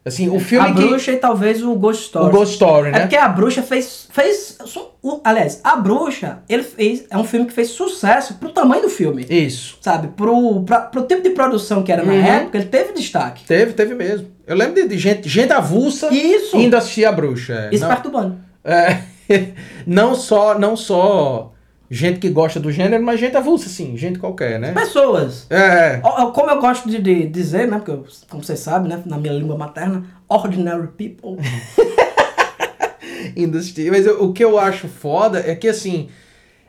Assim, 0.05 0.27
o 0.29 0.37
filme 0.37 0.67
a 0.67 0.73
que. 0.73 0.81
bruxa 0.81 1.11
e 1.13 1.15
talvez 1.15 1.63
o 1.63 1.73
Ghost 1.75 2.03
Story. 2.03 2.27
O 2.27 2.31
Ghost 2.31 2.53
Story, 2.55 2.89
É 2.89 2.91
né? 2.91 2.99
porque 3.01 3.15
a 3.15 3.27
bruxa 3.29 3.63
fez. 3.63 4.05
fez 4.11 4.57
o- 5.01 5.21
aliás, 5.23 5.61
a 5.63 5.77
bruxa, 5.77 6.39
ele 6.49 6.61
fez. 6.63 7.05
É 7.09 7.17
um 7.17 7.23
filme 7.23 7.45
que 7.45 7.53
fez 7.53 7.69
sucesso 7.69 8.33
pro 8.33 8.49
tamanho 8.49 8.81
do 8.81 8.89
filme. 8.89 9.25
Isso. 9.29 9.77
Sabe? 9.79 10.09
Pro, 10.09 10.61
pra, 10.63 10.81
pro 10.81 11.03
tipo 11.03 11.21
de 11.21 11.29
produção 11.29 11.83
que 11.83 11.91
era 11.91 12.03
na 12.03 12.11
Uhum. 12.11 12.21
época, 12.25 12.57
ele 12.57 12.67
teve 12.67 12.91
destaque. 12.91 13.45
Teve, 13.45 13.71
teve 13.71 13.95
mesmo. 13.95 14.27
Eu 14.45 14.57
lembro 14.57 14.75
de, 14.75 14.89
de 14.89 14.97
gente, 14.97 15.29
gente 15.29 15.53
avulsa 15.53 16.13
Isso. 16.13 16.57
indo 16.57 16.75
assistir 16.75 17.05
a 17.05 17.11
bruxa. 17.13 17.53
é. 17.71 17.73
Isso 17.75 17.85
Não- 17.85 17.89
perturbando. 17.93 18.37
É, 18.65 18.97
não 19.87 20.15
só 20.15 20.59
não 20.59 20.75
só 20.75 21.52
gente 21.93 22.19
que 22.19 22.29
gosta 22.29 22.59
do 22.59 22.71
gênero, 22.71 23.03
mas 23.03 23.19
gente 23.19 23.37
avulsa, 23.37 23.69
sim, 23.69 23.95
gente 23.95 24.17
qualquer, 24.17 24.59
né? 24.59 24.71
Pessoas. 24.73 25.45
É, 25.49 25.99
Como 26.33 26.49
eu 26.49 26.59
gosto 26.59 26.89
de, 26.89 26.99
de 26.99 27.27
dizer, 27.27 27.67
né? 27.67 27.77
Porque, 27.77 27.91
eu- 27.91 28.05
como 28.29 28.43
vocês 28.43 28.59
sabem, 28.59 28.89
né? 28.89 29.01
Na 29.05 29.17
minha 29.17 29.33
língua 29.33 29.55
materna, 29.57 30.03
ordinary 30.27 30.87
people. 30.87 31.37
industry. 33.35 33.89
Mas 33.91 34.05
eu- 34.05 34.23
o 34.23 34.33
que 34.33 34.43
eu 34.43 34.57
acho 34.57 34.87
foda 34.87 35.39
é 35.45 35.55
que, 35.55 35.67
assim, 35.67 36.09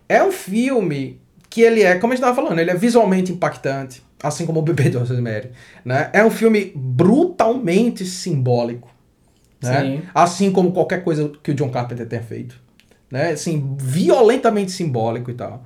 é 0.09 0.23
um 0.23 0.33
filme 0.33 1.21
que 1.51 1.61
ele 1.63 1.83
é, 1.83 1.97
como 1.99 2.13
a 2.13 2.17
gente 2.17 2.25
tava 2.25 2.35
falando, 2.37 2.59
ele 2.59 2.71
é 2.71 2.75
visualmente 2.75 3.33
impactante, 3.33 4.03
assim 4.23 4.45
como 4.45 4.59
o 4.61 4.63
Bebê 4.63 4.89
de 4.91 4.97
Rosemary, 4.97 5.51
né? 5.85 6.11
É 6.13 6.25
um 6.25 6.31
filme 6.31 6.73
brutalmente 6.75 8.05
simbólico, 8.05 8.91
né? 9.63 9.81
Sim. 9.81 10.03
Assim 10.15 10.51
como 10.51 10.73
qualquer 10.73 11.05
coisa 11.05 11.31
que 11.43 11.51
o 11.53 11.55
John 11.55 11.71
Carpenter 11.71 12.07
tenha 12.07 12.23
feito, 12.23 12.57
né? 13.15 13.31
Assim, 13.31 13.77
violentamente 13.79 14.73
simbólico 14.73 15.31
e 15.31 15.35
tal. 15.35 15.65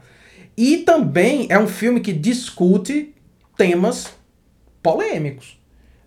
E 0.57 0.79
também 0.79 1.47
é 1.49 1.59
um 1.59 1.67
filme 1.67 1.99
que 2.01 2.13
discute 2.13 3.15
temas 3.57 4.11
polêmicos. 4.83 5.59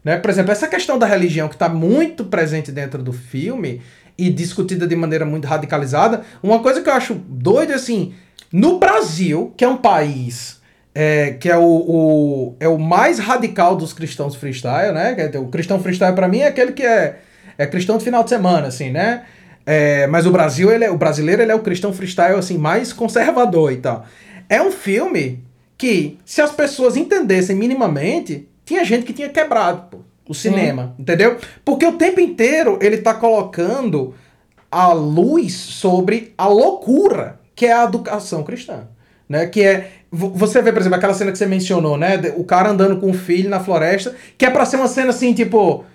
Né? 0.04 0.18
Por 0.18 0.30
exemplo, 0.30 0.52
essa 0.52 0.68
questão 0.68 1.00
da 1.00 1.06
religião 1.08 1.48
que 1.48 1.56
está 1.56 1.68
muito 1.68 2.26
presente 2.26 2.72
dentro 2.72 3.02
do 3.02 3.12
filme 3.12 3.82
e 4.18 4.30
discutida 4.30 4.86
de 4.88 4.96
maneira 4.96 5.26
muito 5.26 5.48
radicalizada, 5.48 6.22
uma 6.44 6.60
coisa 6.60 6.82
que 6.82 6.90
eu 6.90 6.94
acho 6.94 7.16
doido 7.16 7.74
assim, 7.74 8.14
no 8.52 8.78
Brasil, 8.78 9.52
que 9.58 9.64
é 9.64 9.68
um 9.68 9.78
país 9.78 10.62
é, 10.94 11.32
que 11.40 11.50
é 11.50 11.58
o, 11.58 11.64
o- 11.64 12.56
é 12.60 12.68
o 12.68 12.78
mais 12.78 13.18
radical 13.18 13.76
dos 13.76 13.94
cristãos 13.94 14.36
freestyle, 14.36 14.94
né? 14.94 15.16
O 15.40 15.48
cristão 15.48 15.80
freestyle 15.82 16.14
para 16.14 16.28
mim 16.28 16.40
é 16.40 16.48
aquele 16.48 16.74
que 16.74 16.84
é, 16.84 17.20
é 17.58 17.66
cristão 17.66 17.98
de 17.98 18.04
final 18.04 18.24
de 18.24 18.30
semana, 18.30 18.68
assim, 18.68 18.92
né? 18.92 19.24
É, 19.72 20.06
mas 20.08 20.26
o 20.26 20.32
Brasil, 20.32 20.70
ele 20.72 20.84
é, 20.84 20.92
o 20.92 20.98
brasileiro, 20.98 21.42
ele 21.42 21.52
é 21.52 21.56
o 21.56 21.60
cristão 21.60 21.94
freestyle 21.94 22.36
assim 22.38 22.58
mais 22.58 22.92
conservador 22.92 23.72
e 23.72 23.78
tal. 23.78 24.06
É 24.50 24.62
um 24.62 24.70
filme 24.72 25.44
que, 25.78 26.18
se 26.26 26.42
as 26.42 26.52
pessoas 26.52 26.98
entendessem 26.98 27.56
minimamente, 27.56 28.48
tinha 28.66 28.84
gente 28.84 29.06
que 29.06 29.14
tinha 29.14 29.30
quebrado 29.30 29.84
pô, 29.90 29.98
o 30.28 30.34
cinema, 30.34 30.94
entendeu? 31.00 31.38
Porque 31.64 31.86
o 31.86 31.94
tempo 31.94 32.20
inteiro 32.20 32.78
ele 32.82 32.98
tá 32.98 33.14
colocando 33.14 34.14
a 34.70 34.92
luz 34.94 35.54
sobre 35.54 36.34
a 36.38 36.48
loucura 36.48 37.40
que 37.56 37.66
é 37.66 37.74
a 37.74 37.84
educação 37.84 38.44
cristã, 38.44 38.88
né? 39.30 39.46
Que 39.46 39.64
é 39.64 39.92
vo- 40.12 40.32
você 40.32 40.62
vê, 40.62 40.72
por 40.72 40.80
exemplo, 40.80 40.98
aquela 40.98 41.14
cena 41.14 41.32
que 41.32 41.38
você 41.38 41.46
mencionou, 41.46 41.98
né? 41.98 42.20
O 42.36 42.44
cara 42.44 42.70
andando 42.70 43.00
com 43.00 43.10
o 43.12 43.14
filho 43.14 43.50
na 43.50 43.60
floresta, 43.60 44.16
que 44.38 44.46
é 44.46 44.50
pra 44.50 44.66
ser 44.66 44.78
uma 44.78 44.88
cena 44.88 45.10
assim, 45.12 45.34
tipo, 45.34 45.86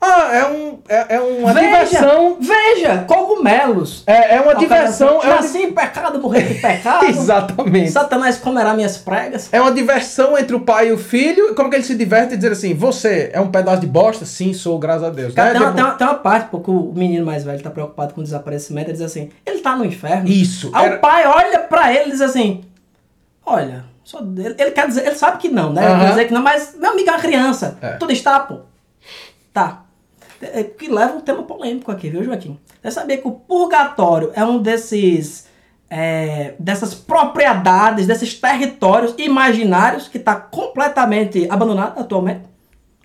ah, 0.00 0.30
é 0.32 0.46
um 0.46 0.78
é, 0.88 1.16
é 1.16 1.20
uma 1.20 1.52
diversão, 1.52 2.38
Veja! 2.40 3.04
Cogumelos! 3.08 4.04
é, 4.06 4.36
é 4.36 4.40
uma 4.40 4.54
diversão, 4.54 5.20
é 5.22 5.58
em 5.58 5.72
pecado, 5.72 6.20
morrer 6.20 6.52
em 6.52 6.60
pecado. 6.60 7.06
exatamente. 7.10 7.90
Satanás 7.90 8.38
comerá 8.38 8.74
minhas 8.74 8.96
pregas. 8.96 9.48
É 9.50 9.60
uma 9.60 9.72
diversão 9.72 10.38
entre 10.38 10.54
o 10.54 10.60
pai 10.60 10.88
e 10.88 10.92
o 10.92 10.98
filho. 10.98 11.52
Como 11.54 11.68
que 11.68 11.76
ele 11.76 11.84
se 11.84 11.96
diverte 11.96 12.34
e 12.34 12.36
dizer 12.36 12.52
assim: 12.52 12.74
Você 12.74 13.30
é 13.32 13.40
um 13.40 13.50
pedaço 13.50 13.80
de 13.80 13.88
bosta? 13.88 14.24
Sim, 14.24 14.52
sou, 14.52 14.78
graças 14.78 15.02
a 15.02 15.10
Deus. 15.10 15.34
Cara, 15.34 15.52
né? 15.52 15.58
tem, 15.58 15.62
uma, 15.62 15.72
Tipo, 15.72 15.76
tem, 15.76 15.84
uma, 15.84 15.94
tem 15.96 16.06
uma 16.06 16.14
parte, 16.14 16.48
porque 16.50 16.70
o 16.70 16.92
menino 16.94 17.26
mais 17.26 17.42
velho 17.42 17.60
tá 17.60 17.70
preocupado 17.70 18.14
com 18.14 18.20
o 18.20 18.24
desaparecimento, 18.24 18.90
ele 18.90 18.96
diz 18.96 19.06
assim, 19.06 19.30
ele 19.44 19.58
tá 19.58 19.74
no 19.74 19.84
inferno. 19.84 20.28
Isso. 20.28 20.70
Aí 20.72 20.86
era- 20.86 20.96
o 20.96 21.00
pai 21.00 21.26
olha 21.26 21.58
pra 21.58 21.92
ele 21.92 22.08
e 22.08 22.12
diz 22.12 22.20
assim, 22.20 22.62
olha, 23.44 23.84
só 24.04 24.20
ele, 24.20 24.54
ele 24.58 24.70
quer 24.70 24.86
dizer, 24.86 25.06
ele 25.06 25.16
sabe 25.16 25.38
que 25.38 25.48
não, 25.48 25.72
né? 25.72 25.84
Ele 25.84 26.00
quer 26.00 26.08
dizer 26.10 26.24
que 26.26 26.34
não, 26.34 26.42
mas 26.42 26.76
meu 26.78 26.92
amigo 26.92 27.08
é 27.10 27.12
uma 27.12 27.18
criança. 27.18 27.76
É. 27.82 27.92
Tudo 27.96 28.12
está, 28.12 28.38
pô. 28.40 28.60
Tá. 29.52 29.82
É, 30.40 30.62
que 30.62 30.88
leva 30.88 31.14
um 31.14 31.20
tema 31.20 31.42
polêmico 31.42 31.90
aqui, 31.90 32.08
viu, 32.08 32.22
Joaquim? 32.22 32.58
Você 32.82 32.90
sabia 32.90 33.18
que 33.18 33.26
o 33.26 33.32
purgatório 33.32 34.30
é 34.34 34.44
um 34.44 34.58
desses. 34.62 35.46
é, 35.90 36.54
dessas 36.58 36.94
propriedades, 36.94 38.06
desses 38.06 38.34
territórios 38.34 39.14
imaginários 39.18 40.06
que 40.06 40.18
está 40.18 40.34
completamente 40.36 41.46
abandonado 41.50 41.98
atualmente? 41.98 42.42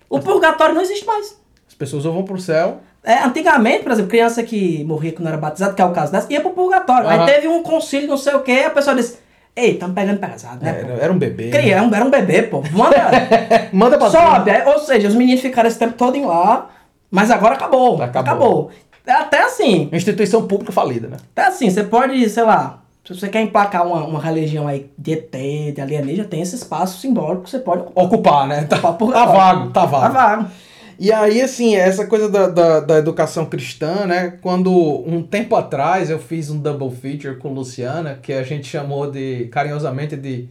O 0.08 0.20
purgatório 0.20 0.74
não 0.74 0.82
existe 0.82 1.04
mais. 1.06 1.36
As 1.66 1.74
pessoas 1.74 2.04
ou 2.04 2.12
vão 2.12 2.22
pro 2.24 2.38
céu. 2.38 2.80
É, 3.02 3.22
antigamente, 3.24 3.82
por 3.82 3.92
exemplo, 3.92 4.10
criança 4.10 4.42
que 4.42 4.84
morria 4.84 5.12
quando 5.12 5.28
era 5.28 5.36
batizado, 5.36 5.74
que 5.74 5.82
é 5.82 5.84
o 5.84 5.92
caso 5.92 6.12
dessa, 6.12 6.32
ia 6.32 6.40
pro 6.40 6.50
purgatório. 6.50 7.08
Aham. 7.08 7.24
Aí 7.24 7.34
teve 7.34 7.48
um 7.48 7.62
concílio, 7.62 8.08
não 8.08 8.16
sei 8.16 8.34
o 8.34 8.40
que, 8.40 8.60
a 8.60 8.70
pessoa 8.70 8.94
disse: 8.94 9.18
Ei, 9.56 9.72
estamos 9.72 9.94
pegando 9.94 10.18
pesado, 10.18 10.64
né? 10.64 10.70
Era, 10.78 10.86
pô? 10.88 11.02
era 11.02 11.12
um 11.12 11.18
bebê. 11.18 11.50
Cria, 11.50 11.76
era 11.76 11.82
um, 11.82 11.94
era 11.94 12.04
um 12.04 12.10
bebê, 12.10 12.42
pô. 12.44 12.62
Manda. 12.72 12.96
Manda 13.72 13.98
pra 13.98 14.10
sobe. 14.10 14.50
Aí, 14.50 14.66
ou 14.66 14.78
seja, 14.78 15.08
os 15.08 15.14
meninos 15.14 15.40
ficaram 15.42 15.68
esse 15.68 15.78
tempo 15.78 15.94
todo 15.94 16.16
em 16.16 16.24
lá, 16.24 16.70
mas 17.14 17.30
agora 17.30 17.54
acabou. 17.54 18.02
Acabou. 18.02 18.20
Acabou. 18.20 18.70
É 19.06 19.12
Até 19.12 19.42
assim, 19.42 19.88
instituição 19.92 20.48
pública 20.48 20.72
falida, 20.72 21.08
né? 21.08 21.16
até 21.34 21.46
assim, 21.46 21.70
você 21.70 21.84
pode, 21.84 22.28
sei 22.28 22.42
lá, 22.42 22.82
se 23.04 23.14
você 23.14 23.28
quer 23.28 23.42
emplacar 23.42 23.86
uma, 23.86 24.02
uma 24.04 24.20
religião 24.20 24.66
aí 24.66 24.90
de 24.98 25.12
ET, 25.12 25.30
de 25.74 25.80
alienígena, 25.80 26.26
tem 26.26 26.40
esse 26.40 26.56
espaço 26.56 26.98
simbólico 27.00 27.44
que 27.44 27.50
você 27.50 27.58
pode 27.58 27.82
ocupar. 27.82 28.04
Ocupar, 28.04 28.48
né? 28.48 28.64
Tá, 28.64 28.76
Ocupar 28.76 29.12
tá 29.12 29.26
vago, 29.26 29.70
tá 29.70 29.84
vago. 29.84 30.02
Tá 30.02 30.08
vago. 30.08 30.50
E 30.98 31.12
aí, 31.12 31.40
assim, 31.42 31.76
essa 31.76 32.06
coisa 32.06 32.28
da, 32.28 32.48
da, 32.48 32.80
da 32.80 32.98
educação 32.98 33.46
cristã, 33.46 34.06
né? 34.06 34.38
Quando 34.40 34.72
um 35.06 35.22
tempo 35.22 35.54
atrás 35.54 36.08
eu 36.08 36.18
fiz 36.18 36.50
um 36.50 36.58
double 36.58 36.90
feature 36.90 37.36
com 37.36 37.52
Luciana, 37.52 38.18
que 38.22 38.32
a 38.32 38.42
gente 38.42 38.66
chamou 38.66 39.10
de, 39.10 39.46
carinhosamente, 39.52 40.16
de 40.16 40.48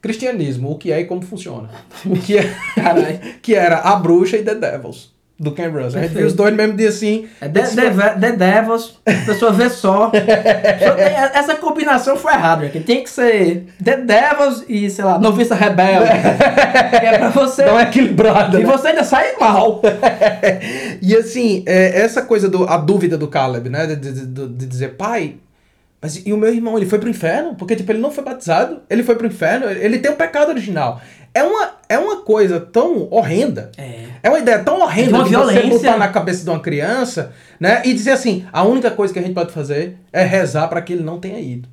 cristianismo, 0.00 0.70
o 0.70 0.78
que 0.78 0.90
é 0.92 1.00
e 1.00 1.04
como 1.04 1.22
funciona. 1.22 1.68
que, 2.24 2.38
é, 2.38 2.54
que 3.42 3.54
era 3.54 3.78
A 3.78 3.96
Bruxa 3.96 4.36
e 4.36 4.44
The 4.44 4.54
Devils, 4.54 5.12
do 5.38 5.52
Ken 5.52 5.68
Russell. 5.68 5.80
A 5.80 5.88
gente 5.88 5.92
Perfeito. 5.92 6.16
viu 6.18 6.26
os 6.28 6.32
dois 6.32 6.50
no 6.50 6.56
mesmo 6.56 6.76
dia 6.76 6.88
assim. 6.88 7.26
É 7.40 7.48
The, 7.48 7.62
the, 7.62 7.90
the 8.20 8.32
Devils, 8.32 8.98
a 9.04 9.26
pessoa 9.26 9.52
vê 9.52 9.68
só. 9.68 10.10
Essa 11.34 11.54
combinação 11.56 12.16
foi 12.16 12.32
errada, 12.32 12.62
Joaquim. 12.62 12.80
Tem 12.80 13.02
que 13.02 13.10
ser 13.10 13.66
The 13.82 13.96
Devils 13.98 14.64
e, 14.68 14.88
sei 14.88 15.04
lá, 15.04 15.18
Noviça 15.18 15.54
Rebelde. 15.54 16.08
que 17.00 17.06
é 17.06 17.18
pra 17.18 17.28
você. 17.28 17.64
Não 17.66 17.78
é 17.78 17.82
equilibrada. 17.82 18.58
E 18.58 18.64
né? 18.64 18.70
você 18.72 18.88
ainda 18.88 19.04
sai 19.04 19.34
mal. 19.38 19.82
e 21.02 21.14
assim, 21.16 21.62
é, 21.66 22.00
essa 22.00 22.22
coisa 22.22 22.48
do 22.48 22.64
a 22.64 22.76
dúvida 22.76 23.18
do 23.18 23.28
Caleb, 23.28 23.68
né? 23.68 23.86
De, 23.86 23.96
de- 23.96 24.26
de- 24.26 24.48
de 24.48 24.66
dizer, 24.66 24.94
pai, 24.96 25.36
Mas 26.00 26.22
e 26.24 26.32
o 26.32 26.36
meu 26.36 26.52
irmão, 26.52 26.76
ele 26.76 26.86
foi 26.86 26.98
pro 26.98 27.08
inferno? 27.08 27.54
Porque, 27.54 27.74
tipo, 27.74 27.90
ele 27.90 28.00
não 28.00 28.10
foi 28.10 28.22
batizado, 28.22 28.82
ele 28.88 29.02
foi 29.02 29.16
pro 29.16 29.26
inferno, 29.26 29.66
ele 29.70 29.98
tem 29.98 30.10
um 30.10 30.16
pecado 30.16 30.50
original. 30.50 31.00
É 31.32 31.42
uma, 31.42 31.70
é 31.88 31.98
uma 31.98 32.22
coisa 32.22 32.60
tão 32.60 33.08
horrenda. 33.10 33.70
É. 33.76 34.04
É 34.22 34.28
uma 34.28 34.38
ideia 34.38 34.58
tão 34.60 34.80
horrenda 34.80 35.08
É 35.08 35.12
de 35.12 35.14
uma 35.14 35.24
de 35.24 35.30
violência. 35.30 35.62
você 35.62 35.86
botar 35.86 35.98
na 35.98 36.08
cabeça 36.08 36.44
de 36.44 36.50
uma 36.50 36.60
criança, 36.60 37.32
né? 37.60 37.82
E 37.84 37.92
dizer 37.92 38.12
assim, 38.12 38.46
a 38.52 38.62
única 38.62 38.90
coisa 38.90 39.12
que 39.12 39.18
a 39.18 39.22
gente 39.22 39.34
pode 39.34 39.52
fazer 39.52 39.98
é 40.12 40.22
rezar 40.22 40.68
para 40.68 40.80
que 40.80 40.92
ele 40.92 41.02
não 41.02 41.18
tenha 41.18 41.38
ido, 41.38 41.68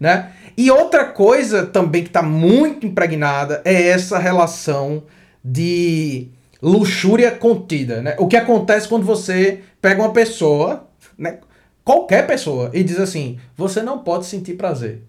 né? 0.00 0.30
E 0.56 0.70
outra 0.70 1.04
coisa 1.04 1.66
também 1.66 2.04
que 2.04 2.10
tá 2.10 2.22
muito 2.22 2.86
impregnada 2.86 3.60
é 3.64 3.88
essa 3.88 4.18
relação 4.18 5.02
de 5.44 6.28
luxúria 6.62 7.30
contida, 7.30 8.00
né? 8.00 8.14
O 8.18 8.26
que 8.26 8.36
acontece 8.36 8.88
quando 8.88 9.04
você 9.04 9.60
pega 9.80 10.00
uma 10.00 10.12
pessoa, 10.12 10.86
né? 11.18 11.38
Qualquer 11.84 12.26
pessoa, 12.26 12.70
e 12.72 12.82
diz 12.82 12.98
assim: 12.98 13.38
você 13.56 13.82
não 13.82 13.98
pode 13.98 14.26
sentir 14.26 14.54
prazer. 14.54 15.02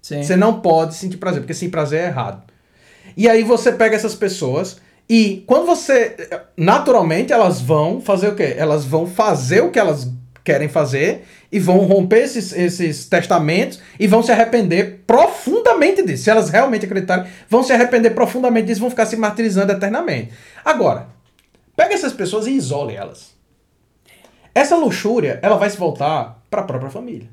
Sim. 0.00 0.22
Você 0.22 0.36
não 0.36 0.60
pode 0.60 0.94
sentir 0.94 1.16
prazer, 1.16 1.40
porque 1.40 1.52
sentir 1.52 1.70
prazer 1.70 2.00
é 2.00 2.06
errado. 2.06 2.42
E 3.16 3.28
aí 3.28 3.42
você 3.42 3.72
pega 3.72 3.96
essas 3.96 4.14
pessoas 4.14 4.80
e 5.08 5.44
quando 5.46 5.66
você. 5.66 6.16
Naturalmente 6.56 7.32
elas 7.32 7.60
vão 7.60 8.00
fazer 8.00 8.28
o 8.28 8.34
quê? 8.34 8.54
Elas 8.56 8.84
vão 8.84 9.06
fazer 9.06 9.62
o 9.62 9.70
que 9.70 9.78
elas 9.78 10.10
querem 10.42 10.68
fazer 10.68 11.24
e 11.50 11.58
vão 11.58 11.78
romper 11.78 12.22
esses, 12.22 12.52
esses 12.52 13.06
testamentos 13.06 13.80
e 13.98 14.06
vão 14.06 14.22
se 14.22 14.30
arrepender 14.30 15.02
profundamente 15.06 16.02
disso. 16.02 16.24
Se 16.24 16.30
elas 16.30 16.50
realmente 16.50 16.86
acreditarem, 16.86 17.26
vão 17.48 17.64
se 17.64 17.72
arrepender 17.72 18.10
profundamente 18.10 18.68
disso, 18.68 18.80
vão 18.80 18.90
ficar 18.90 19.06
se 19.06 19.16
martirizando 19.16 19.72
eternamente. 19.72 20.32
Agora, 20.64 21.08
pega 21.76 21.94
essas 21.94 22.12
pessoas 22.12 22.46
e 22.46 22.52
isole 22.52 22.94
elas. 22.94 23.35
Essa 24.56 24.74
luxúria, 24.76 25.38
ela 25.42 25.56
vai 25.56 25.68
se 25.68 25.76
voltar 25.76 26.42
para 26.50 26.62
a 26.62 26.64
própria 26.64 26.90
família. 26.90 27.28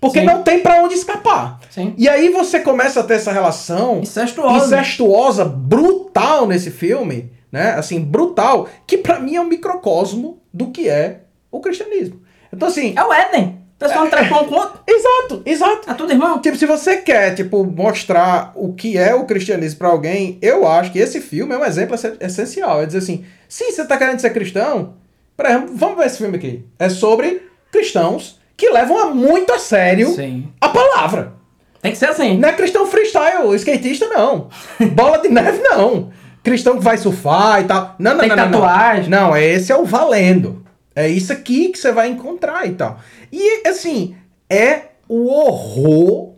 Porque 0.00 0.20
Sim. 0.20 0.26
não 0.26 0.42
tem 0.44 0.60
para 0.60 0.80
onde 0.82 0.94
escapar. 0.94 1.58
Sim. 1.70 1.92
E 1.98 2.08
aí 2.08 2.28
você 2.28 2.60
começa 2.60 3.00
a 3.00 3.02
ter 3.02 3.14
essa 3.14 3.32
relação 3.32 3.98
Incestuosa. 3.98 4.64
incestuosa, 4.80 5.44
brutal 5.44 6.46
nesse 6.46 6.70
filme, 6.70 7.32
né? 7.50 7.70
Assim, 7.72 7.98
brutal, 8.00 8.68
que 8.86 8.98
pra 8.98 9.18
mim 9.18 9.34
é 9.34 9.40
um 9.40 9.48
microcosmo 9.48 10.38
do 10.54 10.68
que 10.70 10.88
é 10.88 11.22
o 11.50 11.60
cristianismo. 11.60 12.20
Então 12.52 12.68
assim, 12.68 12.94
É 12.96 13.02
o 13.02 13.12
Éden. 13.12 13.58
O 13.74 13.78
pessoal 13.78 14.04
não 14.04 14.10
trepou 14.10 14.42
um 14.42 14.48
com 14.48 14.54
outro. 14.56 14.80
exato, 14.86 15.42
exato. 15.46 15.90
É 15.90 15.94
tudo 15.94 16.12
irmão. 16.12 16.40
Tipo, 16.40 16.56
se 16.56 16.66
você 16.66 16.96
quer, 16.98 17.34
tipo, 17.34 17.62
mostrar 17.64 18.52
o 18.56 18.72
que 18.72 18.98
é 18.98 19.14
o 19.14 19.24
cristianismo 19.24 19.78
pra 19.78 19.88
alguém, 19.88 20.36
eu 20.42 20.66
acho 20.66 20.90
que 20.92 20.98
esse 20.98 21.20
filme 21.20 21.54
é 21.54 21.58
um 21.58 21.64
exemplo 21.64 21.94
essen- 21.94 22.16
essencial. 22.20 22.82
É 22.82 22.86
dizer 22.86 22.98
assim, 22.98 23.24
sim, 23.48 23.70
você 23.70 23.84
tá 23.84 23.96
querendo 23.96 24.18
ser 24.18 24.30
cristão, 24.32 24.94
por 25.38 25.46
exemplo, 25.46 25.70
vamos 25.72 25.96
ver 25.96 26.06
esse 26.06 26.18
filme 26.18 26.36
aqui. 26.36 26.64
É 26.80 26.88
sobre 26.88 27.48
cristãos 27.70 28.40
que 28.56 28.68
levam 28.70 28.98
a 28.98 29.14
muito 29.14 29.52
a 29.52 29.58
sério 29.60 30.08
Sim. 30.08 30.48
a 30.60 30.68
palavra. 30.68 31.34
Tem 31.80 31.92
que 31.92 31.98
ser 31.98 32.06
assim. 32.06 32.36
Não 32.36 32.48
é 32.48 32.52
cristão 32.52 32.84
freestyle, 32.88 33.54
skatista 33.54 34.08
não. 34.08 34.48
Bola 34.94 35.18
de 35.18 35.28
neve 35.28 35.62
não. 35.62 36.10
Cristão 36.42 36.76
que 36.76 36.82
vai 36.82 36.98
surfar 36.98 37.60
e 37.60 37.68
tal. 37.68 37.94
Não, 38.00 38.14
não, 38.14 38.20
Tem 38.20 38.28
não, 38.30 38.34
não, 38.36 38.44
não. 38.46 38.50
tatuagem. 38.50 39.08
Não, 39.08 39.36
é 39.36 39.44
esse 39.44 39.70
é 39.70 39.76
o 39.76 39.84
valendo. 39.84 40.66
É 40.92 41.06
isso 41.06 41.32
aqui 41.32 41.68
que 41.68 41.78
você 41.78 41.92
vai 41.92 42.08
encontrar 42.08 42.66
e 42.66 42.72
tal. 42.72 42.98
E 43.30 43.62
assim, 43.64 44.16
é 44.50 44.86
o 45.08 45.28
horror 45.28 46.34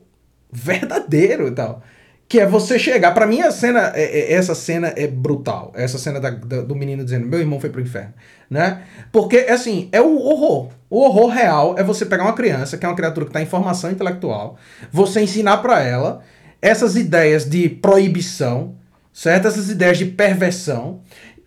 verdadeiro 0.52 1.48
e 1.48 1.52
tal. 1.52 1.82
Que 2.30 2.38
é 2.38 2.46
você 2.46 2.78
chegar. 2.78 3.12
Pra 3.12 3.26
mim, 3.26 3.40
a 3.40 3.50
cena, 3.50 3.90
é- 3.92 4.04
é- 4.20 4.32
essa 4.34 4.54
cena 4.54 4.92
é 4.94 5.08
brutal. 5.08 5.72
Essa 5.74 5.98
cena 5.98 6.20
da- 6.20 6.30
da- 6.30 6.62
do 6.62 6.76
menino 6.76 7.02
dizendo: 7.04 7.26
Meu 7.26 7.40
irmão 7.40 7.58
foi 7.58 7.70
pro 7.70 7.80
inferno. 7.80 8.14
Né? 8.48 8.82
Porque, 9.10 9.38
assim, 9.48 9.88
é 9.90 10.00
o 10.00 10.16
horror. 10.16 10.68
O 10.88 11.00
horror 11.00 11.28
real 11.28 11.74
é 11.76 11.82
você 11.82 12.06
pegar 12.06 12.22
uma 12.22 12.32
criança, 12.32 12.78
que 12.78 12.86
é 12.86 12.88
uma 12.88 12.94
criatura 12.94 13.26
que 13.26 13.30
está 13.30 13.42
em 13.42 13.46
formação 13.46 13.90
intelectual, 13.90 14.56
você 14.92 15.20
ensinar 15.20 15.56
pra 15.58 15.80
ela 15.82 16.22
essas 16.62 16.94
ideias 16.94 17.44
de 17.50 17.68
proibição, 17.68 18.76
certo? 19.12 19.48
Essas 19.48 19.68
ideias 19.68 19.98
de 19.98 20.04
perversão. 20.04 21.00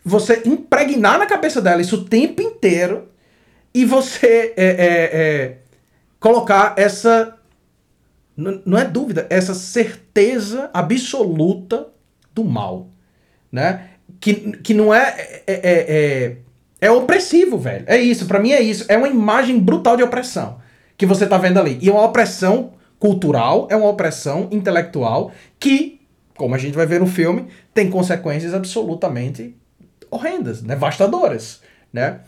Você 0.03 0.41
impregnar 0.45 1.17
na 1.17 1.25
cabeça 1.25 1.61
dela 1.61 1.81
isso 1.81 1.95
o 1.95 2.03
tempo 2.05 2.41
inteiro 2.41 3.07
e 3.73 3.86
você 3.86 4.53
é, 4.57 4.65
é, 4.65 5.09
é, 5.13 5.57
colocar 6.19 6.73
essa. 6.75 7.36
Não 8.36 8.77
é 8.77 8.86
dúvida, 8.86 9.27
essa 9.29 9.53
certeza 9.53 10.69
absoluta 10.73 11.88
do 12.34 12.43
mal. 12.43 12.88
Né? 13.51 13.89
Que, 14.19 14.34
que 14.57 14.73
não 14.73 14.93
é. 14.93 15.41
É, 15.45 15.53
é, 15.53 15.61
é, 15.63 16.38
é 16.81 16.91
opressivo, 16.91 17.57
velho. 17.57 17.86
É 17.88 17.97
isso, 17.97 18.25
pra 18.25 18.39
mim 18.39 18.51
é 18.51 18.61
isso. 18.61 18.86
É 18.88 18.97
uma 18.97 19.07
imagem 19.07 19.59
brutal 19.59 19.95
de 19.95 20.03
opressão 20.03 20.57
que 20.97 21.05
você 21.05 21.25
tá 21.27 21.38
vendo 21.38 21.59
ali. 21.59 21.77
E 21.81 21.89
é 21.89 21.91
uma 21.91 22.03
opressão 22.05 22.73
cultural, 22.99 23.67
é 23.69 23.75
uma 23.75 23.89
opressão 23.89 24.47
intelectual 24.51 25.31
que, 25.59 26.01
como 26.36 26.55
a 26.55 26.57
gente 26.57 26.73
vai 26.75 26.86
ver 26.86 26.99
no 26.99 27.07
filme, 27.07 27.47
tem 27.73 27.89
consequências 27.89 28.53
absolutamente 28.53 29.55
horrendas, 30.09 30.61
devastadoras, 30.61 31.61
né? 31.91 32.19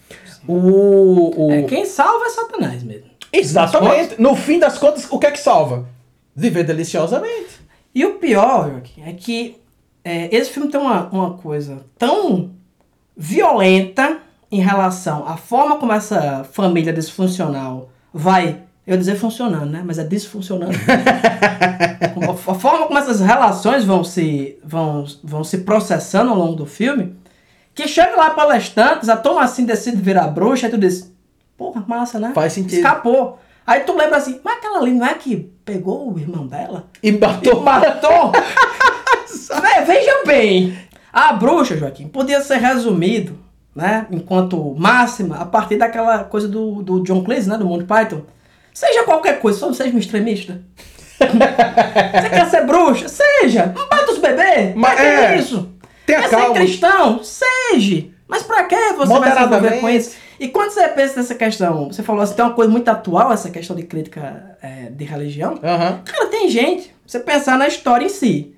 O, 0.48 1.46
o- 1.48 1.52
É, 1.52 1.64
quem 1.64 1.86
salva 1.86 2.26
é 2.26 2.30
Satanás 2.30 2.84
mesmo. 2.84 3.10
Exatamente. 3.32 4.20
No 4.22 4.36
fim 4.36 4.60
das 4.60 4.78
contas, 4.78 5.08
o 5.10 5.20
que 5.20 5.28
é 5.28 5.32
que 5.32 5.40
salva? 5.40 5.88
Viver 6.36 6.64
deliciosamente. 6.64 7.62
E 7.94 8.06
o 8.06 8.16
pior, 8.16 8.70
Joaquim, 8.70 9.04
é 9.04 9.14
que 9.14 9.58
é, 10.04 10.36
esse 10.36 10.52
filme 10.52 10.70
tem 10.70 10.80
uma, 10.80 11.08
uma 11.08 11.34
coisa 11.38 11.86
tão 11.98 12.52
violenta 13.16 14.20
em 14.52 14.60
relação 14.60 15.28
à 15.28 15.38
forma 15.38 15.78
como 15.78 15.94
essa 15.94 16.44
família 16.44 16.94
disfuncional 16.94 17.90
vai, 18.14 18.62
eu 18.86 18.94
ia 18.94 18.98
dizer 18.98 19.16
funcionando, 19.16 19.72
né? 19.72 19.82
Mas 19.86 19.98
é 19.98 20.04
disfuncionando. 20.04 20.74
a 22.48 22.54
forma 22.54 22.86
como 22.86 23.00
essas 23.00 23.20
relações 23.20 23.84
vão 23.84 24.04
se, 24.04 24.58
vão, 24.64 25.06
vão 25.24 25.44
se 25.44 25.60
processando 25.60 26.32
ao 26.32 26.38
longo 26.38 26.56
do 26.56 26.66
filme, 26.66 27.16
que 27.74 27.88
chega 27.88 28.16
lá 28.16 28.30
palestrantes, 28.30 29.10
a 29.10 29.18
Toma 29.18 29.44
assim 29.44 29.66
decide 29.66 29.98
virar 29.98 30.28
bruxa, 30.28 30.68
e 30.68 30.70
tu 30.70 30.78
diz, 30.78 31.12
porra, 31.58 31.84
massa, 31.88 32.20
né? 32.20 32.32
Faz 32.34 32.54
sentido. 32.54 32.78
Escapou. 32.78 33.40
Aí 33.66 33.82
tu 33.82 33.96
lembra 33.96 34.18
assim, 34.18 34.40
mas 34.44 34.58
aquela 34.58 34.80
ali 34.80 34.92
não 34.92 35.06
é 35.06 35.14
que 35.16 35.38
pegou 35.66 36.14
o 36.14 36.20
irmão 36.20 36.46
dela? 36.46 36.88
E 37.02 37.10
E 37.10 37.12
matou. 37.12 37.62
matou. 37.64 38.32
Vé, 39.62 39.82
Veja 39.86 40.24
bem, 40.26 40.78
a 41.12 41.34
bruxa, 41.34 41.78
Joaquim, 41.78 42.08
podia 42.08 42.42
ser 42.42 42.58
resumido, 42.58 43.38
né, 43.76 44.06
enquanto 44.12 44.76
máxima, 44.78 45.38
a 45.38 45.46
partir 45.46 45.78
daquela 45.78 46.24
coisa 46.24 46.48
do, 46.48 46.84
do 46.84 47.04
John 47.04 47.24
Cleese, 47.24 47.50
né, 47.50 47.58
do 47.58 47.66
Monty 47.66 47.86
Python. 47.86 48.22
Seja 48.74 49.04
qualquer 49.04 49.40
coisa, 49.40 49.58
só 49.58 49.68
não 49.68 49.74
seja 49.74 49.96
um 49.96 50.00
extremista. 50.00 50.62
Você 51.18 52.30
quer 52.30 52.50
ser 52.50 52.66
bruxa? 52.66 53.08
Seja. 53.08 53.74
Não 53.76 53.88
bata 53.88 54.12
os 54.12 54.18
bebês. 54.18 54.76
Mas 54.76 55.00
é, 55.00 55.38
isso? 55.38 55.70
tenha 56.06 56.22
quer 56.22 56.30
calma. 56.30 56.48
ser 56.48 56.54
cristão? 56.54 57.24
Seja. 57.24 58.06
Mas 58.28 58.44
pra 58.44 58.64
que 58.64 58.76
você 58.94 59.20
vai 59.20 59.32
se 59.32 59.44
envolver 59.44 59.80
com 59.80 59.90
isso? 59.90 60.16
E 60.40 60.48
quando 60.48 60.72
você 60.72 60.88
pensa 60.90 61.18
nessa 61.18 61.36
questão, 61.36 61.88
você 61.92 62.04
falou 62.04 62.22
assim, 62.22 62.36
tem 62.36 62.46
uma 62.46 62.54
coisa 62.54 62.72
muito 62.72 62.88
atual, 62.90 63.32
essa 63.32 63.50
questão 63.50 63.76
de 63.76 63.84
crítica 63.84 64.58
é, 64.62 64.90
de 64.90 65.06
religião. 65.06 65.60
Aham. 65.64 66.02
Cara, 66.04 66.28
tem 66.28 66.50
gente, 66.50 66.94
você 67.06 67.20
pensar 67.20 67.58
na 67.58 67.68
história 67.68 68.06
em 68.06 68.10
si. 68.10 68.54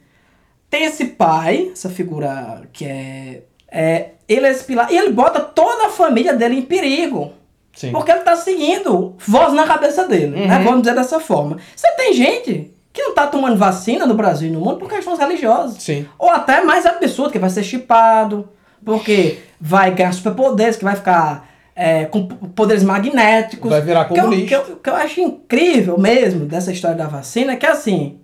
Tem 0.69 0.83
esse 0.83 1.05
pai, 1.05 1.69
essa 1.71 1.89
figura 1.89 2.63
que 2.73 2.85
é. 2.85 3.43
é 3.71 4.09
ele 4.27 4.45
é 4.45 4.51
esse 4.51 4.65
pilar, 4.65 4.91
e 4.91 4.97
ele 4.97 5.11
bota 5.11 5.39
toda 5.39 5.87
a 5.87 5.89
família 5.89 6.33
dele 6.33 6.57
em 6.57 6.61
perigo. 6.61 7.31
Sim. 7.73 7.91
Porque 7.91 8.11
ele 8.11 8.21
tá 8.21 8.35
seguindo 8.35 9.15
voz 9.19 9.53
na 9.53 9.65
cabeça 9.65 10.07
dele, 10.07 10.47
né? 10.47 10.57
Uhum. 10.57 10.63
Vamos 10.63 10.81
dizer 10.81 10.95
dessa 10.95 11.19
forma. 11.19 11.57
Você 11.75 11.89
tem 11.95 12.11
gente 12.11 12.73
que 12.91 13.03
não 13.03 13.13
tá 13.13 13.27
tomando 13.27 13.55
vacina 13.55 14.07
no 14.07 14.15
Brasil 14.15 14.49
e 14.49 14.51
no 14.51 14.59
mundo 14.59 14.77
por 14.77 14.89
questões 14.89 15.19
religiosas. 15.19 15.81
Sim. 15.83 16.07
Ou 16.17 16.31
até 16.31 16.63
mais 16.63 16.85
absurdo, 16.87 17.31
que 17.31 17.37
vai 17.37 17.51
ser 17.51 17.63
chipado, 17.63 18.49
porque 18.83 19.37
vai 19.61 19.91
ganhar 19.91 20.11
superpoderes, 20.11 20.75
que 20.75 20.83
vai 20.83 20.95
ficar 20.95 21.47
é, 21.77 22.05
com 22.05 22.27
poderes 22.27 22.83
magnéticos. 22.83 23.69
Vai 23.69 23.81
virar 23.81 24.01
O 24.01 24.07
que 24.13 24.19
eu- 24.19 24.23
comunista. 24.23 24.59
que 24.61 24.75
que 24.75 24.89
eu 24.89 24.95
acho 24.95 25.21
incrível 25.21 25.97
mesmo 25.99 26.45
dessa 26.45 26.71
história 26.71 26.97
da 26.97 27.05
vacina 27.07 27.53
é 27.53 27.55
que 27.55 27.65
assim, 27.67 28.19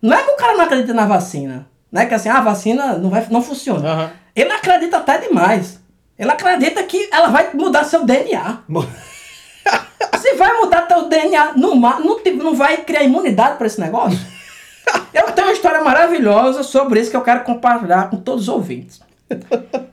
não 0.00 0.16
é 0.16 0.22
que 0.22 0.30
o 0.30 0.36
cara 0.36 0.54
não 0.56 0.64
acredita 0.64 0.94
na 0.94 1.04
vacina. 1.06 1.66
Não 1.92 2.02
é 2.02 2.06
que 2.06 2.14
assim, 2.14 2.28
ah, 2.28 2.38
a 2.38 2.40
vacina 2.40 2.98
não, 2.98 3.10
vai, 3.10 3.24
não 3.30 3.40
funciona. 3.42 3.88
Aham. 3.88 4.10
Ele 4.34 4.50
acredita 4.50 4.96
até 4.96 5.18
demais. 5.18 5.78
Ele 6.18 6.30
acredita 6.30 6.82
que 6.82 7.08
ela 7.12 7.28
vai 7.28 7.50
mudar 7.54 7.84
seu 7.84 8.04
DNA. 8.04 8.58
Se 10.20 10.34
vai 10.34 10.52
mudar 10.60 10.82
teu 10.82 11.08
DNA, 11.08 11.52
não, 11.56 11.74
não, 11.76 12.20
não 12.36 12.54
vai 12.54 12.78
criar 12.78 13.02
imunidade 13.02 13.56
para 13.58 13.66
esse 13.66 13.80
negócio? 13.80 14.18
Eu 15.12 15.30
tenho 15.32 15.48
uma 15.48 15.52
história 15.52 15.82
maravilhosa 15.82 16.62
sobre 16.62 17.00
isso 17.00 17.10
que 17.10 17.16
eu 17.16 17.22
quero 17.22 17.42
compartilhar 17.44 18.10
com 18.10 18.16
todos 18.18 18.42
os 18.42 18.48
ouvintes. 18.48 19.00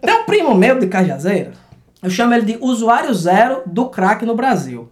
Tem 0.01 0.13
um 0.13 0.23
primo 0.25 0.53
meu 0.53 0.77
de 0.77 0.87
Cajazeira, 0.87 1.51
eu 2.01 2.09
chamo 2.09 2.33
ele 2.33 2.45
de 2.45 2.57
usuário 2.61 3.13
zero 3.13 3.61
do 3.65 3.89
crack 3.89 4.25
no 4.25 4.35
Brasil. 4.35 4.89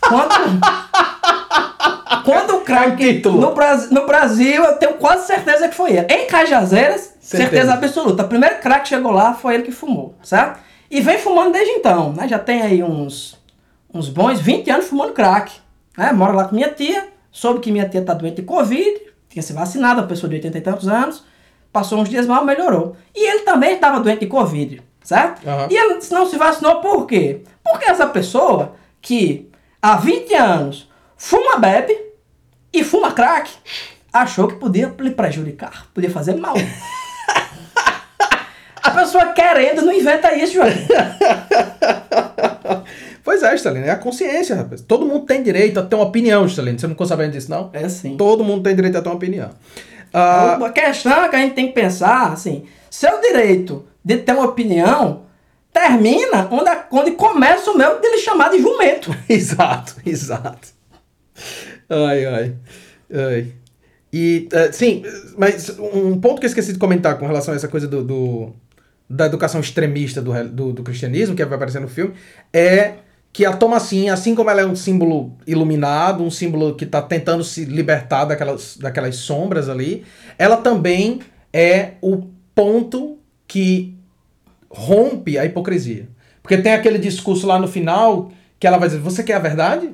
Quando, 0.00 0.34
quando 2.24 2.56
o 2.56 2.60
crack 2.60 2.96
título. 2.96 3.40
no, 3.40 3.54
Brasil, 3.54 3.88
no 3.92 4.06
Brasil, 4.06 4.64
eu 4.64 4.74
tenho 4.76 4.94
quase 4.94 5.26
certeza 5.26 5.68
que 5.68 5.74
foi 5.74 5.92
ele. 5.96 6.06
Em 6.12 6.26
Cajazeiras, 6.26 7.14
Certeza. 7.20 7.50
certeza, 7.50 7.74
absoluta. 7.74 8.22
O 8.24 8.28
primeiro 8.28 8.58
crack 8.60 8.82
que 8.82 8.88
chegou 8.88 9.12
lá 9.12 9.34
foi 9.34 9.54
ele 9.54 9.62
que 9.64 9.72
fumou, 9.72 10.14
certo? 10.22 10.58
E 10.90 11.00
vem 11.00 11.18
fumando 11.18 11.52
desde 11.52 11.70
então, 11.72 12.12
né? 12.12 12.26
Já 12.26 12.38
tem 12.38 12.62
aí 12.62 12.82
uns, 12.82 13.38
uns 13.92 14.08
bons 14.08 14.40
20 14.40 14.68
anos 14.70 14.86
fumando 14.86 15.12
crack. 15.12 15.52
né? 15.96 16.12
Mora 16.12 16.32
lá 16.32 16.44
com 16.48 16.54
minha 16.56 16.68
tia, 16.70 17.08
soube 17.30 17.60
que 17.60 17.70
minha 17.70 17.88
tia 17.88 18.02
tá 18.02 18.12
doente 18.14 18.36
de 18.36 18.42
Covid, 18.42 19.00
tinha 19.28 19.42
se 19.42 19.52
vacinado, 19.52 20.00
uma 20.00 20.06
pessoa 20.08 20.28
de 20.28 20.36
80 20.36 20.58
e 20.58 20.60
tantos 20.60 20.88
anos, 20.88 21.22
passou 21.72 22.00
uns 22.00 22.08
dias 22.08 22.26
mal, 22.26 22.44
melhorou. 22.44 22.96
E 23.14 23.28
ele 23.30 23.40
também 23.42 23.74
estava 23.74 24.00
doente 24.00 24.20
de 24.20 24.26
Covid, 24.26 24.82
certo? 25.10 25.46
Aham. 25.48 25.66
E 25.68 25.76
ele 25.76 25.98
não 26.12 26.24
se 26.30 26.36
vacinou 26.36 26.80
por 26.80 27.04
quê? 27.04 27.42
Porque 27.64 27.90
essa 27.90 28.06
pessoa 28.06 28.76
que 29.02 29.50
há 29.82 29.96
20 29.96 30.32
anos 30.34 30.88
fuma, 31.16 31.58
bebe 31.58 31.98
e 32.72 32.84
fuma 32.84 33.10
crack, 33.10 33.50
achou 34.12 34.46
que 34.46 34.54
podia 34.54 34.94
lhe 35.00 35.10
prejudicar, 35.10 35.88
podia 35.92 36.10
fazer 36.10 36.36
mal. 36.36 36.54
A 38.82 38.90
pessoa 38.92 39.26
querendo 39.32 39.82
não 39.82 39.92
inventa 39.92 40.32
isso, 40.34 40.54
Joaquim. 40.54 40.86
Pois 43.22 43.42
é, 43.42 43.54
Stalin, 43.54 43.80
é 43.80 43.90
a 43.90 43.96
consciência, 43.96 44.56
rapaz. 44.56 44.80
Todo 44.80 45.04
mundo 45.06 45.26
tem 45.26 45.42
direito 45.42 45.78
a 45.78 45.82
ter 45.82 45.94
uma 45.94 46.06
opinião, 46.06 46.46
Stalin. 46.46 46.78
Você 46.78 46.86
não 46.86 46.94
ficou 46.94 47.06
sabendo 47.06 47.32
disso, 47.32 47.50
não? 47.50 47.68
É 47.74 47.84
assim. 47.84 48.16
Todo 48.16 48.42
mundo 48.42 48.62
tem 48.62 48.74
direito 48.74 48.96
a 48.96 49.02
ter 49.02 49.08
uma 49.10 49.14
opinião. 49.14 49.50
Ah, 50.12 50.54
A 50.54 50.70
questão 50.70 51.24
é 51.24 51.28
que 51.28 51.36
a 51.36 51.38
gente 51.40 51.54
tem 51.54 51.66
que 51.68 51.74
pensar, 51.74 52.32
assim, 52.32 52.64
seu 52.90 53.20
direito 53.20 53.84
de 54.04 54.18
ter 54.18 54.32
uma 54.32 54.46
opinião 54.46 55.22
termina 55.72 56.48
onde, 56.50 56.70
onde 56.90 57.10
começa 57.12 57.70
o 57.70 57.76
meu 57.78 58.00
de 58.00 58.08
lhe 58.08 58.18
chamar 58.18 58.50
de 58.50 58.60
jumento. 58.60 59.14
exato, 59.28 59.96
exato. 60.04 60.68
Ai, 61.88 62.24
ai. 62.26 62.56
ai. 63.12 63.52
E, 64.12 64.48
eh, 64.52 64.72
sim, 64.72 65.02
mas 65.38 65.70
um 65.78 66.20
ponto 66.20 66.40
que 66.40 66.46
eu 66.46 66.48
esqueci 66.48 66.72
de 66.72 66.78
comentar 66.78 67.16
com 67.18 67.26
relação 67.26 67.54
a 67.54 67.56
essa 67.56 67.68
coisa 67.68 67.86
do, 67.86 68.02
do- 68.02 68.52
da 69.08 69.26
educação 69.26 69.60
extremista 69.60 70.20
do, 70.20 70.32
do, 70.48 70.72
do 70.72 70.82
cristianismo, 70.82 71.36
que 71.36 71.44
vai 71.44 71.54
aparecer 71.54 71.80
no 71.80 71.88
filme, 71.88 72.14
é 72.52 72.94
que 73.32 73.44
a 73.46 73.52
Thomasin, 73.56 74.08
assim 74.08 74.34
como 74.34 74.50
ela 74.50 74.60
é 74.62 74.66
um 74.66 74.74
símbolo 74.74 75.36
iluminado, 75.46 76.24
um 76.24 76.30
símbolo 76.30 76.74
que 76.74 76.84
está 76.84 77.00
tentando 77.00 77.44
se 77.44 77.64
libertar 77.64 78.24
daquelas, 78.24 78.76
daquelas 78.76 79.14
sombras 79.16 79.68
ali, 79.68 80.04
ela 80.36 80.56
também 80.56 81.20
é 81.52 81.92
o 82.02 82.24
ponto 82.52 83.19
que 83.50 83.92
rompe 84.70 85.36
a 85.36 85.44
hipocrisia. 85.44 86.08
Porque 86.40 86.56
tem 86.58 86.72
aquele 86.72 86.98
discurso 86.98 87.46
lá 87.46 87.58
no 87.58 87.66
final 87.66 88.30
que 88.58 88.66
ela 88.66 88.78
vai 88.78 88.88
dizer: 88.88 89.00
Você 89.00 89.22
quer 89.24 89.34
a 89.34 89.38
verdade? 89.40 89.90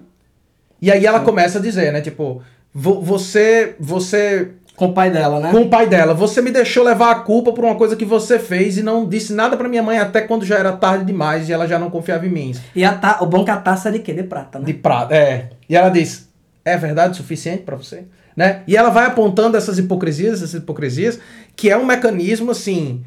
E 0.81 0.91
aí 0.93 1.07
ela 1.07 1.21
começa 1.21 1.59
a 1.59 1.63
dizer, 1.63 1.91
né? 1.93 2.01
Tipo, 2.03 2.43
vo- 2.73 3.01
você. 3.01 3.75
Você. 3.81 4.51
Com 4.77 4.89
o 4.89 4.93
pai 4.93 5.11
dela, 5.11 5.41
né? 5.41 5.51
Com 5.53 5.63
o 5.63 5.71
pai 5.71 5.87
dela, 5.89 6.13
você 6.13 6.43
me 6.43 6.51
deixou 6.51 6.85
levar 6.85 7.11
a 7.11 7.15
culpa 7.21 7.51
por 7.51 7.65
uma 7.65 7.77
coisa 7.77 7.97
que 7.97 8.05
você 8.05 8.39
fez 8.39 8.77
e 8.77 8.83
não 8.83 9.09
disse 9.09 9.33
nada 9.33 9.57
pra 9.57 9.71
minha 9.71 9.83
mãe 9.83 9.99
até 9.99 10.21
quando 10.21 10.45
já 10.45 10.59
era 10.59 10.71
tarde 10.73 11.07
demais 11.07 11.49
e 11.49 11.53
ela 11.55 11.67
já 11.67 11.79
não 11.79 11.89
confiava 11.89 12.27
em 12.27 12.31
mim. 12.31 12.55
E 12.75 12.85
a 12.85 12.93
ta- 12.95 13.19
o 13.23 13.27
bom 13.27 13.43
que 13.43 13.51
a 13.51 13.57
taça 13.57 13.89
é 13.89 13.93
de 13.93 14.01
quê? 14.01 14.13
De 14.13 14.25
prata, 14.25 14.59
né? 14.59 14.67
De 14.67 14.75
prata, 14.75 15.15
é. 15.17 15.49
E 15.67 15.75
ela 15.75 15.89
diz: 15.89 16.29
É 16.63 16.77
verdade 16.77 17.13
o 17.15 17.17
suficiente 17.17 17.63
pra 17.63 17.75
você? 17.75 18.05
Né? 18.37 18.61
E 18.67 18.77
ela 18.77 18.91
vai 18.91 19.07
apontando 19.07 19.57
essas 19.57 19.79
hipocrisias, 19.79 20.43
essas 20.43 20.53
hipocrisias, 20.61 21.19
que 21.57 21.71
é 21.71 21.77
um 21.79 21.87
mecanismo 21.87 22.51
assim, 22.51 23.03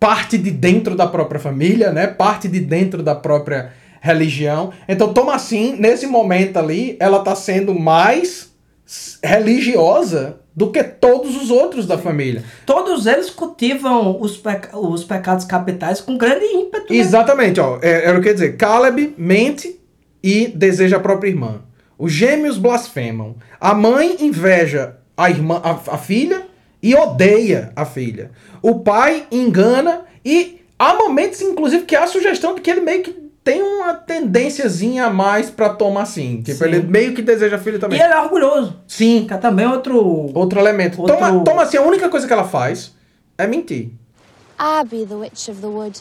parte 0.00 0.36
de 0.38 0.50
dentro 0.50 0.96
da 0.96 1.06
própria 1.06 1.38
família, 1.38 1.92
né? 1.92 2.06
Parte 2.08 2.48
de 2.48 2.58
dentro 2.58 3.02
da 3.02 3.14
própria 3.14 3.72
religião. 4.00 4.72
Então, 4.88 5.12
toma 5.12 5.34
assim, 5.34 5.76
nesse 5.78 6.06
momento 6.06 6.56
ali, 6.58 6.96
ela 6.98 7.20
tá 7.20 7.36
sendo 7.36 7.74
mais 7.78 8.50
religiosa 9.22 10.40
do 10.54 10.70
que 10.72 10.82
todos 10.82 11.36
os 11.40 11.50
outros 11.50 11.86
da 11.86 11.96
família. 11.96 12.42
Todos 12.66 13.06
eles 13.06 13.30
cultivam 13.30 14.20
os, 14.20 14.36
peca- 14.36 14.76
os 14.76 15.04
pecados 15.04 15.44
capitais 15.44 16.00
com 16.00 16.16
grande 16.18 16.44
ímpeto. 16.46 16.92
né? 16.92 16.98
Exatamente, 16.98 17.60
ó. 17.60 17.78
É, 17.82 18.06
era 18.06 18.18
o 18.18 18.22
que 18.22 18.28
eu 18.28 18.30
ia 18.32 18.34
dizer. 18.34 18.56
Caleb 18.56 19.14
mente 19.16 19.78
e 20.22 20.48
deseja 20.48 20.96
a 20.96 21.00
própria 21.00 21.28
irmã. 21.30 21.60
Os 21.98 22.12
gêmeos 22.12 22.58
blasfemam. 22.58 23.36
A 23.60 23.74
mãe 23.74 24.16
inveja 24.20 24.96
a 25.16 25.30
irmã, 25.30 25.60
a, 25.62 25.70
a 25.94 25.98
filha 25.98 26.46
e 26.82 26.94
odeia 26.94 27.72
a 27.76 27.84
filha. 27.84 28.30
O 28.62 28.80
pai 28.80 29.26
engana 29.30 30.04
e 30.24 30.62
há 30.78 30.94
momentos, 30.94 31.40
inclusive, 31.40 31.84
que 31.84 31.94
há 31.96 32.04
a 32.04 32.06
sugestão 32.06 32.54
de 32.54 32.60
que 32.60 32.70
ele 32.70 32.80
meio 32.80 33.02
que 33.02 33.12
tem 33.42 33.62
uma 33.62 33.94
tendênciazinha 33.94 35.06
a 35.06 35.10
mais 35.10 35.50
pra 35.50 35.70
tomar 35.70 36.02
assim. 36.02 36.42
Tipo, 36.42 36.58
Sim. 36.58 36.64
ele 36.64 36.82
meio 36.82 37.14
que 37.14 37.22
deseja 37.22 37.56
a 37.56 37.58
filha 37.58 37.76
E 37.76 37.78
também. 37.78 38.00
ele 38.00 38.12
é 38.12 38.20
orgulhoso. 38.20 38.78
Sim, 38.86 39.24
Que 39.26 39.34
é 39.34 39.38
também 39.38 39.66
outro... 39.66 39.98
outro 40.34 40.60
elemento. 40.60 41.00
Outro- 41.00 41.16
Toma, 41.16 41.44
toma 41.44 41.62
assim, 41.62 41.78
a 41.78 41.82
única 41.82 42.08
coisa 42.08 42.26
que 42.26 42.32
ela 42.32 42.44
faz 42.46 42.94
é 43.38 43.46
mentir. 43.46 43.90
I 44.60 44.84
be 44.84 45.06
the 45.06 45.14
witch 45.14 45.48
of 45.48 45.60
the 45.62 45.66
wood. 45.68 46.00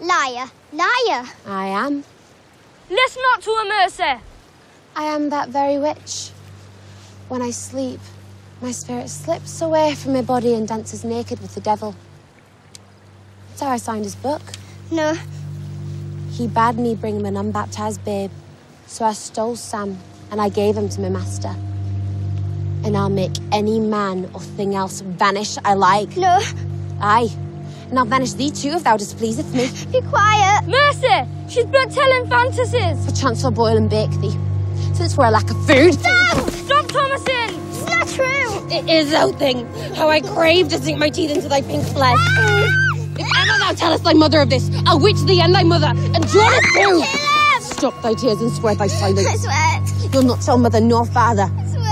Liar, 0.00 0.50
liar. 0.72 1.24
I 1.46 1.68
am. 1.72 2.02
Listen 2.90 3.22
not 3.22 3.40
to 3.44 3.50
her, 3.52 3.64
Mercy. 3.64 4.20
I 4.96 5.04
am 5.14 5.30
that 5.30 5.50
very 5.50 5.78
witch. 5.78 6.32
When 7.28 7.40
I 7.42 7.52
sleep, 7.52 8.00
my 8.62 8.70
spirit 8.72 9.08
slips 9.08 9.60
away 9.60 9.94
from 9.94 10.12
my 10.12 10.22
body 10.22 10.54
and 10.54 10.68
dances 10.68 11.04
naked 11.04 11.40
with 11.40 11.54
the 11.54 11.60
devil. 11.60 11.94
That's 13.48 13.60
how 13.62 13.70
I 13.70 13.76
signed 13.76 14.04
his 14.04 14.14
book. 14.14 14.40
No, 14.90 15.14
He 16.30 16.46
bade 16.46 16.76
me 16.76 16.94
bring 16.94 17.16
him 17.16 17.26
an 17.26 17.36
unbaptized 17.36 18.04
babe. 18.04 18.30
So 18.86 19.04
I 19.04 19.12
stole 19.14 19.56
Sam 19.56 19.98
and 20.30 20.40
I 20.40 20.48
gave 20.48 20.76
him 20.76 20.88
to 20.90 21.00
my 21.00 21.08
master. 21.08 21.54
And 22.84 22.96
I'll 22.96 23.10
make 23.10 23.32
any 23.52 23.80
man 23.80 24.30
or 24.34 24.40
thing 24.40 24.74
else 24.74 25.00
vanish 25.02 25.56
I 25.64 25.74
like. 25.74 26.16
no. 26.16 26.40
Aye. 27.00 27.28
And 27.90 27.98
I'll 27.98 28.06
vanish 28.06 28.32
thee 28.34 28.50
too 28.50 28.70
if 28.70 28.84
thou 28.84 28.96
displeaseth 28.96 29.52
me. 29.54 29.68
Be 29.92 30.06
quiet. 30.08 30.66
Mercy, 30.66 31.28
she's 31.48 31.66
but 31.66 31.90
telling 31.90 32.28
fantasies. 32.28 33.04
Perchance 33.06 33.44
I'll 33.44 33.50
boil 33.50 33.76
and 33.76 33.90
bake 33.90 34.10
thee. 34.20 34.34
Since 34.94 35.16
we're 35.16 35.26
a 35.26 35.30
lack 35.30 35.50
of 35.50 35.56
food. 35.66 35.94
Stop, 35.94 36.86
Thomasin. 36.86 37.58
It's 37.58 37.61
not 38.02 38.08
true. 38.14 38.68
It 38.70 38.88
is, 38.88 39.10
thou 39.10 39.30
thing. 39.32 39.66
How 39.94 40.08
I 40.08 40.20
crave 40.20 40.68
to 40.68 40.78
sink 40.78 40.98
my 40.98 41.10
teeth 41.10 41.30
into 41.30 41.48
thy 41.48 41.62
pink 41.62 41.84
flesh. 41.88 42.18
if 43.18 43.28
ever 43.38 43.58
thou 43.58 43.72
tellest 43.76 44.04
thy 44.04 44.12
mother 44.14 44.40
of 44.40 44.50
this, 44.50 44.70
I'll 44.86 44.98
witch 45.00 45.20
thee 45.26 45.40
and 45.40 45.54
thy 45.54 45.62
mother, 45.62 45.88
and 46.14 46.26
draw 46.28 46.48
it 46.50 46.64
through. 46.74 47.00
Caleb! 47.02 47.62
Stop 47.62 48.02
thy 48.02 48.14
tears 48.14 48.40
and 48.40 48.50
swear 48.52 48.74
thy 48.74 48.84
I 48.84 48.88
silence. 48.88 49.42
swear. 49.42 50.10
You'll 50.12 50.24
not 50.24 50.40
tell 50.40 50.58
mother 50.58 50.80
nor 50.80 51.06
father. 51.06 51.44
I 51.58 51.64
swear. 51.66 51.82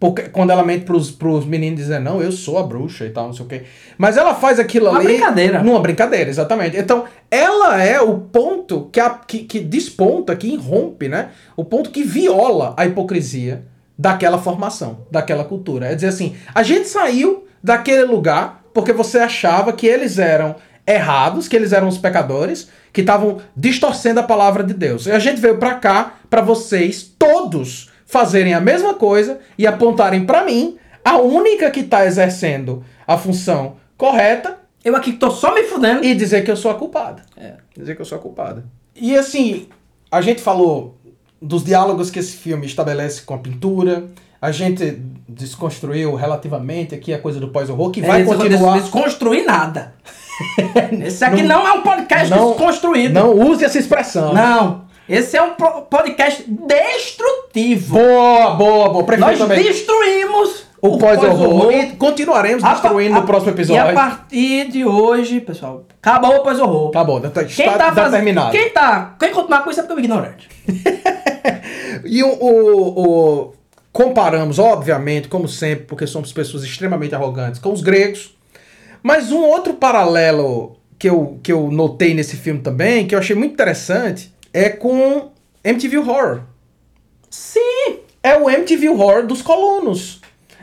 Porque 0.00 0.30
quando 0.30 0.50
ela 0.50 0.64
mente 0.64 0.86
pros, 0.86 1.10
pros 1.10 1.44
meninos 1.44 1.78
dizendo, 1.80 2.04
não, 2.04 2.22
eu 2.22 2.32
sou 2.32 2.56
a 2.58 2.62
bruxa 2.62 3.04
e 3.04 3.10
tal, 3.10 3.26
não 3.26 3.34
sei 3.34 3.44
o 3.44 3.48
quê. 3.48 3.62
Mas 3.98 4.16
ela 4.16 4.34
faz 4.34 4.58
aquilo 4.58 4.88
Uma 4.88 4.98
ali. 4.98 5.08
brincadeira. 5.08 5.62
Numa 5.62 5.78
brincadeira, 5.78 6.30
exatamente. 6.30 6.74
Então, 6.76 7.04
ela 7.30 7.82
é 7.82 8.00
o 8.00 8.16
ponto 8.18 8.88
que, 8.90 8.98
a- 8.98 9.10
que, 9.10 9.40
que 9.40 9.60
desponta, 9.60 10.34
que 10.34 10.48
irrompe, 10.48 11.06
né? 11.06 11.28
O 11.54 11.64
ponto 11.66 11.90
que 11.90 12.02
viola 12.02 12.72
a 12.78 12.86
hipocrisia 12.86 13.66
daquela 14.00 14.38
formação, 14.38 15.06
daquela 15.10 15.44
cultura. 15.44 15.86
É 15.86 15.94
dizer 15.94 16.08
assim, 16.08 16.34
a 16.54 16.62
gente 16.62 16.88
saiu 16.88 17.46
daquele 17.62 18.04
lugar 18.04 18.62
porque 18.72 18.94
você 18.94 19.18
achava 19.18 19.74
que 19.74 19.86
eles 19.86 20.18
eram 20.18 20.56
errados, 20.86 21.46
que 21.46 21.54
eles 21.54 21.70
eram 21.74 21.86
os 21.86 21.98
pecadores, 21.98 22.70
que 22.94 23.02
estavam 23.02 23.42
distorcendo 23.54 24.20
a 24.20 24.22
palavra 24.22 24.64
de 24.64 24.72
Deus. 24.72 25.04
E 25.04 25.12
a 25.12 25.18
gente 25.18 25.38
veio 25.38 25.58
pra 25.58 25.74
cá 25.74 26.14
pra 26.30 26.40
vocês 26.40 27.02
todos 27.18 27.90
fazerem 28.06 28.54
a 28.54 28.60
mesma 28.60 28.94
coisa 28.94 29.38
e 29.58 29.66
apontarem 29.66 30.24
pra 30.24 30.44
mim 30.46 30.78
a 31.04 31.18
única 31.18 31.70
que 31.70 31.82
tá 31.82 32.06
exercendo 32.06 32.82
a 33.06 33.18
função 33.18 33.76
correta 33.98 34.58
Eu 34.82 34.96
aqui 34.96 35.12
que 35.12 35.18
tô 35.18 35.30
só 35.30 35.54
me 35.54 35.62
fudendo. 35.64 36.02
e 36.02 36.14
dizer 36.14 36.42
que 36.42 36.50
eu 36.50 36.56
sou 36.56 36.70
a 36.70 36.74
culpada. 36.74 37.22
É. 37.36 37.54
Dizer 37.76 37.94
que 37.94 38.00
eu 38.00 38.06
sou 38.06 38.16
a 38.16 38.20
culpada. 38.20 38.64
E 38.96 39.14
assim, 39.14 39.68
a 40.10 40.22
gente 40.22 40.40
falou 40.40 40.98
dos 41.40 41.64
diálogos 41.64 42.10
que 42.10 42.18
esse 42.18 42.36
filme 42.36 42.66
estabelece 42.66 43.22
com 43.22 43.34
a 43.34 43.38
pintura. 43.38 44.06
A 44.42 44.50
gente 44.52 44.98
desconstruiu 45.28 46.14
relativamente 46.14 46.94
aqui 46.94 47.12
a 47.12 47.18
coisa 47.18 47.38
do 47.38 47.48
pós-horror, 47.48 47.90
que 47.90 48.00
vai 48.00 48.24
continuar. 48.24 48.72
eles 48.74 48.82
Desconstruir 48.84 49.44
nada. 49.44 49.94
Esse 51.04 51.22
aqui 51.22 51.42
não, 51.42 51.66
é 51.66 51.72
um 51.72 51.82
podcast 51.82 52.30
Não- 52.30 52.48
desconstruído. 52.52 53.12
Não 53.12 53.38
use 53.38 53.62
essa 53.64 53.78
expressão. 53.78 54.32
Não. 54.32 54.84
Esse 55.06 55.36
é 55.36 55.42
um 55.42 55.50
podcast 55.90 56.44
destrutivo. 56.48 57.98
Boa, 57.98 58.50
boa, 58.54 58.88
boa. 58.90 59.04
Prefiro 59.04 59.28
Nós 59.28 59.38
também 59.38 59.62
destruímos 59.62 60.64
o 60.80 60.96
pós-horror. 60.96 61.70
E 61.72 61.86
continuaremos 61.96 62.64
A 62.64 62.72
destruindo 62.72 63.16
a- 63.16 63.20
no 63.20 63.26
próximo 63.26 63.50
episódio. 63.52 63.84
E 63.84 63.88
a 63.90 63.92
partir 63.92 64.68
de 64.70 64.84
hoje, 64.86 65.40
pessoal, 65.40 65.84
acabou 66.00 66.36
o 66.36 66.40
pós-horror. 66.40 66.88
Acabou, 66.88 67.20
tá, 67.20 67.44
Quem 67.44 67.66
está 67.66 67.76
tá 67.76 67.92
fazendo. 67.92 68.10
determinado. 68.12 68.52
Quem 68.52 68.70
tá. 68.70 69.16
Quem 69.18 69.32
continuar 69.32 69.64
com 69.64 69.70
isso 69.70 69.80
é 69.80 69.82
porque 69.82 70.00
é 70.00 70.04
ignorante. 70.04 70.48
E 72.04 72.22
o, 72.22 72.28
o- 72.28 73.00
o- 73.48 73.52
comparamos, 73.92 74.58
obviamente, 74.58 75.28
como 75.28 75.48
sempre, 75.48 75.84
porque 75.86 76.06
somos 76.06 76.32
pessoas 76.32 76.62
extremamente 76.64 77.14
arrogantes, 77.14 77.60
com 77.60 77.72
os 77.72 77.80
gregos. 77.82 78.36
Mas 79.02 79.32
um 79.32 79.40
outro 79.42 79.74
paralelo 79.74 80.76
que 80.98 81.08
eu, 81.08 81.38
que 81.42 81.50
eu 81.52 81.70
notei 81.70 82.12
nesse 82.14 82.36
filme 82.36 82.60
também, 82.60 83.06
que 83.06 83.14
eu 83.14 83.18
achei 83.18 83.34
muito 83.34 83.52
interessante, 83.54 84.32
é 84.52 84.68
com 84.68 85.30
MTV 85.64 85.98
Horror. 85.98 86.40
Sim. 87.30 87.96
É 88.22 88.36
o 88.36 88.50
MTV 88.50 88.88
Horror 88.90 89.26
dos 89.26 89.40
colonos. 89.42 90.20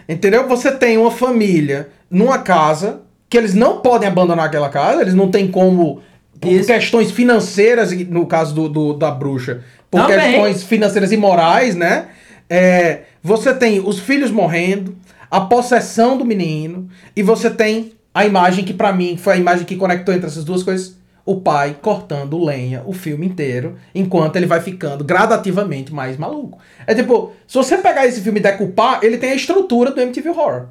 Entendeu? 0.07 0.47
Você 0.47 0.71
tem 0.71 0.97
uma 0.97 1.11
família 1.11 1.89
numa 2.09 2.37
casa 2.39 3.01
que 3.29 3.37
eles 3.37 3.53
não 3.53 3.79
podem 3.81 4.07
abandonar 4.07 4.45
aquela 4.45 4.69
casa, 4.69 5.01
eles 5.01 5.13
não 5.13 5.29
têm 5.29 5.47
como. 5.49 6.01
Por 6.39 6.51
Isso. 6.51 6.67
questões 6.67 7.09
financeiras, 7.09 7.91
no 7.91 8.27
caso 8.27 8.53
do, 8.53 8.69
do- 8.69 8.93
da 8.93 9.09
bruxa, 9.09 9.63
por 9.89 10.01
Também. 10.01 10.31
questões 10.31 10.63
financeiras 10.63 11.11
e 11.11 11.17
morais, 11.17 11.75
né? 11.75 12.07
É, 12.49 13.01
você 13.21 13.53
tem 13.53 13.79
os 13.79 13.99
filhos 13.99 14.31
morrendo, 14.31 14.97
a 15.29 15.41
possessão 15.41 16.17
do 16.17 16.25
menino, 16.25 16.89
e 17.15 17.21
você 17.21 17.49
tem 17.49 17.93
a 18.13 18.25
imagem 18.25 18.63
que 18.63 18.73
pra 18.73 18.93
mim 18.93 19.17
foi 19.17 19.33
a 19.33 19.37
imagem 19.37 19.65
que 19.65 19.75
conectou 19.75 20.13
entre 20.13 20.27
essas 20.27 20.43
duas 20.43 20.63
coisas. 20.63 20.95
O 21.25 21.41
pai 21.41 21.75
cortando 21.81 22.41
lenha 22.41 22.83
o 22.85 22.93
filme 22.93 23.25
inteiro, 23.25 23.75
enquanto 23.93 24.37
ele 24.37 24.45
vai 24.45 24.61
ficando 24.61 25.03
gradativamente 25.03 25.93
mais 25.93 26.17
maluco. 26.17 26.57
É 26.85 26.95
tipo, 26.95 27.33
se 27.45 27.55
você 27.55 27.77
pegar 27.77 28.07
esse 28.07 28.21
filme 28.21 28.39
e 28.39 28.43
decupar, 28.43 29.03
ele 29.03 29.17
tem 29.17 29.31
a 29.31 29.35
estrutura 29.35 29.91
do 29.91 29.99
MTV 29.99 30.29
Horror. 30.29 30.67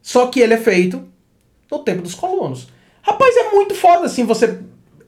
Só 0.00 0.28
que 0.28 0.40
ele 0.40 0.54
é 0.54 0.58
feito 0.58 1.04
no 1.70 1.80
tempo 1.80 2.00
dos 2.00 2.14
colonos. 2.14 2.68
Rapaz, 3.02 3.36
é 3.36 3.50
muito 3.50 3.74
foda, 3.74 4.06
assim, 4.06 4.24
você... 4.24 4.58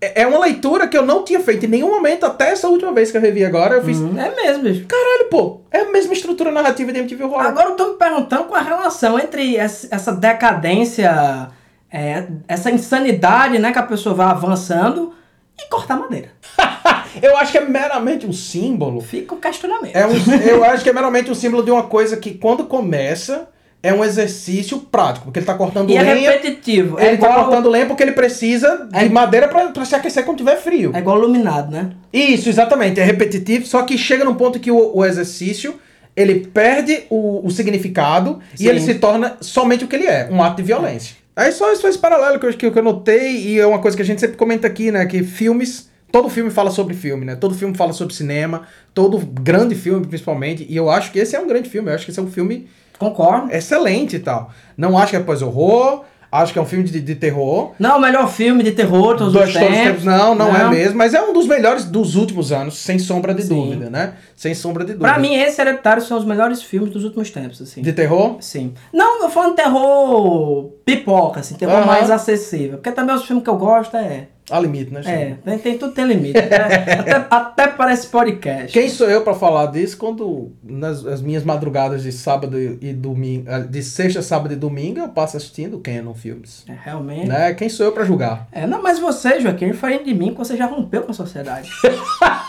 É 0.00 0.22
é 0.22 0.26
uma 0.26 0.38
leitura 0.38 0.88
que 0.88 0.96
eu 0.96 1.04
não 1.04 1.24
tinha 1.24 1.40
feito 1.40 1.66
em 1.66 1.68
nenhum 1.68 1.90
momento, 1.90 2.24
até 2.24 2.50
essa 2.50 2.68
última 2.68 2.92
vez 2.92 3.10
que 3.10 3.16
eu 3.16 3.20
revi 3.20 3.44
agora, 3.44 3.76
eu 3.76 3.84
fiz... 3.84 3.98
É 4.00 4.34
mesmo, 4.34 4.62
bicho. 4.62 4.86
Caralho, 4.86 5.28
pô, 5.30 5.60
é 5.70 5.80
a 5.80 5.90
mesma 5.90 6.12
estrutura 6.12 6.50
narrativa 6.50 6.92
de 6.92 7.00
MTV 7.00 7.24
Horror. 7.24 7.42
Agora 7.42 7.70
eu 7.70 7.76
tô 7.76 7.88
me 7.88 7.94
perguntando 7.98 8.44
qual 8.44 8.60
a 8.60 8.64
relação 8.64 9.18
entre 9.18 9.56
essa 9.56 9.88
essa 9.90 10.12
decadência, 10.12 11.50
é, 11.92 12.26
essa 12.48 12.70
insanidade, 12.70 13.58
né, 13.58 13.72
que 13.72 13.78
a 13.78 13.82
pessoa 13.82 14.14
vai 14.14 14.26
avançando 14.26 15.12
e 15.58 15.68
cortar 15.68 15.98
madeira. 15.98 16.30
eu 17.20 17.36
acho 17.36 17.52
que 17.52 17.58
é 17.58 17.64
meramente 17.64 18.26
um 18.26 18.32
símbolo. 18.32 19.00
Fica 19.00 19.34
o 19.34 19.38
questionamento. 19.38 19.94
É 19.94 20.06
um, 20.06 20.12
eu 20.46 20.64
acho 20.64 20.82
que 20.82 20.90
é 20.90 20.92
meramente 20.92 21.30
um 21.30 21.34
símbolo 21.34 21.62
de 21.62 21.70
uma 21.70 21.82
coisa 21.82 22.16
que 22.16 22.34
quando 22.34 22.64
começa 22.64 23.48
é 23.82 23.92
um 23.94 24.04
exercício 24.04 24.78
prático, 24.78 25.24
porque 25.26 25.38
ele 25.38 25.46
tá 25.46 25.54
cortando 25.54 25.88
E 25.90 25.96
é 25.96 26.02
lenha. 26.02 26.30
repetitivo. 26.32 26.98
É 26.98 27.08
ele 27.08 27.16
tá 27.18 27.30
igual, 27.30 27.44
cortando 27.46 27.68
lenha 27.70 27.86
porque 27.86 28.02
ele 28.02 28.12
precisa 28.12 28.88
de 28.92 28.98
É- 29.06 29.08
madeira 29.08 29.48
pra, 29.48 29.68
pra 29.70 29.84
se 29.84 29.94
aquecer 29.94 30.24
quando 30.24 30.36
tiver 30.38 30.56
frio. 30.56 30.90
é 30.94 30.98
igual 30.98 31.18
iluminado, 31.18 31.70
né? 31.70 31.90
Isso, 32.12 32.48
exatamente. 32.48 33.00
É 33.00 33.04
repetitivo, 33.04 33.64
só 33.66 33.82
que 33.82 33.96
chega 33.96 34.24
num 34.24 34.34
ponto 34.34 34.60
que 34.60 34.70
o, 34.70 34.96
o 34.96 35.04
exercício 35.04 35.74
ele 36.16 36.40
perde 36.52 37.04
o, 37.08 37.46
o 37.46 37.50
significado 37.50 38.40
Sim. 38.54 38.64
e 38.64 38.68
ele 38.68 38.80
se 38.80 38.94
torna 38.96 39.36
somente 39.40 39.84
o 39.84 39.88
que 39.88 39.96
ele 39.96 40.06
é, 40.06 40.28
um 40.30 40.42
ato 40.42 40.56
de 40.56 40.62
violência. 40.64 41.16
Aí 41.34 41.50
só 41.52 41.72
isso 41.72 41.86
esse 41.86 41.96
paralelo 41.98 42.38
que, 42.38 42.46
eu- 42.46 42.70
que 42.72 42.78
eu 42.78 42.82
notei 42.82 43.30
e 43.36 43.58
é 43.60 43.66
uma 43.66 43.78
coisa 43.78 43.96
que 43.96 44.02
a 44.02 44.06
gente 44.06 44.20
sempre 44.20 44.36
comenta 44.36 44.66
aqui, 44.66 44.90
né? 44.92 45.06
Que 45.06 45.22
filmes. 45.22 45.88
Todo 46.12 46.28
filme 46.28 46.50
fala 46.50 46.70
sobre 46.72 46.92
filme, 46.92 47.24
né? 47.24 47.36
Todo 47.36 47.54
filme 47.54 47.74
fala 47.76 47.92
sobre 47.92 48.12
cinema, 48.12 48.64
todo 48.92 49.16
grande 49.18 49.76
filme, 49.76 50.04
principalmente. 50.06 50.66
E 50.68 50.76
eu 50.76 50.90
acho 50.90 51.12
que 51.12 51.20
esse 51.20 51.36
é 51.36 51.40
um 51.40 51.46
grande 51.46 51.70
filme. 51.70 51.88
Eu 51.88 51.94
acho 51.94 52.04
que 52.04 52.10
esse 52.10 52.18
é 52.18 52.22
um 52.22 52.26
filme 52.30 52.66
Concordo. 53.00 53.50
excelente 53.50 54.14
e 54.14 54.20
tal. 54.20 54.50
Não 54.76 54.96
acho 54.96 55.10
que 55.10 55.16
é 55.16 55.20
pós-horror, 55.20 56.04
acho 56.30 56.52
que 56.52 56.58
é 56.60 56.62
um 56.62 56.66
filme 56.66 56.84
de, 56.84 57.00
de 57.00 57.14
terror. 57.16 57.72
Não, 57.78 57.96
o 57.96 58.00
melhor 58.00 58.28
filme 58.30 58.62
de 58.62 58.70
terror 58.70 59.16
todos 59.16 59.32
Dois 59.32 59.48
os 59.48 59.54
todos 59.54 59.68
os 59.68 59.74
tempos. 59.74 60.02
tempos. 60.02 60.04
Não, 60.04 60.34
não, 60.34 60.54
é 60.54 60.68
mesmo. 60.68 60.96
Mas 60.96 61.12
é 61.14 61.20
um 61.20 61.32
dos 61.32 61.46
melhores 61.46 61.84
dos 61.86 62.14
últimos 62.14 62.52
anos, 62.52 62.78
sem 62.78 62.98
sombra 63.00 63.34
de 63.34 63.42
Sim. 63.42 63.54
dúvida, 63.54 63.90
né? 63.90 64.12
Sem 64.36 64.54
sombra 64.54 64.84
de 64.84 64.92
dúvida. 64.92 65.08
Pra 65.10 65.18
mim, 65.18 65.34
esse 65.34 65.60
Hereditário 65.60 66.02
são 66.02 66.16
os 66.18 66.24
melhores 66.24 66.62
filmes 66.62 66.92
dos 66.92 67.02
últimos 67.04 67.30
tempos, 67.30 67.60
assim. 67.60 67.82
De 67.82 67.92
terror? 67.92 68.36
Sim. 68.40 68.74
Não, 68.92 69.22
eu 69.24 69.30
falo 69.30 69.54
terror 69.54 70.70
pipoca, 70.84 71.40
assim, 71.40 71.54
terror 71.54 71.84
mais 71.86 72.10
acessível. 72.10 72.78
Porque 72.78 72.92
também 72.92 73.14
os 73.16 73.24
filmes 73.24 73.42
que 73.42 73.50
eu 73.50 73.56
gosto 73.56 73.96
é. 73.96 74.28
Há 74.50 74.60
limite, 74.60 74.92
né? 74.92 75.00
É, 75.04 75.28
Chico? 75.28 75.42
tem, 75.44 75.58
tem- 75.58 75.78
tudo 75.78 75.92
tem 75.92 76.04
limite. 76.06 76.38
até, 76.38 76.56
até, 76.94 77.26
até 77.30 77.66
parece 77.68 78.06
podcast. 78.08 78.72
Quem 78.72 78.88
sou 78.88 79.08
eu 79.08 79.22
pra 79.22 79.34
falar 79.34 79.66
disso 79.66 79.96
quando 79.96 80.52
nas 80.62 81.04
as 81.06 81.20
minhas 81.22 81.44
madrugadas 81.44 82.02
de 82.02 82.12
sábado 82.12 82.58
e 82.58 82.92
domingo, 82.92 83.44
ah, 83.48 83.58
de 83.60 83.82
sexta, 83.82 84.22
sábado 84.22 84.52
e 84.52 84.56
domingo, 84.56 84.98
eu 85.00 85.08
passo 85.08 85.36
assistindo 85.36 85.78
Canon 85.78 86.14
filmes. 86.14 86.64
É, 86.68 86.74
realmente. 86.84 87.26
Né? 87.28 87.54
Quem 87.54 87.68
sou 87.68 87.86
eu 87.86 87.92
pra 87.92 88.04
julgar? 88.04 88.46
É, 88.52 88.66
não, 88.66 88.82
mas 88.82 88.98
você, 88.98 89.40
Joaquim, 89.40 89.66
é 89.66 89.70
diferente 89.70 90.04
de 90.04 90.14
mim, 90.14 90.32
que 90.32 90.38
você 90.38 90.56
já 90.56 90.66
rompeu 90.66 91.02
com 91.02 91.10
a 91.10 91.14
sociedade. 91.14 91.68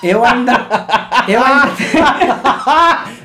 eu 0.03 0.23
ainda. 0.23 0.51
Eu 1.27 1.39
ainda, 1.43 1.71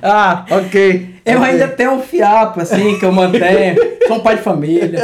ah, 0.03 0.45
ok. 0.51 1.15
eu 1.25 1.39
Ok. 1.41 1.51
ainda 1.51 1.69
tenho 1.69 1.93
um 1.93 2.03
fiapo, 2.03 2.61
assim, 2.61 2.99
que 2.99 3.05
eu 3.07 3.11
mantenho. 3.13 3.77
Sou 4.07 4.19
um 4.19 4.21
pai 4.21 4.37
de 4.37 4.43
família. 4.43 5.01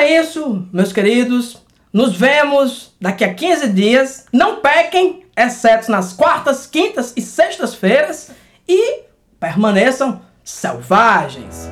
Então 0.00 0.08
é 0.08 0.18
isso, 0.18 0.66
meus 0.72 0.94
queridos. 0.94 1.58
Nos 1.92 2.16
vemos 2.16 2.94
daqui 2.98 3.22
a 3.22 3.34
15 3.34 3.68
dias. 3.68 4.24
Não 4.32 4.56
pequem, 4.56 5.26
exceto 5.36 5.90
nas 5.90 6.14
quartas, 6.14 6.66
quintas 6.66 7.12
e 7.18 7.20
sextas-feiras. 7.20 8.30
E 8.66 9.02
permaneçam 9.38 10.22
selvagens. 10.42 11.68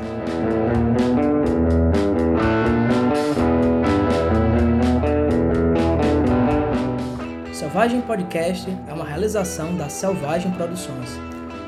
Selvagem 7.51 8.03
Podcast 8.03 8.69
é 8.89 8.93
uma 8.93 9.07
realização 9.07 9.75
da 9.75 9.89
Selvagem 9.89 10.51
Produções. 10.51 11.19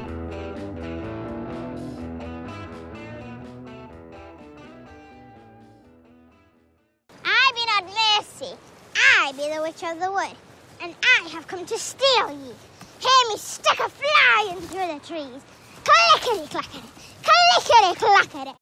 Of 9.82 9.98
the 10.00 10.10
wood, 10.10 10.34
and 10.80 10.94
I 11.02 11.28
have 11.28 11.46
come 11.46 11.66
to 11.66 11.78
steal 11.78 12.30
ye. 12.30 12.54
Hear 12.98 13.28
me 13.28 13.36
stick 13.36 13.78
a 13.78 13.90
fly 13.90 14.46
in 14.50 14.58
through 14.68 14.86
the 14.86 14.98
trees. 15.06 15.42
Clickety 15.84 16.48
clackety, 16.48 16.88
clickety 17.22 17.94
clackety. 17.98 18.54